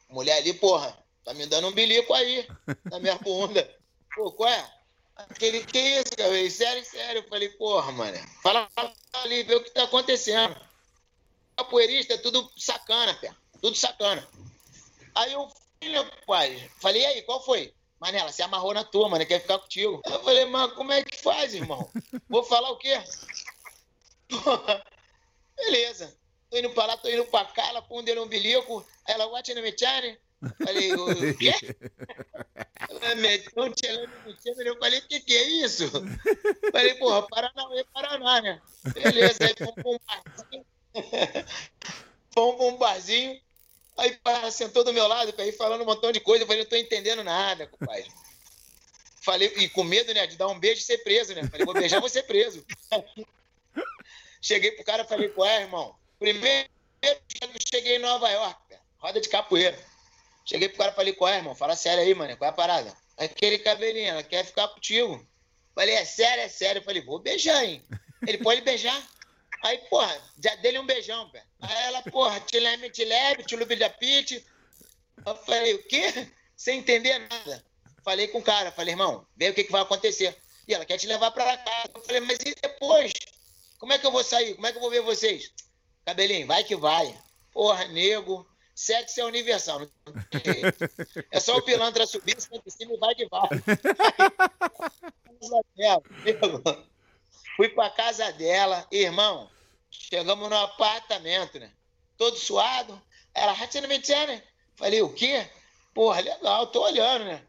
mulher 0.10 0.38
ali, 0.38 0.54
porra, 0.54 0.98
tá 1.24 1.34
me 1.34 1.46
dando 1.46 1.68
um 1.68 1.72
bilico 1.72 2.14
aí, 2.14 2.48
na 2.86 3.00
minha 3.00 3.16
bunda. 3.16 3.70
Pô, 4.16 4.32
qual 4.32 4.50
é? 4.50 4.72
Aquele, 5.16 5.66
que 5.66 5.80
isso, 5.80 6.16
cara? 6.18 6.50
Sério, 6.50 6.86
sério. 6.86 7.22
Eu 7.22 7.30
falei, 7.30 7.50
porra, 7.50 7.92
mano, 7.92 8.18
fala 8.42 8.68
ali, 9.14 9.44
vê 9.44 9.56
o 9.56 9.64
que 9.64 9.72
tá 9.72 9.84
acontecendo. 9.84 10.56
Capoeirista 11.56 12.14
é 12.14 12.18
tudo 12.18 12.52
sacana, 12.58 13.14
pé. 13.16 13.34
Tudo 13.62 13.76
sacana. 13.76 14.28
Aí 15.16 15.32
eu, 15.32 15.50
filho, 15.82 16.06
pai, 16.28 16.70
falei, 16.82 17.02
e 17.02 17.06
aí, 17.06 17.22
qual 17.22 17.44
foi? 17.44 17.74
Manela, 18.00 18.32
se 18.32 18.42
amarrou 18.42 18.74
na 18.74 18.84
tua, 18.84 19.10
mano, 19.10 19.26
quer 19.26 19.42
ficar 19.42 19.60
contigo. 19.60 20.02
Eu 20.06 20.24
falei, 20.24 20.46
mas 20.46 20.74
como 20.74 20.92
é 20.92 21.04
que 21.04 21.18
faz, 21.18 21.54
irmão? 21.54 21.90
Vou 22.30 22.44
falar 22.44 22.72
o 22.72 22.78
quê? 22.78 23.02
Porra, 24.30 24.84
beleza. 25.56 26.16
Tô 26.50 26.58
indo 26.58 26.70
pra 26.72 26.86
lá, 26.86 26.98
tô 26.98 27.10
indo 27.10 27.26
pra 27.26 27.46
cá, 27.46 27.68
ela 27.68 27.82
pondeu 27.82 28.22
um 28.22 28.28
bilico. 28.28 28.86
Ela, 29.08 29.26
what 29.28 29.52
in 29.52 29.56
the 29.56 29.76
channel? 29.78 30.18
Falei, 30.64 30.94
o 30.94 31.38
quê? 31.38 31.54
Ela 32.90 33.16
meteu 33.16 33.64
um 33.64 34.62
Eu 34.62 34.78
falei, 34.78 35.00
o 35.00 35.08
que 35.08 35.20
que 35.20 35.36
é 35.36 35.44
isso? 35.44 35.90
Falei, 36.72 36.94
porra, 36.96 37.28
Paranauê, 37.28 37.84
Paraná, 37.94 38.42
né? 38.42 38.62
Beleza, 38.94 39.46
aí 39.46 39.56
fomos 39.58 39.76
pra 39.76 39.92
um 39.92 40.00
barzinho. 40.06 40.66
fomos 42.34 42.56
pra 42.58 42.66
um 42.66 42.78
barzinho. 42.78 43.42
Aí 43.98 44.18
sentou 44.52 44.84
do 44.84 44.94
meu 44.94 45.08
lado, 45.08 45.34
aí 45.38 45.52
falando 45.52 45.82
um 45.82 45.86
montão 45.86 46.12
de 46.12 46.20
coisa. 46.20 46.44
Eu 46.44 46.48
falei, 46.48 46.64
não 46.64 46.70
tô 46.70 46.76
entendendo 46.76 47.24
nada, 47.24 47.68
compadre. 47.68 48.12
Falei, 49.22 49.52
e 49.58 49.70
com 49.70 49.84
medo, 49.84 50.14
né, 50.14 50.28
de 50.28 50.36
dar 50.36 50.48
um 50.48 50.60
beijo 50.60 50.82
e 50.82 50.84
ser 50.84 51.00
preso, 51.00 51.34
né? 51.34 51.48
Falei, 51.48 51.66
vou 51.66 51.74
beijar, 51.74 52.00
vou 52.00 52.10
ser 52.10 52.24
preso. 52.24 52.66
Cheguei 54.42 54.72
pro 54.72 54.84
cara 54.86 55.04
e 55.04 55.08
falei, 55.08 55.30
qual 55.30 55.48
é, 55.48 55.62
irmão? 55.62 55.96
Primeiro 56.20 56.70
cheguei 57.74 57.98
em 57.98 58.00
Nova 58.00 58.30
York, 58.30 58.76
roda 58.98 59.20
de 59.20 59.30
capoeira. 59.30 59.78
Cheguei 60.46 60.70
pro 60.70 60.78
cara 60.78 60.92
e 60.92 60.96
falei, 60.96 61.14
qual 61.14 61.32
é, 61.32 61.38
irmão? 61.38 61.56
Fala 61.56 61.76
sério 61.76 62.04
aí, 62.04 62.14
mano, 62.14 62.38
qual 62.38 62.48
é 62.48 62.52
a 62.52 62.56
parada? 62.56 62.96
Aquele 63.18 63.58
cabelinho, 63.60 64.10
ela 64.10 64.24
quer 64.24 64.46
ficar 64.46 64.68
contigo. 64.68 65.26
Falei, 65.74 65.96
é 65.96 66.06
sério, 66.06 66.44
é 66.44 66.48
sério. 66.48 66.84
falei, 66.84 67.02
vou 67.02 67.20
beijar, 67.20 67.64
hein? 67.66 67.84
Ele 68.28 68.38
pode 68.38 68.62
beijar. 68.62 69.02
Aí, 69.64 69.78
porra, 69.90 70.22
já 70.44 70.56
dele 70.56 70.80
um 70.80 70.86
beijão, 70.86 71.30
pé. 71.30 71.44
Aí 71.62 71.86
ela, 71.86 72.02
porra, 72.04 72.40
te 72.40 72.60
leve, 72.60 72.90
te 72.90 73.06
leve, 73.06 73.44
te 73.44 73.56
lube 73.56 73.76
da 73.76 73.90
pit. 73.90 74.46
Eu 75.26 75.36
falei, 75.38 75.74
o 75.74 75.88
quê? 75.88 76.30
Sem 76.56 76.80
entender 76.80 77.20
nada. 77.20 77.64
Falei 78.04 78.28
com 78.28 78.40
o 78.40 78.44
cara, 78.44 78.72
falei, 78.72 78.94
irmão, 78.94 79.26
vê 79.36 79.50
o 79.50 79.54
que, 79.54 79.64
que 79.64 79.72
vai 79.72 79.82
acontecer. 79.82 80.38
E 80.68 80.74
ela 80.74 80.86
quer 80.86 80.98
te 80.98 81.08
levar 81.08 81.32
pra 81.32 81.58
casa. 81.58 81.92
Eu 81.94 82.02
falei, 82.02 82.22
mas 82.22 82.40
e 82.40 82.56
depois? 82.62 83.12
Como 83.80 83.94
é 83.94 83.98
que 83.98 84.06
eu 84.06 84.12
vou 84.12 84.24
sair? 84.24 84.56
Como 84.56 84.68
é 84.68 84.72
que 84.72 84.78
eu 84.78 84.82
vou 84.82 84.92
ver 84.92 85.02
vocês? 85.02 85.52
Cabelinho, 86.06 86.48
vai 86.48 86.64
que 86.64 86.76
vai. 86.76 87.16
Porra, 87.52 87.86
nego. 87.86 88.48
Sexo 88.76 89.22
é 89.22 89.26
universal. 89.26 89.88
É 91.32 91.40
só 91.40 91.56
o 91.56 91.62
pilantra 91.62 92.06
subir, 92.06 92.36
sai 92.40 92.60
de 92.60 92.72
cima 92.72 92.94
e 92.94 92.98
vai 92.98 93.16
que 93.16 93.28
vai. 93.30 93.50
Fui 97.56 97.70
pra 97.70 97.90
casa 97.90 98.32
dela, 98.34 98.86
irmão. 98.92 99.50
Chegamos 99.90 100.50
no 100.50 100.56
apartamento, 100.56 101.60
né? 101.60 101.72
Todo 102.18 102.38
suado. 102.38 103.02
Ela, 103.34 103.54
né? 103.54 104.44
Falei, 104.76 105.02
o 105.02 105.14
quê? 105.14 105.50
Porra, 105.94 106.22
legal, 106.22 106.68
tô 106.68 106.84
olhando, 106.84 107.26
né? 107.26 107.42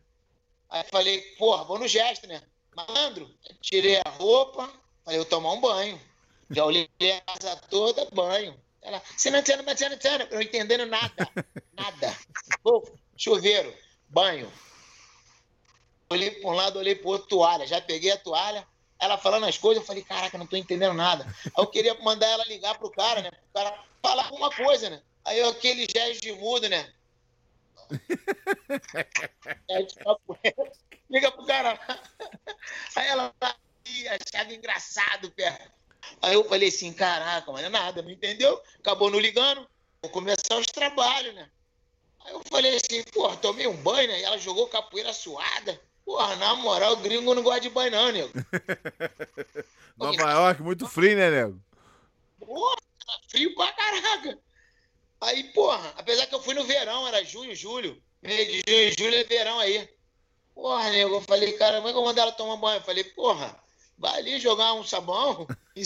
Aí 0.69 0.85
falei, 0.91 1.21
porra, 1.37 1.65
vou 1.65 1.79
no 1.79 1.89
gesto, 1.89 2.27
né? 2.27 2.43
Malandro, 2.75 3.33
tirei 3.61 3.97
a 4.05 4.11
roupa, 4.11 4.71
falei, 5.05 5.19
eu 5.19 5.25
tomar 5.25 5.53
um 5.53 5.61
banho. 5.61 6.01
Já 6.51 6.65
olhei 6.65 6.89
a 7.01 7.21
casa 7.23 7.57
toda, 7.69 8.09
banho. 8.13 8.57
Ela, 8.83 9.03
não 9.31 9.39
entende, 9.41 9.63
mas 9.65 9.81
não 9.81 9.93
entende. 9.93 10.29
Não 10.31 10.43
entendendo 10.43 10.87
nada. 10.87 11.29
Nada. 11.73 12.17
Chuveiro, 13.17 13.75
banho. 14.09 14.53
Olhei 16.09 16.31
para 16.31 16.51
um 16.51 16.55
lado, 16.55 16.79
olhei 16.79 16.95
para 16.95 17.09
outro, 17.09 17.27
toalha. 17.27 17.67
Já 17.67 17.81
peguei 17.81 18.13
a 18.13 18.17
toalha. 18.17 18.67
Ela 18.99 19.19
falando 19.19 19.45
as 19.45 19.59
coisas, 19.59 19.83
eu 19.83 19.87
falei, 19.87 20.03
caraca, 20.03 20.39
não 20.39 20.45
estou 20.45 20.59
entendendo 20.59 20.95
nada. 20.95 21.27
Aí 21.45 21.53
eu 21.57 21.67
queria 21.67 21.95
mandar 22.03 22.29
ela 22.29 22.45
ligar 22.45 22.79
pro 22.79 22.91
cara, 22.91 23.23
né? 23.23 23.31
O 23.51 23.53
cara 23.53 23.79
falar 24.03 24.25
alguma 24.25 24.51
coisa, 24.51 24.89
né? 24.89 25.03
Aí 25.25 25.39
eu, 25.39 25.51
aquele 25.51 25.87
gesto 25.91 26.23
de 26.23 26.33
mudo, 26.33 26.69
né? 26.69 26.93
Liga 31.11 31.31
pro 31.31 31.47
cara. 31.47 31.79
Aí 32.97 33.09
ela 33.09 33.35
achava 33.41 34.55
engraçado, 34.55 35.31
perto. 35.31 35.71
Aí 36.23 36.35
eu 36.35 36.45
falei 36.45 36.69
assim, 36.69 36.93
caraca, 36.93 37.51
mas 37.53 37.65
é 37.65 37.69
nada, 37.69 38.03
não 38.03 38.11
entendeu? 38.11 38.61
Acabou 38.79 39.11
não 39.11 39.19
ligando, 39.19 39.69
vou 40.03 40.11
começar 40.11 40.57
os 40.57 40.67
trabalhos, 40.67 41.35
né? 41.35 41.49
Aí 42.25 42.33
eu 42.33 42.43
falei 42.49 42.77
assim, 42.77 43.03
porra, 43.13 43.37
tomei 43.37 43.67
um 43.67 43.77
banho, 43.77 44.09
né? 44.09 44.21
E 44.21 44.25
ela 44.25 44.39
jogou 44.39 44.69
capoeira 44.69 45.13
suada. 45.13 45.81
Porra, 46.07 46.37
na 46.37 46.55
moral, 46.55 46.93
o 46.93 46.97
gringo 46.99 47.35
não 47.35 47.43
gosta 47.43 47.63
de 47.63 47.69
banho, 47.69 47.91
não, 47.91 48.13
nego. 48.13 48.33
Nova 49.99 50.31
York, 50.31 50.63
muito 50.63 50.87
frio, 50.87 51.17
né, 51.17 51.29
nego? 51.29 51.61
Porra, 52.39 52.77
frio 53.29 53.53
pra 53.57 53.73
caraca. 53.73 54.39
Aí, 55.21 55.43
porra, 55.53 55.93
apesar 55.97 56.29
que 56.29 56.35
eu 56.37 56.41
fui 56.41 56.55
no 56.55 56.63
verão, 56.63 57.09
era 57.09 57.25
junho, 57.25 57.57
julho. 57.57 58.01
Meio 58.23 58.47
de 58.47 58.63
junho, 58.71 58.95
julho 58.97 59.17
é 59.17 59.25
verão 59.25 59.59
aí. 59.59 59.89
Porra, 60.55 60.91
nego, 60.91 61.17
eu 61.17 61.21
falei, 61.23 61.53
cara, 61.55 61.79
como 61.79 61.89
é 61.89 61.93
que 61.93 61.99
eu 61.99 62.05
mandar 62.05 62.23
ela 62.23 62.33
tomar 62.33 62.57
banho? 62.57 62.79
Eu 62.79 62.85
falei, 62.85 63.03
porra, 63.03 63.61
vai 63.99 64.21
ali 64.21 64.39
jogar 64.39 64.75
um 64.75 64.85
sabão 64.85 65.45
em 65.75 65.85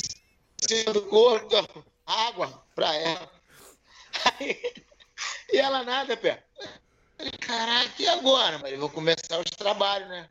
cima 0.68 0.92
do 0.92 1.06
corpo, 1.06 1.56
água 2.04 2.62
pra 2.74 2.94
ela. 2.94 3.32
Aí, 4.38 4.60
e 5.50 5.56
ela 5.56 5.82
nada, 5.82 6.14
pé. 6.14 6.44
Falei, 7.20 7.32
caraca, 7.32 8.02
e 8.02 8.08
agora? 8.08 8.58
Mas 8.60 8.78
vou 8.78 8.88
começar 8.88 9.38
os 9.38 9.50
trabalhos, 9.50 10.08
né? 10.08 10.26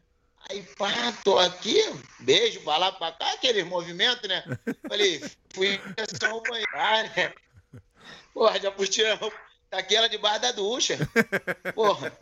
Aí, 0.49 0.63
pá, 0.75 0.89
tô 1.23 1.37
aqui, 1.37 1.77
beijo 2.19 2.61
pra 2.61 2.77
lá, 2.77 2.91
pra 2.91 3.11
cá, 3.11 3.31
aqueles 3.33 3.63
movimentos, 3.63 4.27
né? 4.27 4.43
Falei, 4.87 5.21
fui 5.53 5.79
só 6.19 6.35
o 6.35 6.41
banheiro, 6.41 6.71
né? 7.15 7.31
Porra, 8.33 8.59
já 8.59 8.71
puxei, 8.71 9.05
tá 9.69 9.77
aqui 9.77 9.95
ela 9.95 10.09
debaixo 10.09 10.41
da 10.41 10.51
ducha. 10.51 10.97
Porra. 11.75 12.11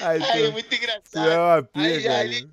Aí, 0.00 0.22
aí 0.22 0.52
muito 0.52 0.72
engraçado. 0.72 1.28
É 1.28 1.36
uma 1.36 1.68
aí 1.74 2.00
já 2.00 2.20
ali, 2.20 2.48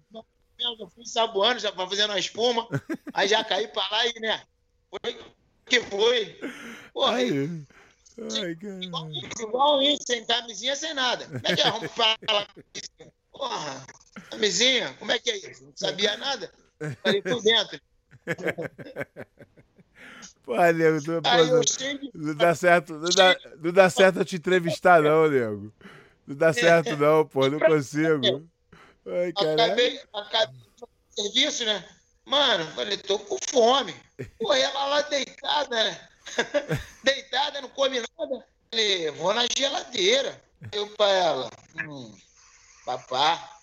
eu 0.60 0.90
fui 0.90 1.06
saboando, 1.06 1.60
já 1.60 1.72
fazendo 1.72 2.10
uma 2.10 2.20
espuma. 2.20 2.68
aí 3.14 3.28
já 3.28 3.44
caí 3.44 3.68
pra 3.68 3.88
lá 3.92 4.08
e, 4.08 4.20
né? 4.20 4.44
Foi 4.90 5.20
que 5.68 5.82
foi. 5.82 6.40
Porra, 6.92 7.18
aí. 7.18 7.64
Ai, 8.18 8.52
igual, 8.82 9.10
igual 9.40 9.82
isso, 9.82 10.04
sem 10.08 10.26
camisinha, 10.26 10.76
sem 10.76 10.94
nada. 10.94 11.26
Como 11.26 11.42
é 11.44 11.56
que 11.56 11.62
arruma 11.62 11.90
pra 11.90 12.48
Porra, 13.32 13.86
camisinha, 14.30 14.94
como 14.98 15.12
é 15.12 15.20
que 15.20 15.30
é 15.30 15.38
isso? 15.38 15.66
Não 15.66 15.74
sabia 15.76 16.16
nada? 16.18 16.50
Falei, 17.04 17.22
por 17.22 17.42
dentro. 17.42 17.80
Pô, 20.44 20.56
nego, 20.56 21.02
tu, 21.04 21.22
pô, 21.24 21.30
não, 21.30 21.62
não, 22.14 22.36
dá 22.36 22.54
certo, 22.54 22.94
não 22.94 23.10
dá, 23.10 23.36
não 23.58 23.72
dá 23.72 23.90
certo 23.90 24.20
eu 24.20 24.26
te 24.26 24.36
entrevistar, 24.36 25.02
não, 25.02 25.28
nego. 25.28 25.74
Não 26.28 26.36
dá 26.36 26.54
certo, 26.54 26.96
não, 26.96 27.26
pô, 27.26 27.50
não 27.50 27.60
consigo. 27.60 28.48
Ai. 29.08 29.34
Acabei, 29.36 30.00
acabei 30.14 30.62
o 30.82 31.22
serviço, 31.22 31.66
né? 31.66 31.84
Mano, 32.26 32.66
falei, 32.74 32.98
tô 32.98 33.18
com 33.20 33.38
fome. 33.50 33.96
Pô, 34.40 34.54
ela 34.54 34.86
lá 34.86 35.02
deitada, 35.02 35.84
né? 35.84 36.10
deitada, 37.04 37.62
não 37.62 37.70
come 37.70 38.00
nada. 38.00 38.46
Falei, 38.70 39.12
vou 39.12 39.34
na 39.34 39.46
geladeira. 39.56 40.44
Eu 40.72 40.88
pra 40.96 41.10
ela, 41.10 41.50
hum, 41.88 42.18
papá. 42.86 43.60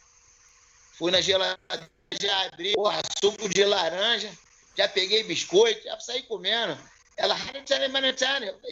Fui 0.93 1.11
na 1.11 1.21
geladeira, 1.21 1.91
já 2.21 2.47
abri, 2.47 2.75
porra, 2.75 3.01
suco 3.21 3.49
de 3.49 3.65
laranja, 3.65 4.31
já 4.77 4.87
peguei 4.89 5.25
biscoito, 5.25 5.85
já 5.85 5.99
saí 5.99 6.23
comendo. 6.23 6.79
Ela, 7.17 7.35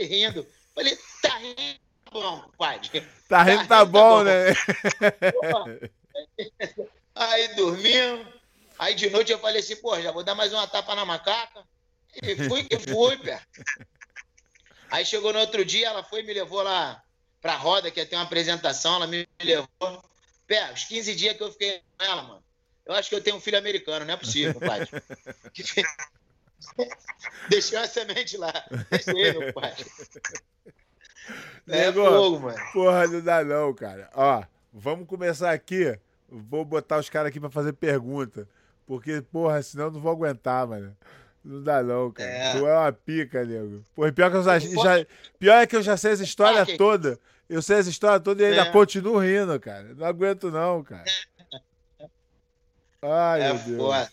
rindo. 0.07 0.47
Falei, 0.75 0.99
tá 1.23 1.37
rindo 1.39 1.81
bom, 2.11 2.45
pai. 2.59 2.81
Tá 3.29 3.43
rindo, 3.43 3.63
tá, 3.63 3.79
tá 3.79 3.85
bom, 3.85 4.19
tá 4.19 4.25
né? 4.25 4.55
Aí 7.15 7.55
dormimos. 7.55 8.27
Aí 8.79 8.95
de 8.95 9.11
noite 9.11 9.31
eu 9.31 9.39
falei 9.39 9.61
assim, 9.61 9.77
pô, 9.77 10.01
já 10.01 10.11
vou 10.11 10.25
dar 10.25 10.35
mais 10.35 10.53
uma 10.53 10.67
tapa 10.67 10.95
na 10.95 11.05
macaca. 11.05 11.63
E 12.23 12.49
fui 12.49 12.65
que 12.65 12.79
fui, 12.79 13.17
pé. 13.19 13.41
Aí 14.91 15.05
chegou 15.05 15.33
no 15.33 15.39
outro 15.39 15.65
dia, 15.65 15.89
ela 15.89 16.03
foi 16.03 16.21
e 16.21 16.23
me 16.25 16.35
levou 16.35 16.63
lá 16.63 17.03
pra 17.41 17.57
roda, 17.57 17.91
que 17.91 18.01
ia 18.01 18.07
ter 18.07 18.17
uma 18.17 18.25
apresentação, 18.25 18.97
ela 18.97 19.07
me 19.07 19.27
levou. 19.41 19.69
Pé, 20.47 20.73
os 20.73 20.85
15 20.85 21.15
dias 21.15 21.37
que 21.37 21.43
eu 21.43 21.53
fiquei 21.53 21.81
com 21.97 22.05
ela, 22.05 22.23
mano. 22.23 22.43
Eu 22.85 22.95
acho 22.95 23.09
que 23.09 23.15
eu 23.15 23.23
tenho 23.23 23.37
um 23.37 23.41
filho 23.41 23.59
americano, 23.59 24.05
não 24.05 24.15
é 24.15 24.17
possível, 24.17 24.59
pai. 24.61 24.87
Deixei 27.49 27.79
uma 27.79 27.87
semente 27.87 28.37
lá. 28.37 28.53
Deixei, 28.91 29.33
meu 29.33 29.53
pai. 29.53 29.75
É 31.69 31.87
Nego, 31.87 32.05
fogo, 32.05 32.41
mano. 32.41 32.59
Porra, 32.73 33.07
não 33.07 33.21
dá 33.21 33.45
não, 33.45 33.73
cara. 33.73 34.11
Ó, 34.15 34.43
vamos 34.73 35.07
começar 35.07 35.53
aqui. 35.53 35.97
Vou 36.29 36.65
botar 36.65 36.99
os 36.99 37.09
caras 37.09 37.29
aqui 37.29 37.39
pra 37.39 37.51
fazer 37.51 37.73
pergunta. 37.75 38.49
Porque, 38.87 39.23
porra, 39.23 39.63
senão 39.63 39.85
eu 39.85 39.93
não 39.93 40.01
vou 40.01 40.11
aguentar, 40.11 40.67
mano. 40.67 40.97
Não 41.45 41.63
dá 41.63 41.83
não, 41.83 42.11
cara. 42.11 42.31
É. 42.31 42.53
Tu 42.53 42.67
é 42.67 42.79
uma 42.79 42.93
pica, 42.93 43.45
nego. 43.45 43.85
Porra, 43.95 44.13
pior, 44.13 44.31
que 44.31 44.37
eu 44.37 44.43
já, 44.43 44.59
já, 44.59 45.07
pior 45.39 45.57
é 45.57 45.67
que 45.67 45.77
eu 45.77 45.83
já 45.83 45.97
sei 45.97 46.13
essa 46.13 46.25
história 46.25 46.77
toda. 46.77 47.19
Eu 47.49 47.63
sei 47.63 47.79
essa 47.79 47.91
história 47.91 48.21
toda 48.21 48.43
e 48.43 48.47
ainda 48.47 48.63
é. 48.63 48.71
continuo 48.71 49.19
rindo, 49.19 49.59
cara. 49.59 49.95
Não 49.95 50.07
aguento 50.07 50.51
não, 50.51 50.85
cara. 50.85 51.05
Ai, 53.03 53.43
é 53.43 53.53
meu 53.53 53.65
Deus. 53.65 53.79
Foda. 53.79 54.13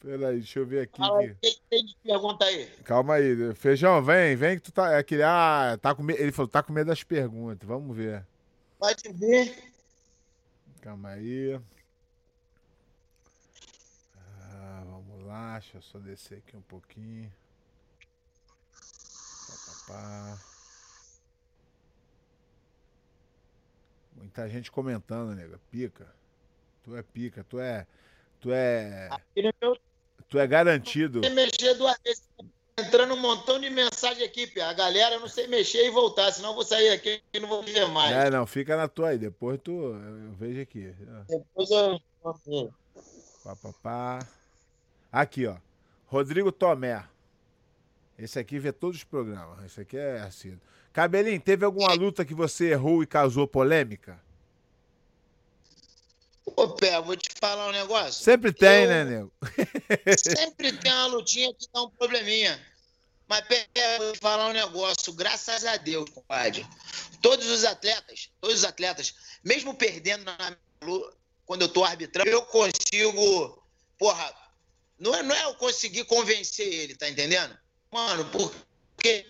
Peraí, 0.00 0.36
deixa 0.36 0.60
eu 0.60 0.66
ver 0.66 0.82
aqui. 0.82 1.02
Que 1.42 1.60
tem 1.68 1.84
de 1.84 1.96
pergunta 2.04 2.44
aí? 2.44 2.66
Calma 2.84 3.14
aí. 3.14 3.52
Feijão, 3.54 4.02
vem, 4.02 4.36
vem 4.36 4.56
que 4.56 4.62
tu 4.62 4.72
tá. 4.72 4.92
É 4.92 4.98
aquele, 4.98 5.24
ah, 5.24 5.76
tá 5.82 5.92
com 5.94 6.02
medo. 6.02 6.20
Ele 6.20 6.30
falou, 6.30 6.48
tá 6.48 6.62
com 6.62 6.72
medo 6.72 6.86
das 6.86 7.02
perguntas. 7.02 7.66
Vamos 7.66 7.96
ver. 7.96 8.24
Pode 8.78 9.02
ver. 9.12 9.56
Calma 10.80 11.10
aí. 11.10 11.58
Ah, 14.16 14.84
eu 15.74 15.82
só 15.82 15.98
descer 15.98 16.38
aqui 16.38 16.56
um 16.56 16.62
pouquinho. 16.62 17.32
Pá, 19.46 19.54
pá, 19.66 19.72
pá. 19.86 20.38
Muita 24.16 24.48
gente 24.48 24.70
comentando, 24.70 25.34
nega. 25.34 25.60
Pica. 25.70 26.06
Tu 26.84 26.96
é 26.96 27.02
pica, 27.02 27.44
tu 27.44 27.58
é. 27.58 27.86
Tu 28.40 28.52
é. 28.52 29.08
Meu 29.60 29.78
Tu 30.28 30.38
é 30.38 30.46
garantido. 30.46 31.20
Não 31.20 31.30
mexer 31.30 31.74
duas 31.74 31.96
vezes. 32.04 32.22
Entrando 32.78 33.14
um 33.14 33.20
montão 33.20 33.58
de 33.58 33.70
mensagem 33.70 34.24
aqui, 34.24 34.46
Pia. 34.46 34.68
A 34.68 34.72
galera, 34.72 35.16
eu 35.16 35.20
não 35.20 35.28
sei 35.28 35.48
mexer 35.48 35.86
e 35.86 35.90
voltar, 35.90 36.30
senão 36.30 36.50
eu 36.50 36.54
vou 36.54 36.64
sair 36.64 36.90
aqui 36.90 37.20
e 37.32 37.40
não 37.40 37.48
vou 37.48 37.62
ver 37.62 37.88
mais. 37.88 38.12
É, 38.12 38.30
não, 38.30 38.46
fica 38.46 38.76
na 38.76 38.86
tua 38.86 39.08
aí. 39.08 39.18
Depois 39.18 39.60
tu. 39.62 39.72
Eu 39.72 40.32
vejo 40.34 40.60
aqui. 40.60 40.94
Depois 41.28 41.70
eu. 41.70 42.00
Pá, 43.42 43.56
pá, 43.56 43.72
pá. 43.82 44.28
Aqui, 45.12 45.46
ó. 45.46 45.56
Rodrigo 46.06 46.52
Tomé. 46.52 47.04
Esse 48.18 48.38
aqui 48.38 48.58
vê 48.58 48.72
todos 48.72 48.98
os 48.98 49.04
programas. 49.04 49.64
Esse 49.64 49.80
aqui 49.80 49.96
é 49.96 50.20
assim. 50.20 50.58
Cabelinho, 50.92 51.40
teve 51.40 51.64
alguma 51.64 51.92
luta 51.92 52.24
que 52.24 52.34
você 52.34 52.70
errou 52.70 53.02
e 53.02 53.06
causou 53.06 53.46
polêmica? 53.46 54.20
Ô, 56.44 56.68
Pé, 56.70 57.00
vou 57.00 57.16
te 57.16 57.30
falar 57.38 57.68
um 57.68 57.72
negócio. 57.72 58.24
Sempre 58.24 58.52
tem, 58.52 58.84
eu... 58.84 58.88
né, 58.88 59.04
nego? 59.04 59.32
sempre 60.18 60.72
tem 60.72 60.92
uma 60.92 61.06
lutinha 61.06 61.52
que 61.54 61.66
dá 61.72 61.82
um 61.82 61.90
probleminha. 61.90 62.60
Mas, 63.28 63.42
Pé, 63.46 63.68
vou 63.98 64.12
te 64.12 64.18
falar 64.18 64.48
um 64.48 64.52
negócio. 64.52 65.12
Graças 65.12 65.64
a 65.64 65.76
Deus, 65.76 66.08
compadre. 66.10 66.66
Todos 67.22 67.46
os 67.46 67.64
atletas, 67.64 68.30
todos 68.40 68.56
os 68.56 68.64
atletas, 68.64 69.14
mesmo 69.44 69.74
perdendo 69.74 70.24
na 70.24 70.56
luta, 70.82 71.16
quando 71.44 71.62
eu 71.62 71.68
tô 71.68 71.84
arbitrando, 71.84 72.28
eu 72.28 72.42
consigo. 72.42 73.62
Porra, 73.98 74.34
não 74.98 75.14
é, 75.14 75.22
não 75.22 75.34
é 75.34 75.44
eu 75.44 75.54
conseguir 75.54 76.04
convencer 76.04 76.66
ele, 76.66 76.94
tá 76.94 77.08
entendendo? 77.08 77.56
Mano, 77.90 78.24
porque 78.26 79.26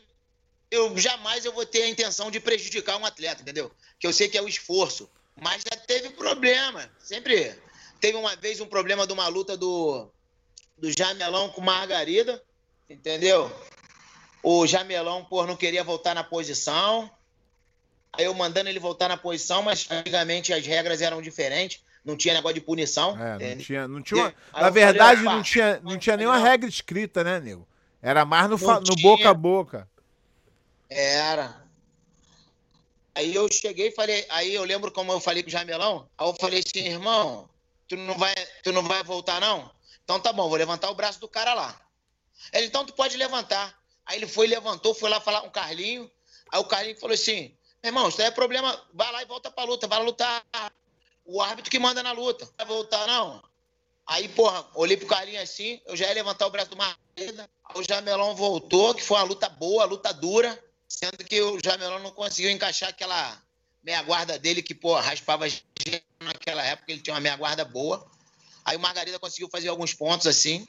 eu 0.70 0.96
jamais 0.98 1.44
eu 1.44 1.52
vou 1.52 1.66
ter 1.66 1.82
a 1.82 1.88
intenção 1.88 2.30
de 2.30 2.40
prejudicar 2.40 2.96
um 2.96 3.04
atleta, 3.04 3.42
entendeu? 3.42 3.70
Que 3.98 4.06
eu 4.06 4.12
sei 4.12 4.28
que 4.28 4.38
é 4.38 4.42
o 4.42 4.48
esforço. 4.48 5.08
Mas 5.40 5.62
já 5.62 5.78
teve 5.78 6.10
problema. 6.10 6.90
Sempre. 7.00 7.54
Teve 8.00 8.16
uma 8.16 8.34
vez 8.36 8.60
um 8.60 8.66
problema 8.66 9.06
de 9.06 9.12
uma 9.12 9.28
luta 9.28 9.56
do, 9.56 10.08
do 10.76 10.90
Jamelão 10.96 11.48
com 11.50 11.60
Margarida, 11.60 12.42
entendeu? 12.88 13.50
O 14.42 14.66
Jamelão, 14.66 15.24
por 15.24 15.46
não 15.46 15.56
queria 15.56 15.82
voltar 15.82 16.14
na 16.14 16.24
posição. 16.24 17.10
Aí 18.12 18.24
eu 18.24 18.34
mandando 18.34 18.68
ele 18.68 18.78
voltar 18.78 19.08
na 19.08 19.16
posição, 19.16 19.62
mas 19.62 19.86
antigamente 19.90 20.52
as 20.52 20.64
regras 20.64 21.02
eram 21.02 21.20
diferentes. 21.20 21.82
Não 22.04 22.16
tinha 22.16 22.34
negócio 22.34 22.54
de 22.54 22.60
punição. 22.60 23.16
É, 23.20 23.54
não 23.54 23.62
tinha. 23.62 23.88
Não 23.88 24.02
tinha 24.02 24.34
uma... 24.52 24.60
Na 24.62 24.70
verdade, 24.70 25.22
falei, 25.22 25.36
não, 25.36 25.42
tinha, 25.42 25.80
não 25.82 25.98
tinha 25.98 26.16
nenhuma 26.16 26.38
regra 26.38 26.68
escrita, 26.68 27.22
né, 27.22 27.40
nego? 27.40 27.66
Era 28.00 28.24
mais 28.24 28.48
no, 28.48 28.56
fa... 28.56 28.80
no 28.80 28.94
boca 28.96 29.28
a 29.28 29.34
boca. 29.34 29.88
Era. 30.88 31.68
Aí 33.14 33.34
eu 33.34 33.50
cheguei 33.50 33.88
e 33.88 33.92
falei, 33.92 34.24
aí 34.28 34.54
eu 34.54 34.62
lembro 34.62 34.92
como 34.92 35.12
eu 35.12 35.18
falei 35.18 35.42
com 35.42 35.48
o 35.48 35.52
Jamelão, 35.52 36.08
aí 36.16 36.28
eu 36.28 36.34
falei 36.34 36.62
assim, 36.64 36.86
irmão, 36.86 37.50
tu 37.88 37.96
não 37.96 38.16
vai, 38.16 38.32
tu 38.62 38.72
não 38.72 38.84
vai 38.84 39.02
voltar 39.02 39.40
não? 39.40 39.68
Então 40.04 40.20
tá 40.20 40.32
bom, 40.32 40.48
vou 40.48 40.56
levantar 40.56 40.88
o 40.88 40.94
braço 40.94 41.20
do 41.20 41.26
cara 41.26 41.52
lá. 41.52 41.78
Ele, 42.52 42.66
então 42.66 42.84
tu 42.84 42.92
pode 42.92 43.16
levantar. 43.16 43.76
Aí 44.06 44.18
ele 44.18 44.26
foi, 44.28 44.46
levantou, 44.46 44.94
foi 44.94 45.10
lá 45.10 45.20
falar 45.20 45.40
com 45.40 45.48
o 45.48 45.50
Carlinho. 45.50 46.08
Aí 46.50 46.60
o 46.60 46.64
Carlinho 46.64 46.98
falou 46.98 47.14
assim, 47.14 47.52
meu 47.82 47.90
irmão, 47.90 48.08
isso 48.08 48.20
aí 48.20 48.28
é 48.28 48.30
problema, 48.30 48.80
vai 48.94 49.10
lá 49.12 49.20
e 49.20 49.26
volta 49.26 49.50
pra 49.50 49.64
luta, 49.64 49.88
vai 49.88 50.02
lutar. 50.02 50.42
O 51.28 51.42
árbitro 51.42 51.70
que 51.70 51.78
manda 51.78 52.02
na 52.02 52.12
luta. 52.12 52.48
Vai 52.56 52.66
voltar 52.66 53.06
não? 53.06 53.42
Aí, 54.06 54.26
porra, 54.30 54.66
olhei 54.74 54.96
pro 54.96 55.06
Carlinho 55.06 55.42
assim, 55.42 55.78
eu 55.84 55.94
já 55.94 56.06
ia 56.06 56.14
levantar 56.14 56.46
o 56.46 56.50
braço 56.50 56.70
do 56.70 56.76
Margarida. 56.76 57.48
Aí 57.66 57.78
o 57.78 57.84
Jamelão 57.86 58.34
voltou, 58.34 58.94
que 58.94 59.02
foi 59.02 59.18
uma 59.18 59.24
luta 59.24 59.46
boa, 59.50 59.84
luta 59.84 60.10
dura. 60.12 60.58
Sendo 60.88 61.18
que 61.18 61.38
o 61.42 61.60
Jamelão 61.62 61.98
não 61.98 62.10
conseguiu 62.10 62.50
encaixar 62.50 62.88
aquela 62.88 63.38
meia 63.84 64.02
guarda 64.02 64.38
dele 64.38 64.62
que, 64.62 64.74
pô, 64.74 64.94
raspava 64.94 65.44
naquela 66.20 66.64
época, 66.64 66.90
ele 66.90 67.02
tinha 67.02 67.12
uma 67.12 67.20
meia 67.20 67.36
guarda 67.36 67.62
boa. 67.62 68.10
Aí 68.64 68.76
o 68.76 68.80
Margarida 68.80 69.18
conseguiu 69.18 69.50
fazer 69.50 69.68
alguns 69.68 69.92
pontos 69.92 70.26
assim. 70.26 70.66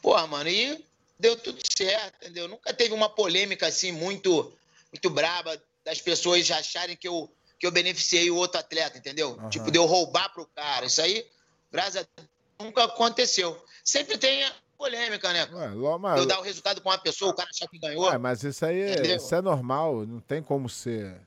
Porra, 0.00 0.24
mano, 0.28 0.48
e 0.48 0.84
deu 1.18 1.36
tudo 1.36 1.60
certo, 1.76 2.14
entendeu? 2.22 2.46
Nunca 2.46 2.72
teve 2.72 2.94
uma 2.94 3.08
polêmica 3.08 3.66
assim 3.66 3.90
muito 3.90 4.56
muito 4.92 5.10
braba 5.10 5.60
das 5.84 6.00
pessoas 6.00 6.50
acharem 6.50 6.96
que 6.96 7.08
eu, 7.08 7.32
que 7.60 7.66
eu 7.66 7.70
beneficiei 7.70 8.30
o 8.30 8.36
outro 8.36 8.58
atleta, 8.58 8.96
entendeu? 8.96 9.36
Uhum. 9.36 9.50
Tipo, 9.50 9.70
de 9.70 9.76
eu 9.78 9.84
roubar 9.84 10.32
pro 10.32 10.46
cara. 10.46 10.86
Isso 10.86 11.02
aí, 11.02 11.26
graças 11.70 11.96
a 11.96 12.06
Deus, 12.16 12.28
nunca 12.58 12.84
aconteceu. 12.84 13.62
Sempre 13.84 14.16
tem 14.16 14.50
polêmica, 14.78 15.30
né? 15.30 15.44
Ué, 15.52 15.98
mas... 15.98 16.18
Eu 16.18 16.24
dar 16.24 16.40
o 16.40 16.42
resultado 16.42 16.80
com 16.80 16.88
uma 16.88 16.96
pessoa, 16.96 17.32
o 17.32 17.34
cara 17.34 17.50
achar 17.50 17.68
que 17.68 17.78
ganhou. 17.78 18.04
Ué, 18.06 18.16
mas 18.16 18.42
isso 18.42 18.64
aí 18.64 18.80
é, 18.80 19.14
isso 19.14 19.34
é 19.34 19.42
normal, 19.42 20.06
não 20.06 20.20
tem 20.20 20.42
como 20.42 20.70
ser 20.70 21.20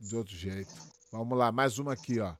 de 0.00 0.16
outro 0.16 0.34
jeito. 0.34 0.74
Vamos 1.12 1.38
lá, 1.38 1.52
mais 1.52 1.78
uma 1.78 1.92
aqui, 1.92 2.18
ó. 2.18 2.34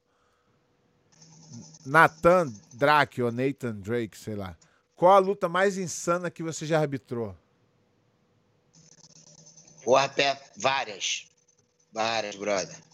Nathan 1.85 2.53
Drake, 2.73 3.21
ou 3.21 3.31
Nathan 3.31 3.75
Drake, 3.75 4.17
sei 4.17 4.35
lá. 4.35 4.57
Qual 4.93 5.13
a 5.13 5.19
luta 5.19 5.47
mais 5.47 5.77
insana 5.77 6.29
que 6.29 6.43
você 6.43 6.65
já 6.65 6.81
arbitrou? 6.81 7.33
Porra, 9.85 10.09
pé, 10.09 10.37
várias. 10.57 11.27
Várias, 11.93 12.35
brother. 12.35 12.86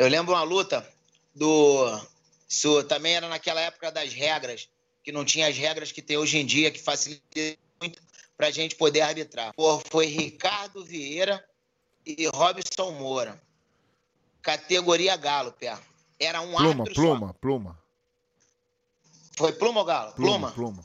Eu 0.00 0.08
lembro 0.08 0.32
uma 0.32 0.42
luta 0.42 0.90
do. 1.34 2.00
Isso 2.48 2.82
também 2.84 3.16
era 3.16 3.28
naquela 3.28 3.60
época 3.60 3.92
das 3.92 4.14
regras 4.14 4.66
que 5.04 5.12
não 5.12 5.26
tinha 5.26 5.46
as 5.46 5.58
regras 5.58 5.92
que 5.92 6.00
tem 6.00 6.16
hoje 6.16 6.38
em 6.38 6.46
dia, 6.46 6.70
que 6.70 6.78
facilita 6.78 7.22
muito 7.78 8.00
para 8.34 8.46
a 8.46 8.50
gente 8.50 8.76
poder 8.76 9.02
arbitrar. 9.02 9.52
Pô, 9.52 9.78
foi 9.90 10.06
Ricardo 10.06 10.82
Vieira 10.82 11.46
e 12.06 12.26
Robson 12.28 12.92
Moura. 12.92 13.38
Categoria 14.40 15.14
Galo, 15.18 15.52
pé. 15.52 15.78
Era 16.18 16.40
um 16.40 16.54
pluma, 16.54 16.84
pluma, 16.86 17.26
só. 17.26 17.32
pluma. 17.34 17.78
Foi 19.36 19.52
pluma 19.52 19.80
ou 19.80 19.86
galo? 19.86 20.12
Pluma, 20.14 20.50
pluma. 20.52 20.82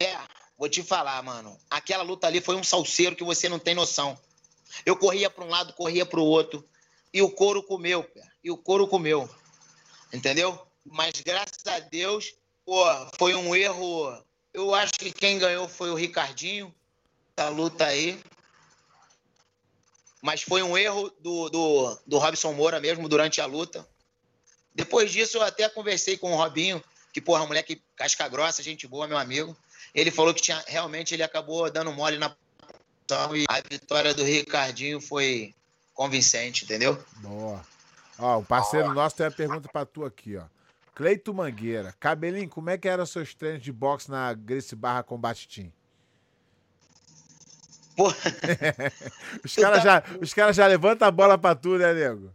É, 0.00 0.18
vou 0.58 0.68
te 0.68 0.82
falar, 0.82 1.22
mano. 1.22 1.56
Aquela 1.70 2.02
luta 2.02 2.26
ali 2.26 2.40
foi 2.40 2.56
um 2.56 2.64
salseiro 2.64 3.14
que 3.14 3.22
você 3.22 3.48
não 3.48 3.60
tem 3.60 3.76
noção. 3.76 4.18
Eu 4.84 4.96
corria 4.96 5.30
para 5.30 5.44
um 5.44 5.48
lado, 5.48 5.72
corria 5.74 6.04
para 6.04 6.18
o 6.18 6.24
outro. 6.24 6.68
E 7.12 7.22
o 7.22 7.30
couro 7.30 7.62
comeu. 7.62 8.08
E 8.42 8.50
o 8.50 8.56
couro 8.56 8.86
comeu. 8.86 9.28
Entendeu? 10.12 10.68
mas 10.90 11.20
graças 11.20 11.66
a 11.66 11.78
Deus, 11.78 12.34
pô, 12.64 12.84
foi 13.18 13.34
um 13.34 13.54
erro. 13.54 14.24
Eu 14.52 14.74
acho 14.74 14.92
que 14.94 15.12
quem 15.12 15.38
ganhou 15.38 15.68
foi 15.68 15.90
o 15.90 15.94
Ricardinho, 15.94 16.74
da 17.36 17.48
luta 17.48 17.86
aí. 17.86 18.20
Mas 20.20 20.42
foi 20.42 20.62
um 20.62 20.76
erro 20.76 21.10
do, 21.20 21.48
do, 21.48 21.98
do 22.06 22.18
Robson 22.18 22.52
Moura 22.52 22.80
mesmo 22.80 23.08
durante 23.08 23.40
a 23.40 23.46
luta. 23.46 23.86
Depois 24.74 25.12
disso, 25.12 25.38
eu 25.38 25.42
até 25.42 25.68
conversei 25.68 26.16
com 26.16 26.32
o 26.32 26.36
Robinho, 26.36 26.82
que, 27.12 27.20
porra, 27.20 27.46
moleque 27.46 27.82
casca 27.94 28.28
grossa, 28.28 28.62
gente 28.62 28.86
boa, 28.86 29.06
meu 29.06 29.18
amigo. 29.18 29.56
Ele 29.94 30.10
falou 30.10 30.34
que 30.34 30.42
tinha, 30.42 30.62
realmente 30.66 31.14
ele 31.14 31.22
acabou 31.22 31.70
dando 31.70 31.92
mole 31.92 32.18
na 32.18 32.34
e 33.34 33.46
a 33.48 33.60
vitória 33.62 34.12
do 34.12 34.22
Ricardinho 34.22 35.00
foi 35.00 35.54
convincente, 35.98 36.64
entendeu? 36.64 36.96
Boa. 37.16 37.60
Ó, 38.20 38.38
o 38.38 38.44
parceiro 38.44 38.94
nosso 38.94 39.16
tem 39.16 39.26
uma 39.26 39.32
pergunta 39.32 39.68
para 39.68 39.84
tu 39.84 40.04
aqui, 40.04 40.36
ó. 40.36 40.44
Cleito 40.94 41.34
Mangueira. 41.34 41.92
Cabelinho, 41.98 42.48
como 42.48 42.70
é 42.70 42.78
que 42.78 42.88
eram 42.88 43.04
seus 43.04 43.34
treinos 43.34 43.64
de 43.64 43.72
boxe 43.72 44.08
na 44.08 44.32
Grace 44.32 44.76
Barra 44.76 45.02
Combate 45.02 45.48
Team? 45.48 45.72
os 49.44 49.56
caras 49.56 49.82
tá... 49.82 49.84
já, 49.84 50.04
os 50.20 50.32
cara 50.32 50.52
já 50.52 50.68
levantam 50.68 51.08
a 51.08 51.10
bola 51.10 51.36
pra 51.36 51.56
tu, 51.56 51.76
né, 51.76 51.92
nego? 51.92 52.32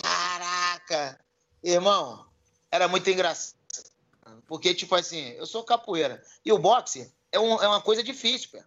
Caraca! 0.00 1.18
Irmão, 1.64 2.24
era 2.70 2.86
muito 2.86 3.10
engraçado. 3.10 3.58
Porque, 4.46 4.72
tipo 4.74 4.94
assim, 4.94 5.30
eu 5.30 5.46
sou 5.46 5.64
capoeira. 5.64 6.22
E 6.44 6.52
o 6.52 6.58
boxe 6.58 7.12
é, 7.32 7.40
um, 7.40 7.60
é 7.60 7.66
uma 7.66 7.80
coisa 7.80 8.02
difícil, 8.02 8.50
pô. 8.52 8.62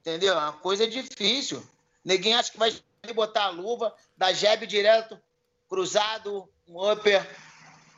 Entendeu? 0.00 0.34
É 0.34 0.38
uma 0.38 0.52
coisa 0.52 0.86
difícil. 0.86 1.66
Neguinho 2.04 2.38
acha 2.38 2.52
que 2.52 2.58
vai 2.58 2.72
botar 3.12 3.44
a 3.44 3.50
luva, 3.50 3.94
dar 4.16 4.32
jab 4.32 4.66
direto, 4.66 5.20
cruzado, 5.68 6.48
um 6.66 6.90
upper 6.90 7.28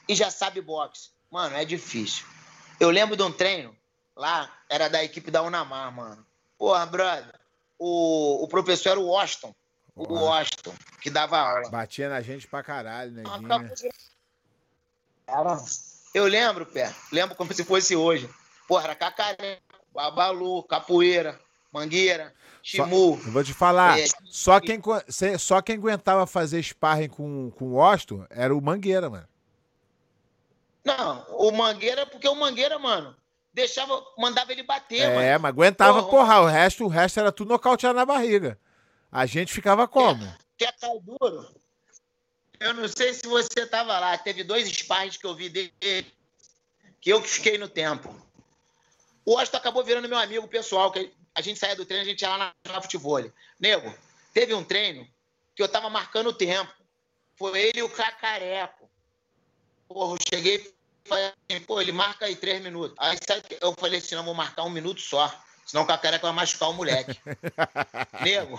e 0.08 0.14
já 0.14 0.30
sabe 0.30 0.60
boxe. 0.60 1.10
Mano, 1.30 1.56
é 1.56 1.64
difícil. 1.64 2.26
Eu 2.78 2.90
lembro 2.90 3.16
de 3.16 3.22
um 3.22 3.32
treino 3.32 3.76
lá, 4.14 4.52
era 4.68 4.88
da 4.88 5.02
equipe 5.02 5.30
da 5.30 5.42
Unamar, 5.42 5.92
mano. 5.92 6.26
Porra, 6.58 6.86
brother, 6.86 7.34
o, 7.78 8.44
o 8.44 8.48
professor 8.48 8.90
era 8.90 9.00
o 9.00 9.06
Washington. 9.06 9.54
O 9.94 10.14
Washington, 10.14 10.74
que 11.00 11.08
dava 11.08 11.38
aula. 11.38 11.70
Batia 11.70 12.08
na 12.08 12.20
gente 12.20 12.46
pra 12.46 12.62
caralho, 12.62 13.12
né? 13.12 13.22
Era... 15.26 15.58
Eu 16.12 16.26
lembro, 16.26 16.66
pé. 16.66 16.94
Lembro 17.10 17.34
como 17.34 17.52
se 17.52 17.64
fosse 17.64 17.96
hoje. 17.96 18.28
Porra, 18.68 18.84
era 18.84 18.94
cacareco, 18.94 19.62
babalu, 19.94 20.62
capoeira, 20.64 21.40
mangueira, 21.76 22.34
chimu. 22.62 23.18
Só, 23.18 23.26
eu 23.26 23.32
vou 23.32 23.44
te 23.44 23.52
falar, 23.52 23.98
é, 23.98 24.06
só, 24.24 24.58
quem, 24.60 24.80
só 25.38 25.60
quem 25.60 25.76
aguentava 25.76 26.26
fazer 26.26 26.62
sparring 26.62 27.08
com, 27.08 27.50
com 27.50 27.66
o 27.66 27.72
Washington 27.74 28.26
era 28.30 28.54
o 28.54 28.60
Mangueira, 28.60 29.10
mano. 29.10 29.28
Não, 30.84 31.26
o 31.30 31.50
Mangueira, 31.50 32.06
porque 32.06 32.28
o 32.28 32.34
Mangueira, 32.34 32.78
mano, 32.78 33.14
deixava, 33.52 34.02
mandava 34.16 34.52
ele 34.52 34.62
bater, 34.62 35.00
é, 35.00 35.08
mano. 35.08 35.20
É, 35.20 35.38
mas 35.38 35.50
aguentava 35.50 36.02
Porra, 36.04 36.10
porra, 36.10 36.40
o 36.40 36.46
resto, 36.46 36.84
o 36.84 36.88
resto 36.88 37.20
era 37.20 37.32
tudo 37.32 37.48
nocauteado 37.48 37.98
na 37.98 38.06
barriga. 38.06 38.58
A 39.10 39.26
gente 39.26 39.52
ficava 39.52 39.86
como? 39.86 40.24
Quer, 40.56 40.72
quer 40.72 40.80
cair 40.80 41.00
duro? 41.00 41.46
Eu 42.58 42.74
não 42.74 42.88
sei 42.88 43.12
se 43.12 43.26
você 43.26 43.66
tava 43.66 43.98
lá. 43.98 44.16
Teve 44.16 44.42
dois 44.42 44.66
sparrings 44.68 45.16
que 45.16 45.26
eu 45.26 45.34
vi 45.34 45.48
dele, 45.48 45.72
que 47.00 47.10
eu 47.12 47.20
que 47.20 47.28
fiquei 47.28 47.58
no 47.58 47.68
tempo. 47.68 48.14
O 49.24 49.38
Austin 49.38 49.56
acabou 49.56 49.84
virando 49.84 50.08
meu 50.08 50.18
amigo 50.18 50.46
pessoal, 50.46 50.90
que 50.90 51.12
a 51.36 51.42
gente 51.42 51.60
saía 51.60 51.76
do 51.76 51.84
treino, 51.84 52.02
a 52.02 52.08
gente 52.08 52.22
ia 52.22 52.30
lá 52.30 52.38
na, 52.38 52.72
na 52.72 52.80
futebol. 52.80 53.22
Nego, 53.60 53.94
teve 54.32 54.54
um 54.54 54.64
treino 54.64 55.06
que 55.54 55.62
eu 55.62 55.68
tava 55.68 55.90
marcando 55.90 56.28
o 56.28 56.32
tempo. 56.32 56.72
Foi 57.36 57.60
ele 57.60 57.80
e 57.80 57.82
o 57.82 57.90
Cacareco. 57.90 58.90
Porra, 59.86 60.14
eu 60.14 60.18
cheguei 60.34 60.56
e 60.56 61.08
falei 61.08 61.26
assim, 61.26 61.62
pô, 61.64 61.78
ele 61.78 61.92
marca 61.92 62.24
aí 62.24 62.34
três 62.34 62.62
minutos. 62.62 62.96
Aí 62.98 63.18
eu 63.60 63.74
falei 63.74 63.98
assim, 63.98 64.14
não, 64.14 64.24
vou 64.24 64.34
marcar 64.34 64.64
um 64.64 64.70
minuto 64.70 65.02
só. 65.02 65.30
Senão 65.66 65.84
o 65.84 65.86
Cacareco 65.86 66.24
vai 66.24 66.34
machucar 66.34 66.70
o 66.70 66.72
moleque. 66.72 67.20
Nego. 68.24 68.58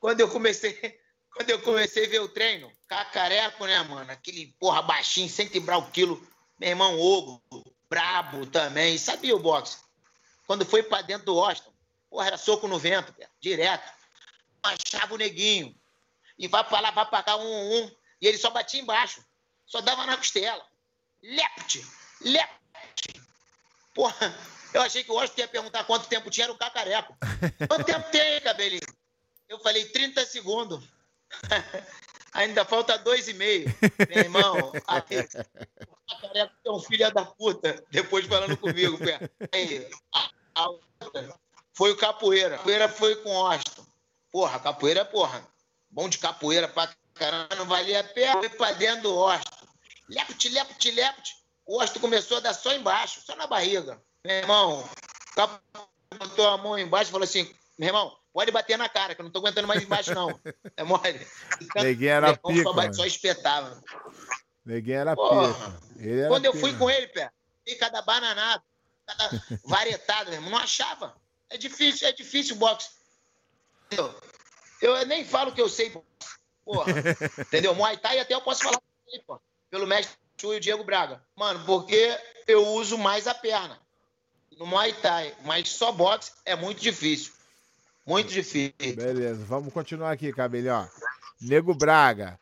Quando 0.00 0.20
eu 0.20 0.28
comecei, 0.28 0.98
quando 1.32 1.50
eu 1.50 1.62
comecei 1.62 2.06
a 2.06 2.08
ver 2.08 2.20
o 2.22 2.28
treino, 2.28 2.72
cacareco, 2.88 3.64
né, 3.66 3.80
mano? 3.84 4.10
Aquele 4.10 4.52
porra 4.58 4.82
baixinho, 4.82 5.28
sem 5.28 5.48
quebrar 5.48 5.78
o 5.78 5.90
quilo. 5.92 6.20
Meu 6.58 6.70
irmão 6.70 6.98
Ogo, 6.98 7.40
brabo 7.88 8.46
também. 8.46 8.98
Sabia 8.98 9.36
o 9.36 9.38
boxe. 9.38 9.78
Quando 10.52 10.66
foi 10.66 10.82
pra 10.82 11.00
dentro 11.00 11.24
do 11.24 11.40
Austin, 11.40 11.72
porra, 12.10 12.26
era 12.26 12.36
soco 12.36 12.68
no 12.68 12.78
vento, 12.78 13.10
direto. 13.40 13.90
Achava 14.62 15.14
o 15.14 15.16
neguinho. 15.16 15.74
E 16.38 16.46
vai 16.46 16.62
pra 16.62 16.78
lá, 16.78 16.90
vai 16.90 17.06
pra 17.06 17.22
cá, 17.22 17.36
um, 17.36 17.78
um. 17.78 17.90
E 18.20 18.26
ele 18.26 18.36
só 18.36 18.50
batia 18.50 18.78
embaixo. 18.78 19.24
Só 19.64 19.80
dava 19.80 20.04
na 20.04 20.14
costela. 20.14 20.62
Lepte, 21.22 21.82
lepte. 22.20 23.18
Porra, 23.94 24.38
eu 24.74 24.82
achei 24.82 25.02
que 25.02 25.10
o 25.10 25.14
Washington 25.14 25.40
ia 25.40 25.48
perguntar 25.48 25.84
quanto 25.84 26.06
tempo 26.06 26.28
tinha, 26.28 26.44
era 26.44 26.52
o 26.52 26.58
cacareco. 26.58 27.16
Quanto 27.66 27.86
tempo 27.86 28.10
tem, 28.10 28.38
cabelinho? 28.42 28.82
Eu 29.48 29.58
falei 29.58 29.86
30 29.86 30.26
segundos. 30.26 30.84
Ainda 32.34 32.62
falta 32.66 32.98
dois 32.98 33.26
e 33.26 33.32
meio. 33.32 33.74
Meu 34.06 34.18
irmão, 34.18 34.72
aí, 34.86 35.00
o 35.00 35.96
cacareco 36.20 36.54
é 36.62 36.70
um 36.70 36.80
filho 36.80 37.10
da 37.10 37.24
puta, 37.24 37.82
depois 37.90 38.26
falando 38.26 38.56
comigo. 38.58 38.98
Aí, 39.50 39.88
a, 40.54 40.68
outra 40.68 41.34
foi 41.74 41.90
o 41.92 41.96
capoeira. 41.96 42.58
Capoeira 42.58 42.88
foi 42.88 43.16
com 43.16 43.30
o 43.30 43.42
Washington. 43.42 43.86
Porra, 44.30 44.58
capoeira, 44.58 45.04
porra. 45.04 45.46
Bom 45.90 46.08
de 46.08 46.18
capoeira 46.18 46.68
pra 46.68 46.92
caramba, 47.14 47.54
não 47.56 47.66
valia 47.66 48.00
a 48.00 48.04
pena. 48.04 48.38
Foi 48.38 48.48
pra 48.50 48.72
dentro 48.72 49.02
do 49.02 49.14
Washington. 49.14 49.66
Lepte, 50.08 50.48
lepte, 50.48 50.90
lepte. 50.90 51.36
O 51.66 51.80
osto 51.80 52.00
começou 52.00 52.38
a 52.38 52.40
dar 52.40 52.54
só 52.54 52.72
embaixo, 52.72 53.20
só 53.24 53.36
na 53.36 53.46
barriga. 53.46 54.02
Meu 54.24 54.36
irmão, 54.36 54.88
botou 56.18 56.48
a 56.48 56.58
mão 56.58 56.78
embaixo 56.78 57.10
e 57.10 57.12
falou 57.12 57.24
assim: 57.24 57.52
meu 57.78 57.88
irmão, 57.88 58.16
pode 58.32 58.50
bater 58.50 58.76
na 58.76 58.88
cara, 58.88 59.14
que 59.14 59.20
eu 59.20 59.24
não 59.24 59.30
tô 59.30 59.38
aguentando 59.38 59.68
mais 59.68 59.82
embaixo, 59.82 60.14
não. 60.14 60.28
É 60.76 60.84
mole. 60.84 61.26
Neguinho 61.76 62.10
era 62.10 62.36
pica. 62.36 62.62
Só, 62.62 62.92
só 62.92 63.04
espetava. 63.04 63.82
Neguinho 64.64 64.98
era 64.98 65.16
pica. 65.16 65.80
Era 65.98 66.28
Quando 66.28 66.44
eu 66.46 66.54
fui 66.54 66.76
com 66.76 66.90
ele, 66.90 67.08
pé, 67.08 67.30
e 67.66 67.74
cada 67.76 68.02
bananado, 68.02 68.62
cada 69.16 69.42
varietado, 69.64 70.30
meu 70.30 70.38
irmão, 70.38 70.50
não 70.50 70.58
achava. 70.58 71.14
É 71.50 71.56
difícil, 71.56 72.08
é 72.08 72.12
difícil 72.12 72.56
o 72.56 72.58
boxe. 72.58 72.90
Eu, 73.90 74.14
eu 74.80 75.06
nem 75.06 75.24
falo 75.24 75.52
que 75.52 75.60
eu 75.60 75.68
sei, 75.68 75.92
porra. 76.64 76.92
Entendeu? 77.38 77.74
Muay 77.74 77.96
Thai 77.96 78.18
até 78.18 78.34
eu 78.34 78.40
posso 78.40 78.62
falar 78.62 78.80
pelo 79.70 79.86
mestre 79.86 80.16
e 80.42 80.46
o 80.46 80.60
Diego 80.60 80.82
Braga. 80.82 81.22
Mano, 81.36 81.64
porque 81.64 82.18
eu 82.46 82.66
uso 82.68 82.98
mais 82.98 83.26
a 83.26 83.34
perna 83.34 83.78
no 84.58 84.66
Muay 84.66 84.92
Thai, 84.94 85.34
mas 85.44 85.68
só 85.68 85.92
boxe 85.92 86.32
é 86.44 86.56
muito 86.56 86.80
difícil. 86.80 87.32
Muito 88.06 88.32
difícil. 88.32 88.74
Beleza, 88.78 89.44
vamos 89.44 89.72
continuar 89.72 90.10
aqui, 90.10 90.32
Cabelinho. 90.32 90.88
Nego 91.40 91.74
Braga. 91.74 92.38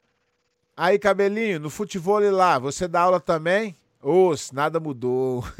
Aí, 0.77 0.99
Cabelinho, 0.99 1.61
no 1.61 1.69
futebol 1.69 2.21
lá, 2.31 2.59
você 2.59 2.89
dá 2.89 3.03
aula 3.03 3.21
também? 3.21 3.77
Ô, 4.03 4.35
nada 4.53 4.81
mudou. 4.81 5.45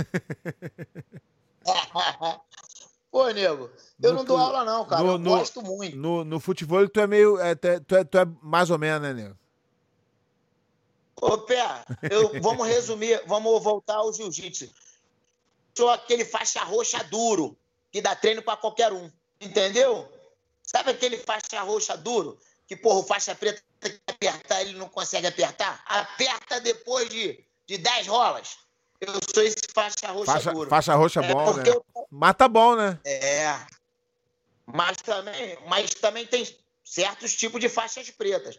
Pô, 3.11 3.29
nego, 3.31 3.71
eu 4.01 4.13
no, 4.13 4.19
não 4.19 4.25
dou 4.25 4.37
aula 4.37 4.65
não, 4.65 4.87
cara. 4.87 5.03
No, 5.03 5.09
eu 5.11 5.19
no, 5.19 5.31
gosto 5.31 5.61
muito. 5.63 5.97
No, 5.97 6.25
no 6.25 6.39
futebol 6.39 6.89
tu 6.89 7.01
é 7.01 7.07
meio. 7.07 7.39
É, 7.41 7.55
tu, 7.55 7.97
é, 7.97 8.05
tu 8.05 8.19
é 8.19 8.25
mais 8.41 8.71
ou 8.71 8.79
menos, 8.79 9.03
né, 9.03 9.13
nego? 9.13 9.37
Ô, 11.21 11.37
Pé, 11.39 11.63
eu, 12.11 12.41
vamos 12.41 12.67
resumir, 12.67 13.23
vamos 13.27 13.63
voltar 13.63 13.97
ao 13.97 14.13
jiu-jitsu. 14.13 14.71
Sou 15.77 15.91
aquele 15.91 16.25
faixa 16.25 16.61
roxa 16.65 17.03
duro, 17.05 17.57
que 17.93 18.01
dá 18.01 18.15
treino 18.17 18.43
para 18.43 18.57
qualquer 18.57 18.93
um, 18.93 19.11
entendeu? 19.41 20.11
Sabe 20.63 20.93
aquele 20.93 21.19
faixa 21.19 21.61
roxa 21.63 21.97
duro? 21.97 22.39
Que, 22.67 22.77
porra, 22.77 23.01
o 23.01 23.03
faixa 23.03 23.35
preta 23.35 23.61
tem 23.81 23.93
que 23.93 24.01
apertar, 24.07 24.63
ele 24.63 24.79
não 24.79 24.89
consegue 24.89 25.27
apertar? 25.27 25.83
Aperta 25.85 26.61
depois 26.61 27.09
de, 27.11 27.45
de 27.71 27.79
10 27.79 28.09
rolas. 28.09 28.59
Eu 29.01 29.15
sou 29.33 29.45
esse 29.45 29.57
faixa 29.73 30.11
roxa 30.11 30.33
faixa, 30.33 30.53
duro. 30.53 30.69
Faixa 30.69 30.95
roxa 30.95 31.21
é 31.21 31.33
bom, 31.33 31.55
né? 31.55 31.63
Eu... 31.69 31.85
Mata 32.11 32.49
bom, 32.49 32.75
né? 32.75 32.99
É. 33.05 33.57
Mas 34.67 34.97
também, 34.97 35.59
mas 35.69 35.91
também 35.95 36.27
tem 36.27 36.45
certos 36.85 37.35
tipos 37.37 37.61
de 37.61 37.69
faixas 37.69 38.11
pretas. 38.11 38.59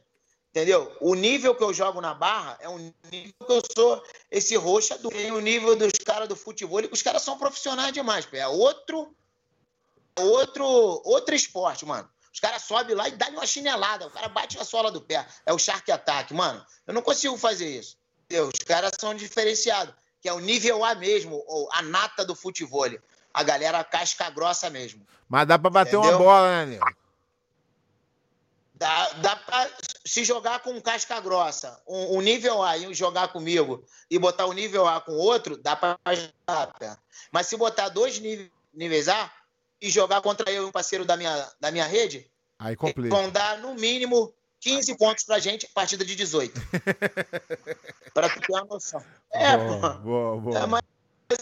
Entendeu? 0.50 0.96
O 1.02 1.14
nível 1.14 1.54
que 1.56 1.64
eu 1.64 1.74
jogo 1.74 2.00
na 2.00 2.14
barra 2.14 2.58
é 2.62 2.70
um 2.70 2.94
nível 3.12 3.34
que 3.46 3.52
eu 3.52 3.62
sou 3.76 4.04
esse 4.30 4.56
roxa 4.56 4.98
do. 4.98 5.10
Tem 5.10 5.32
o 5.32 5.42
nível 5.42 5.76
dos 5.76 5.92
caras 6.06 6.30
do 6.30 6.36
futebol, 6.36 6.82
os 6.92 7.02
caras 7.02 7.22
são 7.22 7.38
profissionais 7.38 7.92
demais. 7.92 8.28
É 8.32 8.48
outro, 8.48 9.14
outro, 10.18 10.66
outro 11.04 11.36
esporte, 11.36 11.86
mano. 11.86 12.10
Os 12.34 12.40
caras 12.40 12.64
sobem 12.64 12.96
lá 12.96 13.10
e 13.10 13.12
dão 13.12 13.30
uma 13.32 13.46
chinelada. 13.46 14.08
O 14.08 14.12
cara 14.12 14.30
bate 14.30 14.58
na 14.58 14.64
sola 14.64 14.90
do 14.90 15.02
pé. 15.02 15.26
É 15.46 15.54
o 15.54 15.60
Shark 15.60 15.92
Attack, 15.92 16.34
mano. 16.34 16.66
Eu 16.88 16.94
não 16.94 17.02
consigo 17.02 17.38
fazer 17.38 17.68
isso. 17.68 18.00
Os 18.40 18.60
caras 18.60 18.92
são 19.00 19.14
diferenciados. 19.14 19.94
Que 20.22 20.30
é 20.30 20.34
o 20.34 20.40
nível 20.40 20.84
A 20.86 20.94
mesmo, 20.94 21.44
ou 21.48 21.68
a 21.74 21.82
nata 21.82 22.24
do 22.24 22.36
futebol. 22.36 22.90
A 23.34 23.44
galera 23.44 23.84
casca 23.84 24.30
grossa 24.30 24.70
mesmo. 24.70 25.06
Mas 25.28 25.48
dá 25.48 25.58
pra 25.58 25.70
bater 25.70 25.96
Entendeu? 25.96 26.18
uma 26.18 26.18
bola, 26.18 26.66
né, 26.66 26.66
Nil? 26.66 26.82
Dá, 28.76 29.10
dá 29.14 29.36
pra 29.36 29.70
se 30.04 30.26
jogar 30.26 30.60
com 30.60 30.82
casca 30.82 31.20
grossa, 31.20 31.80
um, 31.88 32.18
um, 32.18 32.22
nível 32.22 32.64
A 32.64 32.78
e 32.78 32.94
jogar 32.94 33.28
comigo 33.28 33.86
e 34.10 34.18
botar 34.18 34.48
o 34.48 34.54
nível 34.54 34.88
A 34.88 35.00
com 35.00 35.12
outro, 35.14 35.56
dá 35.56 35.76
pra 35.76 36.00
ajudar. 36.04 37.00
Mas 37.32 37.48
se 37.48 37.56
botar 37.56 37.90
dois 37.90 38.20
níveis 38.74 39.08
A 39.08 39.32
e 39.80 39.90
jogar 39.90 40.22
contra 40.22 40.52
eu 40.52 40.64
e 40.64 40.66
um 40.66 40.72
parceiro 40.72 41.06
da 41.06 41.16
minha, 41.16 41.48
da 41.60 41.72
minha 41.72 41.86
rede, 41.86 42.30
Aí 42.58 42.76
complica. 42.76 43.16
vão 43.16 43.30
dar 43.30 43.60
no 43.60 43.76
mínimo 43.76 44.34
15 44.62 44.96
pontos 44.96 45.24
pra 45.24 45.40
gente, 45.40 45.68
partida 45.74 46.06
de 46.06 46.16
18. 46.16 46.54
pra 48.14 48.30
tu 48.30 48.40
ter 48.40 48.54
uma 48.54 48.64
noção. 48.66 49.04
É, 49.34 49.58
boa, 49.58 49.98
pô. 49.98 50.42
Boa. 50.42 50.60
É 50.60 50.66
mais 50.68 50.84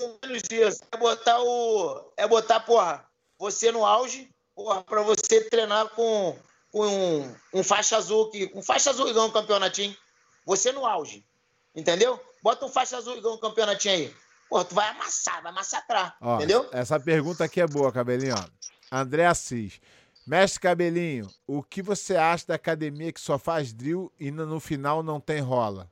ou 0.02 0.20
menos 0.24 0.44
isso. 0.50 0.82
É 0.92 0.98
botar 0.98 1.40
o. 1.42 2.12
É 2.16 2.28
botar, 2.28 2.62
porra, 2.62 3.06
você 3.38 3.72
no 3.72 3.86
auge, 3.86 4.30
porra, 4.56 4.82
pra 4.84 5.02
você 5.02 5.42
treinar 5.50 5.90
com 5.90 6.36
um, 6.74 7.36
um 7.54 7.64
faixa 7.64 7.98
azul, 7.98 8.30
que, 8.32 8.50
um 8.56 8.62
faixa 8.62 8.90
azul 8.90 9.14
ganha 9.14 9.26
um 9.26 9.32
campeonatinho. 9.32 9.96
Você 10.46 10.72
no 10.72 10.86
auge. 10.86 11.24
Entendeu? 11.76 12.20
Bota 12.42 12.66
um 12.66 12.70
faixa 12.70 12.98
azul 12.98 13.22
ganha 13.22 13.36
um 13.36 13.40
campeonatinho 13.40 13.96
aí. 13.96 14.16
Pô, 14.50 14.64
tu 14.64 14.74
vai 14.74 14.88
amassar, 14.90 15.44
vai 15.44 15.52
massacrar. 15.52 16.16
Ó, 16.22 16.38
entendeu? 16.38 16.68
Essa 16.72 17.00
pergunta 17.00 17.44
aqui 17.44 17.60
é 17.62 17.68
boa, 17.68 17.92
Cabelinho. 17.92 18.36
André 18.92 19.26
Assis. 19.26 19.80
Mestre 20.30 20.60
Cabelinho, 20.60 21.28
o 21.48 21.64
que 21.64 21.82
você 21.82 22.16
acha 22.16 22.46
da 22.46 22.54
academia 22.54 23.12
que 23.12 23.20
só 23.20 23.40
faz 23.40 23.74
drill 23.74 24.14
e 24.20 24.30
no 24.30 24.60
final 24.60 25.02
não 25.02 25.20
tem 25.20 25.40
rola? 25.40 25.90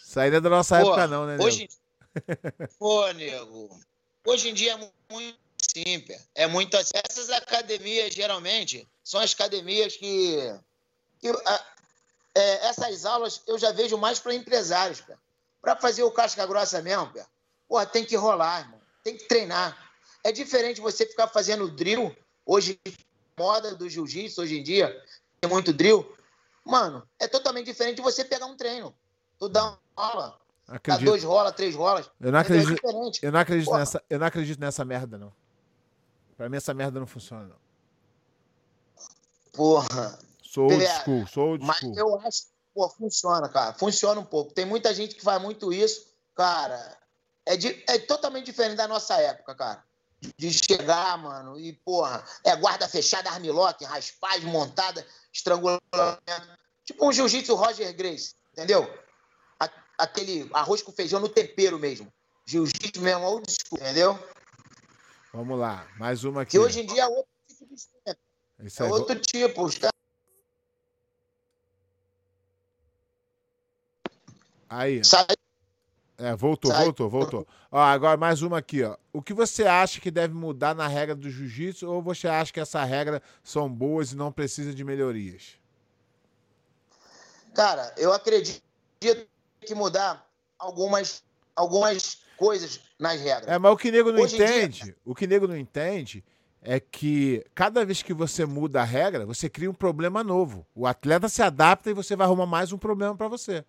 Saída 0.00 0.40
da 0.40 0.48
nossa 0.48 0.80
Pô, 0.80 0.86
época, 0.86 1.08
não, 1.08 1.26
né, 1.26 1.32
nego? 1.32 1.44
Hoje... 1.44 1.68
Pô, 2.78 3.10
nego. 3.14 3.80
Hoje 4.24 4.50
em 4.50 4.54
dia 4.54 4.74
é 4.74 4.92
muito 5.12 5.38
pé. 6.06 6.20
É 6.36 6.46
muito 6.46 6.76
assim. 6.76 6.92
Essas 7.10 7.30
academias, 7.30 8.14
geralmente, 8.14 8.88
são 9.02 9.18
as 9.18 9.32
academias 9.32 9.96
que. 9.96 10.36
que 11.18 11.28
a, 11.28 11.66
é, 12.32 12.68
essas 12.68 13.04
aulas 13.04 13.42
eu 13.48 13.58
já 13.58 13.72
vejo 13.72 13.98
mais 13.98 14.20
para 14.20 14.32
empresários, 14.32 15.00
pé. 15.00 15.16
Para 15.60 15.74
fazer 15.74 16.04
o 16.04 16.12
casca 16.12 16.46
grossa 16.46 16.80
mesmo, 16.80 17.12
pé. 17.12 17.26
Porra, 17.68 17.86
tem 17.86 18.04
que 18.04 18.14
rolar, 18.14 18.60
irmão. 18.60 18.80
Tem 19.02 19.16
que 19.16 19.24
treinar. 19.24 19.76
É 20.22 20.30
diferente 20.30 20.80
você 20.80 21.04
ficar 21.04 21.26
fazendo 21.26 21.68
drill. 21.68 22.16
Hoje, 22.46 22.80
moda 23.36 23.74
do 23.74 23.88
jiu-jitsu, 23.88 24.40
hoje 24.40 24.58
em 24.58 24.62
dia, 24.62 24.96
tem 25.40 25.50
muito 25.50 25.72
drill. 25.72 26.16
Mano, 26.64 27.06
é 27.18 27.26
totalmente 27.26 27.66
diferente 27.66 27.96
de 27.96 28.02
você 28.02 28.24
pegar 28.24 28.46
um 28.46 28.56
treino. 28.56 28.94
Tu 29.38 29.48
dá 29.48 29.64
uma 29.64 29.78
aula. 29.96 30.38
Dá 30.84 30.96
dois 30.96 31.22
rolas, 31.24 31.52
três 31.54 31.74
rolas. 31.74 32.08
Eu 32.20 32.32
não 32.32 32.38
acredito, 32.38 32.84
é 32.84 33.26
eu 33.26 33.32
não 33.32 33.40
acredito 33.40 33.72
nessa, 33.72 34.04
eu 34.08 34.18
não 34.18 34.26
acredito 34.26 34.60
nessa 34.60 34.84
merda 34.84 35.18
não. 35.18 35.32
Pra 36.36 36.48
mim 36.48 36.56
essa 36.56 36.72
merda 36.72 37.00
não 37.00 37.06
funciona 37.06 37.44
não. 37.44 37.56
Porra. 39.52 40.18
Sou 40.42 40.70
old 40.70 40.86
school, 40.86 41.26
sou 41.26 41.48
old 41.50 41.64
school. 41.64 41.88
Mas 41.88 41.96
eu 41.96 42.20
acho 42.20 42.42
que 42.42 42.48
pô, 42.74 42.88
funciona, 42.90 43.48
cara. 43.48 43.72
Funciona 43.74 44.20
um 44.20 44.24
pouco. 44.24 44.52
Tem 44.52 44.64
muita 44.64 44.92
gente 44.94 45.14
que 45.14 45.22
faz 45.22 45.40
muito 45.40 45.72
isso, 45.72 46.06
cara. 46.34 46.96
É, 47.44 47.56
de, 47.56 47.82
é 47.88 47.98
totalmente 47.98 48.46
diferente 48.46 48.76
da 48.76 48.88
nossa 48.88 49.14
época, 49.14 49.54
cara. 49.54 49.84
De 50.38 50.50
chegar, 50.50 51.18
mano, 51.18 51.58
e, 51.58 51.72
porra, 51.72 52.24
é 52.42 52.56
guarda 52.56 52.88
fechada, 52.88 53.30
armlock, 53.30 53.84
raspagem 53.84 54.50
montada, 54.50 55.06
estrangulamento. 55.32 55.82
Tipo 56.84 57.06
um 57.06 57.12
jiu-jitsu 57.12 57.54
Roger 57.54 57.94
Grace, 57.94 58.34
entendeu? 58.52 58.88
aquele 59.98 60.48
arroz 60.52 60.82
com 60.82 60.92
feijão 60.92 61.20
no 61.20 61.28
tempero 61.28 61.78
mesmo. 61.78 62.12
Jiu-jitsu 62.44 63.00
mesmo, 63.00 63.24
old 63.24 63.50
school, 63.50 63.80
entendeu? 63.80 64.18
Vamos 65.32 65.58
lá, 65.58 65.86
mais 65.98 66.24
uma 66.24 66.42
aqui. 66.42 66.52
Que 66.52 66.58
hoje 66.58 66.80
em 66.80 66.86
dia 66.86 67.02
é 67.02 67.06
outro 67.06 67.30
tipo 67.48 67.74
de 67.74 68.82
é 68.82 68.84
outro 68.84 69.20
tipo. 69.20 69.64
Os 69.64 69.78
caras... 69.78 69.92
Aí. 74.68 75.04
Sai. 75.04 75.26
É, 76.18 76.34
voltou, 76.34 76.70
Sai. 76.70 76.84
voltou, 76.84 77.10
voltou. 77.10 77.46
Ó, 77.70 77.78
agora 77.78 78.16
mais 78.16 78.40
uma 78.40 78.58
aqui, 78.58 78.82
ó. 78.82 78.96
O 79.12 79.20
que 79.20 79.34
você 79.34 79.66
acha 79.66 80.00
que 80.00 80.10
deve 80.10 80.32
mudar 80.32 80.74
na 80.74 80.86
regra 80.86 81.14
do 81.14 81.28
jiu-jitsu 81.30 81.86
ou 81.86 82.00
você 82.00 82.26
acha 82.26 82.52
que 82.52 82.60
essa 82.60 82.82
regra 82.84 83.22
são 83.42 83.68
boas 83.68 84.12
e 84.12 84.16
não 84.16 84.32
precisa 84.32 84.74
de 84.74 84.82
melhorias? 84.82 85.58
Cara, 87.54 87.92
eu 87.98 88.12
acredito 88.12 88.62
que 89.60 89.74
mudar 89.74 90.26
algumas, 90.58 91.22
algumas 91.54 92.18
coisas 92.36 92.80
nas 92.98 93.20
regras. 93.20 93.48
É, 93.48 93.58
mas 93.58 93.72
o 93.72 93.76
que 93.76 93.90
nego 93.90 94.10
não 94.10 94.22
Hoje 94.22 94.36
entende, 94.36 94.84
dia... 94.84 94.96
o 95.04 95.14
que 95.14 95.26
nego 95.26 95.46
não 95.46 95.56
entende 95.56 96.24
é 96.62 96.80
que 96.80 97.44
cada 97.54 97.84
vez 97.84 98.02
que 98.02 98.14
você 98.14 98.44
muda 98.46 98.80
a 98.80 98.84
regra, 98.84 99.26
você 99.26 99.48
cria 99.48 99.70
um 99.70 99.74
problema 99.74 100.24
novo. 100.24 100.66
O 100.74 100.86
atleta 100.86 101.28
se 101.28 101.42
adapta 101.42 101.90
e 101.90 101.94
você 101.94 102.16
vai 102.16 102.26
arrumar 102.26 102.46
mais 102.46 102.72
um 102.72 102.78
problema 102.78 103.14
para 103.14 103.28
você. 103.28 103.64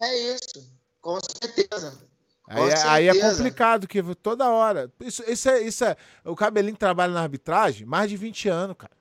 É 0.00 0.34
isso, 0.34 0.70
com 1.02 1.18
certeza. 1.20 1.98
Aí, 2.46 2.70
é, 2.70 2.82
aí, 2.86 3.08
é 3.08 3.20
complicado, 3.20 3.86
que 3.86 4.02
toda 4.14 4.48
hora. 4.48 4.90
Isso, 5.00 5.22
isso, 5.28 5.48
é, 5.48 5.60
isso 5.60 5.84
é. 5.84 5.96
O 6.24 6.34
cabelinho 6.34 6.76
trabalha 6.76 7.12
na 7.12 7.22
arbitragem 7.22 7.86
mais 7.86 8.08
de 8.08 8.16
20 8.16 8.48
anos, 8.48 8.76
cara. 8.78 8.92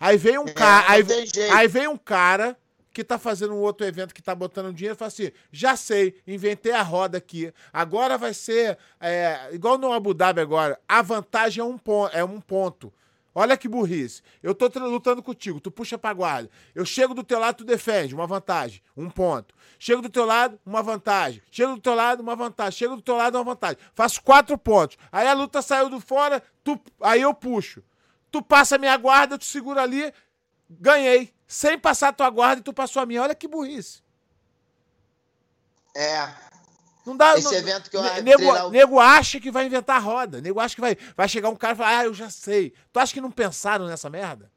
Aí 0.00 0.16
vem 0.16 0.38
um 0.38 0.46
é, 0.46 0.52
cara. 0.52 0.90
Aí, 0.90 1.04
aí 1.52 1.68
vem 1.68 1.88
um 1.88 1.96
cara 1.96 2.56
que 2.92 3.04
tá 3.04 3.18
fazendo 3.18 3.54
um 3.54 3.60
outro 3.60 3.86
evento 3.86 4.14
que 4.14 4.22
tá 4.22 4.34
botando 4.34 4.74
dinheiro, 4.74 4.96
fala 4.96 5.08
assim: 5.08 5.30
já 5.52 5.76
sei, 5.76 6.14
inventei 6.26 6.72
a 6.72 6.82
roda 6.82 7.18
aqui. 7.18 7.52
Agora 7.72 8.16
vai 8.16 8.32
ser 8.34 8.78
é, 9.00 9.50
igual 9.52 9.76
no 9.76 9.92
Abu 9.92 10.14
Dhabi 10.14 10.40
agora. 10.40 10.78
A 10.88 11.02
vantagem 11.02 11.60
é 11.60 11.64
um, 11.64 11.78
ponto, 11.78 12.16
é 12.16 12.24
um 12.24 12.40
ponto. 12.40 12.92
Olha 13.34 13.56
que 13.56 13.68
burrice. 13.68 14.22
Eu 14.42 14.54
tô 14.54 14.66
lutando 14.80 15.22
contigo, 15.22 15.60
tu 15.60 15.70
puxa 15.70 15.96
pra 15.96 16.12
guarda. 16.12 16.50
Eu 16.74 16.84
chego 16.84 17.14
do 17.14 17.22
teu 17.22 17.38
lado, 17.38 17.58
tu 17.58 17.64
defende, 17.64 18.14
uma 18.14 18.26
vantagem, 18.26 18.82
um 18.96 19.08
ponto. 19.08 19.54
Chego 19.78 20.02
do 20.02 20.08
teu 20.08 20.24
lado, 20.24 20.58
uma 20.66 20.82
vantagem. 20.82 21.42
Chego 21.50 21.74
do 21.74 21.80
teu 21.80 21.94
lado, 21.94 22.20
uma 22.20 22.34
vantagem. 22.34 22.78
Chego 22.78 22.96
do 22.96 23.02
teu 23.02 23.16
lado, 23.16 23.36
uma 23.36 23.44
vantagem. 23.44 23.78
Faço 23.94 24.22
quatro 24.22 24.58
pontos. 24.58 24.96
Aí 25.12 25.28
a 25.28 25.34
luta 25.34 25.62
saiu 25.62 25.88
do 25.88 26.00
fora, 26.00 26.42
tu, 26.64 26.80
aí 27.00 27.22
eu 27.22 27.32
puxo. 27.32 27.82
Tu 28.30 28.42
passa 28.42 28.74
a 28.76 28.78
minha 28.78 28.96
guarda, 28.96 29.38
tu 29.38 29.44
segura 29.44 29.82
ali, 29.82 30.12
ganhei 30.68 31.32
sem 31.46 31.78
passar 31.78 32.08
a 32.08 32.12
tua 32.12 32.28
guarda 32.28 32.60
e 32.60 32.64
tu 32.64 32.72
passou 32.72 33.00
a 33.00 33.06
minha. 33.06 33.22
Olha 33.22 33.34
que 33.34 33.48
burrice. 33.48 34.02
É. 35.96 36.47
Não 37.08 37.16
dá. 37.16 37.38
Esse 37.38 37.44
não, 37.44 37.54
evento 37.54 37.90
que 37.90 37.96
eu 37.96 38.02
nego, 38.22 38.42
o... 38.42 38.70
nego 38.70 39.00
acha 39.00 39.40
que 39.40 39.50
vai 39.50 39.64
inventar 39.64 39.96
a 39.96 39.98
roda. 39.98 40.42
Nego 40.42 40.60
acha 40.60 40.74
que 40.74 40.80
vai, 40.82 40.94
vai 41.16 41.26
chegar 41.26 41.48
um 41.48 41.56
cara 41.56 41.72
e 41.72 41.76
falar: 41.76 41.98
Ah, 42.00 42.04
eu 42.04 42.12
já 42.12 42.28
sei. 42.28 42.74
Tu 42.92 43.00
acha 43.00 43.14
que 43.14 43.20
não 43.20 43.30
pensaram 43.30 43.86
nessa 43.86 44.10
merda? 44.10 44.52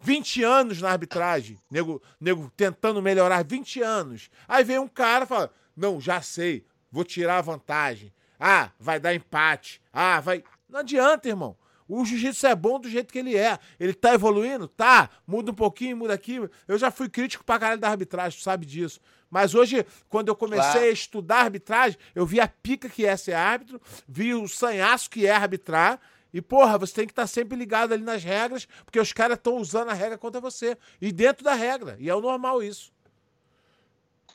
20 0.00 0.44
anos 0.44 0.80
na 0.80 0.90
arbitragem. 0.90 1.58
Nego, 1.68 2.00
nego 2.20 2.52
tentando 2.56 3.02
melhorar 3.02 3.44
20 3.44 3.82
anos. 3.82 4.30
Aí 4.46 4.62
vem 4.62 4.78
um 4.78 4.86
cara 4.86 5.24
e 5.24 5.28
fala: 5.28 5.50
Não, 5.76 6.00
já 6.00 6.22
sei. 6.22 6.64
Vou 6.92 7.02
tirar 7.02 7.38
a 7.38 7.42
vantagem. 7.42 8.12
Ah, 8.38 8.70
vai 8.78 9.00
dar 9.00 9.12
empate. 9.12 9.82
Ah, 9.92 10.20
vai. 10.20 10.44
Não 10.68 10.78
adianta, 10.78 11.28
irmão. 11.28 11.56
O 11.88 12.04
jiu-jitsu 12.04 12.46
é 12.46 12.54
bom 12.54 12.78
do 12.78 12.88
jeito 12.88 13.12
que 13.12 13.18
ele 13.18 13.36
é. 13.36 13.58
Ele 13.80 13.92
tá 13.92 14.14
evoluindo? 14.14 14.68
Tá. 14.68 15.10
Muda 15.26 15.50
um 15.50 15.54
pouquinho, 15.54 15.96
muda 15.96 16.14
aqui. 16.14 16.36
Eu 16.68 16.78
já 16.78 16.90
fui 16.90 17.08
crítico 17.08 17.44
pra 17.44 17.58
caralho 17.58 17.80
da 17.80 17.90
arbitragem, 17.90 18.38
tu 18.38 18.42
sabe 18.42 18.64
disso. 18.64 19.00
Mas 19.34 19.52
hoje, 19.52 19.84
quando 20.08 20.28
eu 20.28 20.36
comecei 20.36 20.70
claro. 20.70 20.86
a 20.86 20.90
estudar 20.90 21.38
arbitragem, 21.38 21.98
eu 22.14 22.24
vi 22.24 22.38
a 22.38 22.46
pica 22.46 22.88
que 22.88 23.04
é 23.04 23.16
ser 23.16 23.32
árbitro, 23.32 23.82
vi 24.06 24.32
o 24.32 24.46
sanhaço 24.46 25.10
que 25.10 25.26
é 25.26 25.32
arbitrar. 25.32 26.00
E, 26.32 26.40
porra, 26.40 26.78
você 26.78 26.94
tem 26.94 27.04
que 27.04 27.10
estar 27.10 27.24
tá 27.24 27.26
sempre 27.26 27.58
ligado 27.58 27.92
ali 27.92 28.04
nas 28.04 28.22
regras, 28.22 28.68
porque 28.84 29.00
os 29.00 29.12
caras 29.12 29.36
estão 29.36 29.56
usando 29.56 29.88
a 29.88 29.92
regra 29.92 30.16
contra 30.16 30.40
você. 30.40 30.78
E 31.00 31.10
dentro 31.10 31.42
da 31.42 31.52
regra. 31.52 31.96
E 31.98 32.08
é 32.08 32.14
o 32.14 32.20
normal 32.20 32.62
isso. 32.62 32.92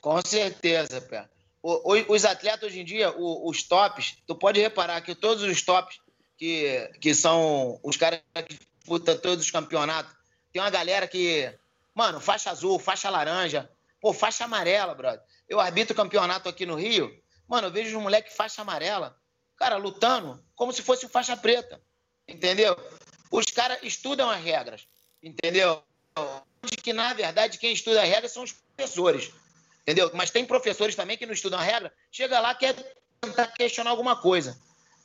Com 0.01 0.21
certeza, 0.21 0.99
Pé. 0.99 1.29
Os 1.63 2.25
atletas 2.25 2.63
hoje 2.69 2.81
em 2.81 2.85
dia, 2.85 3.09
os 3.17 3.63
tops, 3.63 4.17
tu 4.27 4.35
pode 4.35 4.59
reparar 4.59 4.99
que 4.99 5.15
todos 5.15 5.43
os 5.43 5.61
tops 5.61 6.01
que, 6.37 6.91
que 6.99 7.15
são 7.15 7.79
os 7.81 7.95
caras 7.95 8.19
que 8.45 8.53
disputam 8.53 9.17
todos 9.17 9.45
os 9.45 9.51
campeonatos. 9.51 10.13
Tem 10.51 10.61
uma 10.61 10.69
galera 10.69 11.07
que, 11.07 11.49
mano, 11.95 12.19
faixa 12.19 12.51
azul, 12.51 12.77
faixa 12.77 13.09
laranja, 13.09 13.69
pô, 13.99 14.13
faixa 14.13 14.45
amarela, 14.45 14.93
brother. 14.95 15.21
Eu 15.47 15.59
arbitro 15.59 15.95
campeonato 15.95 16.49
aqui 16.49 16.65
no 16.65 16.75
Rio, 16.75 17.11
mano, 17.47 17.67
eu 17.67 17.71
vejo 17.71 17.95
os 17.95 18.03
moleques 18.03 18.35
faixa 18.35 18.61
amarela, 18.61 19.15
cara, 19.57 19.77
lutando 19.77 20.43
como 20.55 20.71
se 20.71 20.81
fosse 20.81 21.07
faixa 21.07 21.35
preta, 21.35 21.81
entendeu? 22.27 22.77
Os 23.31 23.45
caras 23.45 23.79
estudam 23.83 24.29
as 24.29 24.43
regras, 24.43 24.87
entendeu? 25.21 25.83
Que, 26.83 26.93
na 26.93 27.13
verdade, 27.13 27.57
quem 27.57 27.73
estuda 27.73 28.01
as 28.01 28.09
regras 28.09 28.31
são 28.31 28.43
os 28.43 28.51
professores, 28.51 29.31
entendeu? 29.81 30.11
Mas 30.13 30.31
tem 30.31 30.45
professores 30.45 30.95
também 30.95 31.17
que 31.17 31.25
não 31.25 31.33
estudam 31.33 31.59
a 31.59 31.63
regra, 31.63 31.93
chega 32.11 32.39
lá 32.39 32.55
quer 32.55 32.75
tentar 33.21 33.47
questionar 33.47 33.91
alguma 33.91 34.15
coisa, 34.15 34.59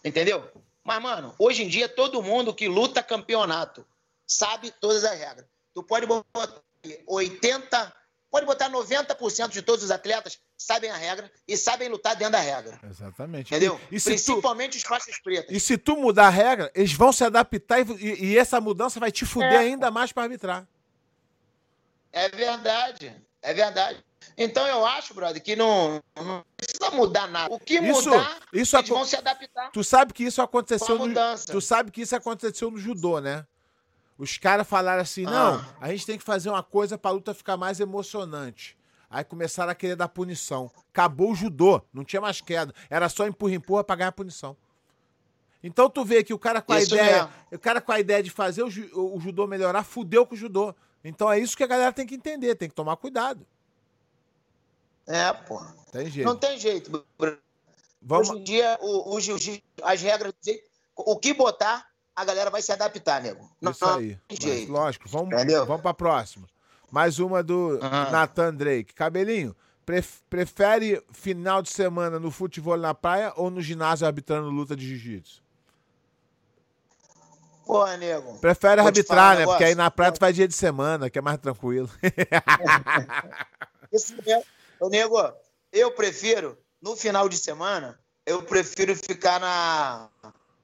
entendeu? 0.04 0.50
Mas, 0.82 1.02
mano, 1.02 1.34
hoje 1.38 1.62
em 1.62 1.68
dia 1.68 1.88
todo 1.88 2.22
mundo 2.22 2.54
que 2.54 2.68
luta 2.68 3.02
campeonato 3.02 3.86
sabe 4.26 4.70
todas 4.70 5.04
as 5.04 5.18
regras. 5.18 5.46
Tu 5.74 5.82
pode 5.82 6.06
botar 6.06 6.62
80, 7.06 7.96
pode 8.34 8.46
botar 8.46 8.68
90% 8.68 9.50
de 9.50 9.62
todos 9.62 9.84
os 9.84 9.92
atletas 9.92 10.40
sabem 10.58 10.90
a 10.90 10.96
regra 10.96 11.30
e 11.46 11.56
sabem 11.56 11.88
lutar 11.88 12.16
dentro 12.16 12.32
da 12.32 12.40
regra. 12.40 12.80
Exatamente. 12.82 13.54
Entendeu? 13.54 13.80
E, 13.92 13.96
e 13.96 14.00
Principalmente 14.00 14.72
tu, 14.72 14.78
os 14.78 14.82
faixas 14.82 15.20
pretas. 15.20 15.54
E 15.54 15.60
se 15.60 15.78
tu 15.78 15.96
mudar 15.96 16.26
a 16.26 16.30
regra, 16.30 16.68
eles 16.74 16.92
vão 16.94 17.12
se 17.12 17.22
adaptar 17.22 17.78
e, 17.78 18.24
e 18.24 18.36
essa 18.36 18.60
mudança 18.60 18.98
vai 18.98 19.12
te 19.12 19.24
fuder 19.24 19.52
é. 19.52 19.58
ainda 19.58 19.88
mais 19.88 20.10
para 20.10 20.24
arbitrar. 20.24 20.66
É 22.10 22.28
verdade. 22.28 23.14
É 23.40 23.54
verdade. 23.54 24.04
Então 24.36 24.66
eu 24.66 24.84
acho, 24.84 25.14
brother, 25.14 25.40
que 25.40 25.54
não, 25.54 26.02
não 26.16 26.44
precisa 26.56 26.90
mudar 26.90 27.28
nada. 27.28 27.54
O 27.54 27.60
que 27.60 27.74
isso, 27.74 28.10
mudar, 28.10 28.40
isso 28.52 28.76
eles 28.76 28.88
vão 28.88 29.04
se 29.04 29.14
adaptar. 29.14 29.70
Tu 29.70 29.84
sabe 29.84 30.12
que 30.12 30.24
isso 30.24 30.42
aconteceu 30.42 30.98
no, 30.98 31.14
Tu 31.46 31.60
sabe 31.60 31.92
que 31.92 32.02
isso 32.02 32.16
aconteceu 32.16 32.68
no 32.68 32.78
judô, 32.78 33.20
né? 33.20 33.46
Os 34.18 34.38
caras 34.38 34.66
falaram 34.66 35.02
assim: 35.02 35.26
ah. 35.26 35.30
"Não, 35.30 35.66
a 35.80 35.88
gente 35.90 36.06
tem 36.06 36.18
que 36.18 36.24
fazer 36.24 36.50
uma 36.50 36.62
coisa 36.62 36.96
para 36.96 37.10
a 37.10 37.14
luta 37.14 37.34
ficar 37.34 37.56
mais 37.56 37.80
emocionante". 37.80 38.76
Aí 39.10 39.22
começaram 39.22 39.70
a 39.70 39.74
querer 39.74 39.94
dar 39.94 40.08
punição. 40.08 40.70
Acabou 40.90 41.30
o 41.30 41.34
judô, 41.34 41.80
não 41.92 42.04
tinha 42.04 42.20
mais 42.20 42.40
queda, 42.40 42.74
era 42.90 43.08
só 43.08 43.26
empurra 43.26 43.54
empurra 43.54 43.84
para 43.84 43.96
ganhar 43.96 44.12
punição. 44.12 44.56
Então 45.62 45.88
tu 45.88 46.04
vê 46.04 46.22
que 46.22 46.34
o 46.34 46.38
cara 46.38 46.60
com 46.60 46.72
a 46.72 46.80
isso 46.80 46.94
ideia, 46.94 47.30
o 47.50 47.58
cara 47.58 47.80
com 47.80 47.92
a 47.92 48.00
ideia 48.00 48.22
de 48.22 48.30
fazer 48.30 48.62
o, 48.62 49.16
o 49.16 49.20
judô 49.20 49.46
melhorar, 49.46 49.84
fudeu 49.84 50.26
com 50.26 50.34
o 50.34 50.36
judô. 50.36 50.74
Então 51.02 51.30
é 51.30 51.38
isso 51.38 51.56
que 51.56 51.62
a 51.62 51.66
galera 51.66 51.92
tem 51.92 52.06
que 52.06 52.14
entender, 52.14 52.54
tem 52.54 52.68
que 52.68 52.74
tomar 52.74 52.96
cuidado. 52.96 53.46
É, 55.06 55.32
pô. 55.32 55.62
Tem 55.92 56.10
jeito. 56.10 56.26
Não 56.26 56.36
tem 56.36 56.58
jeito. 56.58 57.06
Vamos... 58.00 58.30
Hoje 58.30 58.40
em 58.40 58.44
dia, 58.44 58.78
o, 58.80 59.14
o 59.14 59.20
jiu-jitsu, 59.20 59.62
as 59.82 60.02
regras, 60.02 60.34
o 60.96 61.16
que 61.18 61.32
botar, 61.32 61.88
a 62.14 62.24
galera 62.24 62.50
vai 62.50 62.62
se 62.62 62.72
adaptar, 62.72 63.22
nego. 63.22 63.48
Não, 63.60 63.72
Isso 63.72 63.84
aí. 63.84 64.18
Mas, 64.30 64.68
lógico, 64.68 65.08
vamos, 65.08 65.32
Entendeu? 65.34 65.66
vamos 65.66 65.82
pra 65.82 65.94
próxima. 65.94 66.46
Mais 66.90 67.18
uma 67.18 67.42
do 67.42 67.70
uhum. 67.70 68.10
Nathan 68.10 68.54
Drake. 68.54 68.94
Cabelinho, 68.94 69.54
prefere 70.30 71.02
final 71.12 71.60
de 71.60 71.70
semana 71.70 72.18
no 72.18 72.30
futebol 72.30 72.76
na 72.76 72.94
praia 72.94 73.32
ou 73.36 73.50
no 73.50 73.60
ginásio 73.60 74.06
arbitrando 74.06 74.48
luta 74.48 74.76
de 74.76 74.86
jiu-jitsu? 74.86 75.42
Porra, 77.66 77.96
nego. 77.96 78.38
Prefere 78.38 78.80
arbitrar, 78.80 79.36
um 79.36 79.38
né? 79.40 79.44
Porque 79.46 79.64
aí 79.64 79.74
na 79.74 79.90
praia 79.90 80.12
tu 80.12 80.20
vai 80.20 80.32
dia 80.32 80.46
de 80.46 80.54
semana, 80.54 81.08
que 81.08 81.18
é 81.18 81.22
mais 81.22 81.38
tranquilo. 81.38 81.90
Esse 83.90 84.14
mesmo. 84.24 84.44
Ô, 84.80 84.88
nego, 84.88 85.16
eu 85.72 85.90
prefiro, 85.92 86.58
no 86.80 86.94
final 86.94 87.28
de 87.28 87.38
semana, 87.38 87.98
eu 88.26 88.42
prefiro 88.42 88.94
ficar 88.94 89.40
na, 89.40 90.08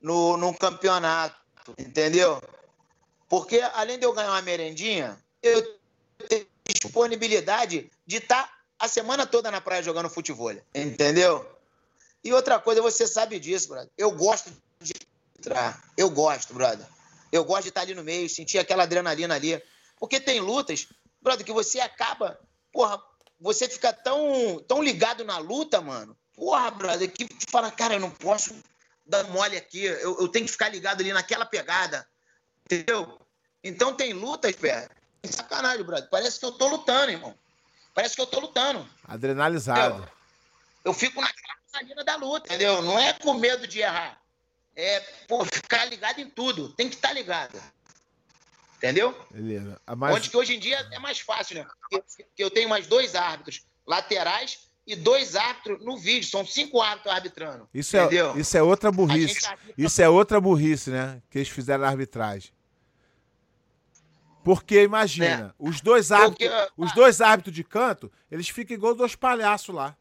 no, 0.01 0.37
num 0.37 0.53
campeonato, 0.53 1.40
entendeu? 1.79 2.43
Porque 3.29 3.61
além 3.75 3.99
de 3.99 4.05
eu 4.05 4.13
ganhar 4.13 4.31
uma 4.31 4.43
merendinha, 4.43 5.19
eu 5.43 5.63
tenho 6.29 6.47
disponibilidade 6.67 7.91
de 8.07 8.17
estar 8.17 8.51
a 8.79 8.89
semana 8.89 9.27
toda 9.27 9.51
na 9.51 9.61
praia 9.61 9.83
jogando 9.83 10.09
futebol, 10.09 10.55
entendeu? 10.75 11.47
E 12.25 12.33
outra 12.33 12.59
coisa, 12.59 12.83
você 12.83 13.07
sabe 13.07 13.39
disso, 13.39 13.69
brother. 13.69 13.91
Eu 13.97 14.11
gosto 14.11 14.51
de 14.81 14.93
entrar. 15.39 15.83
Eu 15.97 16.11
gosto, 16.11 16.53
brother. 16.53 16.87
Eu 17.33 17.45
gosto 17.45 17.65
de 17.65 17.69
estar 17.71 17.83
ali 17.83 17.95
no 17.95 18.05
meio, 18.05 18.29
sentir 18.29 18.59
aquela 18.59 18.83
adrenalina 18.83 19.35
ali. 19.35 19.63
Porque 19.99 20.21
tem 20.21 20.41
lutas, 20.41 20.87
brother, 21.21 21.45
que 21.45 21.53
você 21.53 21.81
acaba, 21.81 22.39
porra, 22.73 23.03
você 23.41 23.69
fica 23.69 23.93
tão, 23.93 24.63
tão 24.67 24.83
ligado 24.83 25.25
na 25.25 25.39
luta, 25.39 25.81
mano. 25.81 26.17
Porra, 26.35 26.71
brother, 26.71 27.11
que 27.11 27.29
fala, 27.51 27.71
cara, 27.71 27.95
eu 27.95 28.01
não 28.01 28.11
posso 28.11 28.55
dar 29.11 29.25
mole 29.25 29.57
aqui. 29.57 29.85
Eu, 29.85 30.21
eu 30.21 30.29
tenho 30.29 30.47
que 30.47 30.53
ficar 30.53 30.69
ligado 30.69 31.01
ali 31.01 31.13
naquela 31.13 31.45
pegada. 31.45 32.07
Entendeu? 32.65 33.21
Então 33.63 33.95
tem 33.95 34.13
lutas, 34.13 34.55
pé. 34.57 34.89
Sacanagem, 35.25 35.85
brother. 35.85 36.09
Parece 36.09 36.39
que 36.39 36.47
eu 36.47 36.53
tô 36.53 36.69
lutando, 36.69 37.11
irmão. 37.11 37.37
Parece 37.93 38.15
que 38.15 38.23
eu 38.23 38.27
tô 38.27 38.41
lutando. 38.41 38.89
Adrenalizado. 39.05 40.11
Eu 40.85 40.95
fico 40.95 41.21
naquela 41.21 41.55
adrenalina 41.69 42.05
da 42.05 42.17
luta, 42.17 42.47
entendeu? 42.47 42.81
Não 42.81 42.99
é 42.99 43.13
com 43.13 43.35
medo 43.35 43.67
de 43.67 43.81
errar. 43.81 44.19
É, 44.75 45.01
pô, 45.29 45.45
ficar 45.45 45.85
ligado 45.85 46.21
em 46.21 46.31
tudo. 46.31 46.73
Tem 46.73 46.89
que 46.89 46.95
estar 46.95 47.13
ligado. 47.13 47.61
Entendeu? 48.77 49.15
Beleza. 49.31 49.79
A 49.87 49.95
mais... 49.95 50.17
Onde 50.17 50.31
que 50.31 50.37
hoje 50.37 50.57
em 50.57 50.59
dia 50.59 50.79
é 50.91 50.99
mais 50.99 51.21
fácil, 51.21 51.57
né? 51.57 51.67
Porque 51.91 52.25
eu 52.39 52.51
tenho 52.51 52.69
mais 52.69 52.87
dois 52.87 53.15
árbitros 53.15 53.67
laterais 53.87 54.70
e 54.93 54.97
dois 54.97 55.37
árbitros 55.37 55.85
no 55.85 55.97
vídeo. 55.99 56.29
São 56.29 56.45
cinco 56.47 56.81
árbitros 56.81 57.15
arbitrando. 57.15 57.69
Isso 57.73 57.97
é, 57.97 58.05
entendeu? 58.05 58.37
isso 58.39 58.57
é 58.57 58.63
outra 58.63 58.91
burrice. 58.91 59.47
arbitra- 59.47 59.75
Isso 59.79 60.03
é 60.03 60.09
outra 60.09 60.41
burrice, 60.41 60.91
né? 60.91 61.23
Que 61.31 61.39
eles 61.39 61.49
fizeram 61.49 61.83
na 61.83 61.89
arbitragem. 61.89 62.53
Porque 64.43 64.83
imagina, 64.83 65.55
os 65.59 65.81
dois 65.81 66.11
árbitros, 66.11 66.49
É. 66.51 66.61
Porque, 66.67 66.73
os 66.79 66.93
dois 66.95 67.21
árbitros 67.21 67.55
de 67.55 67.63
canto, 67.63 68.11
eles 68.31 68.49
ficam 68.49 68.75
igual 68.75 68.95
dois 68.95 69.15
palhaços 69.15 69.75
lá. 69.75 69.95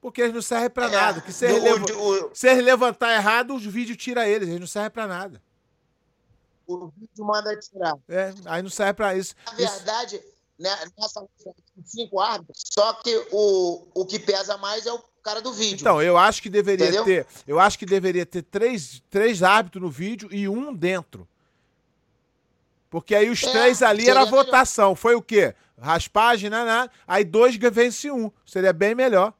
Porque 0.00 0.20
eles 0.20 0.34
não 0.34 0.42
servem 0.42 0.68
pra 0.68 0.86
É, 0.86 0.90
nada. 0.90 1.20
Que 1.20 1.32
se, 1.32 1.46
eles 1.46 1.62
leva- 1.62 1.84
o- 1.96 2.30
se 2.34 2.48
eles 2.48 2.64
levantar 2.64 3.14
errado, 3.14 3.54
os 3.54 3.64
vídeos 3.64 3.96
tira 3.96 4.28
eles, 4.28 4.48
eles 4.48 4.60
não 4.60 4.66
servem 4.66 4.90
pra 4.90 5.06
nada. 5.06 5.40
o 6.66 6.88
vídeo 6.88 7.24
manda 7.24 7.54
tirar. 7.58 7.94
É, 8.08 8.32
aí 8.46 8.62
não 8.62 8.70
serve 8.70 8.94
pra 8.94 9.14
isso. 9.14 9.34
Na 9.46 9.52
Isso- 9.60 9.76
verdade, 9.76 10.22
né, 10.58 10.70
nessa 10.98 11.24
cinco 11.84 12.20
árbitros, 12.20 12.62
só 12.72 12.92
que 12.94 13.26
o, 13.32 13.86
o 13.94 14.06
que 14.06 14.18
pesa 14.18 14.56
mais 14.56 14.86
é 14.86 14.92
o 14.92 15.02
cara 15.22 15.40
do 15.40 15.52
vídeo. 15.52 15.80
Então, 15.80 16.00
eu 16.02 16.16
acho 16.18 16.42
que 16.42 16.50
deveria 16.50 16.86
Entendeu? 16.86 17.04
ter. 17.04 17.26
Eu 17.46 17.58
acho 17.60 17.78
que 17.78 17.86
deveria 17.86 18.26
ter 18.26 18.42
três, 18.42 19.02
três 19.10 19.42
árbitros 19.42 19.82
no 19.82 19.90
vídeo 19.90 20.28
e 20.32 20.48
um 20.48 20.74
dentro. 20.74 21.26
Porque 22.90 23.14
aí 23.14 23.30
os 23.30 23.42
É, 23.42 23.50
três 23.50 23.82
ali 23.82 24.08
era 24.08 24.24
melhor. 24.26 24.44
votação. 24.44 24.94
Foi 24.94 25.14
o 25.14 25.22
quê? 25.22 25.54
Raspagem, 25.80 26.50
né? 26.50 26.64
né? 26.64 26.90
Aí 27.06 27.24
dois 27.24 27.56
vence 27.56 28.10
um. 28.10 28.30
Seria 28.46 28.72
bem 28.72 28.94
melhor. 28.94 29.32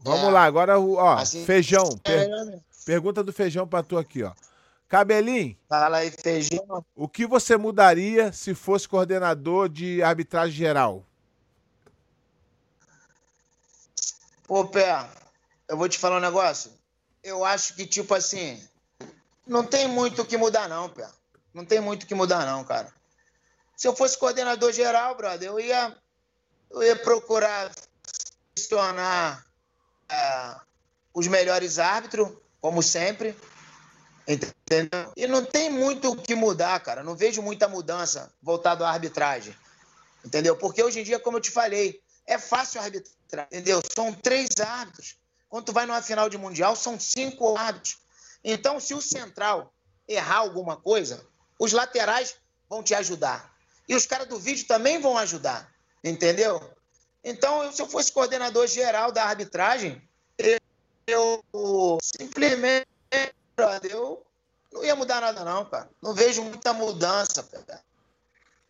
Vamos 0.00 0.24
É. 0.24 0.30
lá, 0.30 0.44
agora 0.44 0.78
o 0.78 0.94
ó, 0.96 1.14
Assim- 1.14 1.44
feijão. 1.44 1.84
É 2.04 2.10
Per- 2.10 2.20
melhor 2.28 2.44
mesmo. 2.46 2.64
pergunta 2.84 3.22
do 3.22 3.32
feijão 3.32 3.66
pra 3.66 3.82
tu 3.82 3.96
aqui, 3.96 4.22
ó. 4.22 4.32
Cabelinho, 4.94 5.58
Fala 5.68 5.96
aí, 5.96 6.10
feijão. 6.12 6.86
o 6.94 7.08
que 7.08 7.26
você 7.26 7.56
mudaria 7.56 8.32
se 8.32 8.54
fosse 8.54 8.88
coordenador 8.88 9.68
de 9.68 10.00
arbitragem 10.00 10.54
geral? 10.54 11.04
Pô, 14.46 14.68
Pé, 14.68 15.04
eu 15.66 15.76
vou 15.76 15.88
te 15.88 15.98
falar 15.98 16.18
um 16.18 16.20
negócio. 16.20 16.70
Eu 17.24 17.44
acho 17.44 17.74
que, 17.74 17.84
tipo 17.84 18.14
assim, 18.14 18.62
não 19.44 19.64
tem 19.64 19.88
muito 19.88 20.22
o 20.22 20.24
que 20.24 20.36
mudar, 20.36 20.68
não, 20.68 20.88
Pé. 20.88 21.08
Não 21.52 21.64
tem 21.64 21.80
muito 21.80 22.04
o 22.04 22.06
que 22.06 22.14
mudar, 22.14 22.46
não, 22.46 22.62
cara. 22.62 22.94
Se 23.76 23.88
eu 23.88 23.96
fosse 23.96 24.16
coordenador 24.16 24.70
geral, 24.70 25.16
brother, 25.16 25.48
eu 25.48 25.58
ia, 25.58 25.92
eu 26.70 26.84
ia 26.84 26.94
procurar 26.94 27.72
selecionar 28.56 29.44
é, 30.08 30.54
os 31.12 31.26
melhores 31.26 31.80
árbitros, 31.80 32.30
como 32.60 32.80
sempre. 32.80 33.36
Entendeu? 34.26 35.12
E 35.16 35.26
não 35.26 35.44
tem 35.44 35.70
muito 35.70 36.10
o 36.10 36.16
que 36.16 36.34
mudar, 36.34 36.80
cara. 36.80 37.02
Não 37.02 37.14
vejo 37.14 37.42
muita 37.42 37.68
mudança 37.68 38.32
voltado 38.42 38.84
à 38.84 38.90
arbitragem. 38.90 39.54
Entendeu? 40.24 40.56
Porque 40.56 40.82
hoje 40.82 41.00
em 41.00 41.04
dia, 41.04 41.20
como 41.20 41.36
eu 41.36 41.40
te 41.40 41.50
falei, 41.50 42.00
é 42.26 42.38
fácil 42.38 42.80
arbitrar, 42.80 43.46
entendeu? 43.52 43.82
São 43.94 44.12
três 44.12 44.48
árbitros. 44.58 45.16
Quando 45.48 45.66
tu 45.66 45.72
vai 45.72 45.84
numa 45.84 46.00
final 46.00 46.28
de 46.30 46.38
mundial, 46.38 46.74
são 46.74 46.98
cinco 46.98 47.56
árbitros. 47.56 47.98
Então, 48.42 48.80
se 48.80 48.94
o 48.94 49.00
central 49.00 49.72
errar 50.08 50.38
alguma 50.38 50.76
coisa, 50.76 51.24
os 51.58 51.72
laterais 51.72 52.36
vão 52.68 52.82
te 52.82 52.94
ajudar. 52.94 53.54
E 53.86 53.94
os 53.94 54.06
caras 54.06 54.26
do 54.26 54.38
vídeo 54.38 54.66
também 54.66 55.00
vão 55.00 55.18
ajudar. 55.18 55.70
Entendeu? 56.02 56.60
Então, 57.22 57.70
se 57.72 57.80
eu 57.80 57.86
fosse 57.86 58.10
coordenador 58.10 58.66
geral 58.66 59.12
da 59.12 59.24
arbitragem, 59.24 60.02
eu 61.06 61.98
simplesmente, 62.02 62.86
brother, 63.56 63.90
eu 63.90 64.24
não 64.72 64.84
ia 64.84 64.94
mudar 64.96 65.20
nada, 65.20 65.44
não, 65.44 65.64
cara. 65.64 65.88
Não 66.02 66.14
vejo 66.14 66.42
muita 66.42 66.72
mudança, 66.72 67.42
cara. 67.42 67.80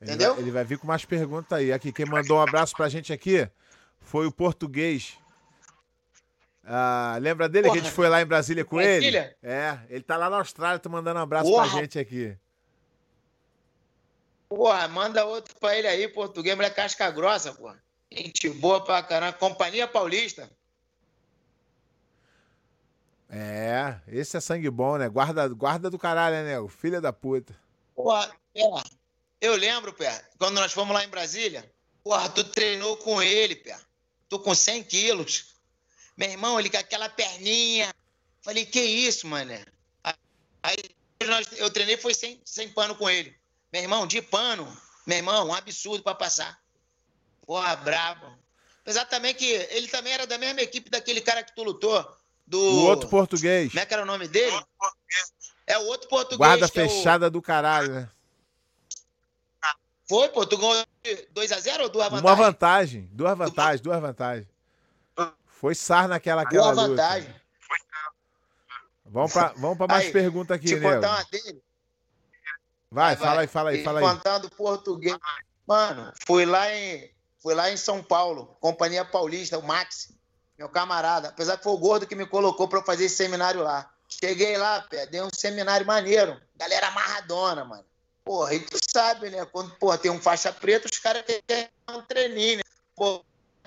Ele 0.01 0.11
Entendeu? 0.11 0.35
vai- 0.35 0.43
Ele 0.43 0.51
vai 0.51 0.65
vir 0.65 0.79
com 0.79 0.87
mais 0.87 1.05
perguntas 1.05 1.57
aí. 1.59 1.73
Aqui, 1.73 1.93
quem 1.93 2.05
mandou 2.07 2.39
um 2.39 2.43
abraço 2.43 2.75
pra 2.77 2.89
gente 2.89 3.13
aqui 3.13 3.49
foi 4.01 4.27
o 4.27 4.33
português. 4.33 5.17
Ah, 6.67 7.17
lembra 7.21 7.49
dele 7.49 7.65
que 7.69 7.73
a 7.73 7.75
gente 7.75 7.85
Porra. 7.85 7.95
foi 7.95 8.09
lá 8.09 8.21
em 8.23 8.27
Brasília 8.27 8.65
com 8.65 8.81
ele? 8.81 9.11
Brasília? 9.11 9.37
É, 9.43 9.79
ele 9.89 10.03
tá 10.03 10.17
lá 10.17 10.29
na 10.31 10.39
Austrália, 10.39 10.79
tá 10.79 10.89
mandando 10.89 11.21
um 11.21 11.23
abraço 11.23 11.51
Porra. 11.51 11.69
pra 11.71 11.81
gente 11.81 11.99
aqui. 11.99 12.37
Porra, 14.49 14.87
manda 14.89 15.25
outro 15.25 15.55
pra 15.59 15.77
ele 15.77 15.87
aí, 15.89 16.09
português, 16.09 16.55
mulher 16.57 16.75
casca 16.75 17.11
grossa, 17.11 17.53
porra. 17.53 17.83
Gente 18.11 18.49
boa 18.51 18.83
pra 18.85 19.03
caramba. 19.03 19.33
Companhia 19.35 19.89
Paulista. 19.89 20.49
É, 23.37 24.01
esse 24.07 24.37
é 24.37 24.41
sangue 24.41 24.71
bom, 24.71 24.97
né? 24.97 25.09
Guarda, 25.09 25.49
guarda 25.49 25.91
do 25.91 25.99
caralho, 25.99 26.45
né, 26.45 26.61
o 26.61 26.69
filho 26.69 27.01
da 27.01 27.13
puta. 27.13 27.53
Porra, 27.93 28.33
pé. 28.53 28.61
Eu 29.41 29.57
lembro, 29.57 29.93
pé, 29.93 30.25
quando 30.39 30.55
nós 30.55 30.73
fomos 30.73 30.95
lá 30.95 31.05
em 31.05 31.09
Brasília, 31.09 31.69
porra, 32.05 32.29
tu 32.29 32.45
treinou 32.45 32.97
com 32.99 33.21
ele, 33.21 33.57
pé. 33.57 33.77
Tu 34.29 34.39
com 34.39 34.55
100 34.55 34.85
quilos. 34.85 35.57
Meu 36.17 36.31
irmão, 36.31 36.61
ele 36.61 36.71
com 36.71 36.77
aquela 36.77 37.09
perninha. 37.09 37.93
Falei, 38.41 38.65
que 38.65 38.81
isso, 38.81 39.27
mané? 39.27 39.65
Aí 40.63 40.77
nós- 41.27 41.49
eu 41.59 41.69
treinei, 41.71 41.97
foi 41.97 42.15
sem, 42.15 42.41
sem 42.45 42.69
pano 42.69 42.95
com 42.95 43.11
ele. 43.11 43.37
Meu 43.73 43.83
irmão, 43.83 44.07
de 44.07 44.23
pano, 44.23 44.65
meu 45.05 45.17
irmão, 45.17 45.49
um 45.49 45.55
absurdo 45.55 46.05
pra 46.05 46.15
passar. 46.15 46.57
Porra, 47.45 47.75
brabo. 47.75 48.39
Apesar 48.83 49.07
também 49.07 49.35
que 49.35 49.45
ele 49.45 49.89
também 49.89 50.13
era 50.13 50.25
da 50.25 50.39
mesma 50.39 50.61
equipe 50.61 50.89
daquele 50.89 51.21
cara 51.21 51.43
que 51.43 51.53
tu 51.55 51.65
lutou. 51.65 52.17
Do... 52.47 52.59
O 52.61 52.85
outro 52.87 53.09
português. 53.09 53.69
Como 53.71 53.81
é 53.81 53.87
que 53.87 53.95
era 53.95 54.03
o 54.03 54.07
nome 54.07 54.29
dele? 54.29 54.55
É 55.67 55.79
o 55.79 55.83
outro 55.87 56.09
português. 56.09 56.39
Guarda 56.39 56.69
que 56.69 56.81
é 56.81 56.85
o- 56.85 56.89
fechada 56.89 57.31
do 57.31 57.41
caralho, 57.41 57.93
né? 57.95 58.11
Foi, 60.07 60.29
pô? 60.29 60.45
Tu 60.45 60.59
ganhou 60.59 60.85
2x0 61.35 61.81
ou 61.81 61.89
duas 61.89 62.09
Uma 62.09 62.21
vantagens? 62.21 62.47
vantagem, 62.47 63.09
duas 63.13 63.39
vantagens, 63.39 63.81
duas 63.81 64.01
vantagens. 64.01 64.47
Foi 65.47 65.75
sar 65.75 66.07
naquela 66.07 66.43
aquela 66.43 66.73
Duas 66.75 66.77
luta. 66.89 67.03
vantagens. 67.03 67.35
Vamos 69.07 69.33
pra, 69.33 69.49
vamos 69.57 69.79
pra 69.79 69.87
mais 69.87 70.11
perguntas 70.11 70.57
aqui, 70.57 70.77
né? 70.77 70.99
uma. 70.99 71.25
Vai, 72.91 73.17
fala 73.17 73.41
aí, 73.41 73.47
fala 73.47 73.71
aí, 73.71 73.83
fala 73.83 74.01
aí. 74.01 74.07
Contando 74.07 74.51
português. 74.51 75.17
Mano, 75.67 76.13
fui 76.27 76.45
lá 76.45 76.71
em, 76.75 77.11
fui 77.43 77.55
lá 77.55 77.71
em 77.71 77.77
São 77.77 78.03
Paulo, 78.03 78.47
Companhia 78.61 79.05
Paulista, 79.05 79.59
o 79.59 79.63
Max, 79.63 80.13
meu 80.59 80.69
camarada. 80.69 81.29
Apesar 81.29 81.57
que 81.57 81.65
foi 81.65 81.73
o 81.73 81.79
gordo 81.79 82.07
que 82.07 82.15
me 82.15 82.27
colocou 82.27 82.69
pra 82.69 82.79
eu 82.79 82.85
fazer 82.85 83.05
esse 83.05 83.17
seminário 83.17 83.63
lá. 83.63 83.91
Cheguei 84.09 84.57
lá, 84.57 84.83
pé, 84.83 85.07
dei 85.07 85.21
um 85.23 85.31
seminário 85.35 85.87
maneiro. 85.87 86.41
Galera 86.57 86.89
amarradona, 86.89 87.65
mano. 87.65 87.85
Porra, 88.25 88.55
e 88.55 88.61
tu 88.61 88.79
sabe, 88.91 89.31
né? 89.31 89.45
Quando 89.47 89.75
porra, 89.77 89.99
tem 89.99 90.11
um 90.11 90.21
faixa 90.21 90.53
preta, 90.53 90.89
os 90.91 90.99
caras 90.99 91.25
querem 91.47 91.69
um 91.89 92.01
treininho, 92.03 92.59
né? 92.59 92.63
Pô, 92.97 93.25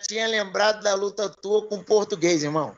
tinha 0.07 0.27
lembrado 0.27 0.81
da 0.81 0.95
luta 0.95 1.29
tua 1.29 1.67
com 1.67 1.75
o 1.75 1.83
português, 1.83 2.43
irmão. 2.43 2.75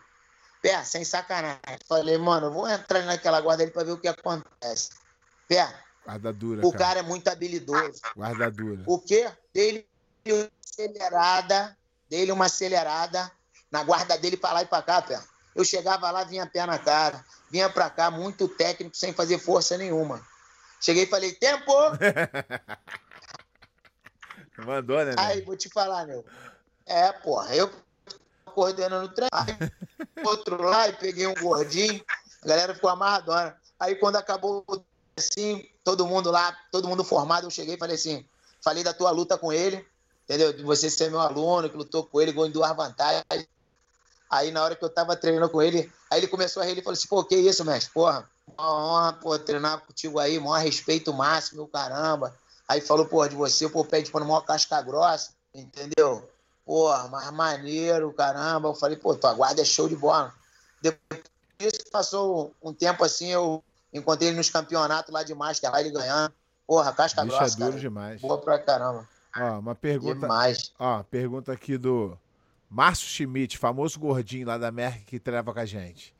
Pé, 0.61 0.83
sem 0.83 1.05
sacanagem. 1.05 1.59
Falei, 1.87 2.17
mano, 2.17 2.47
eu 2.47 2.51
vou 2.51 2.67
entrar 2.67 3.01
naquela 3.03 3.39
guarda 3.39 3.63
ali 3.63 3.71
pra 3.71 3.83
ver 3.83 3.91
o 3.91 3.97
que 3.97 4.07
acontece. 4.07 4.89
Pé, 5.47 5.73
Guarda 6.05 6.33
dura, 6.33 6.65
o 6.65 6.71
cara. 6.71 6.83
cara 6.83 6.99
é 6.99 7.03
muito 7.03 7.27
habilidoso. 7.27 8.01
Guarda 8.15 8.49
dura. 8.49 8.83
O 8.87 8.99
quê? 8.99 9.31
Dele 9.53 9.87
uma 10.25 10.49
acelerada, 10.65 11.77
dele 12.09 12.31
uma 12.31 12.45
acelerada 12.45 13.31
na 13.71 13.83
guarda 13.83 14.17
dele 14.17 14.37
pra 14.37 14.53
lá 14.53 14.63
e 14.63 14.65
pra 14.65 14.81
cá, 14.81 15.01
pé. 15.01 15.21
Eu 15.55 15.65
chegava 15.65 16.09
lá, 16.11 16.23
vinha 16.23 16.45
pé 16.45 16.65
na 16.65 16.77
cara, 16.77 17.23
vinha 17.49 17.69
pra 17.69 17.89
cá, 17.89 18.09
muito 18.09 18.47
técnico, 18.47 18.95
sem 18.95 19.13
fazer 19.13 19.39
força 19.39 19.77
nenhuma. 19.77 20.25
Cheguei 20.79 21.03
e 21.03 21.07
falei, 21.07 21.33
tempo! 21.33 21.73
Mandou, 24.65 25.03
né? 25.05 25.15
Aí, 25.17 25.41
vou 25.41 25.55
te 25.55 25.69
falar, 25.69 26.05
meu. 26.05 26.25
É, 26.85 27.11
porra, 27.11 27.55
eu 27.55 27.71
coordenando 28.49 29.05
o 29.05 29.09
treino, 29.09 29.71
outro 30.25 30.61
lá 30.61 30.89
e 30.89 30.93
peguei 30.93 31.27
um 31.27 31.35
gordinho, 31.35 32.03
a 32.43 32.47
galera 32.47 32.73
ficou 32.73 32.89
amarradona. 32.89 33.55
Aí 33.79 33.95
quando 33.95 34.17
acabou 34.17 34.65
assim, 35.15 35.67
todo 35.83 36.05
mundo 36.05 36.31
lá, 36.31 36.57
todo 36.71 36.87
mundo 36.87 37.03
formado, 37.03 37.47
eu 37.47 37.51
cheguei 37.51 37.75
e 37.75 37.77
falei 37.77 37.95
assim, 37.95 38.25
falei 38.61 38.83
da 38.83 38.93
tua 38.93 39.11
luta 39.11 39.37
com 39.37 39.53
ele, 39.53 39.85
entendeu? 40.23 40.51
De 40.51 40.63
você 40.63 40.89
ser 40.89 41.09
meu 41.09 41.19
aluno, 41.19 41.69
que 41.69 41.77
lutou 41.77 42.05
com 42.05 42.19
ele, 42.19 42.31
ganhou 42.31 42.47
em 42.47 42.51
duas 42.51 42.75
vantagens. 42.75 43.23
Aí 44.29 44.51
na 44.51 44.63
hora 44.63 44.75
que 44.75 44.83
eu 44.83 44.89
tava 44.89 45.15
treinando 45.15 45.49
com 45.49 45.61
ele, 45.61 45.91
aí 46.09 46.19
ele 46.19 46.27
começou 46.27 46.61
a 46.61 46.65
rir, 46.65 46.73
ele 46.73 46.81
falou 46.81 46.93
assim, 46.93 47.07
pô, 47.07 47.23
que 47.23 47.35
isso, 47.35 47.65
mestre? 47.65 47.91
Porra, 47.91 48.29
uma 48.57 48.75
honra, 48.75 49.13
pô, 49.13 49.39
treinar 49.39 49.79
contigo 49.81 50.19
aí, 50.19 50.39
maior 50.39 50.63
respeito 50.63 51.13
máximo, 51.13 51.67
caramba. 51.67 52.35
Aí 52.67 52.79
falou, 52.79 53.05
pô, 53.05 53.27
de 53.27 53.35
você, 53.35 53.67
pô, 53.67 53.83
pede 53.83 54.11
para 54.11 54.23
maior 54.23 54.41
casca 54.41 54.79
grossa, 54.81 55.31
entendeu? 55.53 56.29
Porra, 56.63 57.07
mais 57.07 57.31
maneiro, 57.31 58.13
caramba. 58.13 58.69
Eu 58.69 58.75
falei, 58.75 58.95
pô, 58.95 59.15
tua 59.15 59.33
guarda 59.33 59.63
é 59.63 59.65
show 59.65 59.89
de 59.89 59.95
bola. 59.95 60.31
Depois 60.79 61.23
disso, 61.57 61.79
passou 61.91 62.53
um 62.61 62.71
tempo 62.71 63.03
assim, 63.03 63.29
eu 63.29 63.63
encontrei 63.91 64.29
ele 64.29 64.37
nos 64.37 64.51
campeonatos 64.51 65.11
lá 65.11 65.23
de 65.23 65.33
Master, 65.33 65.71
lá 65.71 65.81
ele 65.81 65.89
ganhando. 65.89 66.31
Porra, 66.67 66.93
casca 66.93 67.23
Bicho 67.23 67.35
grossa, 67.35 67.55
é 67.55 67.57
duro 67.57 67.69
cara. 67.71 67.81
demais. 67.81 68.21
Boa 68.21 68.37
pra 68.37 68.59
caramba. 68.59 69.09
Ó, 69.35 69.59
uma 69.59 69.73
pergunta. 69.73 70.19
Demais. 70.19 70.71
Ó, 70.77 71.01
pergunta 71.01 71.51
aqui 71.51 71.75
do 71.79 72.15
Márcio 72.69 73.07
Schmidt, 73.07 73.57
famoso 73.57 73.99
gordinho 73.99 74.47
lá 74.47 74.57
da 74.57 74.71
Merck 74.71 75.03
que 75.05 75.19
trava 75.19 75.53
com 75.53 75.59
a 75.59 75.65
gente. 75.65 76.15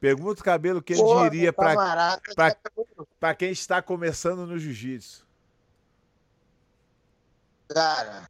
Pergunta 0.00 0.40
o 0.40 0.44
cabelo 0.44 0.82
que 0.82 0.92
ele 0.94 1.02
diria 1.24 1.52
pra- 1.52 1.74
pra 3.20 3.34
quem 3.34 3.50
está 3.50 3.80
começando 3.82 4.46
no 4.46 4.58
jiu-jitsu. 4.58 5.24
Cara, 7.68 8.28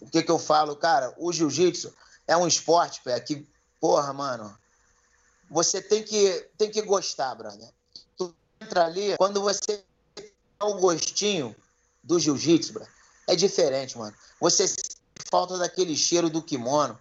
o 0.00 0.08
que 0.08 0.22
que 0.22 0.30
eu 0.30 0.38
falo? 0.38 0.76
Cara, 0.76 1.14
o 1.16 1.32
jiu-jitsu 1.32 1.94
é 2.26 2.36
um 2.36 2.46
esporte, 2.46 3.00
pé, 3.02 3.18
que, 3.20 3.46
porra, 3.80 4.12
mano, 4.12 4.56
você 5.48 5.80
tem 5.80 6.02
que, 6.02 6.48
tem 6.58 6.70
que 6.70 6.82
gostar, 6.82 7.34
brother. 7.34 7.68
Tu 8.16 8.34
entra 8.60 8.86
ali, 8.86 9.16
quando 9.16 9.40
você 9.40 9.84
tem 10.14 10.30
o 10.62 10.74
gostinho 10.74 11.54
do 12.02 12.18
jiu-jitsu, 12.18 12.72
brother, 12.72 12.92
é 13.28 13.36
diferente, 13.36 13.96
mano. 13.96 14.14
Você 14.40 14.66
falta 15.30 15.56
daquele 15.56 15.96
cheiro 15.96 16.28
do 16.28 16.42
kimono, 16.42 16.98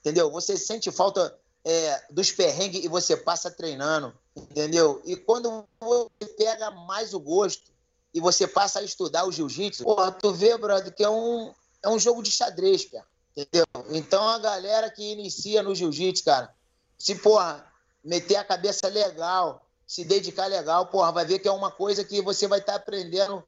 entendeu? 0.00 0.30
Você 0.30 0.56
sente 0.56 0.90
falta 0.90 1.36
é, 1.64 2.02
dos 2.10 2.32
perrengues 2.32 2.84
e 2.84 2.88
você 2.88 3.16
passa 3.16 3.50
treinando, 3.50 4.14
entendeu? 4.36 5.02
E 5.04 5.16
quando 5.16 5.64
você 5.80 6.26
pega 6.38 6.70
mais 6.70 7.12
o 7.12 7.20
gosto 7.20 7.70
e 8.14 8.20
você 8.20 8.46
passa 8.46 8.78
a 8.78 8.82
estudar 8.82 9.26
o 9.26 9.32
jiu-jitsu, 9.32 9.84
porra, 9.84 10.10
tu 10.10 10.32
vê, 10.32 10.56
brother, 10.56 10.94
que 10.94 11.04
é 11.04 11.10
um, 11.10 11.52
é 11.82 11.88
um 11.88 11.98
jogo 11.98 12.22
de 12.22 12.30
xadrez, 12.30 12.86
cara, 12.86 13.04
entendeu? 13.36 13.66
Então 13.90 14.26
a 14.26 14.38
galera 14.38 14.90
que 14.90 15.02
inicia 15.12 15.62
no 15.62 15.74
jiu-jitsu, 15.74 16.24
cara, 16.24 16.54
se, 16.98 17.14
porra, 17.16 17.66
meter 18.02 18.36
a 18.36 18.44
cabeça 18.44 18.88
legal, 18.88 19.66
se 19.86 20.04
dedicar 20.04 20.46
legal, 20.46 20.86
porra, 20.86 21.12
vai 21.12 21.26
ver 21.26 21.40
que 21.40 21.48
é 21.48 21.52
uma 21.52 21.70
coisa 21.70 22.04
que 22.04 22.22
você 22.22 22.48
vai 22.48 22.60
estar 22.60 22.76
aprendendo 22.76 23.42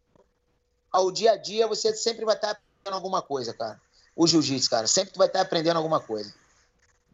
ao 0.91 1.11
dia 1.11 1.33
a 1.33 1.37
dia, 1.37 1.67
você 1.67 1.95
sempre 1.95 2.25
vai 2.25 2.35
estar 2.35 2.51
aprendendo 2.51 2.95
alguma 2.95 3.23
coisa, 3.23 3.55
cara. 3.55 3.81
O 4.21 4.27
jiu-jitsu, 4.27 4.69
cara, 4.69 4.89
sempre 4.89 5.13
tu 5.13 5.19
vai 5.19 5.29
estar 5.29 5.41
aprendendo 5.43 5.77
alguma 5.77 6.01
coisa. 6.01 6.35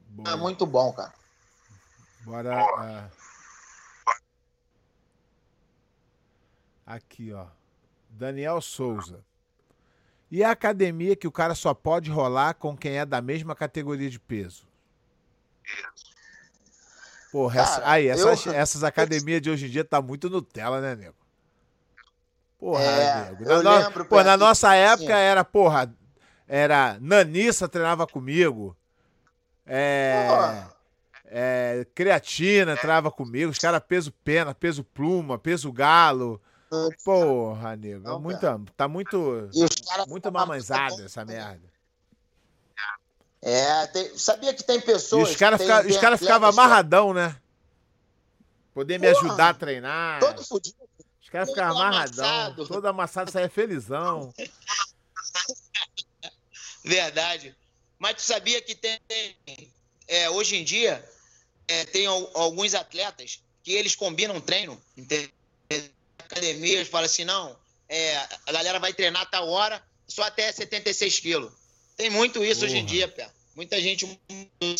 Boa. 0.09 0.31
É 0.31 0.37
muito 0.37 0.65
bom, 0.65 0.91
cara. 0.91 1.13
Bora. 2.23 2.55
ah. 2.79 3.09
Aqui, 6.87 7.31
ó. 7.35 7.45
Daniel 8.09 8.59
Souza. 8.63 9.23
E 10.31 10.43
a 10.43 10.51
academia 10.51 11.15
que 11.15 11.29
o 11.29 11.33
cara 11.33 11.55
só 11.55 11.75
pode 11.75 12.11
rolar 12.11 12.55
com 12.55 12.75
quem 12.75 12.97
é 12.99 13.05
da 13.05 13.21
mesma 13.21 13.55
categoria 13.55 14.09
de 14.09 14.19
peso? 14.19 14.67
Porra, 17.31 17.61
essa- 17.61 17.81
Cara, 17.81 17.91
aí, 17.93 18.09
essas, 18.09 18.47
eu- 18.47 18.53
essas 18.55 18.83
academias 18.83 19.43
de 19.43 19.51
hoje 19.51 19.67
em 19.67 19.71
dia 19.71 19.85
tá 19.85 20.01
muito 20.01 20.31
Nutella, 20.31 20.81
né, 20.81 20.95
nego? 20.97 21.17
Porra, 22.59 22.83
É, 22.83 23.25
nego. 23.27 23.45
Na, 23.45 23.63
no- 23.63 23.79
lembro, 23.79 24.05
pô, 24.07 24.23
na 24.23 24.39
nossa 24.39 24.75
época 24.75 25.13
assim. 25.13 25.23
era, 25.23 25.45
porra, 25.45 25.93
era 26.47 26.99
Nanissa 27.01 27.69
treinava 27.69 28.07
comigo. 28.07 28.77
É. 29.67 30.67
É, 31.27 31.87
creatina 31.95 32.77
trava 32.77 33.11
comigo, 33.11 33.51
os 33.51 33.59
caras 33.59 33.83
peso 33.89 34.13
pena, 34.23 34.55
peso 34.55 34.85
pluma, 34.85 35.39
peso 35.39 35.73
galo. 35.73 36.41
Porra, 37.05 37.77
nego, 37.77 38.07
é 38.07 38.11
Não, 38.11 38.21
muita, 38.21 38.61
tá 38.77 38.87
muito, 38.89 39.49
E 39.53 40.09
muito 40.09 40.31
mamanzada 40.31 41.05
essa 41.05 41.25
merda. 41.25 41.63
É, 43.41 43.87
tem- 43.89 44.17
sabia 44.17 44.55
que 44.55 44.63
tem 44.65 44.79
E 44.79 44.83
pessoas. 44.83 45.31
os 45.31 45.37
caras 45.37 45.61
fica, 45.61 45.87
os 45.87 45.97
cara 45.99 46.17
ficavam 46.17 46.49
amarradão, 46.49 47.13
né? 47.13 47.37
Poder 48.73 48.99
me 48.99 49.13
Porra, 49.13 49.27
ajudar 49.27 49.49
a 49.51 49.55
treinar. 49.55 50.21
Todo 50.21 50.43
fudido. 50.45 50.77
Os 51.23 51.29
caras 51.29 51.51
ficavam 51.51 51.77
amarradão, 51.81 52.25
amassado. 52.25 52.67
todo 52.67 52.87
amassado, 52.87 53.31
saia 53.31 53.49
felizão. 53.51 54.33
Verdade. 56.85 57.57
Mas 57.99 58.17
tu 58.17 58.23
sabia 58.23 58.61
que 58.61 58.75
tem. 58.75 58.99
é, 60.07 60.29
hoje 60.31 60.57
em 60.57 60.65
dia, 60.65 61.03
é, 61.67 61.85
tem 61.87 62.07
al- 62.07 62.31
alguns 62.35 62.75
atletas 62.75 63.43
que 63.63 63.73
eles 63.73 63.95
combinam 63.95 64.41
treino. 64.41 64.81
entendeu? 64.97 65.31
Academias 66.19 66.89
falam 66.89 67.07
assim: 67.07 67.25
não, 67.25 67.57
é, 67.89 68.17
a 68.47 68.53
galera 68.53 68.79
vai 68.79 68.93
treinar 68.93 69.29
tal 69.31 69.49
hora, 69.49 69.83
só 70.07 70.23
até 70.25 70.51
76 70.53 71.21
quilos. 71.21 71.53
Tem 71.97 72.11
muito 72.11 72.45
isso 72.45 72.65
hoje 72.65 72.77
em 72.77 72.83
Porra. 72.85 72.95
dia, 72.95 73.09
pé. 73.09 73.31
Muita 73.55 73.81
gente 73.81 74.05
muda 74.05 74.21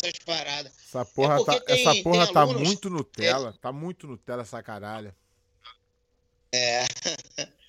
essas 0.03 0.19
paradas. 0.25 0.71
Essa 0.85 1.05
porra, 1.05 1.37
porque 1.37 1.59
tá, 1.59 1.65
tem- 1.65 1.87
essa 1.87 2.03
porra 2.03 2.31
tá 2.33 2.41
alunos- 2.41 2.61
muito 2.61 2.89
Nutella, 2.89 3.53
tá 3.61 3.71
muito 3.71 4.05
Nutella 4.05 4.41
essa 4.41 4.61
caralho. 4.61 5.15
É 6.53 6.83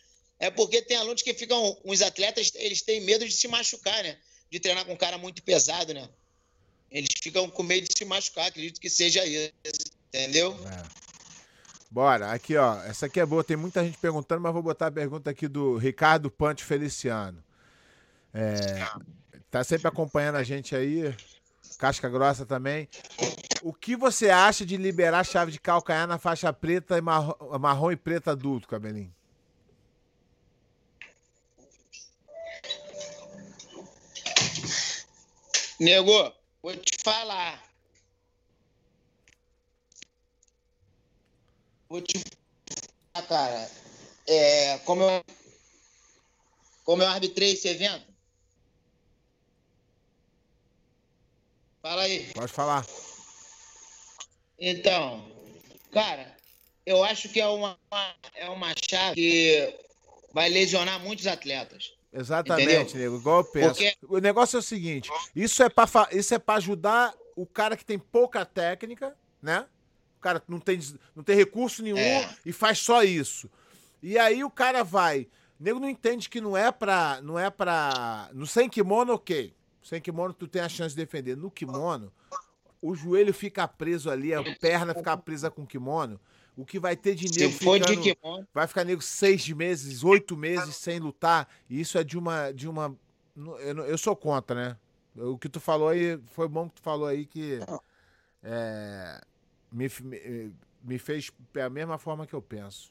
porque 0.51 0.83
tem 0.83 0.97
alunos 0.97 1.23
que 1.23 1.35
ficam. 1.35 1.79
Os 1.85 2.03
atletas, 2.03 2.53
eles 2.57 2.83
têm 2.83 3.01
medo 3.01 3.27
de 3.27 3.33
se 3.33 3.49
machucar, 3.49 4.03
né? 4.03 4.17
De 4.51 4.61
treinar 4.61 4.85
com 4.85 4.93
um 4.93 4.97
cara 4.97 5.19
muito 5.19 5.43
pesado, 5.43 5.95
né? 5.95 6.09
Eles 6.91 7.09
ficam 7.21 7.49
com 7.49 7.63
medo 7.63 7.89
de 7.89 7.97
se 7.97 8.05
machucar, 8.05 8.47
acredito 8.47 8.81
que 8.81 8.91
seja 8.91 9.25
isso. 9.25 9.53
Entendeu? 10.09 10.57
É. 10.67 11.07
Bora, 11.91 12.33
aqui 12.33 12.57
ó, 12.57 12.83
essa 12.83 13.07
aqui 13.07 13.21
é 13.21 13.27
boa, 13.27 13.43
tem 13.43 13.57
muita 13.57 13.83
gente 13.85 13.97
perguntando, 13.99 14.41
mas 14.41 14.53
vou 14.53 14.63
botar 14.63 14.89
a 14.89 14.93
pergunta 14.93 15.31
aqui 15.31 15.49
do 15.49 15.77
Ricardo 15.79 16.31
Pante 16.31 16.65
Feliciano. 16.65 17.43
É, 18.35 18.87
tá 19.51 19.65
sempre 19.65 19.89
acompanhando 19.89 20.37
a 20.37 20.43
gente 20.43 20.77
aí, 20.77 21.15
casca 21.79 22.09
grossa 22.09 22.45
também. 22.45 22.89
O 23.63 23.73
que 23.73 23.97
você 23.97 24.29
acha 24.29 24.67
de 24.67 24.77
liberar 24.77 25.25
chave 25.25 25.51
de 25.51 25.59
calcanhar 25.59 26.07
na 26.07 26.19
faixa 26.19 26.53
preta 26.53 26.99
e 26.99 27.01
marrom, 27.01 27.59
marrom 27.59 27.91
e 27.91 27.97
preta 27.97 28.33
adulto, 28.33 28.69
Cabelinho? 28.69 29.16
Nego, 35.79 36.33
vou 36.63 36.75
te 36.77 36.97
falar. 37.05 37.63
Vou 41.89 42.01
te 42.01 42.19
falar, 43.13 43.27
cara. 43.29 43.71
É, 44.27 44.79
como, 44.79 45.03
eu, 45.03 45.25
como 46.85 47.03
eu 47.03 47.09
arbitrei 47.09 47.53
esse 47.53 47.69
evento. 47.69 48.07
Fala 51.83 52.03
aí. 52.03 52.33
Pode 52.33 52.53
falar. 52.53 52.87
Então, 54.59 55.31
cara, 55.93 56.37
eu 56.87 57.05
acho 57.05 57.29
que 57.29 57.41
é 57.41 57.47
uma, 57.47 57.79
é 58.35 58.49
uma 58.49 58.75
chave 58.89 59.15
que 59.15 59.79
vai 60.33 60.49
lesionar 60.49 60.99
muitos 61.01 61.27
atletas. 61.27 61.96
Exatamente, 62.19 62.71
Entendeu? 62.95 62.95
nego, 63.13 63.17
igual 63.17 63.39
eu 63.41 63.45
penso. 63.45 63.69
Porque- 63.75 63.97
O 64.09 64.19
negócio 64.19 64.57
é 64.57 64.61
o 64.61 64.63
seguinte, 64.63 65.11
isso 65.35 65.63
é 65.63 65.69
pra 65.69 65.87
fa- 65.87 66.09
isso 66.13 66.35
é 66.35 66.39
para 66.39 66.55
ajudar 66.57 67.15
o 67.37 67.45
cara 67.47 67.77
que 67.77 67.85
tem 67.85 67.99
pouca 67.99 68.45
técnica, 68.45 69.15
né? 69.43 69.67
O 70.19 70.21
cara 70.21 70.43
não 70.49 70.59
tem 70.59 70.81
não 71.15 71.23
tem 71.23 71.37
recurso 71.37 71.83
nenhum 71.83 71.99
É. 71.99 72.29
e 72.45 72.53
faz 72.53 72.79
só 72.79 73.03
isso. 73.03 73.51
E 74.03 74.19
aí 74.19 74.43
o 74.43 74.51
cara 74.51 74.83
vai, 74.83 75.29
o 75.61 75.63
nego 75.65 75.79
não 75.79 75.89
entende 75.89 76.29
que 76.29 76.41
não 76.41 76.57
é 76.57 76.73
pra 76.73 77.21
não 77.23 77.39
é 77.39 77.51
para 77.51 78.31
no 78.33 78.47
sem 78.47 78.69
kimono, 78.69 79.13
OK. 79.13 79.55
Sem 79.83 80.01
kimono 80.01 80.33
tu 80.35 80.49
tem 80.49 80.63
a 80.63 80.69
chance 80.69 80.95
de 80.97 81.05
defender. 81.05 81.37
No 81.37 81.51
kimono, 81.51 82.13
o 82.83 82.95
joelho 82.97 83.33
fica 83.33 83.69
preso 83.69 84.11
ali, 84.11 84.35
a 84.35 84.43
perna 84.59 84.95
fica 84.95 85.17
presa 85.17 85.51
com 85.51 85.63
o 85.63 85.67
kimono. 85.67 86.19
O 86.57 86.65
que 86.65 86.79
vai 86.79 86.97
ter 86.97 87.15
de 87.15 87.29
Se 87.29 87.39
nego 87.41 87.53
de 87.53 87.59
ficando- 87.59 88.01
kimono, 88.03 88.49
vai 88.55 88.67
ficar 88.67 88.83
nego 88.85 89.03
seis 89.03 89.47
meses, 89.51 90.03
oito 90.03 90.37
meses 90.37 90.75
sem 90.77 90.99
lutar. 90.99 91.47
E 91.69 91.79
isso 91.81 91.99
é 91.99 92.05
de 92.05 92.17
uma. 92.17 92.51
De 92.53 92.67
uma 92.67 92.97
eu, 93.37 93.79
eu 93.85 93.99
sou 93.99 94.17
contra, 94.17 94.55
né? 94.71 94.77
O 95.23 95.37
que 95.39 95.49
tu 95.49 95.61
falou 95.61 95.89
aí 95.89 96.19
foi 96.29 96.49
bom 96.49 96.69
que 96.69 96.77
tu 96.77 96.83
falou 96.83 97.07
aí 97.07 97.27
que 97.27 97.59
é, 98.43 99.21
me, 99.71 99.91
me, 100.03 100.53
me 100.83 100.99
fez 100.99 101.31
a 101.63 101.69
mesma 101.69 101.99
forma 101.99 102.27
que 102.27 102.35
eu 102.35 102.41
penso. 102.41 102.91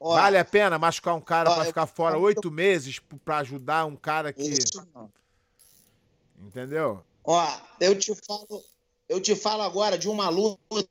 Ó, 0.00 0.14
vale 0.14 0.38
a 0.38 0.44
pena 0.44 0.78
machucar 0.78 1.14
um 1.14 1.20
cara 1.20 1.50
eu- 1.58 1.64
ficar 1.66 1.86
fora 1.86 2.18
oito 2.18 2.50
meses 2.50 2.98
p- 2.98 3.16
pra 3.24 3.38
ajudar 3.38 3.84
um 3.84 3.96
cara 3.96 4.32
que. 4.32 4.42
isso 4.42 4.86
não. 4.94 5.12
Entendeu? 6.40 7.04
Ó, 7.24 7.46
eu 7.78 7.96
te 7.98 8.14
falo, 8.26 8.64
eu 9.08 9.20
te 9.20 9.36
falo 9.36 9.62
agora 9.62 9.96
de 9.96 10.08
uma 10.08 10.28
luta 10.28 10.88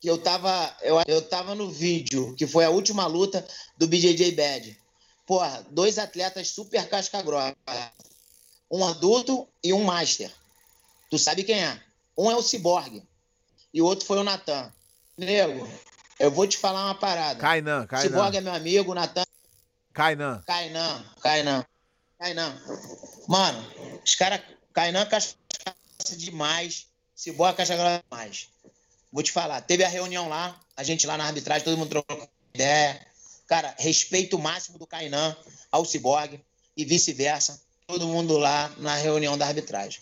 que 0.00 0.08
eu 0.08 0.18
tava, 0.18 0.76
eu, 0.82 1.00
eu 1.06 1.22
tava 1.22 1.54
no 1.54 1.70
vídeo, 1.70 2.34
que 2.36 2.46
foi 2.46 2.64
a 2.64 2.70
última 2.70 3.06
luta 3.06 3.46
do 3.76 3.86
BJJ 3.86 4.32
Bad. 4.32 4.78
Porra, 5.26 5.66
dois 5.70 5.98
atletas 5.98 6.50
super 6.50 6.88
casca 6.88 7.20
grossa. 7.22 7.56
Um 8.70 8.86
adulto 8.86 9.48
e 9.62 9.72
um 9.72 9.84
master. 9.84 10.32
Tu 11.10 11.18
sabe 11.18 11.42
quem 11.42 11.64
é? 11.64 11.82
Um 12.16 12.30
é 12.30 12.36
o 12.36 12.42
Cyborg 12.42 13.02
e 13.72 13.82
o 13.82 13.86
outro 13.86 14.06
foi 14.06 14.18
o 14.18 14.24
Natan. 14.24 14.72
Nego, 15.16 15.68
eu 16.18 16.30
vou 16.30 16.46
te 16.46 16.56
falar 16.56 16.84
uma 16.84 16.94
parada. 16.94 17.40
Kainan, 17.40 17.82
Cyborg 17.82 18.32
Kainan. 18.32 18.36
é 18.36 18.40
meu 18.40 18.54
amigo, 18.54 18.92
o 18.92 18.94
Natan 18.94 19.24
Kainan. 19.92 20.42
Kainan, 20.46 21.04
Kainan, 21.20 21.66
Kainan. 22.20 22.62
Mano, 23.26 23.64
os 24.04 24.14
caras. 24.14 24.40
Kainan 24.72 25.06
casca 25.06 25.36
demais. 26.16 26.86
Ciborra 27.16 27.52
casca 27.52 27.74
demais. 27.76 28.48
Vou 29.12 29.22
te 29.22 29.32
falar, 29.32 29.60
teve 29.62 29.84
a 29.84 29.88
reunião 29.88 30.28
lá, 30.28 30.58
a 30.76 30.82
gente 30.82 31.06
lá 31.06 31.16
na 31.16 31.24
arbitragem, 31.24 31.64
todo 31.64 31.78
mundo 31.78 31.88
trocou 31.88 32.28
ideia. 32.54 33.06
Cara, 33.46 33.74
respeito 33.78 34.38
máximo 34.38 34.78
do 34.78 34.86
Kainan 34.86 35.36
ao 35.72 35.84
Ciborgue 35.84 36.44
e 36.76 36.84
vice-versa. 36.84 37.60
Todo 37.86 38.06
mundo 38.06 38.36
lá 38.36 38.68
na 38.78 38.94
reunião 38.96 39.38
da 39.38 39.46
arbitragem. 39.46 40.00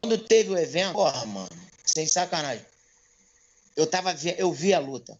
Quando 0.00 0.18
teve 0.18 0.50
o 0.50 0.58
evento, 0.58 0.92
porra, 0.92 1.24
mano, 1.24 1.48
sem 1.84 2.06
sacanagem. 2.06 2.64
Eu, 3.74 3.86
tava, 3.86 4.14
eu 4.36 4.52
vi 4.52 4.74
a 4.74 4.78
luta. 4.78 5.18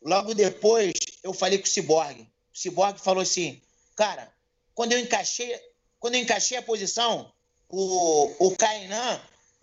Logo 0.00 0.34
depois, 0.34 0.92
eu 1.22 1.32
falei 1.32 1.58
com 1.58 1.64
o 1.64 1.68
Ciborgue. 1.68 2.22
O 2.54 2.58
Ciborgue 2.58 3.00
falou 3.00 3.22
assim, 3.22 3.60
cara, 3.96 4.32
quando 4.74 4.92
eu 4.92 4.98
encaixei, 4.98 5.58
quando 5.98 6.14
eu 6.14 6.20
encaixei 6.20 6.56
a 6.56 6.62
posição, 6.62 7.32
o, 7.68 8.46
o 8.46 8.56
Kainan, 8.56 9.20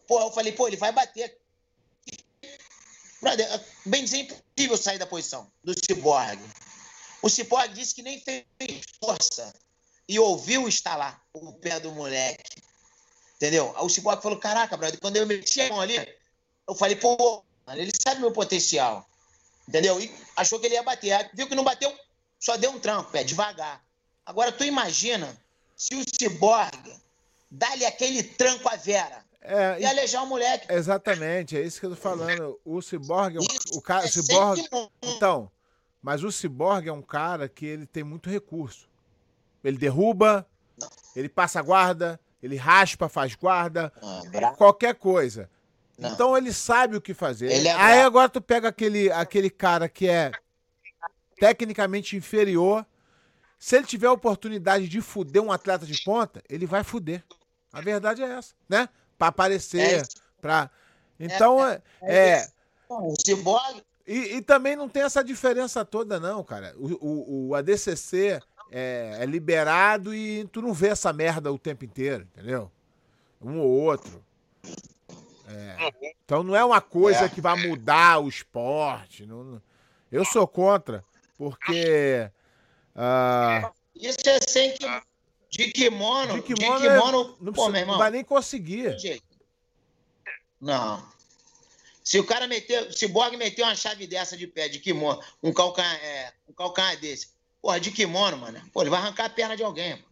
pô, 0.07 0.19
eu 0.19 0.31
falei, 0.31 0.51
pô, 0.51 0.67
ele 0.67 0.77
vai 0.77 0.91
bater. 0.91 1.40
Brother, 3.21 3.47
é 3.53 3.61
bem 3.85 4.03
dizer, 4.03 4.19
impossível 4.19 4.77
sair 4.77 4.97
da 4.97 5.05
posição 5.05 5.51
do 5.63 5.73
Ciborgue. 5.73 6.43
O 7.21 7.29
Ciborgue 7.29 7.75
disse 7.75 7.93
que 7.93 8.01
nem 8.01 8.19
fez 8.19 8.41
força 8.99 9.53
e 10.09 10.19
ouviu 10.19 10.67
estalar 10.67 11.21
o 11.31 11.53
pé 11.53 11.79
do 11.79 11.91
moleque. 11.91 12.61
Entendeu? 13.35 13.73
O 13.79 13.89
Ciborgue 13.89 14.23
falou, 14.23 14.39
caraca, 14.39 14.75
brother, 14.75 14.99
quando 14.99 15.17
eu 15.17 15.27
meti 15.27 15.61
a 15.61 15.69
mão 15.69 15.81
ali, 15.81 15.95
eu 16.67 16.73
falei, 16.73 16.95
pô, 16.95 17.43
ele 17.67 17.91
sabe 17.97 18.21
meu 18.21 18.31
potencial. 18.31 19.07
Entendeu? 19.67 20.01
E 20.01 20.11
achou 20.35 20.59
que 20.59 20.65
ele 20.65 20.75
ia 20.75 20.83
bater. 20.83 21.29
Viu 21.33 21.47
que 21.47 21.55
não 21.55 21.63
bateu, 21.63 21.95
só 22.39 22.57
deu 22.57 22.71
um 22.71 22.79
tranco, 22.79 23.11
pé, 23.11 23.23
devagar. 23.23 23.83
Agora, 24.25 24.51
tu 24.51 24.63
imagina 24.63 25.39
se 25.77 25.95
o 25.95 26.03
Ciborgue 26.03 26.99
dá-lhe 27.51 27.85
aquele 27.85 28.23
tranco 28.23 28.67
à 28.67 28.75
Vera 28.75 29.23
É, 29.41 29.79
e 29.79 29.85
alejar 29.85 30.23
o 30.23 30.27
moleque. 30.27 30.71
exatamente, 30.71 31.57
é 31.57 31.61
isso 31.61 31.79
que 31.79 31.85
eu 31.87 31.91
tô 31.91 31.95
falando. 31.95 32.59
O 32.63 32.81
Cyborg 32.81 33.37
é 33.37 33.39
um, 33.39 33.43
Isso 33.43 33.77
o 33.77 33.81
cara, 33.81 34.05
é 34.05 34.07
Cyborg, 34.07 34.61
então, 35.01 35.51
mas 36.01 36.23
o 36.23 36.31
Cyborg 36.31 36.87
é 36.87 36.93
um 36.93 37.01
cara 37.01 37.49
que 37.49 37.65
ele 37.65 37.87
tem 37.87 38.03
muito 38.03 38.29
recurso. 38.29 38.87
Ele 39.63 39.77
derruba, 39.77 40.47
ele 41.15 41.27
passa 41.27 41.61
guarda, 41.61 42.19
ele 42.41 42.55
raspa, 42.55 43.09
faz 43.09 43.35
guarda, 43.35 43.91
Ah, 44.01 44.51
qualquer 44.57 44.95
coisa. 44.95 45.49
Não. 45.97 46.11
Então 46.13 46.37
ele 46.37 46.51
sabe 46.51 46.95
o 46.95 47.01
que 47.01 47.13
fazer. 47.13 47.51
Ele 47.51 47.67
é 47.67 47.73
Aí 47.73 48.01
agora 48.01 48.29
tu 48.29 48.41
pega 48.41 48.67
aquele, 48.67 49.11
aquele 49.11 49.49
cara 49.49 49.87
que 49.87 50.07
é 50.07 50.31
tecnicamente 51.39 52.15
inferior. 52.15 52.85
Se 53.59 53.75
ele 53.75 53.85
tiver 53.85 54.07
a 54.07 54.11
oportunidade 54.11 54.87
de 54.87 55.01
fuder 55.01 55.41
um 55.41 55.51
atleta 55.51 55.85
de 55.85 56.03
ponta, 56.03 56.41
ele 56.49 56.65
vai 56.65 56.83
fuder. 56.83 57.23
A 57.71 57.81
verdade 57.81 58.23
é 58.23 58.25
essa, 58.25 58.55
né? 58.67 58.89
Pra 59.21 59.27
É 59.27 59.29
aparecer, 59.29 60.01
isso. 60.01 60.09
pra. 60.41 60.71
Então, 61.19 61.63
é. 61.63 61.79
é- 62.01 62.47
O 62.89 63.13
Ciborgue, 63.23 63.83
e, 64.07 64.37
e 64.37 64.41
também 64.41 64.75
não 64.75 64.89
tem 64.89 65.03
essa 65.03 65.23
diferença 65.23 65.85
toda, 65.85 66.19
não, 66.19 66.43
cara. 66.43 66.73
O, 66.77 66.87
o, 67.05 67.47
o 67.49 67.55
ADCC 67.55 68.41
é, 68.71 69.17
é 69.21 69.25
liberado 69.27 70.11
e 70.13 70.45
tu 70.51 70.59
não 70.61 70.73
vê 70.73 70.87
essa 70.87 71.13
merda 71.13 71.51
o 71.53 71.59
tempo 71.59 71.85
inteiro, 71.85 72.23
entendeu? 72.33 72.71
Um 73.39 73.59
ou 73.59 73.69
outro. 73.69 74.23
É. 75.47 76.13
Então 76.25 76.41
não 76.43 76.55
é 76.55 76.65
uma 76.65 76.81
coisa 76.81 77.25
É. 77.25 77.29
que 77.29 77.39
vai 77.41 77.55
mudar 77.67 78.19
o 78.23 78.27
esporte. 78.27 79.25
não- 79.27 79.43
não- 79.43 79.61
Eu 80.11 80.25
sou 80.25 80.47
contra, 80.47 81.03
porque. 81.37 82.29
ah, 82.95 83.71
isso 83.95 84.17
é 84.27 84.39
sem 84.47 84.73
que... 84.75 84.85
De 85.51 85.69
kimono, 85.71 86.35
de 86.41 86.47
de 86.47 86.53
kimono, 86.55 86.79
kimono, 86.79 87.21
é- 87.39 87.43
não, 87.43 87.53
pô, 87.53 87.65
precisa- 87.67 87.69
meu 87.71 87.79
irmão, 87.81 87.95
não 87.95 87.99
vai 87.99 88.09
nem 88.11 88.23
conseguir. 88.23 88.95
Não. 90.59 91.05
Se 92.03 92.19
o 92.19 92.23
cara 92.25 92.47
meter, 92.47 92.91
se 92.93 93.05
o 93.05 93.09
Borg 93.09 93.35
meter 93.37 93.61
uma 93.63 93.75
chave 93.75 94.07
dessa 94.07 94.35
de 94.37 94.47
pé, 94.47 94.67
de 94.69 94.79
kimono, 94.79 95.21
um 95.43 95.53
calcanhar, 95.53 95.95
é, 96.03 96.33
um 96.47 96.53
calcanhar 96.53 96.97
desse, 96.99 97.27
porra, 97.61 97.79
de 97.79 97.91
kimono, 97.91 98.37
mano, 98.37 98.61
pô, 98.73 98.81
ele 98.81 98.89
vai 98.89 98.99
arrancar 98.99 99.25
a 99.25 99.29
perna 99.29 99.55
de 99.55 99.63
alguém. 99.63 99.97
pô. 99.97 100.03
O 100.03 100.07
pé 100.07 100.09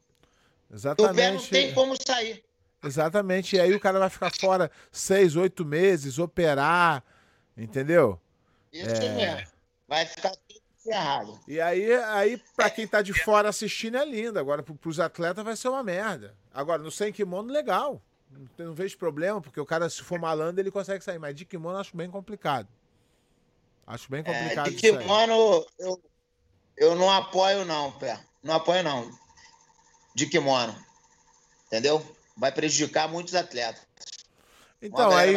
não 0.70 0.76
Exatamente. 0.78 1.50
tem 1.50 1.74
como 1.74 1.96
sair. 2.06 2.44
Exatamente. 2.84 3.56
E 3.56 3.60
aí 3.60 3.74
o 3.74 3.80
cara 3.80 3.98
vai 3.98 4.10
ficar 4.10 4.32
fora 4.40 4.70
seis, 4.92 5.36
oito 5.36 5.66
meses, 5.66 6.20
operar, 6.20 7.04
entendeu? 7.58 8.20
Isso 8.72 8.86
É. 9.02 9.10
mesmo. 9.16 9.48
Vai 9.88 10.06
ficar 10.06 10.30
tudo 10.48 10.59
ferrado. 10.90 11.40
E 11.48 11.60
aí, 11.62 11.94
aí 11.94 12.42
para 12.56 12.70
quem 12.70 12.88
tá 12.88 13.02
de 13.02 13.14
fora 13.14 13.50
assistindo 13.50 13.98
é 13.98 14.06
lindo. 14.06 14.40
Agora, 14.40 14.64
pro- 14.64 14.76
pros 14.76 15.00
atletas 15.00 15.44
vai 15.44 15.56
ser 15.56 15.70
uma 15.70 15.84
merda. 15.84 16.36
Agora, 16.54 16.82
no 16.82 16.92
sem 16.92 17.12
kimono, 17.14 17.52
legal. 17.52 18.02
Não, 18.32 18.68
não 18.68 18.74
vejo 18.74 18.98
problema, 18.98 19.42
porque 19.42 19.60
o 19.60 19.66
cara, 19.66 19.90
se 19.90 20.02
for 20.02 20.20
malandro, 20.20 20.62
ele 20.62 20.72
consegue 20.72 21.04
sair. 21.04 21.20
Mas 21.20 21.36
de 21.36 21.46
kimono 21.46 21.78
acho 21.78 21.96
bem 21.96 22.10
complicado. 22.10 22.68
Acho 23.86 24.10
bem 24.10 24.22
É, 24.22 24.24
complicado 24.24 24.70
de 24.70 24.76
isso 24.76 24.86
aí. 24.86 24.98
kimono, 24.98 25.66
eu, 25.80 26.02
eu 26.78 26.96
não 26.96 27.10
apoio, 27.12 27.66
não, 27.66 27.92
pé. 27.94 28.20
Não 28.44 28.56
apoio, 28.56 28.84
não. 28.84 29.12
De 30.16 30.26
kimono. 30.28 30.76
Entendeu? 31.68 32.04
Vai 32.38 32.52
prejudicar 32.52 33.08
muitos 33.08 33.36
atletas. 33.36 33.82
Então, 34.82 35.12
aí, 35.12 35.36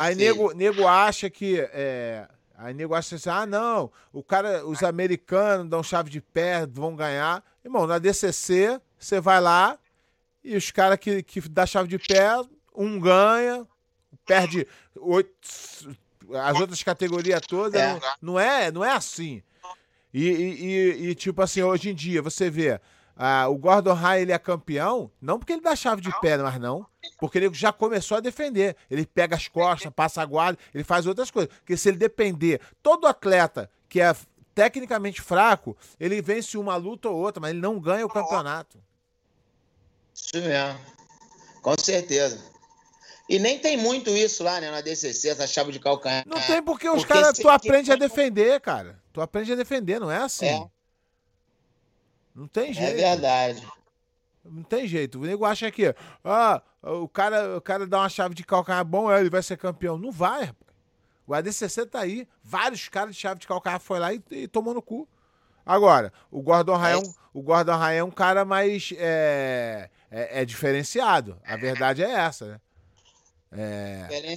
aí 0.00 0.14
nego, 0.16 0.52
nego 0.52 0.86
acha 0.86 1.30
que. 1.30 1.60
É, 1.72 2.26
aí 2.62 2.74
nego 2.74 2.94
acha 2.94 3.16
assim, 3.16 3.30
ah, 3.30 3.46
não, 3.46 3.90
o 4.12 4.22
cara, 4.22 4.66
os 4.66 4.82
americanos 4.82 5.68
dão 5.68 5.82
chave 5.82 6.10
de 6.10 6.20
pé, 6.20 6.66
vão 6.66 6.94
ganhar. 6.94 7.42
Irmão, 7.64 7.86
na 7.86 7.98
DCC, 7.98 8.80
você 8.98 9.20
vai 9.20 9.40
lá 9.40 9.78
e 10.44 10.56
os 10.56 10.70
caras 10.70 10.98
que, 10.98 11.22
que 11.22 11.40
dá 11.48 11.66
chave 11.66 11.88
de 11.88 11.98
pé, 11.98 12.30
um 12.74 12.98
ganha, 13.00 13.66
perde 14.26 14.66
oito, 14.96 15.30
as 16.34 16.60
outras 16.60 16.82
categorias 16.82 17.40
todas. 17.46 17.80
É. 17.80 17.92
Não, 17.94 18.00
não 18.34 18.40
é, 18.40 18.70
não 18.70 18.84
é 18.84 18.92
assim. 18.92 19.42
E, 20.12 20.24
e- 20.28 20.64
e- 20.64 21.10
e, 21.10 21.14
tipo 21.14 21.40
assim, 21.42 21.62
hoje 21.62 21.90
em 21.90 21.94
dia, 21.94 22.20
você 22.20 22.50
vê, 22.50 22.80
ah, 23.22 23.48
o 23.50 23.58
Gordon 23.58 23.92
Ryan 23.92 24.16
ele 24.16 24.32
é 24.32 24.38
campeão, 24.38 25.10
não 25.20 25.38
porque 25.38 25.52
ele 25.52 25.60
dá 25.60 25.76
chave 25.76 26.00
de 26.00 26.10
pé, 26.20 26.38
mas 26.38 26.58
não, 26.58 26.86
porque 27.18 27.36
ele 27.36 27.52
já 27.52 27.70
começou 27.70 28.16
a 28.16 28.20
defender. 28.20 28.74
Ele 28.90 29.04
pega 29.04 29.36
as 29.36 29.46
costas, 29.46 29.92
passa 29.94 30.22
a 30.22 30.24
guarda, 30.24 30.58
ele 30.74 30.82
faz 30.82 31.06
outras 31.06 31.30
coisas. 31.30 31.52
Porque 31.58 31.76
se 31.76 31.90
ele 31.90 31.98
depender, 31.98 32.62
todo 32.82 33.06
atleta 33.06 33.70
que 33.90 34.00
é 34.00 34.16
tecnicamente 34.54 35.20
fraco, 35.20 35.76
ele 36.00 36.22
vence 36.22 36.56
uma 36.56 36.76
luta 36.76 37.10
ou 37.10 37.18
outra, 37.18 37.42
mas 37.42 37.50
ele 37.50 37.60
não 37.60 37.78
ganha 37.78 38.06
o 38.06 38.08
campeonato. 38.08 38.82
Isso 40.14 40.38
mesmo. 40.38 40.80
Com 41.60 41.74
certeza. 41.78 42.42
E 43.28 43.38
nem 43.38 43.58
tem 43.58 43.76
muito 43.76 44.08
isso 44.08 44.42
lá, 44.42 44.62
né, 44.62 44.70
na 44.70 44.80
DCC, 44.80 45.28
essa 45.28 45.46
chave 45.46 45.72
de 45.72 45.78
calcanhar. 45.78 46.24
Não 46.26 46.40
tem 46.40 46.62
porque 46.62 46.88
os 46.88 47.04
caras, 47.04 47.36
tu 47.36 47.50
aprende 47.50 47.92
a 47.92 47.96
defender, 47.96 48.58
cara. 48.62 48.98
Tu 49.12 49.20
aprende 49.20 49.52
a 49.52 49.56
defender, 49.56 50.00
não 50.00 50.10
é 50.10 50.22
assim. 50.22 50.46
É. 50.46 50.79
Não 52.34 52.46
tem 52.46 52.70
É 52.70 52.72
jeito. 52.72 52.96
verdade. 52.96 53.66
Não 54.44 54.62
tem 54.62 54.86
jeito. 54.86 55.18
O 55.18 55.22
nego 55.26 55.44
acha 55.44 55.70
que, 55.70 55.94
ah, 56.24 56.62
o 56.82 57.06
cara, 57.08 57.56
o 57.58 57.60
cara 57.60 57.86
dá 57.86 57.98
uma 57.98 58.08
chave 58.08 58.34
de 58.34 58.42
calcanhar 58.44 58.84
bom, 58.84 59.10
é, 59.12 59.20
ele 59.20 59.28
vai 59.30 59.42
ser 59.42 59.56
campeão. 59.58 59.98
Não 59.98 60.10
vai, 60.10 60.44
rapaz. 60.44 60.70
O 61.26 61.34
ADCC 61.34 61.86
tá 61.86 62.00
aí. 62.00 62.26
Vários 62.42 62.88
caras 62.88 63.14
de 63.14 63.20
chave 63.20 63.38
de 63.40 63.46
calcanhar 63.46 63.78
foi 63.78 63.98
lá 63.98 64.12
e, 64.12 64.22
e 64.30 64.48
tomou 64.48 64.74
no 64.74 64.82
cu. 64.82 65.06
Agora, 65.64 66.12
o 66.30 66.40
Gordon 66.42 66.76
Ryan, 66.76 66.94
é 66.94 66.96
um- 66.96 67.14
o 67.34 67.42
Gordon 67.42 67.76
Ryan 67.76 67.92
é 67.98 68.04
um 68.04 68.10
cara 68.10 68.44
mais 68.44 68.92
é, 68.96 69.90
é, 70.10 70.40
é 70.40 70.44
diferenciado. 70.44 71.38
A 71.46 71.56
verdade 71.56 72.02
é 72.02 72.10
essa, 72.10 72.46
né? 72.46 72.60
É, 73.52 74.36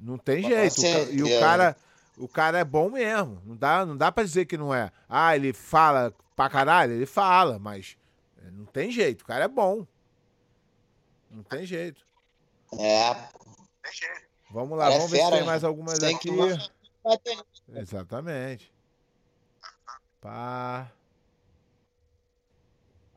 não 0.00 0.16
tem 0.18 0.42
jeito. 0.42 0.80
O 0.80 1.12
E 1.12 1.22
o 1.22 1.40
cara, 1.40 1.76
o 2.16 2.28
cara 2.28 2.58
é 2.58 2.64
bom 2.64 2.90
mesmo. 2.90 3.40
Não 3.44 3.56
dá, 3.56 3.84
não 3.86 3.96
dá 3.96 4.10
para 4.10 4.24
dizer 4.24 4.46
que 4.46 4.56
não 4.56 4.74
é. 4.74 4.90
Ah, 5.08 5.36
ele 5.36 5.52
fala 5.52 6.12
pra 6.34 6.48
caralho, 6.48 6.92
ele 6.92 7.06
fala, 7.06 7.58
mas 7.58 7.96
é, 8.42 8.50
não 8.50 8.64
tem 8.66 8.90
jeito. 8.90 9.22
O 9.22 9.26
cara 9.26 9.44
é 9.44 9.48
bom. 9.48 9.86
Não 11.30 11.42
tem 11.42 11.64
jeito. 11.66 12.04
É. 12.78 13.28
Vamos 14.50 14.78
lá, 14.78 14.90
É 14.90 14.96
vamos 14.96 15.10
ver 15.10 15.18
se 15.18 15.30
tem 15.30 15.40
né? 15.40 15.46
mais 15.46 15.64
algumas 15.64 15.98
Tem 15.98 16.14
aqui. 16.14 16.30
Exatamente. 17.68 18.72
Pá. 20.20 20.90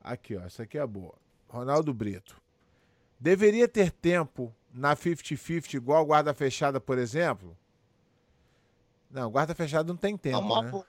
Aqui, 0.03 0.35
ó. 0.35 0.41
Essa 0.41 0.63
aqui 0.63 0.77
é 0.77 0.85
boa. 0.85 1.15
Ronaldo 1.47 1.93
Brito. 1.93 2.41
Deveria 3.19 3.67
ter 3.67 3.91
tempo 3.91 4.53
na 4.73 4.95
50-50 4.95 5.73
igual 5.75 6.05
guarda 6.05 6.33
fechada, 6.33 6.79
por 6.79 6.97
exemplo? 6.97 7.57
Não, 9.09 9.31
guarda 9.31 9.55
fechada 9.55 9.87
não 9.87 9.97
tem 9.97 10.17
tempo, 10.17 10.61
né? 10.61 10.71
boa. 10.71 10.85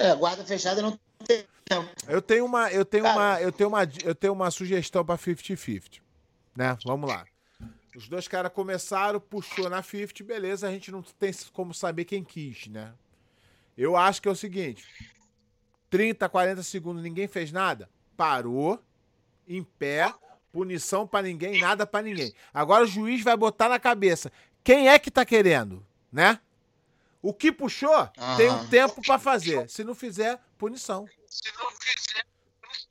É, 0.00 0.14
guarda 0.14 0.44
fechada 0.44 0.80
não 0.80 0.98
tem 1.26 1.46
tempo. 1.64 1.88
Eu 2.08 2.22
tenho 2.22 2.44
uma, 2.44 2.70
eu 2.72 2.84
tenho 2.84 3.04
Cara. 3.04 3.16
uma, 3.16 3.40
eu 3.40 3.52
tenho 3.52 3.68
uma, 3.68 3.88
eu 4.02 4.14
tenho 4.14 4.32
uma 4.32 4.50
sugestão 4.50 5.04
para 5.04 5.18
50-50, 5.18 6.00
né? 6.56 6.76
Vamos 6.84 7.08
lá. 7.08 7.24
Os 7.94 8.08
dois 8.08 8.26
caras 8.26 8.52
começaram, 8.52 9.20
puxou 9.20 9.68
na 9.68 9.82
50, 9.82 10.24
beleza, 10.24 10.66
a 10.66 10.70
gente 10.70 10.90
não 10.90 11.02
tem 11.02 11.32
como 11.52 11.74
saber 11.74 12.04
quem 12.04 12.24
quis, 12.24 12.66
né? 12.68 12.92
Eu 13.76 13.96
acho 13.96 14.22
que 14.22 14.28
é 14.28 14.30
o 14.30 14.36
seguinte: 14.36 14.84
30, 15.90 16.28
40 16.28 16.62
segundos, 16.62 17.02
ninguém 17.02 17.28
fez 17.28 17.52
nada, 17.52 17.88
parou, 18.16 18.82
em 19.46 19.62
pé, 19.62 20.14
punição 20.52 21.06
para 21.06 21.22
ninguém, 21.22 21.60
nada 21.60 21.86
para 21.86 22.02
ninguém. 22.02 22.32
Agora 22.54 22.84
o 22.84 22.86
juiz 22.86 23.22
vai 23.22 23.36
botar 23.36 23.68
na 23.68 23.78
cabeça 23.78 24.32
quem 24.64 24.88
é 24.88 24.98
que 24.98 25.10
tá 25.10 25.24
querendo, 25.24 25.84
né? 26.12 26.40
O 27.22 27.34
que 27.34 27.52
puxou 27.52 28.08
tem 28.36 28.50
um 28.50 28.66
tempo 28.68 29.02
para 29.02 29.18
fazer. 29.18 29.68
Se 29.68 29.84
não 29.84 29.94
fizer, 29.94 30.40
punição. 30.56 31.06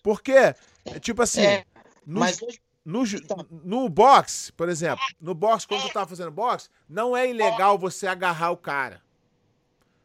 Porque, 0.03 0.55
tipo 1.01 1.21
assim, 1.21 1.41
É, 1.41 1.65
no, 2.05 2.19
Mas 2.19 2.39
no, 2.85 3.05
ju- 3.05 3.21
no 3.63 3.89
boxe, 3.89 4.51
por 4.53 4.69
exemplo, 4.69 5.03
no 5.19 5.33
boxe, 5.33 5.67
quando 5.67 5.81
tu 5.87 5.93
tá 5.93 6.05
fazendo 6.05 6.31
boxe, 6.31 6.69
não 6.87 7.15
é 7.15 7.29
ilegal 7.29 7.77
você 7.77 8.07
agarrar 8.07 8.51
o 8.51 8.57
cara. 8.57 9.01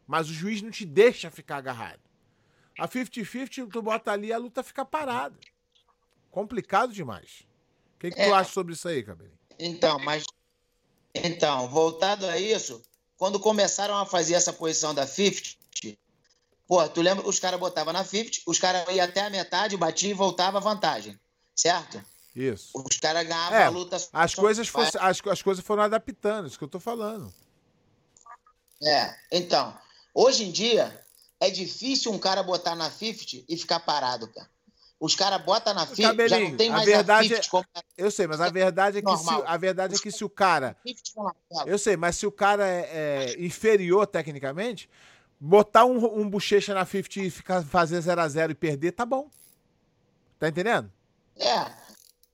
Mas 0.06 0.28
o 0.28 0.32
juiz 0.34 0.60
não 0.62 0.70
te 0.70 0.84
deixa 0.84 1.30
ficar 1.30 1.56
agarrado. 1.58 2.00
A 2.78 2.88
50-50, 2.88 3.70
tu 3.70 3.80
bota 3.82 4.10
ali 4.10 4.32
a 4.32 4.38
luta 4.38 4.62
fica 4.62 4.84
parada. 4.84 5.38
Complicado 6.30 6.92
demais. 6.92 7.46
O 7.94 7.98
que, 8.00 8.10
que 8.10 8.16
tu 8.16 8.22
É. 8.22 8.32
acha 8.32 8.50
sobre 8.52 8.72
isso 8.74 8.88
aí, 8.88 9.02
Cabelinho? 9.02 9.38
então, 9.58 9.98
mas. 10.00 10.24
Então, 11.14 11.68
voltado 11.68 12.26
a 12.26 12.36
isso, 12.38 12.82
quando 13.16 13.38
começaram 13.40 13.96
a 13.96 14.06
fazer 14.06 14.34
essa 14.34 14.52
posição 14.52 14.94
da 14.94 15.06
50, 15.06 15.56
pô, 16.66 16.86
tu 16.88 17.00
lembra? 17.00 17.26
Os 17.26 17.38
caras 17.38 17.60
botavam 17.60 17.92
na 17.92 18.04
50, 18.04 18.38
os 18.46 18.58
caras 18.58 18.86
iam 18.94 19.04
até 19.04 19.20
a 19.22 19.30
metade, 19.30 19.76
batiam 19.76 20.10
e 20.10 20.14
voltava 20.14 20.58
a 20.58 20.60
vantagem. 20.60 21.18
Certo? 21.54 22.02
Isso. 22.34 22.70
Os 22.74 22.96
caras 22.98 23.26
ganhavam 23.26 23.58
É, 23.58 23.64
a 23.66 23.68
luta. 23.70 23.96
As 24.12 24.34
coisas, 24.34 24.66
fosse- 24.66 24.98
as, 24.98 25.20
as 25.24 25.42
coisas 25.42 25.64
foram 25.64 25.84
adaptando, 25.84 26.48
isso 26.48 26.58
que 26.58 26.64
eu 26.64 26.68
tô 26.68 26.80
falando. 26.80 27.32
É, 28.82 29.14
então, 29.30 29.76
hoje 30.12 30.44
em 30.44 30.50
dia 30.50 31.00
é 31.40 31.48
difícil 31.50 32.12
um 32.12 32.18
cara 32.18 32.42
botar 32.42 32.74
na 32.74 32.90
50 32.90 33.44
e 33.48 33.56
ficar 33.56 33.80
parado, 33.80 34.26
cara. 34.28 34.50
Os 35.00 35.14
caras 35.14 35.42
botam 35.42 35.74
na 35.74 35.86
50, 35.86 36.28
já 36.28 36.40
não 36.40 36.56
tem 36.56 36.68
a 36.70 36.72
mais 36.72 36.86
verdade 36.86 37.34
a 37.34 37.42
50 37.42 37.48
como 37.50 37.64
Eu 37.96 38.10
sei, 38.10 38.26
mas 38.26 38.40
a 38.40 38.48
verdade 38.50 38.98
é 38.98 39.02
que, 39.02 39.16
se, 39.16 39.30
a 39.44 39.56
verdade 39.56 39.94
é 39.96 39.98
que 39.98 40.10
se 40.10 40.24
o 40.24 40.30
cara 40.30 40.76
a 40.84 40.88
50 40.88 41.02
com 41.14 41.28
a 41.28 41.34
tela. 41.48 41.64
Eu 41.68 41.78
sei, 41.78 41.96
mas 41.96 42.16
se 42.16 42.26
o 42.26 42.32
cara 42.32 42.66
é, 42.66 43.34
é 43.36 43.44
inferior 43.44 44.06
tecnicamente, 44.06 44.88
botar 45.38 45.84
um, 45.84 46.20
um 46.20 46.28
bochecha 46.28 46.72
na 46.72 46.86
50 46.86 47.20
e 47.20 47.30
ficar, 47.30 47.62
fazer 47.62 47.98
0x0 47.98 48.50
e 48.50 48.54
perder, 48.54 48.92
tá 48.92 49.04
bom. 49.04 49.28
Tá 50.38 50.48
entendendo? 50.48 50.90
É. 51.36 51.66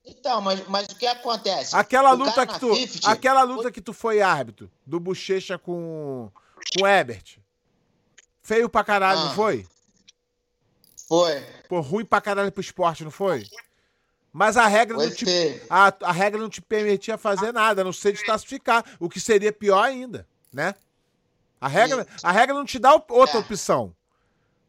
Então, 0.04 0.40
mas, 0.40 0.66
mas 0.68 0.86
o 0.88 0.96
que 0.96 1.06
acontece? 1.06 1.74
Aquela 1.76 2.12
O 2.12 2.16
luta 2.16 2.46
que 2.46 2.58
tu. 2.58 2.74
50, 2.74 3.10
Aquela 3.10 3.42
luta 3.42 3.70
que 3.70 3.80
tu 3.80 3.92
foi 3.92 4.20
árbitro, 4.20 4.70
do 4.86 4.98
bochecha 5.00 5.58
com. 5.58 6.30
com 6.76 6.84
o 6.84 6.86
Ebert. 6.86 7.38
Feio 8.42 8.68
pra 8.68 8.82
caralho, 8.82 9.20
não 9.20 9.30
Ah. 9.30 9.34
foi? 9.34 9.66
Foi. 11.10 11.40
Pô, 11.68 11.80
ruim 11.80 12.04
pra 12.04 12.20
caralho 12.20 12.52
pro 12.52 12.60
esporte, 12.60 13.02
não 13.02 13.10
foi? 13.10 13.44
Mas 14.32 14.56
a 14.56 14.68
regra 14.68 14.94
Foi 14.94 15.06
não 15.06 15.12
te. 15.12 15.26
A, 15.68 15.92
a 16.02 16.12
regra 16.12 16.40
não 16.40 16.48
te 16.48 16.62
permitia 16.62 17.18
fazer 17.18 17.52
nada, 17.52 17.80
a 17.80 17.84
não 17.84 17.92
ser 17.92 18.12
desclassificar, 18.12 18.84
o 19.00 19.08
que 19.08 19.18
seria 19.18 19.52
pior 19.52 19.82
ainda, 19.82 20.24
né? 20.52 20.72
A 21.60 21.66
regra, 21.66 22.06
a 22.22 22.30
regra 22.30 22.54
não 22.54 22.64
te 22.64 22.78
dá 22.78 22.92
outra 22.94 23.38
É. 23.38 23.40
opção. 23.40 23.92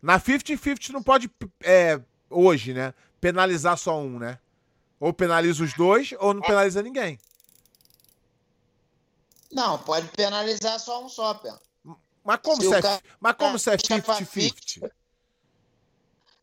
Na 0.01 0.19
50-50 0.19 0.89
não 0.89 1.03
pode, 1.03 1.29
é, 1.63 2.01
hoje, 2.27 2.73
né? 2.73 2.91
Penalizar 3.21 3.77
só 3.77 3.99
um, 3.99 4.17
né? 4.17 4.39
Ou 4.99 5.13
penaliza 5.13 5.63
os 5.63 5.73
dois, 5.73 6.11
ou 6.19 6.33
não 6.33 6.41
penaliza 6.41 6.81
ninguém. 6.81 7.19
Não, 9.51 9.77
pode 9.77 10.07
penalizar 10.07 10.79
só 10.79 11.05
um 11.05 11.07
só, 11.07 11.35
pé. 11.35 11.53
Mas 12.23 12.39
como 12.41 12.63
Se 12.63 12.73
é, 12.73 13.01
mas 13.19 13.35
como 13.35 13.59
se 13.59 13.69
é 13.69 13.77
puxa 13.77 14.01
pra 14.01 14.15
50-50? 14.15 14.91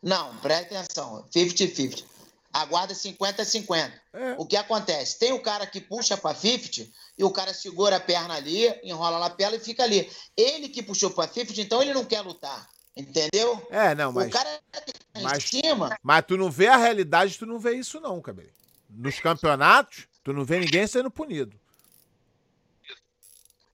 Não, 0.03 0.37
presta 0.39 0.79
atenção. 0.79 1.25
50-50. 1.35 2.05
A 2.53 2.65
guarda 2.65 2.93
é 2.93 2.97
50-50. 2.97 3.93
É. 4.13 4.35
O 4.39 4.47
que 4.47 4.57
acontece? 4.57 5.19
Tem 5.19 5.33
o 5.33 5.43
cara 5.43 5.67
que 5.67 5.81
puxa 5.81 6.17
pra 6.17 6.35
50 6.35 6.89
e 7.19 7.25
o 7.25 7.31
cara 7.31 7.53
segura 7.53 7.97
a 7.97 8.01
perna 8.01 8.35
ali, 8.35 8.67
enrola 8.83 9.19
na 9.19 9.29
perna 9.31 9.57
e 9.57 9.61
fica 9.61 9.83
ali. 9.83 10.11
Ele 10.37 10.69
que 10.69 10.83
puxou 10.83 11.11
pra 11.11 11.29
50, 11.29 11.61
então 11.61 11.83
ele 11.83 11.93
não 11.93 12.05
quer 12.05 12.21
lutar. 12.23 12.69
Entendeu? 12.97 13.65
É, 13.71 13.95
não, 13.95 14.11
mas, 14.11 14.27
o 14.27 14.31
cara 14.31 14.61
tá 14.73 14.83
em 15.15 15.23
mas- 15.23 15.45
cima. 15.45 15.97
mas 16.03 16.25
tu 16.27 16.37
não 16.37 16.51
vê 16.51 16.67
a 16.67 16.77
realidade, 16.77 17.39
tu 17.39 17.47
não 17.47 17.59
vê 17.59 17.75
isso 17.77 18.01
não, 18.01 18.21
cabelo. 18.21 18.51
Nos 18.91 19.21
campeonatos, 19.21 20.09
tu 20.25 20.33
não 20.33 20.45
vê 20.45 20.59
ninguém 20.59 20.85
sendo 20.87 21.09
punido. 21.11 21.57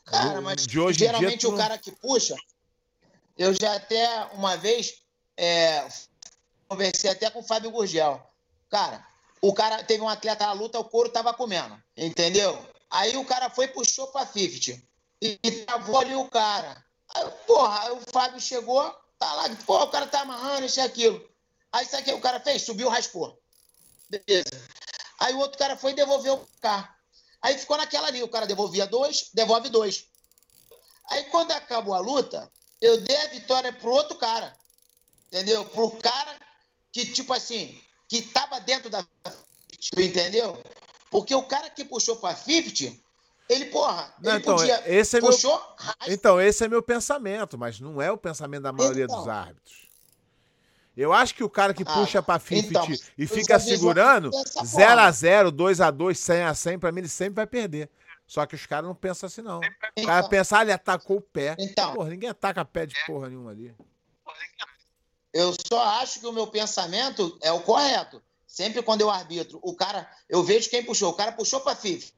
Cara, 0.05 0.41
mas 0.41 0.67
de 0.67 0.79
hoje 0.79 0.99
dia, 0.99 1.07
geralmente 1.07 1.41
tu 1.41 1.49
o 1.49 1.51
não- 1.53 1.59
cara 1.59 1.79
que 1.79 1.91
puxa. 1.93 2.35
Eu 3.39 3.55
já 3.59 3.75
até 3.77 4.25
uma 4.35 4.57
vez 4.57 5.01
é, 5.37 5.87
conversei 6.69 7.11
até 7.11 7.31
com 7.31 7.41
o 7.41 7.45
Fábio 7.45 7.71
Gurgel. 7.71 8.21
Cara, 8.71 9.07
o 9.41 9.53
cara 9.53 9.83
teve 9.85 10.03
um 10.03 10.09
atleta 10.09 10.47
na 10.47 10.53
luta, 10.53 10.79
o 10.79 10.85
couro 10.85 11.09
tava 11.09 11.35
comendo. 11.35 11.81
Entendeu? 11.97 12.59
Aí 12.91 13.17
o 13.17 13.25
cara 13.25 13.51
foi 13.51 13.69
puxou 13.69 14.07
pra 14.09 14.27
50. 14.27 14.83
E, 15.21 15.39
e 15.43 15.51
travou 15.65 15.99
ali 15.99 16.15
o 16.15 16.29
cara. 16.29 16.85
Aí, 17.15 17.31
porra, 17.47 17.83
aí 17.83 17.93
o 17.93 18.01
Fábio 18.13 18.41
chegou, 18.41 18.83
tá 19.19 19.33
lá, 19.35 19.45
o 19.67 19.89
cara 19.89 20.07
tá 20.07 20.21
amarrando 20.21 20.67
isso 20.67 20.81
e 20.81 20.83
aquilo. 20.83 21.25
Aí 21.73 21.85
sabe 21.87 22.03
o 22.03 22.05
que 22.05 22.13
o 22.13 22.21
cara 22.21 22.41
fez? 22.41 22.63
Subiu, 22.63 22.89
raspou. 22.89 23.41
Beleza. 24.09 24.63
Aí 25.19 25.35
o 25.35 25.39
outro 25.39 25.59
cara 25.59 25.77
foi 25.77 25.93
e 25.93 25.97
devolveu 25.97 26.35
o 26.35 26.61
carro. 26.61 26.89
Aí 27.43 27.59
ficou 27.59 27.77
naquela 27.77 28.09
ali, 28.09 28.23
o 28.23 28.29
cara 28.29 28.47
devolvia 28.47 28.87
dois, 28.87 29.31
devolve 29.35 29.69
dois. 29.69 30.07
Aí 31.11 31.25
quando 31.25 31.53
acabou 31.53 31.95
a 31.95 32.01
luta, 32.01 32.51
eu 32.81 33.01
dei 33.01 33.17
a 33.17 33.29
vitória 33.29 33.73
pro 33.73 33.91
outro 33.91 34.17
cara. 34.17 34.57
Entendeu? 35.27 35.65
Pro 35.67 35.91
cara 35.99 36.37
que, 36.95 37.05
tipo 37.07 37.33
assim, 37.33 37.77
que 38.09 38.23
tava 38.23 38.61
dentro 38.61 38.89
da. 38.89 39.03
Tu 39.03 40.01
entendeu? 40.01 40.63
Porque 41.11 41.35
o 41.35 41.43
cara 41.43 41.69
que 41.69 41.85
puxou 41.85 42.17
pra 42.17 42.35
50, 42.37 42.97
ele, 43.49 43.67
porra, 43.67 44.15
Não, 44.23 44.31
ele 44.33 44.41
então, 44.41 44.57
podia. 44.57 44.83
esse 44.91 45.19
é 45.19 45.21
meu- 45.21 45.31
puxou, 45.33 45.57
raspa, 45.77 46.05
Então, 46.09 46.41
esse 46.41 46.65
é 46.65 46.69
meu 46.69 46.83
pensamento, 46.83 47.59
mas 47.59 47.81
não 47.81 48.01
é 48.01 48.11
o 48.13 48.17
pensamento 48.17 48.63
da 48.63 48.73
maioria 48.73 49.05
Então. 49.05 49.19
dos 49.19 49.29
árbitros. 49.29 49.85
Eu 50.97 51.13
acho 51.13 51.35
que 51.35 51.43
o 51.43 51.51
cara 51.51 51.75
que 51.75 51.83
Ah, 51.85 51.93
puxa 51.93 52.23
pra 52.23 52.39
50 52.39 52.69
então, 52.69 52.87
e 53.19 53.27
fica 53.27 53.59
segurando 53.59 54.31
dessa 54.31 54.63
0x0, 54.65 55.51
2x2, 55.51 56.17
100x100, 56.17 56.79
pra 56.79 56.93
mim 56.93 57.01
ele 57.01 57.09
sempre 57.09 57.35
vai 57.35 57.47
perder. 57.49 57.91
Só 58.27 58.47
que 58.47 58.55
os 58.55 58.65
caras 58.65 58.87
não 58.87 58.95
pensam 58.95 59.27
assim, 59.27 59.43
não. 59.43 59.59
O 59.59 59.61
cara 59.61 60.21
Então, 60.21 60.29
pensa, 60.29 60.59
ah, 60.59 60.63
ele 60.63 60.73
atacou 60.73 61.17
o 61.17 61.21
pé. 61.21 61.57
Então. 61.59 61.93
Porra, 61.95 62.09
ninguém 62.11 62.31
ataca 62.31 62.65
pé 62.65 62.87
de 62.87 62.95
porra 63.05 63.29
nenhuma 63.29 63.51
ali. 63.51 63.75
Eu 65.35 65.53
só 65.67 65.83
acho 66.01 66.21
que 66.21 66.27
o 66.29 66.33
meu 66.33 66.47
pensamento 66.47 67.37
é 67.43 67.51
o 67.51 67.61
correto. 67.61 68.23
Sempre 68.47 68.85
quando 68.85 69.01
eu 69.01 69.11
arbitro, 69.11 69.59
o 69.65 69.75
cara, 69.75 70.09
eu 70.29 70.45
vejo 70.45 70.71
quem 70.71 70.85
puxou. 70.85 71.11
O 71.11 71.15
cara 71.15 71.33
puxou 71.33 71.61
para 71.61 71.75
FIF. 71.75 72.13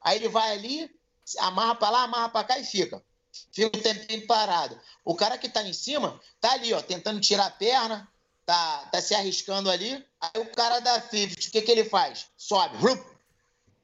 Aí 0.00 0.16
ele 0.16 0.30
vai 0.30 0.52
ali, 0.52 0.90
amarra 1.38 1.74
para 1.74 1.90
lá, 1.90 2.02
amarra 2.04 2.30
para 2.30 2.46
cá 2.46 2.58
e 2.58 2.64
fica. 2.64 3.04
Fica 3.52 3.76
um 3.76 3.82
tempinho 3.82 4.26
parado. 4.26 4.80
O 5.04 5.14
cara 5.14 5.36
que 5.36 5.50
tá 5.50 5.62
em 5.62 5.74
cima, 5.74 6.18
tá 6.40 6.52
ali, 6.52 6.72
ó, 6.72 6.80
tentando 6.80 7.20
tirar 7.20 7.44
a 7.44 7.50
perna, 7.50 8.10
tá, 8.46 8.88
tá 8.90 9.02
se 9.02 9.14
arriscando 9.14 9.70
ali. 9.70 10.02
Aí 10.18 10.40
o 10.40 10.46
cara 10.46 10.80
da 10.80 10.98
FIF, 10.98 11.34
o 11.34 11.50
que, 11.50 11.60
que 11.60 11.70
ele 11.70 11.84
faz? 11.84 12.28
Sobe. 12.38 12.78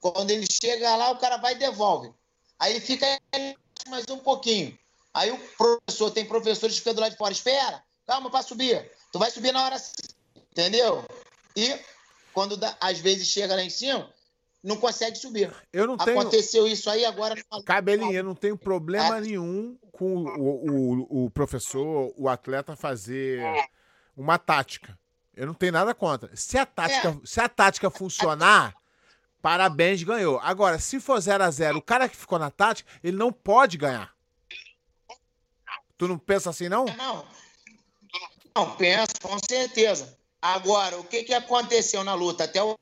Quando 0.00 0.30
ele 0.30 0.46
chega 0.50 0.96
lá, 0.96 1.10
o 1.10 1.18
cara 1.18 1.36
vai 1.36 1.52
e 1.52 1.58
devolve. 1.58 2.10
Aí 2.58 2.72
ele 2.72 2.80
fica 2.80 3.06
mais 3.88 4.06
um 4.08 4.18
pouquinho. 4.18 4.78
Aí 5.12 5.30
o 5.30 5.38
professor, 5.58 6.10
tem 6.10 6.24
professores 6.24 6.76
que 6.76 6.80
ficam 6.80 6.94
do 6.94 7.02
lado 7.02 7.12
de 7.12 7.18
fora, 7.18 7.32
espera, 7.32 7.84
calma 8.06 8.30
para 8.30 8.42
subir. 8.42 8.90
Tu 9.12 9.18
vai 9.18 9.30
subir 9.30 9.52
na 9.52 9.64
hora 9.64 9.76
entendeu? 10.52 11.04
E 11.54 11.78
quando 12.32 12.56
dá- 12.56 12.76
às 12.80 12.98
vezes 12.98 13.28
chega 13.28 13.54
lá 13.54 13.62
em 13.62 13.70
cima, 13.70 14.10
não 14.62 14.76
consegue 14.76 15.16
subir. 15.16 15.54
Eu 15.72 15.86
não 15.86 15.96
tenho. 15.96 16.18
Aconteceu 16.20 16.66
isso 16.66 16.88
aí 16.90 17.04
agora. 17.04 17.34
Cabelinho, 17.64 18.12
eu 18.12 18.24
não 18.24 18.34
tenho 18.34 18.56
problema 18.56 19.18
É. 19.18 19.20
nenhum 19.20 19.78
com 19.92 20.24
o, 20.24 21.22
o, 21.22 21.24
o 21.26 21.30
professor, 21.30 22.12
o 22.16 22.28
atleta 22.28 22.76
fazer 22.76 23.40
uma 24.16 24.38
tática. 24.38 24.98
Eu 25.34 25.46
não 25.46 25.54
tenho 25.54 25.72
nada 25.72 25.94
contra. 25.94 26.34
Se 26.34 26.56
a 26.58 26.64
tática, 26.66 27.08
É. 27.08 27.26
se 27.26 27.40
a 27.40 27.48
tática 27.48 27.90
funcionar, 27.90 28.74
parabéns, 29.40 30.02
ganhou. 30.02 30.38
Agora, 30.40 30.78
se 30.78 30.98
for 30.98 31.20
0 31.20 31.44
a 31.44 31.50
0 31.50 31.78
o 31.78 31.82
cara 31.82 32.08
que 32.08 32.16
ficou 32.16 32.38
na 32.38 32.50
tática, 32.50 32.90
ele 33.04 33.16
não 33.16 33.30
pode 33.32 33.76
ganhar. 33.76 34.14
Tu 35.96 36.06
não 36.08 36.18
pensa 36.18 36.50
assim, 36.50 36.68
não? 36.68 36.84
Não. 36.84 37.26
Não, 38.56 38.74
penso, 38.74 39.12
com 39.20 39.38
certeza. 39.38 40.18
Agora, 40.40 40.98
o 40.98 41.04
que, 41.04 41.24
que 41.24 41.34
aconteceu 41.34 42.02
na 42.02 42.14
luta? 42.14 42.44
Até 42.44 42.62
o 42.62 42.74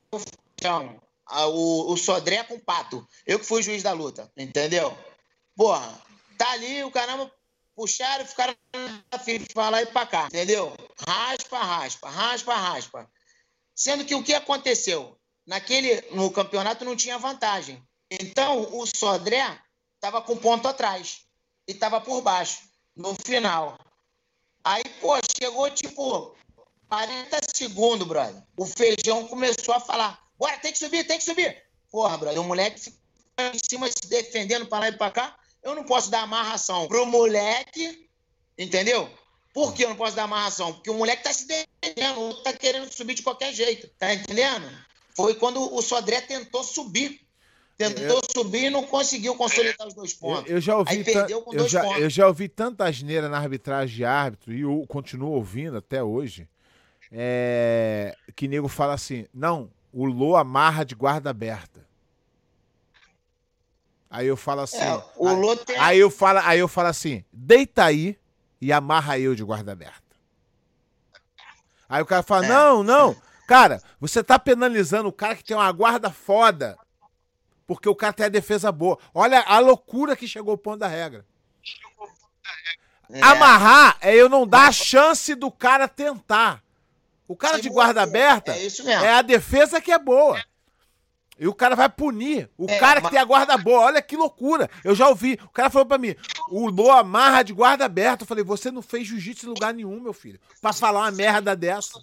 o, 1.49 1.91
o 1.91 1.97
Sodré 1.97 2.43
com 2.45 2.53
o 2.53 2.59
Pato. 2.61 3.05
Eu 3.25 3.37
que 3.37 3.45
fui 3.45 3.61
juiz 3.61 3.83
da 3.83 3.91
luta, 3.91 4.31
entendeu? 4.37 4.97
Porra, 5.53 6.01
tá 6.37 6.49
ali, 6.51 6.81
o 6.85 6.91
caramba 6.91 7.29
puxaram 7.75 8.23
e 8.23 8.27
ficaram 8.27 8.55
pra 9.53 9.69
lá 9.69 9.81
e 9.81 9.85
pra 9.87 10.05
cá, 10.05 10.27
entendeu? 10.27 10.73
Raspa, 11.05 11.59
raspa, 11.59 12.09
raspa, 12.09 12.55
raspa. 12.55 13.11
Sendo 13.75 14.05
que 14.05 14.15
o 14.15 14.23
que 14.23 14.33
aconteceu? 14.33 15.19
Naquele, 15.45 16.01
no 16.11 16.31
campeonato 16.31 16.85
não 16.85 16.95
tinha 16.95 17.17
vantagem. 17.17 17.83
Então, 18.09 18.79
o 18.79 18.85
Sodré 18.85 19.59
estava 19.95 20.21
com 20.21 20.37
ponto 20.37 20.69
atrás 20.69 21.25
e 21.67 21.73
estava 21.73 21.99
por 21.99 22.21
baixo, 22.21 22.61
no 22.95 23.13
final. 23.13 23.77
Aí, 24.65 24.83
pô, 24.99 25.13
chegou 25.45 25.69
tipo 25.69 26.35
40 26.89 27.39
segundos, 27.53 28.07
brother. 28.07 28.41
O 28.57 28.65
feijão 28.65 29.27
começou 29.27 29.73
a 29.75 29.79
falar: 29.79 30.19
bora, 30.37 30.57
tem 30.57 30.71
que 30.71 30.79
subir, 30.79 31.05
tem 31.05 31.17
que 31.17 31.23
subir. 31.23 31.63
Porra, 31.91 32.17
brother, 32.17 32.41
o 32.41 32.43
moleque 32.43 32.79
ficou 32.79 32.99
em 33.53 33.59
cima 33.69 33.87
se 33.87 34.07
defendendo 34.09 34.65
para 34.65 34.79
lá 34.79 34.89
e 34.89 34.97
para 34.97 35.11
cá. 35.11 35.35
Eu 35.61 35.75
não 35.75 35.83
posso 35.83 36.09
dar 36.09 36.21
amarração 36.21 36.87
pro 36.87 37.05
moleque, 37.05 38.09
entendeu? 38.57 39.09
Por 39.53 39.73
que 39.73 39.83
eu 39.83 39.89
não 39.89 39.95
posso 39.95 40.15
dar 40.15 40.23
amarração? 40.23 40.73
Porque 40.73 40.89
o 40.89 40.95
moleque 40.95 41.23
tá 41.23 41.33
se 41.33 41.47
defendendo, 41.47 42.43
tá 42.43 42.53
querendo 42.53 42.91
subir 42.91 43.15
de 43.15 43.23
qualquer 43.23 43.53
jeito, 43.53 43.87
tá 43.97 44.13
entendendo? 44.13 44.69
Foi 45.15 45.35
quando 45.35 45.73
o 45.73 45.81
Sodré 45.81 46.21
tentou 46.21 46.63
subir. 46.63 47.24
Tentou 47.77 48.05
eu, 48.05 48.21
subir 48.31 48.65
e 48.65 48.69
não 48.69 48.83
conseguiu 48.83 49.35
consolidar 49.35 49.85
os 49.85 49.93
dois 49.93 50.13
pontos. 50.13 50.49
Eu, 50.49 50.55
eu 50.55 50.61
já 50.61 50.77
ouvi 50.77 50.91
Aí 50.91 51.03
perdeu 51.03 51.41
com 51.41 51.51
dois 51.53 51.69
já, 51.69 51.81
pontos. 51.81 52.01
Eu 52.01 52.09
já 52.09 52.27
ouvi 52.27 52.47
tanta 52.47 52.85
asneira 52.85 53.27
na 53.27 53.37
arbitragem 53.37 53.95
de 53.95 54.05
árbitro, 54.05 54.53
e 54.53 54.61
eu 54.61 54.85
continuo 54.87 55.31
ouvindo 55.31 55.77
até 55.77 56.01
hoje, 56.01 56.47
é, 57.11 58.15
que 58.33 58.47
nego 58.47 58.69
fala 58.69 58.93
assim: 58.93 59.25
não, 59.33 59.69
o 59.91 60.05
Lô 60.05 60.37
amarra 60.37 60.85
de 60.85 60.95
guarda 60.95 61.29
aberta. 61.29 61.85
Aí 64.09 64.27
eu 64.27 64.37
falo 64.37 64.61
assim. 64.61 64.77
É, 64.77 65.03
o 65.17 65.27
aí, 65.27 65.35
Lô 65.35 65.55
tem... 65.57 65.77
aí, 65.77 65.99
eu 65.99 66.09
falo, 66.09 66.39
aí 66.43 66.59
eu 66.59 66.69
falo 66.69 66.87
assim: 66.87 67.25
deita 67.31 67.83
aí 67.83 68.17
e 68.61 68.71
amarra 68.71 69.19
eu 69.19 69.35
de 69.35 69.43
guarda 69.43 69.73
aberta. 69.73 70.01
Aí 71.89 72.01
o 72.01 72.05
cara 72.05 72.23
fala: 72.23 72.45
é. 72.45 72.49
não, 72.49 72.83
não. 72.83 73.15
Cara, 73.45 73.81
você 73.99 74.23
tá 74.23 74.39
penalizando 74.39 75.09
o 75.09 75.13
cara 75.13 75.35
que 75.35 75.43
tem 75.43 75.57
uma 75.57 75.71
guarda 75.73 76.09
foda. 76.09 76.77
Porque 77.67 77.89
o 77.89 77.95
cara 77.95 78.13
tem 78.13 78.25
a 78.25 78.29
defesa 78.29 78.71
boa. 78.71 78.97
Olha 79.13 79.41
a 79.41 79.59
loucura 79.59 80.15
que 80.15 80.27
chegou 80.27 80.53
o 80.53 80.57
ponto 80.57 80.79
da 80.79 80.87
regra. 80.87 81.25
É. 83.09 83.21
Amarrar 83.21 83.97
é 84.01 84.15
eu 84.15 84.27
não 84.27 84.47
dar 84.47 84.67
a 84.67 84.71
chance 84.71 85.35
do 85.35 85.51
cara 85.51 85.87
tentar. 85.87 86.63
O 87.27 87.35
cara 87.35 87.59
de 87.59 87.69
guarda 87.69 88.03
aberta 88.03 88.55
é, 88.55 88.67
é, 88.89 89.13
a 89.13 89.21
defesa 89.21 89.81
que 89.81 89.91
é 89.91 89.97
boa. 89.97 90.39
E 91.37 91.47
o 91.47 91.53
cara 91.53 91.75
vai 91.75 91.89
punir 91.89 92.49
o 92.57 92.69
é, 92.69 92.79
cara 92.79 93.01
que 93.01 93.03
mas... 93.03 93.11
tem 93.11 93.19
a 93.19 93.25
guarda 93.25 93.57
boa. 93.57 93.81
Olha 93.81 94.01
que 94.01 94.15
loucura. 94.15 94.69
Eu 94.83 94.95
já 94.95 95.09
ouvi. 95.09 95.37
O 95.43 95.49
cara 95.49 95.69
falou 95.69 95.85
pra 95.85 95.97
mim: 95.97 96.15
o 96.49 96.67
Lô 96.67 96.91
amarra 96.91 97.43
de 97.43 97.51
guarda 97.51 97.83
aberta. 97.83 98.23
Eu 98.23 98.27
falei: 98.27 98.43
você 98.43 98.71
não 98.71 98.81
fez 98.81 99.07
jiu-jitsu 99.07 99.47
em 99.47 99.49
lugar 99.49 99.73
nenhum, 99.73 99.99
meu 99.99 100.13
filho. 100.13 100.39
Pra 100.61 100.71
falar 100.71 101.01
uma 101.01 101.11
merda 101.11 101.55
dessa. 101.55 101.99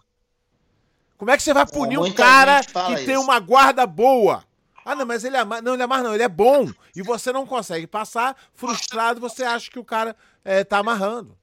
Como 1.16 1.30
é 1.30 1.36
que 1.36 1.42
você 1.42 1.54
vai 1.54 1.64
punir 1.64 1.98
um 1.98 2.12
cara 2.12 2.62
que 2.62 2.94
isso. 2.94 3.06
tem 3.06 3.16
uma 3.16 3.38
guarda 3.38 3.86
boa? 3.86 4.44
Ah, 4.84 4.94
não, 4.94 5.06
mas 5.06 5.24
ele 5.24 5.36
é 5.36 5.44
Não, 5.44 5.74
ele 5.74 5.82
é 5.82 5.86
mais 5.86 6.02
não, 6.02 6.14
ele 6.14 6.22
é 6.22 6.28
bom. 6.28 6.70
E 6.94 7.02
você 7.02 7.32
não 7.32 7.46
consegue 7.46 7.86
passar, 7.86 8.36
frustrado, 8.54 9.20
você 9.20 9.44
acha 9.44 9.70
que 9.70 9.78
o 9.78 9.84
cara 9.84 10.16
é, 10.44 10.64
tá 10.64 10.78
amarrando. 10.78 11.36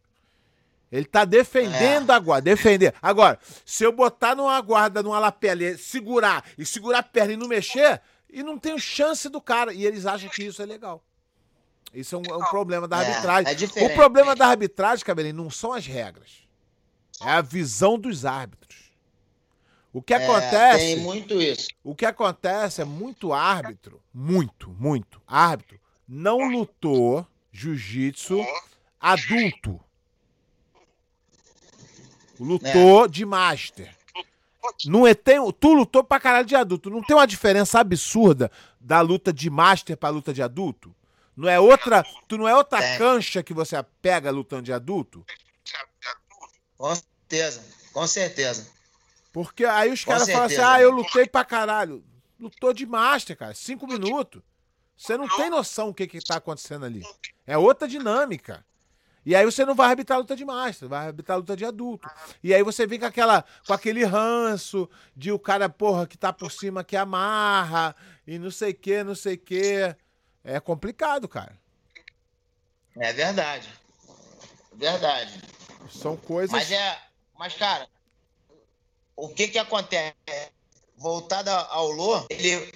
Ele 0.91 1.05
tá 1.05 1.23
defendendo 1.23 2.11
é. 2.11 2.15
a 2.15 2.19
guarda, 2.19 2.49
defender. 2.49 2.93
Agora, 3.01 3.39
se 3.63 3.83
eu 3.83 3.91
botar 3.91 4.35
numa 4.35 4.59
guarda, 4.59 5.03
numa 5.03 5.19
lapela, 5.19 5.77
segurar, 5.77 6.43
e 6.57 6.65
segurar 6.65 6.99
a 6.99 7.03
perna 7.03 7.33
e 7.33 7.37
não 7.37 7.47
mexer, 7.47 8.01
e 8.29 8.41
não 8.41 8.57
tenho 8.57 8.79
chance 8.79 9.29
do 9.29 9.39
cara. 9.39 9.73
E 9.73 9.85
eles 9.85 10.05
acham 10.05 10.29
que 10.29 10.43
isso 10.43 10.61
é 10.61 10.65
legal. 10.65 11.03
Isso 11.93 12.15
é 12.15 12.17
um, 12.17 12.23
é 12.27 12.35
um 12.35 12.49
problema 12.49 12.87
da 12.87 13.03
é, 13.03 13.07
arbitragem. 13.07 13.69
É 13.75 13.85
o 13.85 13.95
problema 13.95 14.35
da 14.35 14.47
arbitragem, 14.47 15.05
Cabelinho, 15.05 15.35
não 15.35 15.49
são 15.49 15.73
as 15.73 15.85
regras. 15.85 16.47
É 17.21 17.31
a 17.31 17.41
visão 17.41 17.97
dos 17.97 18.25
árbitros. 18.25 18.88
O 19.91 20.01
que 20.01 20.13
é, 20.13 20.23
acontece. 20.23 20.77
Tem 20.77 20.97
muito 20.97 21.41
isso. 21.41 21.67
O 21.83 21.95
que 21.95 22.05
acontece 22.05 22.81
é 22.81 22.85
muito 22.85 23.33
árbitro, 23.33 24.01
muito, 24.13 24.69
muito 24.71 25.21
árbitro, 25.27 25.79
não 26.07 26.49
lutou 26.49 27.25
jiu-jitsu 27.51 28.45
adulto. 28.99 29.79
Lutou 32.39 33.05
é. 33.05 33.07
de 33.07 33.25
master. 33.25 33.95
Não 34.85 35.07
é, 35.07 35.13
tem, 35.13 35.37
tu 35.59 35.73
lutou 35.73 36.03
pra 36.03 36.19
caralho 36.19 36.45
de 36.45 36.55
adulto. 36.55 36.89
Não 36.89 37.01
tem 37.01 37.15
uma 37.15 37.27
diferença 37.27 37.79
absurda 37.79 38.51
da 38.79 39.01
luta 39.01 39.33
de 39.33 39.49
master 39.49 39.97
pra 39.97 40.09
luta 40.09 40.33
de 40.33 40.41
adulto? 40.41 40.95
Não 41.35 41.49
é 41.49 41.59
outra. 41.59 42.05
Tu 42.27 42.37
não 42.37 42.47
é 42.47 42.55
outra 42.55 42.83
é. 42.83 42.97
cancha 42.97 43.41
que 43.41 43.53
você 43.53 43.81
pega 44.01 44.29
lutando 44.29 44.63
de 44.63 44.73
adulto? 44.73 45.25
Com 46.77 46.95
certeza, 46.95 47.63
com 47.91 48.07
certeza. 48.07 48.78
Porque 49.31 49.65
aí 49.65 49.91
os 49.91 50.03
caras 50.03 50.29
falam 50.29 50.45
assim: 50.45 50.57
ah, 50.57 50.81
eu 50.81 50.91
lutei 50.91 51.27
pra 51.27 51.45
caralho. 51.45 52.03
Lutou 52.39 52.73
de 52.73 52.85
master, 52.85 53.37
cara. 53.37 53.53
Cinco 53.53 53.85
minutos. 53.87 54.41
Você 54.95 55.17
não 55.17 55.27
tem 55.27 55.49
noção 55.49 55.89
o 55.89 55.93
que, 55.93 56.07
que 56.07 56.19
tá 56.19 56.37
acontecendo 56.37 56.85
ali. 56.85 57.01
É 57.45 57.57
outra 57.57 57.87
dinâmica. 57.87 58.65
E 59.25 59.35
aí 59.35 59.45
você 59.45 59.65
não 59.65 59.75
vai 59.75 59.89
arbitrar 59.89 60.17
a 60.17 60.21
luta 60.21 60.35
de 60.35 60.45
master, 60.45 60.87
vai 60.87 61.07
arbitrar 61.07 61.35
a 61.35 61.39
luta 61.39 61.55
de 61.55 61.65
adulto. 61.65 62.09
E 62.43 62.53
aí 62.53 62.63
você 62.63 62.87
vem 62.87 62.99
com, 62.99 63.05
aquela, 63.05 63.45
com 63.67 63.73
aquele 63.73 64.03
ranço 64.03 64.89
de 65.15 65.31
o 65.31 65.37
cara, 65.37 65.69
porra, 65.69 66.07
que 66.07 66.17
tá 66.17 66.33
por 66.33 66.51
cima 66.51 66.83
que 66.83 66.97
amarra 66.97 67.95
e 68.25 68.39
não 68.39 68.49
sei 68.49 68.71
o 68.71 68.75
que, 68.75 69.03
não 69.03 69.15
sei 69.15 69.35
o 69.35 69.37
que. 69.37 69.95
É 70.43 70.59
complicado, 70.59 71.27
cara. 71.27 71.57
É 72.97 73.13
verdade. 73.13 73.69
Verdade. 74.73 75.41
São 75.89 76.17
coisas. 76.17 76.51
Mas 76.51 76.71
é. 76.71 76.99
Mas, 77.37 77.53
cara, 77.55 77.87
o 79.19 79.29
que 79.29 79.47
que 79.47 79.59
acontece? 79.59 80.15
Voltado 80.97 81.49
ao 81.49 81.89
Lô, 81.91 82.25
ele, 82.29 82.73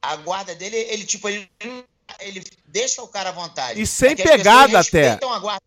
a 0.00 0.16
guarda 0.16 0.54
dele, 0.54 0.76
ele 0.76 1.04
tipo, 1.04 1.28
ele, 1.28 1.48
ele 2.20 2.44
deixa 2.66 3.02
o 3.02 3.08
cara 3.08 3.30
à 3.30 3.32
vontade. 3.32 3.80
E 3.80 3.86
sem 3.86 4.12
é 4.12 4.16
pegada 4.16 4.78
até. 4.78 5.18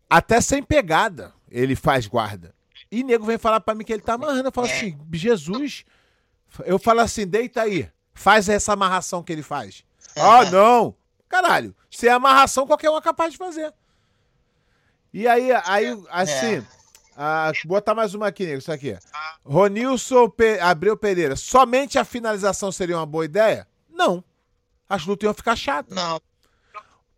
Até 0.08 0.40
sem 0.40 0.62
pegada 0.62 1.34
ele 1.50 1.74
faz 1.74 2.06
guarda. 2.06 2.54
E 2.90 3.02
nego 3.02 3.26
vem 3.26 3.38
falar 3.38 3.60
para 3.60 3.74
mim 3.74 3.84
que 3.84 3.92
ele 3.92 4.02
tá 4.02 4.14
amarrando. 4.14 4.48
Eu 4.48 4.52
falo 4.52 4.66
é. 4.66 4.72
assim, 4.72 4.98
Jesus. 5.12 5.84
Eu 6.64 6.78
falo 6.78 7.00
assim, 7.00 7.26
deita 7.26 7.62
aí. 7.62 7.90
Faz 8.14 8.48
essa 8.48 8.72
amarração 8.72 9.22
que 9.22 9.32
ele 9.32 9.42
faz. 9.42 9.84
Ah, 10.16 10.40
oh, 10.40 10.50
não. 10.50 10.96
Caralho. 11.28 11.74
Se 11.90 12.08
é 12.08 12.12
amarração, 12.12 12.66
qualquer 12.66 12.90
um 12.90 12.96
é 12.96 13.02
capaz 13.02 13.32
de 13.32 13.38
fazer. 13.38 13.72
E 15.12 15.28
aí, 15.28 15.50
aí 15.64 15.86
assim, 16.10 16.56
é. 16.56 16.64
Ah, 17.20 17.50
botar 17.64 17.96
mais 17.96 18.14
uma 18.14 18.28
aqui, 18.28 18.46
nego, 18.46 18.58
isso 18.58 18.70
aqui. 18.70 18.96
Ronilson 19.44 20.30
Pe 20.30 20.60
Abreu 20.60 20.96
Pereira. 20.96 21.34
Somente 21.34 21.98
a 21.98 22.04
finalização 22.04 22.70
seria 22.70 22.96
uma 22.96 23.04
boa 23.04 23.24
ideia? 23.24 23.66
Não. 23.90 24.22
As 24.88 25.04
lutas 25.04 25.26
iam 25.26 25.34
ficar 25.34 25.56
chatas. 25.56 25.96
Não. 25.96 26.22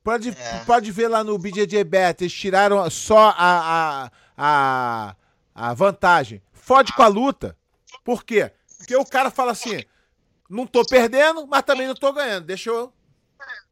Pode, 0.03 0.31
é. 0.31 0.65
pode 0.65 0.91
ver 0.91 1.09
lá 1.09 1.23
no 1.23 1.37
BJJ 1.37 1.85
Bet, 1.85 2.23
eles 2.23 2.33
tiraram 2.33 2.89
só 2.89 3.35
a, 3.37 4.07
a, 4.07 4.11
a, 4.39 5.17
a 5.55 5.75
vantagem. 5.75 6.43
Fode 6.51 6.95
com 6.95 7.03
a 7.03 7.07
luta. 7.07 7.55
Por 8.03 8.25
quê? 8.25 8.51
Porque 8.79 8.97
o 8.97 9.05
cara 9.05 9.31
fala 9.31 9.53
assim: 9.53 9.85
não 10.49 10.67
tô 10.67 10.83
perdendo, 10.83 11.47
mas 11.47 11.63
também 11.63 11.87
não 11.87 11.95
tô 11.95 12.11
ganhando. 12.11 12.47
Deixa 12.47 12.71
eu. 12.71 12.91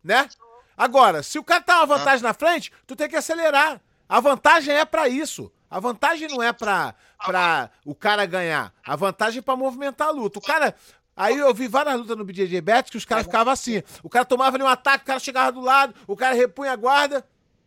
Né? 0.05 0.29
Agora, 0.77 1.23
se 1.23 1.39
o 1.39 1.45
cara 1.45 1.63
tá 1.63 1.79
uma 1.79 1.97
vantagem 1.97 2.23
na 2.23 2.35
frente, 2.35 2.71
tu 2.87 2.95
tem 2.95 3.09
que 3.09 3.17
acelerar. 3.17 3.81
A 4.07 4.21
vantagem 4.21 4.75
é 4.75 4.85
para 4.85 5.09
isso. 5.09 5.51
A 5.71 5.81
vantagem 5.81 6.29
não 6.29 6.43
é 6.43 6.53
pra, 6.53 6.95
pra 7.25 7.71
o 7.85 7.95
cara 7.95 8.25
ganhar. 8.25 8.73
A 8.85 8.97
vantagem 8.97 9.41
é 9.41 9.43
pra 9.43 9.57
movimentar 9.57 10.09
a 10.09 10.13
luta. 10.13 10.39
O 10.39 10.43
cara. 10.43 10.75
Aí 11.15 11.37
eu 11.37 11.53
vi 11.53 11.67
várias 11.67 11.97
lutas 11.97 12.17
no 12.17 12.25
BJJ 12.25 12.61
Bet 12.61 12.91
que 12.91 12.97
os 12.97 13.05
caras 13.05 13.25
ficavam 13.27 13.53
assim. 13.53 13.83
O 14.03 14.09
cara 14.09 14.25
tomava 14.25 14.57
ali 14.57 14.63
um 14.63 14.69
ataque, 14.69 15.03
o 15.03 15.07
cara 15.07 15.19
chegava 15.19 15.51
do 15.51 15.61
lado, 15.61 15.95
o 16.07 16.17
cara 16.17 16.35
repunha 16.35 16.73
a 16.73 16.77
guarda, 16.77 17.27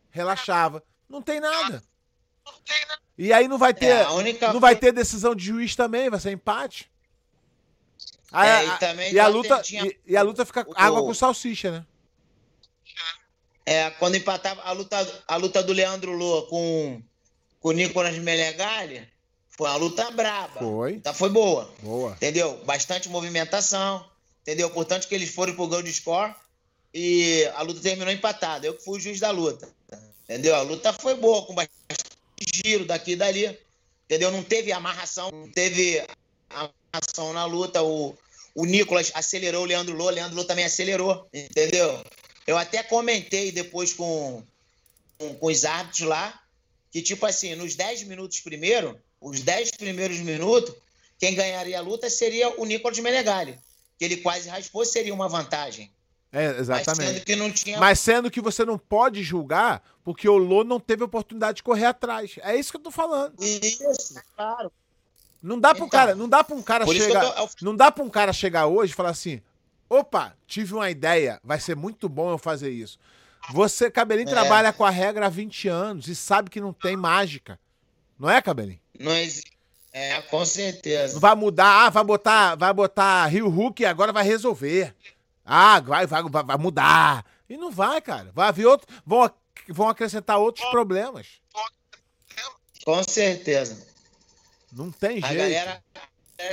relaxava. 0.10 0.82
Não 1.10 1.22
tem 1.22 1.42
nada. 1.42 1.84
E 3.18 3.34
aí 3.34 3.48
não 3.50 3.58
vai 3.58 3.74
ter. 3.74 3.88
É, 3.88 4.08
única... 4.10 4.54
Não 4.54 4.60
vai 4.60 4.76
ter 4.76 4.94
decisão 4.94 5.36
de 5.36 5.44
juiz 5.44 5.76
também, 5.76 6.10
vai 6.10 6.20
ser 6.20 6.32
empate. 6.32 6.90
Aí, 8.32 8.50
é, 8.50 8.66
e, 8.66 8.80
também 8.80 9.14
e 9.14 9.20
a 9.20 9.28
luta, 9.28 9.62
tinha... 9.62 9.86
e, 9.86 10.00
e, 10.08 10.16
a 10.16 10.22
luta 10.22 10.46
fica 10.46 10.66
o... 10.66 10.74
água 10.74 11.02
com 11.04 11.14
salsicha, 11.14 11.72
né? 11.72 11.86
É, 13.66 13.90
quando 13.92 14.16
empatava 14.16 14.62
a 14.64 14.72
luta, 14.72 15.24
a 15.28 15.36
luta 15.36 15.62
do 15.62 15.74
Leandro 15.74 16.14
Lua 16.14 16.48
com 16.48 17.04
com 17.62 17.70
o 17.70 17.72
Nicolas 17.72 18.18
Melegali, 18.18 19.08
foi 19.48 19.70
uma 19.70 19.76
luta 19.78 20.10
braba. 20.12 20.60
Foi. 20.60 20.94
Então 20.94 21.14
foi 21.14 21.30
boa. 21.30 21.72
Boa. 21.82 22.12
Entendeu? 22.14 22.58
Bastante 22.66 23.08
movimentação. 23.08 24.06
entendeu? 24.42 24.70
Portanto, 24.72 25.08
que 25.08 25.16
eles 25.16 25.34
foram 25.34 25.54
pro 25.54 25.68
gol 25.68 25.84
de 25.84 25.94
score 25.94 26.34
e 26.94 27.46
a 27.54 27.62
luta 27.62 27.80
terminou 27.80 28.12
empatada. 28.12 28.66
Eu 28.66 28.74
que 28.74 28.84
fui 28.84 28.98
o 28.98 29.00
juiz 29.00 29.20
da 29.20 29.30
luta, 29.30 29.70
entendeu? 30.24 30.56
A 30.56 30.62
luta 30.62 30.92
foi 30.92 31.16
boa, 31.16 31.46
com 31.46 31.54
bastante 31.54 32.04
giro 32.52 32.86
daqui 32.86 33.12
e 33.12 33.16
dali, 33.16 33.58
entendeu? 34.06 34.32
Não 34.32 34.44
teve 34.44 34.72
amarração, 34.72 35.30
não 35.32 35.48
teve 35.50 36.04
amarração 36.50 37.32
na 37.32 37.46
luta. 37.46 37.84
O, 37.84 38.18
o 38.56 38.66
Nicolas 38.66 39.12
acelerou 39.14 39.62
o 39.62 39.68
Leandro 39.68 39.96
Lô, 39.96 40.06
o 40.06 40.10
Leandro 40.10 40.36
Lô 40.36 40.44
também 40.44 40.66
acelerou, 40.66 41.30
entendeu? 41.32 42.04
Eu 42.48 42.58
até 42.58 42.82
comentei 42.82 43.52
depois 43.52 43.94
com, 43.94 44.44
com, 45.20 45.36
com 45.36 45.46
os 45.46 45.64
árbitros 45.64 46.08
lá, 46.08 46.41
que 46.92 47.02
tipo 47.02 47.26
assim, 47.26 47.56
nos 47.56 47.76
10 47.76 48.04
minutos 48.04 48.42
primeiro, 48.42 49.00
os 49.20 49.42
10 49.42 49.72
primeiros 49.72 50.18
minutos, 50.20 50.76
quem 51.18 51.34
ganharia 51.34 51.80
a 51.80 51.82
luta 51.82 52.10
seria 52.10 52.50
o 52.60 52.66
Nicolas 52.66 53.00
Menegali, 53.00 53.58
que 53.98 54.06
ele 54.06 54.18
quase 54.18 54.50
raspou, 54.50 54.84
seria 54.84 55.14
uma 55.14 55.30
vantagem. 55.30 55.92
É, 56.34 56.60
exatamente. 56.60 56.88
Mas 56.88 56.98
sendo 56.98 57.26
que 57.26 57.36
não 57.36 57.52
tinha. 57.52 57.80
Mas 57.80 58.00
sendo 58.00 58.32
que 58.32 58.42
você 58.42 58.64
não 58.64 58.78
pode 58.78 59.22
julgar 59.22 59.84
porque 60.04 60.28
o 60.28 60.38
Lô 60.38 60.64
não 60.64 60.80
teve 60.80 61.04
oportunidade 61.04 61.58
de 61.58 61.64
correr 61.64 61.86
atrás. 61.86 62.40
É 62.42 62.56
isso 62.56 62.72
que 62.72 62.78
eu 62.78 62.82
tô 62.82 62.92
falando. 62.92 63.34
Isso, 63.40 64.16
claro. 64.36 64.72
Não 65.42 65.60
dá 65.60 65.74
para 65.74 65.84
um 65.84 65.88
então, 65.88 66.00
cara, 66.00 66.16
não 66.16 66.30
dá 66.30 66.44
para 66.44 66.56
um 66.56 66.62
cara 66.62 66.86
chegar, 66.86 67.34
tô... 67.34 67.50
não 67.62 67.76
dá 67.76 67.92
para 67.92 68.04
um 68.04 68.10
cara 68.10 68.32
chegar 68.32 68.68
hoje 68.68 68.94
e 68.94 68.96
falar 68.96 69.10
assim: 69.10 69.42
"Opa, 69.90 70.36
tive 70.48 70.74
uma 70.74 70.90
ideia, 70.90 71.40
vai 71.44 71.60
ser 71.60 71.76
muito 71.76 72.08
bom 72.08 72.32
eu 72.32 72.38
fazer 72.38 72.70
isso". 72.70 73.00
Você, 73.50 73.90
Cabelinho, 73.90 74.30
é. 74.30 74.32
trabalha 74.32 74.72
com 74.72 74.86
a 74.86 74.90
regra 74.90 75.26
há 75.26 75.30
20 75.30 75.68
anos 75.68 76.08
e 76.08 76.16
sabe 76.16 76.50
que 76.50 76.62
não 76.62 76.72
tem 76.72 76.96
mágica. 76.96 77.60
Não 78.18 78.30
é, 78.30 78.42
Cabelinho? 78.42 78.80
Não 79.00 79.16
existe. 79.16 79.52
É, 79.94 80.22
com 80.22 80.46
certeza. 80.46 81.16
Não 81.16 81.20
vai 81.20 81.36
mudar, 81.36 81.86
ah, 81.86 81.90
vai 81.90 82.04
botar, 82.04 82.56
vai 82.56 82.74
botar 82.74 83.26
Rio 83.26 83.50
Hulk 83.50 83.82
e 83.82 83.86
agora 83.86 84.14
vai 84.14 84.24
resolver. 84.24 84.96
Ah, 85.46 85.82
vai, 85.82 86.08
vai, 86.08 86.24
vai, 86.24 86.58
mudar. 86.58 87.26
E 87.50 87.58
não 87.58 87.72
vai, 87.72 88.00
cara. 88.00 88.32
Vai 88.34 88.48
haver 88.48 88.66
outro, 88.66 88.88
vão, 89.06 89.30
vão 89.68 89.90
acrescentar 89.90 90.38
outros 90.38 90.66
problemas. 90.70 91.42
Com 92.86 93.04
certeza. 93.04 93.86
Não 94.72 94.92
tem 94.92 95.22
jeito. 95.22 95.26
A 95.26 95.34
galera 95.34 95.84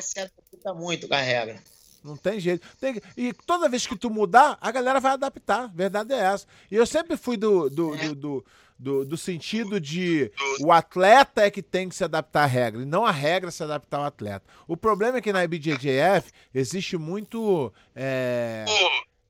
se 0.02 0.18
adapta 0.18 0.74
muito 0.74 1.06
com 1.06 1.14
a 1.14 1.20
regra. 1.20 1.62
Não 2.02 2.16
tem 2.16 2.38
jeito. 2.38 2.66
Tem, 2.78 3.00
e 3.16 3.32
toda 3.32 3.68
vez 3.68 3.86
que 3.86 3.96
tu 3.96 4.10
mudar, 4.10 4.56
a 4.60 4.70
galera 4.70 5.00
vai 5.00 5.12
adaptar. 5.12 5.68
Verdade 5.74 6.12
é 6.12 6.18
essa. 6.18 6.46
E 6.70 6.76
eu 6.76 6.86
sempre 6.86 7.16
fui 7.16 7.36
do, 7.36 7.68
do, 7.68 7.96
do, 7.96 8.14
do, 8.14 8.46
do, 8.78 9.04
do 9.04 9.16
sentido 9.16 9.80
de 9.80 10.30
o 10.60 10.72
atleta 10.72 11.42
é 11.42 11.50
que 11.50 11.62
tem 11.62 11.88
que 11.88 11.94
se 11.94 12.04
adaptar 12.04 12.44
à 12.44 12.46
regra, 12.46 12.82
e 12.82 12.84
não 12.84 13.04
a 13.04 13.10
regra 13.10 13.50
se 13.50 13.62
adaptar 13.62 13.98
ao 13.98 14.04
atleta. 14.04 14.46
O 14.66 14.76
problema 14.76 15.18
é 15.18 15.20
que 15.20 15.32
na 15.32 15.42
IBJJF 15.44 16.30
existe 16.54 16.96
muito. 16.96 17.72
É, 17.94 18.64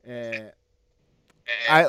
é, 0.05 0.55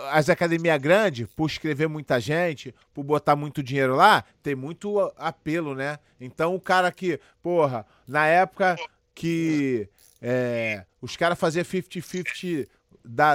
as 0.10 0.30
academias 0.30 0.82
grandes, 0.82 1.28
por 1.36 1.50
escrever 1.50 1.90
muita 1.90 2.18
gente, 2.18 2.74
por 2.94 3.04
botar 3.04 3.36
muito 3.36 3.62
dinheiro 3.62 3.94
lá, 3.94 4.24
tem 4.42 4.56
muito 4.56 5.00
apelo, 5.18 5.76
né? 5.76 6.00
Então 6.20 6.56
o 6.56 6.62
cara 6.62 6.90
que, 6.94 7.20
porra, 7.42 7.86
na 8.08 8.26
época 8.26 8.78
que 9.14 9.90
é, 10.22 10.86
os 11.02 11.16
caras 11.16 11.40
faziam 11.40 11.64
50-50 11.64 12.68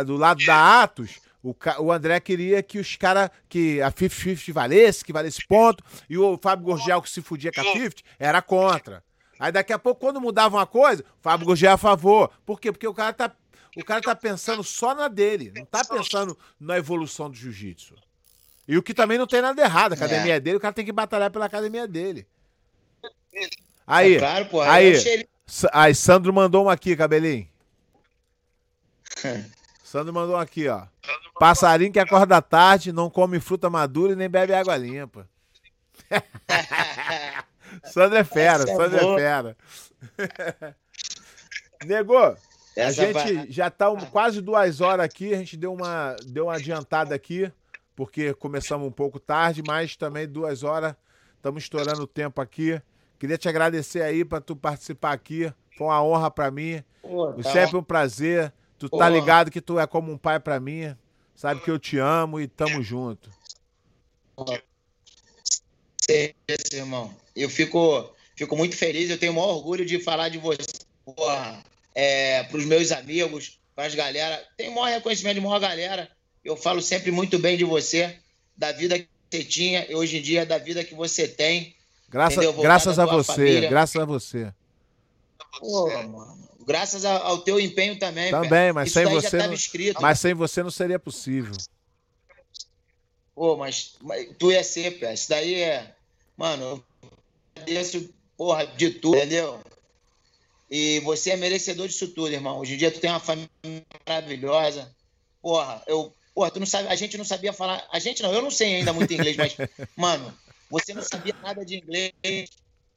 do 0.05 0.17
lado 0.17 0.45
da 0.45 0.83
Atos, 0.83 1.21
o, 1.43 1.55
o 1.81 1.93
André 1.93 2.19
queria 2.21 2.63
que 2.63 2.79
os 2.79 2.97
caras, 2.97 3.31
que 3.49 3.81
a 3.83 3.93
50-50 3.93 4.53
valesse, 4.53 5.05
que 5.05 5.13
valesse 5.13 5.47
ponto, 5.47 5.85
e 6.09 6.17
o 6.17 6.39
Fábio 6.39 6.65
Gorgel, 6.65 7.03
que 7.03 7.11
se 7.11 7.21
fudia 7.21 7.53
com 7.53 7.61
a 7.61 7.65
50, 7.65 8.03
era 8.19 8.41
contra. 8.41 9.03
Aí 9.39 9.53
daqui 9.53 9.73
a 9.73 9.79
pouco, 9.79 10.01
quando 10.01 10.21
mudava 10.21 10.57
uma 10.57 10.67
coisa, 10.67 11.03
o 11.03 11.23
Fábio 11.23 11.47
Gorgel 11.47 11.71
é 11.71 11.75
a 11.75 11.79
favor. 11.79 12.31
Por 12.47 12.61
quê? 12.61 12.73
Porque 12.73 12.87
o 12.87 12.95
cara 12.95 13.13
tá, 13.13 13.33
o 13.77 13.85
cara 13.85 14.01
tá 14.01 14.15
pensando 14.15 14.65
só 14.65 14.95
na 14.95 15.09
dele, 15.09 15.53
não 15.55 15.67
tá 15.67 15.85
pensando 15.85 16.39
na 16.59 16.79
evolução 16.79 17.29
do 17.29 17.37
jiu-jitsu. 17.37 17.95
E 18.67 18.79
o 18.79 18.83
que 18.83 18.95
também 18.95 19.19
não 19.19 19.27
tem 19.27 19.43
nada 19.43 19.61
errado, 19.61 19.93
a 19.93 19.97
academia 19.97 20.37
é. 20.37 20.41
dele, 20.41 20.57
o 20.57 20.61
cara 20.61 20.73
tem 20.73 20.85
que 20.85 20.93
batalhar 20.93 21.31
pela 21.31 21.45
academia 21.45 21.87
dele. 21.87 22.27
Aí, 23.87 24.15
é 24.15 24.19
claro, 24.19 24.47
pô, 24.47 24.63
aí, 24.63 24.95
Aí, 24.95 25.29
Sandro 25.47 26.33
mandou 26.33 26.65
uma 26.65 26.73
aqui, 26.73 26.97
cabelinho. 26.97 27.49
Sandro 29.85 30.13
mandou 30.13 30.37
aqui, 30.37 30.69
ó. 30.69 30.87
Passarinho 31.39 31.93
que 31.93 31.99
acorda 31.99 32.41
tarde, 32.41 32.93
não 32.93 33.11
come 33.11 33.41
fruta 33.41 33.69
madura 33.69 34.13
e 34.13 34.17
nem 34.17 34.29
bebe 34.29 34.55
água 34.55 34.77
limpa. 34.77 35.29
Sandro 37.85 38.19
é 38.19 38.25
fera, 38.25 38.63
Essa 38.63 38.73
é 38.73 38.77
Sandro 38.77 38.99
é, 38.99 39.13
é 39.13 39.17
fera. 39.17 39.57
Negou, 41.85 42.37
a 42.77 42.91
gente 42.91 43.13
vai... 43.13 43.47
já 43.51 43.71
tá 43.71 43.91
um, 43.91 43.99
quase 44.07 44.41
duas 44.41 44.81
horas 44.81 45.05
aqui, 45.05 45.35
a 45.35 45.39
gente 45.39 45.57
deu 45.57 45.73
uma, 45.73 46.17
deu 46.25 46.47
uma 46.47 46.55
adiantada 46.55 47.15
aqui, 47.15 47.51
porque 47.95 48.35
começamos 48.35 48.87
um 48.87 48.93
pouco 48.93 49.21
tarde, 49.21 49.63
mas 49.67 49.97
também 49.97 50.27
duas 50.27 50.63
horas, 50.63 50.95
estamos 51.37 51.63
estourando 51.63 52.03
o 52.03 52.07
tempo 52.07 52.41
aqui. 52.41 52.81
Queria 53.25 53.39
te 53.39 53.49
agradecer 53.49 54.03
aí 54.03 54.23
para 54.23 54.39
tu 54.39 54.55
participar 54.55 55.13
aqui. 55.13 55.51
Foi 55.79 55.87
uma 55.87 56.05
honra 56.05 56.31
para 56.31 56.51
mim. 56.51 56.85
Pô, 57.01 57.33
tá. 57.33 57.53
Sempre 57.53 57.79
um 57.79 57.83
prazer. 57.83 58.53
Tu 58.79 58.87
Pô. 58.87 58.99
tá 58.99 59.09
ligado 59.09 59.51
que 59.51 59.63
tu 59.63 59.81
é 59.81 59.87
como 59.87 60.13
um 60.13 60.19
pai 60.19 60.39
para 60.39 60.61
mim. 60.61 60.95
Sabe 61.35 61.63
que 61.63 61.71
eu 61.71 61.79
te 61.79 61.97
amo 61.97 62.39
e 62.39 62.47
tamo 62.47 62.83
junto. 62.83 63.31
Sim, 66.03 66.35
irmão. 66.75 67.17
Eu 67.35 67.49
fico, 67.49 68.13
fico 68.37 68.55
muito 68.59 68.77
feliz. 68.77 69.09
Eu 69.09 69.17
tenho 69.17 69.33
o 69.33 69.37
maior 69.37 69.55
orgulho 69.55 69.87
de 69.87 69.99
falar 70.01 70.29
de 70.29 70.37
você. 70.37 70.61
Porra, 71.03 71.65
é, 71.95 72.43
pros 72.43 72.67
meus 72.67 72.93
amigos, 72.93 73.59
pras 73.75 73.95
galera. 73.95 74.47
Tenho 74.59 74.73
o 74.73 74.75
maior 74.75 74.97
reconhecimento 74.97 75.37
de 75.37 75.41
maior 75.41 75.61
galera. 75.61 76.11
Eu 76.45 76.59
falo 76.59 76.83
sempre 76.83 77.11
muito 77.11 77.39
bem 77.39 77.57
de 77.57 77.65
você, 77.65 78.19
da 78.55 78.71
vida 78.71 78.99
que 78.99 79.09
você 79.31 79.43
tinha 79.43 79.91
e 79.91 79.95
hoje 79.95 80.19
em 80.19 80.21
dia 80.21 80.45
da 80.45 80.59
vida 80.59 80.85
que 80.85 80.95
você 80.95 81.27
tem. 81.27 81.75
Graças, 82.15 82.55
graças 82.55 82.99
a 83.01 83.07
você, 83.07 83.33
família. 83.33 83.69
graças 83.69 84.01
a 84.01 84.05
você. 84.05 84.55
Pô, 85.59 85.91
mano. 85.91 86.49
Graças 86.65 87.05
ao 87.05 87.39
teu 87.39 87.59
empenho 87.59 87.99
também. 87.99 88.31
Também, 88.31 88.73
mas 88.73 88.93
sem 88.93 89.05
você. 89.05 89.37
Não, 89.37 90.01
mas 90.01 90.21
sem 90.21 90.33
você 90.33 90.63
não 90.63 90.71
seria 90.71 90.97
possível. 90.97 91.53
Pô, 93.35 93.57
mas, 93.57 93.97
mas 94.01 94.29
tu 94.39 94.53
ia 94.53 94.63
ser, 94.63 95.01
pé. 95.01 95.13
Isso 95.13 95.29
daí 95.29 95.55
é. 95.55 95.93
Mano, 96.37 96.63
eu 97.03 97.11
agradeço, 97.57 98.09
porra, 98.37 98.65
de 98.65 98.91
tudo, 98.91 99.17
entendeu? 99.17 99.61
E 100.71 101.01
você 101.01 101.31
é 101.31 101.37
merecedor 101.37 101.89
disso 101.89 102.07
tudo, 102.07 102.33
irmão. 102.33 102.61
Hoje 102.61 102.75
em 102.75 102.77
dia 102.77 102.93
tu 102.93 103.01
tem 103.01 103.11
uma 103.11 103.19
família 103.19 103.51
maravilhosa. 104.07 104.89
Porra, 105.43 105.83
eu. 105.89 106.15
Porra, 106.33 106.53
tu 106.53 106.61
não 106.61 106.67
sabe. 106.67 106.87
A 106.87 106.95
gente 106.95 107.19
não 107.19 107.25
sabia 107.25 107.53
falar. 107.53 107.85
A 107.91 107.99
gente 107.99 108.23
não, 108.23 108.33
eu 108.33 108.41
não 108.41 108.53
sei 108.53 108.77
ainda 108.77 108.93
muito 108.93 109.13
inglês, 109.13 109.37
mas, 109.37 109.57
mano, 109.97 110.33
você 110.75 110.93
não 110.93 111.03
sabia 111.03 111.35
nada 111.41 111.65
de 111.65 111.77
inglês. 111.77 112.13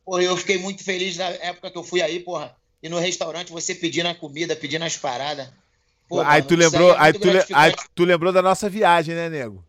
Porra, 0.04 0.24
eu 0.24 0.36
fiquei 0.36 0.58
muito 0.58 0.84
feliz 0.84 1.16
na 1.18 1.26
época 1.26 1.70
que 1.70 1.78
eu 1.78 1.84
fui 1.84 2.02
aí, 2.02 2.20
porra. 2.20 2.56
E 2.82 2.90
no 2.90 2.98
restaurante 2.98 3.52
você 3.52 3.76
pedindo 3.76 4.08
a 4.08 4.16
comida, 4.16 4.56
pedindo 4.56 4.84
as 4.84 4.98
paradas. 4.98 5.48
Pô, 6.10 6.22
aí, 6.22 6.42
mano, 6.42 6.46
tu 6.46 6.56
lembrou, 6.56 6.94
é 6.94 6.98
aí, 6.98 7.14
tu 7.14 7.28
aí 7.54 7.76
tu 7.94 8.04
lembrou 8.04 8.34
da 8.34 8.42
nossa 8.42 8.68
viagem, 8.68 9.14
né, 9.14 9.30
nego? 9.30 9.64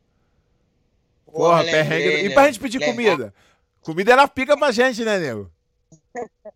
Porra, 1.27 1.61
lembrei, 1.61 1.85
perrengue. 1.85 2.27
E 2.27 2.35
pra 2.35 2.47
gente 2.47 2.61
pedir 2.61 2.81
comida? 2.83 3.35
Comida 3.83 4.13
era 4.13 4.27
pica 4.27 4.57
pra 4.57 4.73
gente, 4.73 5.05
né, 5.05 5.19
nego? 5.19 5.51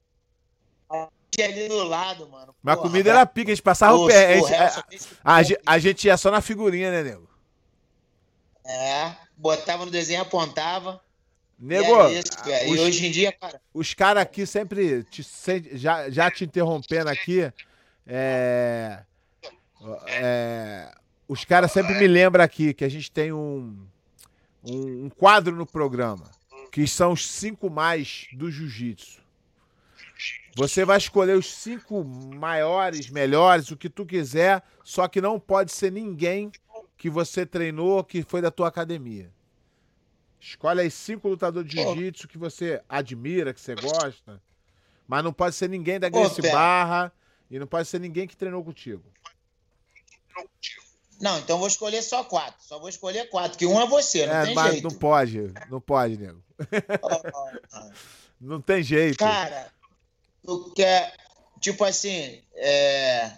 ali 1.42 1.68
do 1.68 1.84
lado, 1.84 2.28
mano. 2.28 2.54
Mas 2.62 2.78
a 2.78 2.80
comida 2.80 3.10
era 3.10 3.26
pica, 3.26 3.50
a 3.50 3.54
gente 3.54 3.62
passava 3.62 3.96
o 3.96 4.06
pé. 4.06 4.34
A 4.34 4.38
gente, 4.38 4.54
a, 4.54 4.84
a, 5.24 5.74
a, 5.74 5.78
gente 5.78 6.06
ia 6.06 6.16
só 6.16 6.30
na 6.30 6.40
figurinha, 6.40 6.90
né, 6.90 7.02
nego? 7.02 7.28
É, 8.64 9.16
botava 9.36 9.84
no 9.84 9.90
desenho, 9.90 10.22
apontava. 10.22 11.00
Nego, 11.62 11.94
é 12.02 12.18
isso, 12.18 12.72
os, 12.72 12.76
e 12.76 12.80
hoje 12.80 13.06
em 13.06 13.10
dia, 13.12 13.30
cara. 13.30 13.60
Os 13.72 13.94
caras 13.94 14.24
aqui 14.24 14.44
sempre 14.44 15.04
te, 15.04 15.24
já, 15.74 16.10
já 16.10 16.28
te 16.28 16.42
interrompendo 16.44 17.08
aqui. 17.08 17.52
É, 18.04 19.04
é, 20.08 20.92
os 21.28 21.44
caras 21.44 21.70
sempre 21.70 21.94
me 21.94 22.08
lembram 22.08 22.42
aqui 22.42 22.74
que 22.74 22.84
a 22.84 22.88
gente 22.88 23.12
tem 23.12 23.32
um, 23.32 23.86
um, 24.64 25.04
um 25.04 25.08
quadro 25.08 25.54
no 25.54 25.64
programa 25.64 26.28
que 26.72 26.84
são 26.88 27.12
os 27.12 27.30
cinco 27.30 27.70
mais 27.70 28.26
do 28.32 28.50
jiu-jitsu. 28.50 29.20
Você 30.56 30.84
vai 30.84 30.98
escolher 30.98 31.36
os 31.36 31.46
cinco 31.46 32.02
maiores, 32.02 33.08
melhores, 33.08 33.70
o 33.70 33.76
que 33.76 33.88
tu 33.88 34.04
quiser, 34.04 34.62
só 34.82 35.06
que 35.06 35.20
não 35.20 35.38
pode 35.38 35.70
ser 35.70 35.92
ninguém 35.92 36.50
que 36.96 37.08
você 37.08 37.46
treinou, 37.46 38.02
que 38.02 38.22
foi 38.22 38.40
da 38.40 38.50
tua 38.50 38.66
academia. 38.68 39.30
Escolhe 40.42 40.80
aí 40.80 40.90
cinco 40.90 41.28
lutadores 41.28 41.70
de 41.70 41.80
jiu-jitsu 41.80 42.26
que 42.26 42.36
você 42.36 42.82
admira, 42.88 43.54
que 43.54 43.60
você 43.60 43.76
gosta. 43.76 44.42
Mas 45.06 45.22
não 45.22 45.32
pode 45.32 45.54
ser 45.54 45.68
ninguém 45.68 46.00
da 46.00 46.08
Grace 46.08 46.42
Barra 46.42 47.12
e 47.48 47.60
não 47.60 47.66
pode 47.66 47.86
ser 47.86 48.00
ninguém 48.00 48.26
que 48.26 48.36
treinou 48.36 48.64
contigo. 48.64 49.04
Não, 51.20 51.38
então 51.38 51.58
vou 51.58 51.68
escolher 51.68 52.02
só 52.02 52.24
quatro. 52.24 52.60
Só 52.60 52.80
vou 52.80 52.88
escolher 52.88 53.30
quatro, 53.30 53.56
que 53.56 53.64
um 53.64 53.80
é 53.80 53.86
você, 53.86 54.26
não 54.26 54.34
é, 54.34 54.46
tem 54.46 54.54
mas 54.56 54.72
jeito. 54.72 54.88
Não 54.88 54.98
pode, 54.98 55.54
não 55.70 55.80
pode, 55.80 56.18
nego. 56.18 56.42
não 58.40 58.60
tem 58.60 58.82
jeito. 58.82 59.18
Cara, 59.18 59.72
tu 60.44 60.72
quer, 60.74 61.14
tipo 61.60 61.84
assim, 61.84 62.42
é, 62.56 63.30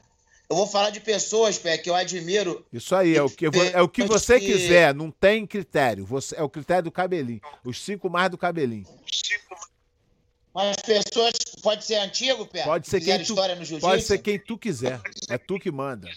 Eu 0.49 0.57
vou 0.57 0.67
falar 0.67 0.91
de 0.91 1.01
pessoas, 1.01 1.59
Pé, 1.59 1.79
que 1.79 1.89
eu 1.89 1.95
admiro. 1.95 2.65
Isso 2.73 2.95
aí, 2.95 3.17
é 3.17 3.23
o 3.23 3.31
que, 3.31 3.47
é 3.47 3.81
o 3.81 3.89
que 3.89 4.05
você 4.05 4.39
que... 4.39 4.47
quiser, 4.47 4.95
não 4.95 5.11
tem 5.11 5.47
critério. 5.47 6.05
Você, 6.05 6.37
é 6.37 6.43
o 6.43 6.49
critério 6.49 6.85
do 6.85 6.93
cabelinho. 6.93 7.41
Os 7.65 7.83
cinco 7.83 8.11
mais 8.11 8.31
do 8.31 8.37
cabelinho. 8.37 8.87
Mas 10.55 10.77
pessoas, 10.77 11.33
pode 11.63 11.85
ser 11.85 11.97
antigo, 11.97 12.47
Pé? 12.47 12.63
Pode 12.63 12.89
ser 12.89 13.01
quem 13.01 13.25
tu, 13.25 13.35
pode 13.81 14.03
ser 14.03 14.19
quem 14.19 14.39
tu 14.39 14.59
quiser. 14.59 15.01
É 15.29 15.39
tu 15.39 15.59
que 15.59 15.71
manda. 15.71 16.09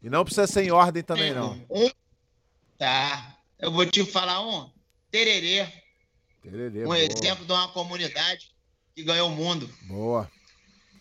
E 0.00 0.08
não 0.08 0.24
precisa 0.24 0.46
ser 0.46 0.62
em 0.62 0.70
ordem 0.70 1.02
também, 1.02 1.34
não. 1.34 1.60
Tá. 2.78 3.36
Eu 3.58 3.72
vou 3.72 3.84
te 3.84 4.04
falar 4.06 4.40
um. 4.40 4.70
Tererê. 5.10 5.66
Tererê 6.42 6.82
um 6.82 6.84
boa. 6.84 6.98
exemplo 6.98 7.44
de 7.44 7.52
uma 7.52 7.68
comunidade 7.72 8.52
que 8.94 9.02
ganhou 9.02 9.28
o 9.28 9.34
mundo. 9.34 9.68
Boa. 9.82 10.30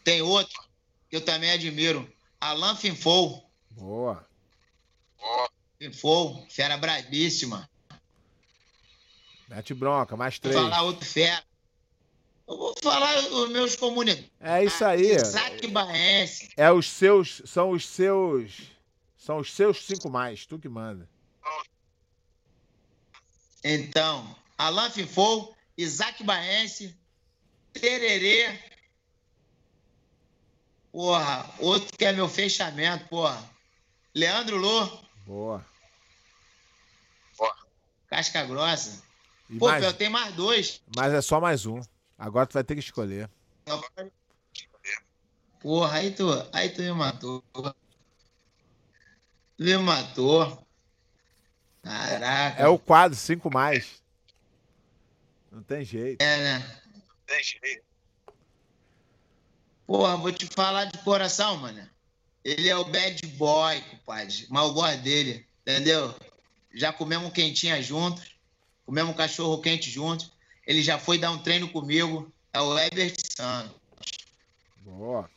Tem 0.04 0.22
outro 0.22 0.66
eu 1.11 1.21
também 1.21 1.51
admiro. 1.51 2.11
Alan 2.39 2.75
Finfou. 2.75 3.49
Boa. 3.71 4.27
Finfou, 5.79 6.45
fera 6.49 6.77
brabíssima. 6.77 7.69
Mete 9.47 9.73
bronca, 9.73 10.17
mais 10.17 10.39
três. 10.39 10.55
Vou 10.55 10.69
falar 10.69 10.81
outro 10.84 11.05
fera. 11.05 11.43
Eu 12.47 12.57
vou 12.57 12.73
falar 12.81 13.17
os 13.17 13.49
meus 13.49 13.75
comunidades. 13.75 14.31
É 14.39 14.63
isso 14.63 14.84
aí. 14.84 15.15
Isaac 15.15 15.67
Baense. 15.67 16.49
É 16.55 16.71
os 16.71 16.89
seus, 16.89 17.41
são 17.45 17.71
os 17.71 17.85
seus, 17.85 18.71
são 19.17 19.39
os 19.39 19.53
seus 19.53 19.85
cinco 19.85 20.09
mais, 20.09 20.45
tu 20.45 20.57
que 20.57 20.69
manda. 20.69 21.09
Então, 23.63 24.35
Alan 24.57 24.89
Fifou, 24.89 25.55
Isaac 25.77 26.23
Baense, 26.23 26.97
Tererê. 27.73 28.77
Porra, 30.98 31.48
outro 31.60 31.95
que 31.95 32.06
é 32.06 32.11
meu 32.11 32.28
fechamento, 32.28 33.07
porra. 33.07 33.40
Leandro 34.15 34.57
Lô. 34.57 34.88
Boa. 35.28 35.64
Boa. 37.38 37.56
Casca 38.07 38.44
grossa. 38.44 39.03
E 39.48 39.60
Pô, 39.60 39.68
mais... 39.68 39.84
eu 39.84 39.94
tenho 39.94 40.10
mais 40.10 40.34
dois. 40.34 40.82
Mas 40.95 41.14
é 41.14 41.22
só 41.22 41.40
mais 41.40 41.68
um. 41.68 41.80
Agora 42.18 42.48
tu 42.48 42.53
vai 42.53 42.64
ter 42.64 42.74
que 42.74 42.80
escolher. 42.80 43.30
Porra, 45.60 45.99
aí 45.99 46.10
tu, 46.10 46.26
aí 46.52 46.69
tu 46.69 46.82
me 46.82 46.91
matou. 46.91 47.44
Tu 49.56 49.64
me 49.64 49.78
matou. 49.78 50.68
Caraca. 51.84 52.60
É 52.60 52.68
o 52.68 52.80
quadro, 52.80 53.15
cinco 53.15 53.53
mais. 53.53 54.02
Não 55.52 55.61
tem 55.61 55.86
jeito. 55.86 56.24
É, 56.24 56.38
né? 56.38 56.82
Não 56.95 57.18
tem 57.28 57.44
jeito. 57.44 57.86
Porra, 59.88 60.18
vou 60.18 60.34
te 60.34 60.45
falar 60.47 60.85
de 60.85 60.97
coração, 60.99 61.55
mano. 61.57 61.89
Ele 62.43 62.68
é 62.68 62.76
o 62.76 62.84
bad 62.84 63.26
boy, 63.38 63.81
compadre. 63.81 64.45
Mas 64.49 64.64
eu 64.64 64.73
gosto 64.73 65.01
dele, 65.01 65.47
entendeu? 65.61 66.14
Já 66.73 66.91
comemos 66.91 67.31
quentinha 67.31 67.81
juntos, 67.81 68.35
comemos 68.85 69.15
cachorro 69.15 69.61
quente 69.61 69.89
juntos. 69.89 70.31
Ele 70.65 70.84
já 70.84 70.99
foi 70.99 71.18
dar 71.18 71.31
um 71.31 71.39
treino 71.39 71.69
comigo. 71.69 72.31
É 72.53 72.59
o 72.59 72.77
Ebert 72.77 73.15
Santos. 73.35 73.76
Boa. 74.81 75.30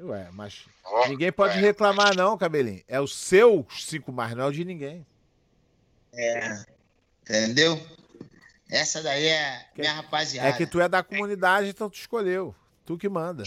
Ué, 0.00 0.28
mas 0.32 0.64
ninguém 1.08 1.30
pode 1.30 1.58
reclamar, 1.58 2.16
não, 2.16 2.38
cabelinho. 2.38 2.82
É 2.88 3.00
o 3.00 3.06
seu 3.06 3.66
cinco 3.70 4.12
mais, 4.12 4.34
não 4.34 4.44
é 4.44 4.46
o 4.46 4.52
de 4.52 4.64
ninguém. 4.64 5.04
É. 6.14 6.64
Entendeu? 7.22 7.80
Essa 8.70 9.02
daí 9.02 9.26
é 9.26 9.66
que, 9.74 9.80
minha 9.80 9.94
rapaziada. 9.94 10.48
É 10.48 10.52
que 10.52 10.66
tu 10.66 10.80
é 10.80 10.88
da 10.88 11.02
comunidade, 11.02 11.68
então 11.68 11.90
tu 11.90 11.96
escolheu. 11.96 12.54
Tu 12.84 12.96
que 12.98 13.08
manda. 13.08 13.44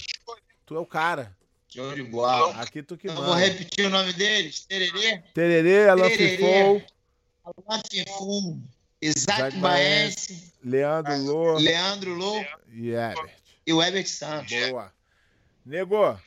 Tu 0.66 0.76
é 0.76 0.80
o 0.80 0.86
cara. 0.86 1.36
Show 1.68 1.94
de 1.94 2.04
bola. 2.04 2.56
Aqui 2.62 2.82
tu 2.82 2.98
que 2.98 3.08
Eu 3.08 3.14
manda. 3.14 3.28
vou 3.28 3.36
repetir 3.36 3.86
o 3.86 3.90
nome 3.90 4.14
deles. 4.14 4.62
Tererê. 4.66 5.18
Tererê, 5.34 5.90
Alain 5.90 6.10
Fifou. 6.16 6.84
Alain 7.44 7.82
Fifou. 7.90 8.60
Isaac 9.02 9.58
Baense. 9.58 10.54
Leandro 10.64 11.18
Lô. 11.18 11.58
Leandro 11.58 12.14
Lô. 12.14 12.44
E 12.72 12.92
Ebert. 12.92 13.32
E 13.68 13.74
o 13.74 13.84
Ebert 13.84 14.08
Santos. 14.08 14.52
Boa. 14.70 14.92
Nego, 15.66 16.20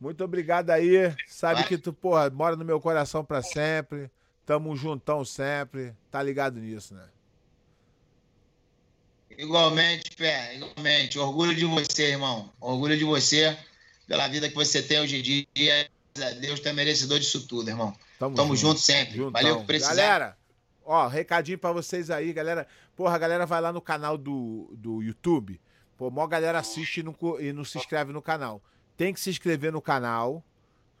muito 0.00 0.22
obrigado 0.22 0.70
aí. 0.70 1.14
Sabe 1.26 1.60
Vai. 1.60 1.68
que 1.68 1.78
tu, 1.78 1.92
porra, 1.92 2.30
mora 2.30 2.54
no 2.56 2.64
meu 2.64 2.80
coração 2.80 3.24
pra 3.24 3.42
sempre. 3.42 4.10
Tamo 4.46 4.74
juntão 4.76 5.24
sempre. 5.24 5.94
Tá 6.10 6.22
ligado 6.22 6.58
nisso, 6.60 6.94
né? 6.94 7.04
Igualmente, 9.38 10.10
Pé, 10.16 10.56
igualmente. 10.56 11.18
Orgulho 11.18 11.54
de 11.54 11.64
você, 11.64 12.10
irmão. 12.10 12.52
Orgulho 12.60 12.96
de 12.96 13.04
você 13.04 13.56
pela 14.06 14.28
vida 14.28 14.48
que 14.48 14.54
você 14.54 14.82
tem 14.82 15.00
hoje 15.00 15.18
em 15.18 15.46
dia. 15.54 15.90
Deus 16.40 16.60
tá 16.60 16.72
merecedor 16.72 17.18
disso 17.18 17.46
tudo, 17.46 17.68
irmão. 17.68 17.96
Tamo, 18.18 18.36
Tamo 18.36 18.56
junto, 18.56 18.68
junto 18.68 18.80
sempre. 18.80 19.16
Juntão. 19.16 19.32
Valeu 19.32 19.56
por 19.58 19.66
precisar. 19.66 19.94
Galera, 19.94 20.36
ó, 20.84 21.06
recadinho 21.08 21.58
pra 21.58 21.72
vocês 21.72 22.10
aí, 22.10 22.32
galera. 22.32 22.66
Porra, 22.94 23.14
a 23.14 23.18
galera 23.18 23.46
vai 23.46 23.60
lá 23.60 23.72
no 23.72 23.80
canal 23.80 24.18
do, 24.18 24.70
do 24.76 25.02
YouTube. 25.02 25.60
Pô, 25.96 26.10
maior 26.10 26.26
galera 26.26 26.58
assiste 26.58 26.98
e 26.98 27.02
não, 27.02 27.16
e 27.40 27.52
não 27.52 27.64
se 27.64 27.78
inscreve 27.78 28.12
no 28.12 28.20
canal. 28.20 28.62
Tem 28.96 29.14
que 29.14 29.20
se 29.20 29.30
inscrever 29.30 29.72
no 29.72 29.80
canal, 29.80 30.44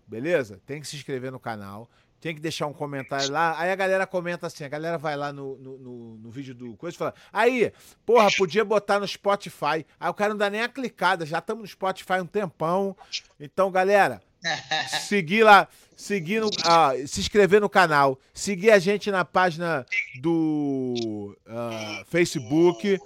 beleza? 0.06 0.60
Tem 0.66 0.80
que 0.80 0.86
se 0.86 0.96
inscrever 0.96 1.30
no 1.30 1.38
canal 1.38 1.90
tem 2.22 2.36
que 2.36 2.40
deixar 2.40 2.68
um 2.68 2.72
comentário 2.72 3.32
lá. 3.32 3.58
Aí 3.58 3.68
a 3.68 3.74
galera 3.74 4.06
comenta 4.06 4.46
assim, 4.46 4.62
a 4.62 4.68
galera 4.68 4.96
vai 4.96 5.16
lá 5.16 5.32
no, 5.32 5.58
no, 5.58 5.76
no, 5.76 6.16
no 6.18 6.30
vídeo 6.30 6.54
do 6.54 6.76
coisa 6.76 6.94
e 6.94 6.98
fala, 6.98 7.14
aí, 7.32 7.72
porra, 8.06 8.28
podia 8.38 8.64
botar 8.64 9.00
no 9.00 9.08
Spotify. 9.08 9.84
Aí 9.98 10.08
o 10.08 10.14
cara 10.14 10.30
não 10.30 10.38
dá 10.38 10.48
nem 10.48 10.62
a 10.62 10.68
clicada, 10.68 11.26
já 11.26 11.40
estamos 11.40 11.62
no 11.62 11.66
Spotify 11.66 12.20
um 12.20 12.26
tempão. 12.26 12.96
Então, 13.40 13.72
galera, 13.72 14.22
seguir 15.02 15.42
lá, 15.42 15.66
seguir 15.96 16.40
no, 16.40 16.48
ah, 16.64 16.92
se 17.08 17.18
inscrever 17.18 17.60
no 17.60 17.68
canal, 17.68 18.16
seguir 18.32 18.70
a 18.70 18.78
gente 18.78 19.10
na 19.10 19.24
página 19.24 19.84
do 20.20 21.36
uh, 21.44 22.04
Facebook 22.06 23.00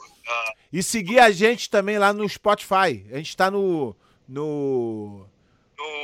e 0.70 0.82
seguir 0.82 1.20
a 1.20 1.30
gente 1.30 1.70
também 1.70 1.96
lá 1.96 2.12
no 2.12 2.28
Spotify. 2.28 3.06
A 3.10 3.16
gente 3.16 3.30
está 3.30 3.50
no, 3.50 3.96
no 4.28 5.26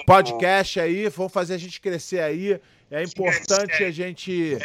podcast 0.07 0.81
aí, 0.81 1.09
vão 1.09 1.29
fazer 1.29 1.55
a 1.55 1.59
gente 1.59 1.81
crescer 1.81 2.21
aí. 2.21 2.61
É 2.91 3.03
importante 3.03 3.85
a 3.85 3.91
gente 3.91 4.59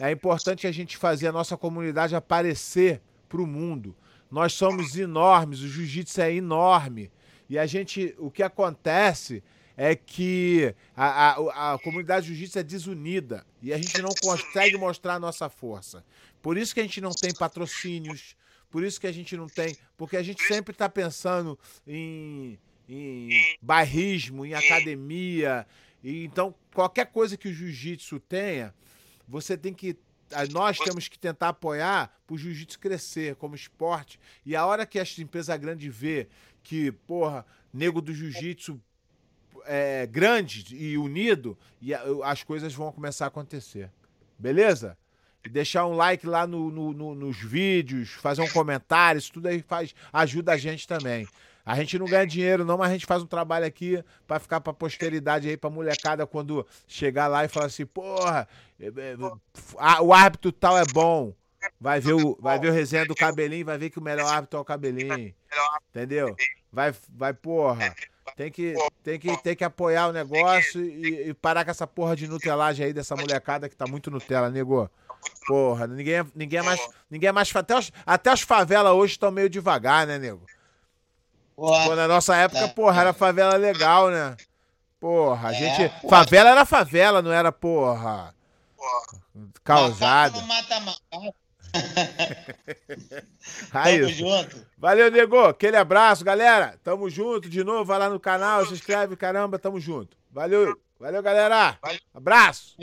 é 0.00 0.10
importante 0.10 0.66
a 0.66 0.72
gente 0.72 0.96
fazer 0.96 1.28
a 1.28 1.32
nossa 1.32 1.56
comunidade 1.56 2.16
aparecer 2.16 3.00
para 3.28 3.40
o 3.40 3.46
mundo. 3.46 3.94
Nós 4.30 4.54
somos 4.54 4.96
enormes, 4.96 5.60
o 5.60 5.68
jiu-jitsu 5.68 6.20
é 6.20 6.32
enorme. 6.32 7.10
E 7.48 7.58
a 7.58 7.66
gente, 7.66 8.14
o 8.18 8.30
que 8.30 8.42
acontece 8.42 9.42
é 9.76 9.94
que 9.94 10.74
a, 10.96 11.32
a, 11.32 11.74
a 11.74 11.78
comunidade 11.78 12.28
jiu-jitsu 12.28 12.58
é 12.58 12.62
desunida 12.62 13.46
e 13.60 13.72
a 13.72 13.76
gente 13.76 14.00
não 14.00 14.10
consegue 14.22 14.76
mostrar 14.78 15.14
a 15.14 15.20
nossa 15.20 15.50
força. 15.50 16.04
Por 16.40 16.56
isso 16.56 16.72
que 16.72 16.80
a 16.80 16.82
gente 16.82 17.00
não 17.00 17.12
tem 17.12 17.34
patrocínios, 17.34 18.34
por 18.70 18.82
isso 18.82 18.98
que 18.98 19.06
a 19.06 19.12
gente 19.12 19.36
não 19.36 19.46
tem, 19.46 19.76
porque 19.96 20.16
a 20.16 20.22
gente 20.22 20.42
sempre 20.44 20.72
está 20.72 20.88
pensando 20.88 21.58
em, 21.86 22.58
em 22.88 23.30
bairrismo, 23.60 24.44
em 24.44 24.54
academia, 24.54 25.66
e 26.02 26.24
então, 26.24 26.54
qualquer 26.74 27.06
coisa 27.06 27.36
que 27.36 27.48
o 27.48 27.52
jiu-jitsu 27.52 28.18
tenha, 28.18 28.74
você 29.26 29.56
tem 29.56 29.72
que. 29.72 29.96
Nós 30.50 30.78
temos 30.78 31.08
que 31.08 31.18
tentar 31.18 31.50
apoiar 31.50 32.10
para 32.26 32.34
o 32.34 32.38
jiu-jitsu 32.38 32.78
crescer 32.78 33.36
como 33.36 33.54
esporte. 33.54 34.18
E 34.46 34.56
a 34.56 34.64
hora 34.64 34.86
que 34.86 34.98
a 34.98 35.04
empresa 35.18 35.56
grande 35.56 35.90
vê 35.90 36.26
que, 36.62 36.90
porra, 36.90 37.44
nego 37.72 38.00
do 38.00 38.14
jiu-jitsu 38.14 38.80
é 39.66 40.06
grande 40.06 40.74
e 40.74 40.96
unido, 40.96 41.56
e 41.80 41.92
as 42.24 42.42
coisas 42.42 42.74
vão 42.74 42.90
começar 42.90 43.26
a 43.26 43.28
acontecer. 43.28 43.90
Beleza? 44.38 44.96
Deixar 45.50 45.86
um 45.86 45.94
like 45.94 46.26
lá 46.26 46.46
no, 46.46 46.70
no, 46.70 46.92
no, 46.92 47.14
nos 47.14 47.36
vídeos, 47.36 48.10
fazer 48.10 48.42
um 48.42 48.48
comentário, 48.48 49.18
isso 49.18 49.32
tudo 49.32 49.48
aí 49.48 49.60
faz, 49.60 49.94
ajuda 50.12 50.52
a 50.52 50.56
gente 50.56 50.88
também. 50.88 51.28
A 51.64 51.76
gente 51.76 51.98
não 51.98 52.06
ganha 52.06 52.26
dinheiro, 52.26 52.64
não, 52.64 52.76
mas 52.76 52.90
a 52.90 52.92
gente 52.92 53.06
faz 53.06 53.22
um 53.22 53.26
trabalho 53.26 53.64
aqui 53.64 54.02
para 54.26 54.40
ficar 54.40 54.60
pra 54.60 54.72
posteridade 54.72 55.48
aí, 55.48 55.56
pra 55.56 55.70
molecada, 55.70 56.26
quando 56.26 56.66
chegar 56.88 57.28
lá 57.28 57.44
e 57.44 57.48
falar 57.48 57.66
assim, 57.66 57.86
porra, 57.86 58.48
é, 58.80 58.86
é, 58.86 60.00
o 60.00 60.12
árbitro 60.12 60.50
tal 60.50 60.76
é 60.76 60.84
bom. 60.92 61.32
Vai 61.80 62.00
ver 62.00 62.14
o, 62.14 62.36
vai 62.40 62.58
ver 62.58 62.70
o 62.70 62.72
resenha 62.72 63.06
do 63.06 63.14
cabelinho, 63.14 63.64
vai 63.64 63.78
ver 63.78 63.90
que 63.90 63.98
o 63.98 64.02
melhor 64.02 64.26
árbitro 64.26 64.58
é 64.58 64.60
o 64.60 64.64
cabelinho. 64.64 65.32
Entendeu? 65.90 66.34
Vai, 66.72 66.92
vai, 67.10 67.32
porra. 67.32 67.94
Tem 68.36 68.50
que, 68.50 68.74
tem 69.02 69.18
que, 69.18 69.42
tem 69.42 69.54
que 69.54 69.62
apoiar 69.62 70.08
o 70.08 70.12
negócio 70.12 70.80
e, 70.80 71.28
e 71.28 71.34
parar 71.34 71.64
com 71.64 71.70
essa 71.70 71.86
porra 71.86 72.16
de 72.16 72.26
nutelagem 72.26 72.86
aí 72.86 72.92
dessa 72.92 73.14
molecada 73.14 73.68
que 73.68 73.76
tá 73.76 73.86
muito 73.86 74.10
Nutella, 74.10 74.50
nego. 74.50 74.90
Porra, 75.46 75.86
ninguém, 75.86 76.24
ninguém 76.34 76.60
é 76.60 76.62
mais. 76.62 76.88
Ninguém 77.10 77.28
é 77.28 77.32
mais. 77.32 77.54
Até 77.54 77.78
os, 77.78 77.92
até 78.06 78.30
as 78.30 78.40
favelas 78.40 78.92
hoje 78.92 79.12
estão 79.12 79.30
meio 79.30 79.48
devagar, 79.48 80.06
né, 80.06 80.18
nego? 80.18 80.44
Porra. 81.54 81.84
Pô, 81.84 81.96
na 81.96 82.08
nossa 82.08 82.36
época, 82.36 82.68
porra, 82.68 83.00
era 83.00 83.12
favela 83.12 83.56
legal, 83.56 84.10
né? 84.10 84.36
Porra, 84.98 85.48
a 85.48 85.52
é, 85.52 85.54
gente. 85.54 86.00
Porra. 86.00 86.18
Favela 86.18 86.50
era 86.50 86.64
favela, 86.64 87.22
não 87.22 87.32
era, 87.32 87.52
porra. 87.52 88.34
Porra. 88.76 89.22
Causada. 89.64 90.40
Mata, 90.42 90.80
mata. 90.80 91.34
Aí, 93.72 94.00
Tamo 94.00 94.12
junto. 94.12 94.66
Valeu, 94.76 95.10
nego. 95.10 95.44
Aquele 95.44 95.76
abraço, 95.76 96.24
galera. 96.24 96.78
Tamo 96.82 97.08
junto 97.08 97.48
de 97.48 97.64
novo. 97.64 97.84
Vai 97.84 97.98
lá 97.98 98.08
no 98.08 98.20
canal, 98.20 98.66
se 98.66 98.74
inscreve, 98.74 99.16
caramba, 99.16 99.58
tamo 99.58 99.80
junto. 99.80 100.16
Valeu. 100.30 100.78
Valeu, 101.00 101.22
galera. 101.22 101.78
Valeu. 101.82 102.00
Abraço. 102.14 102.76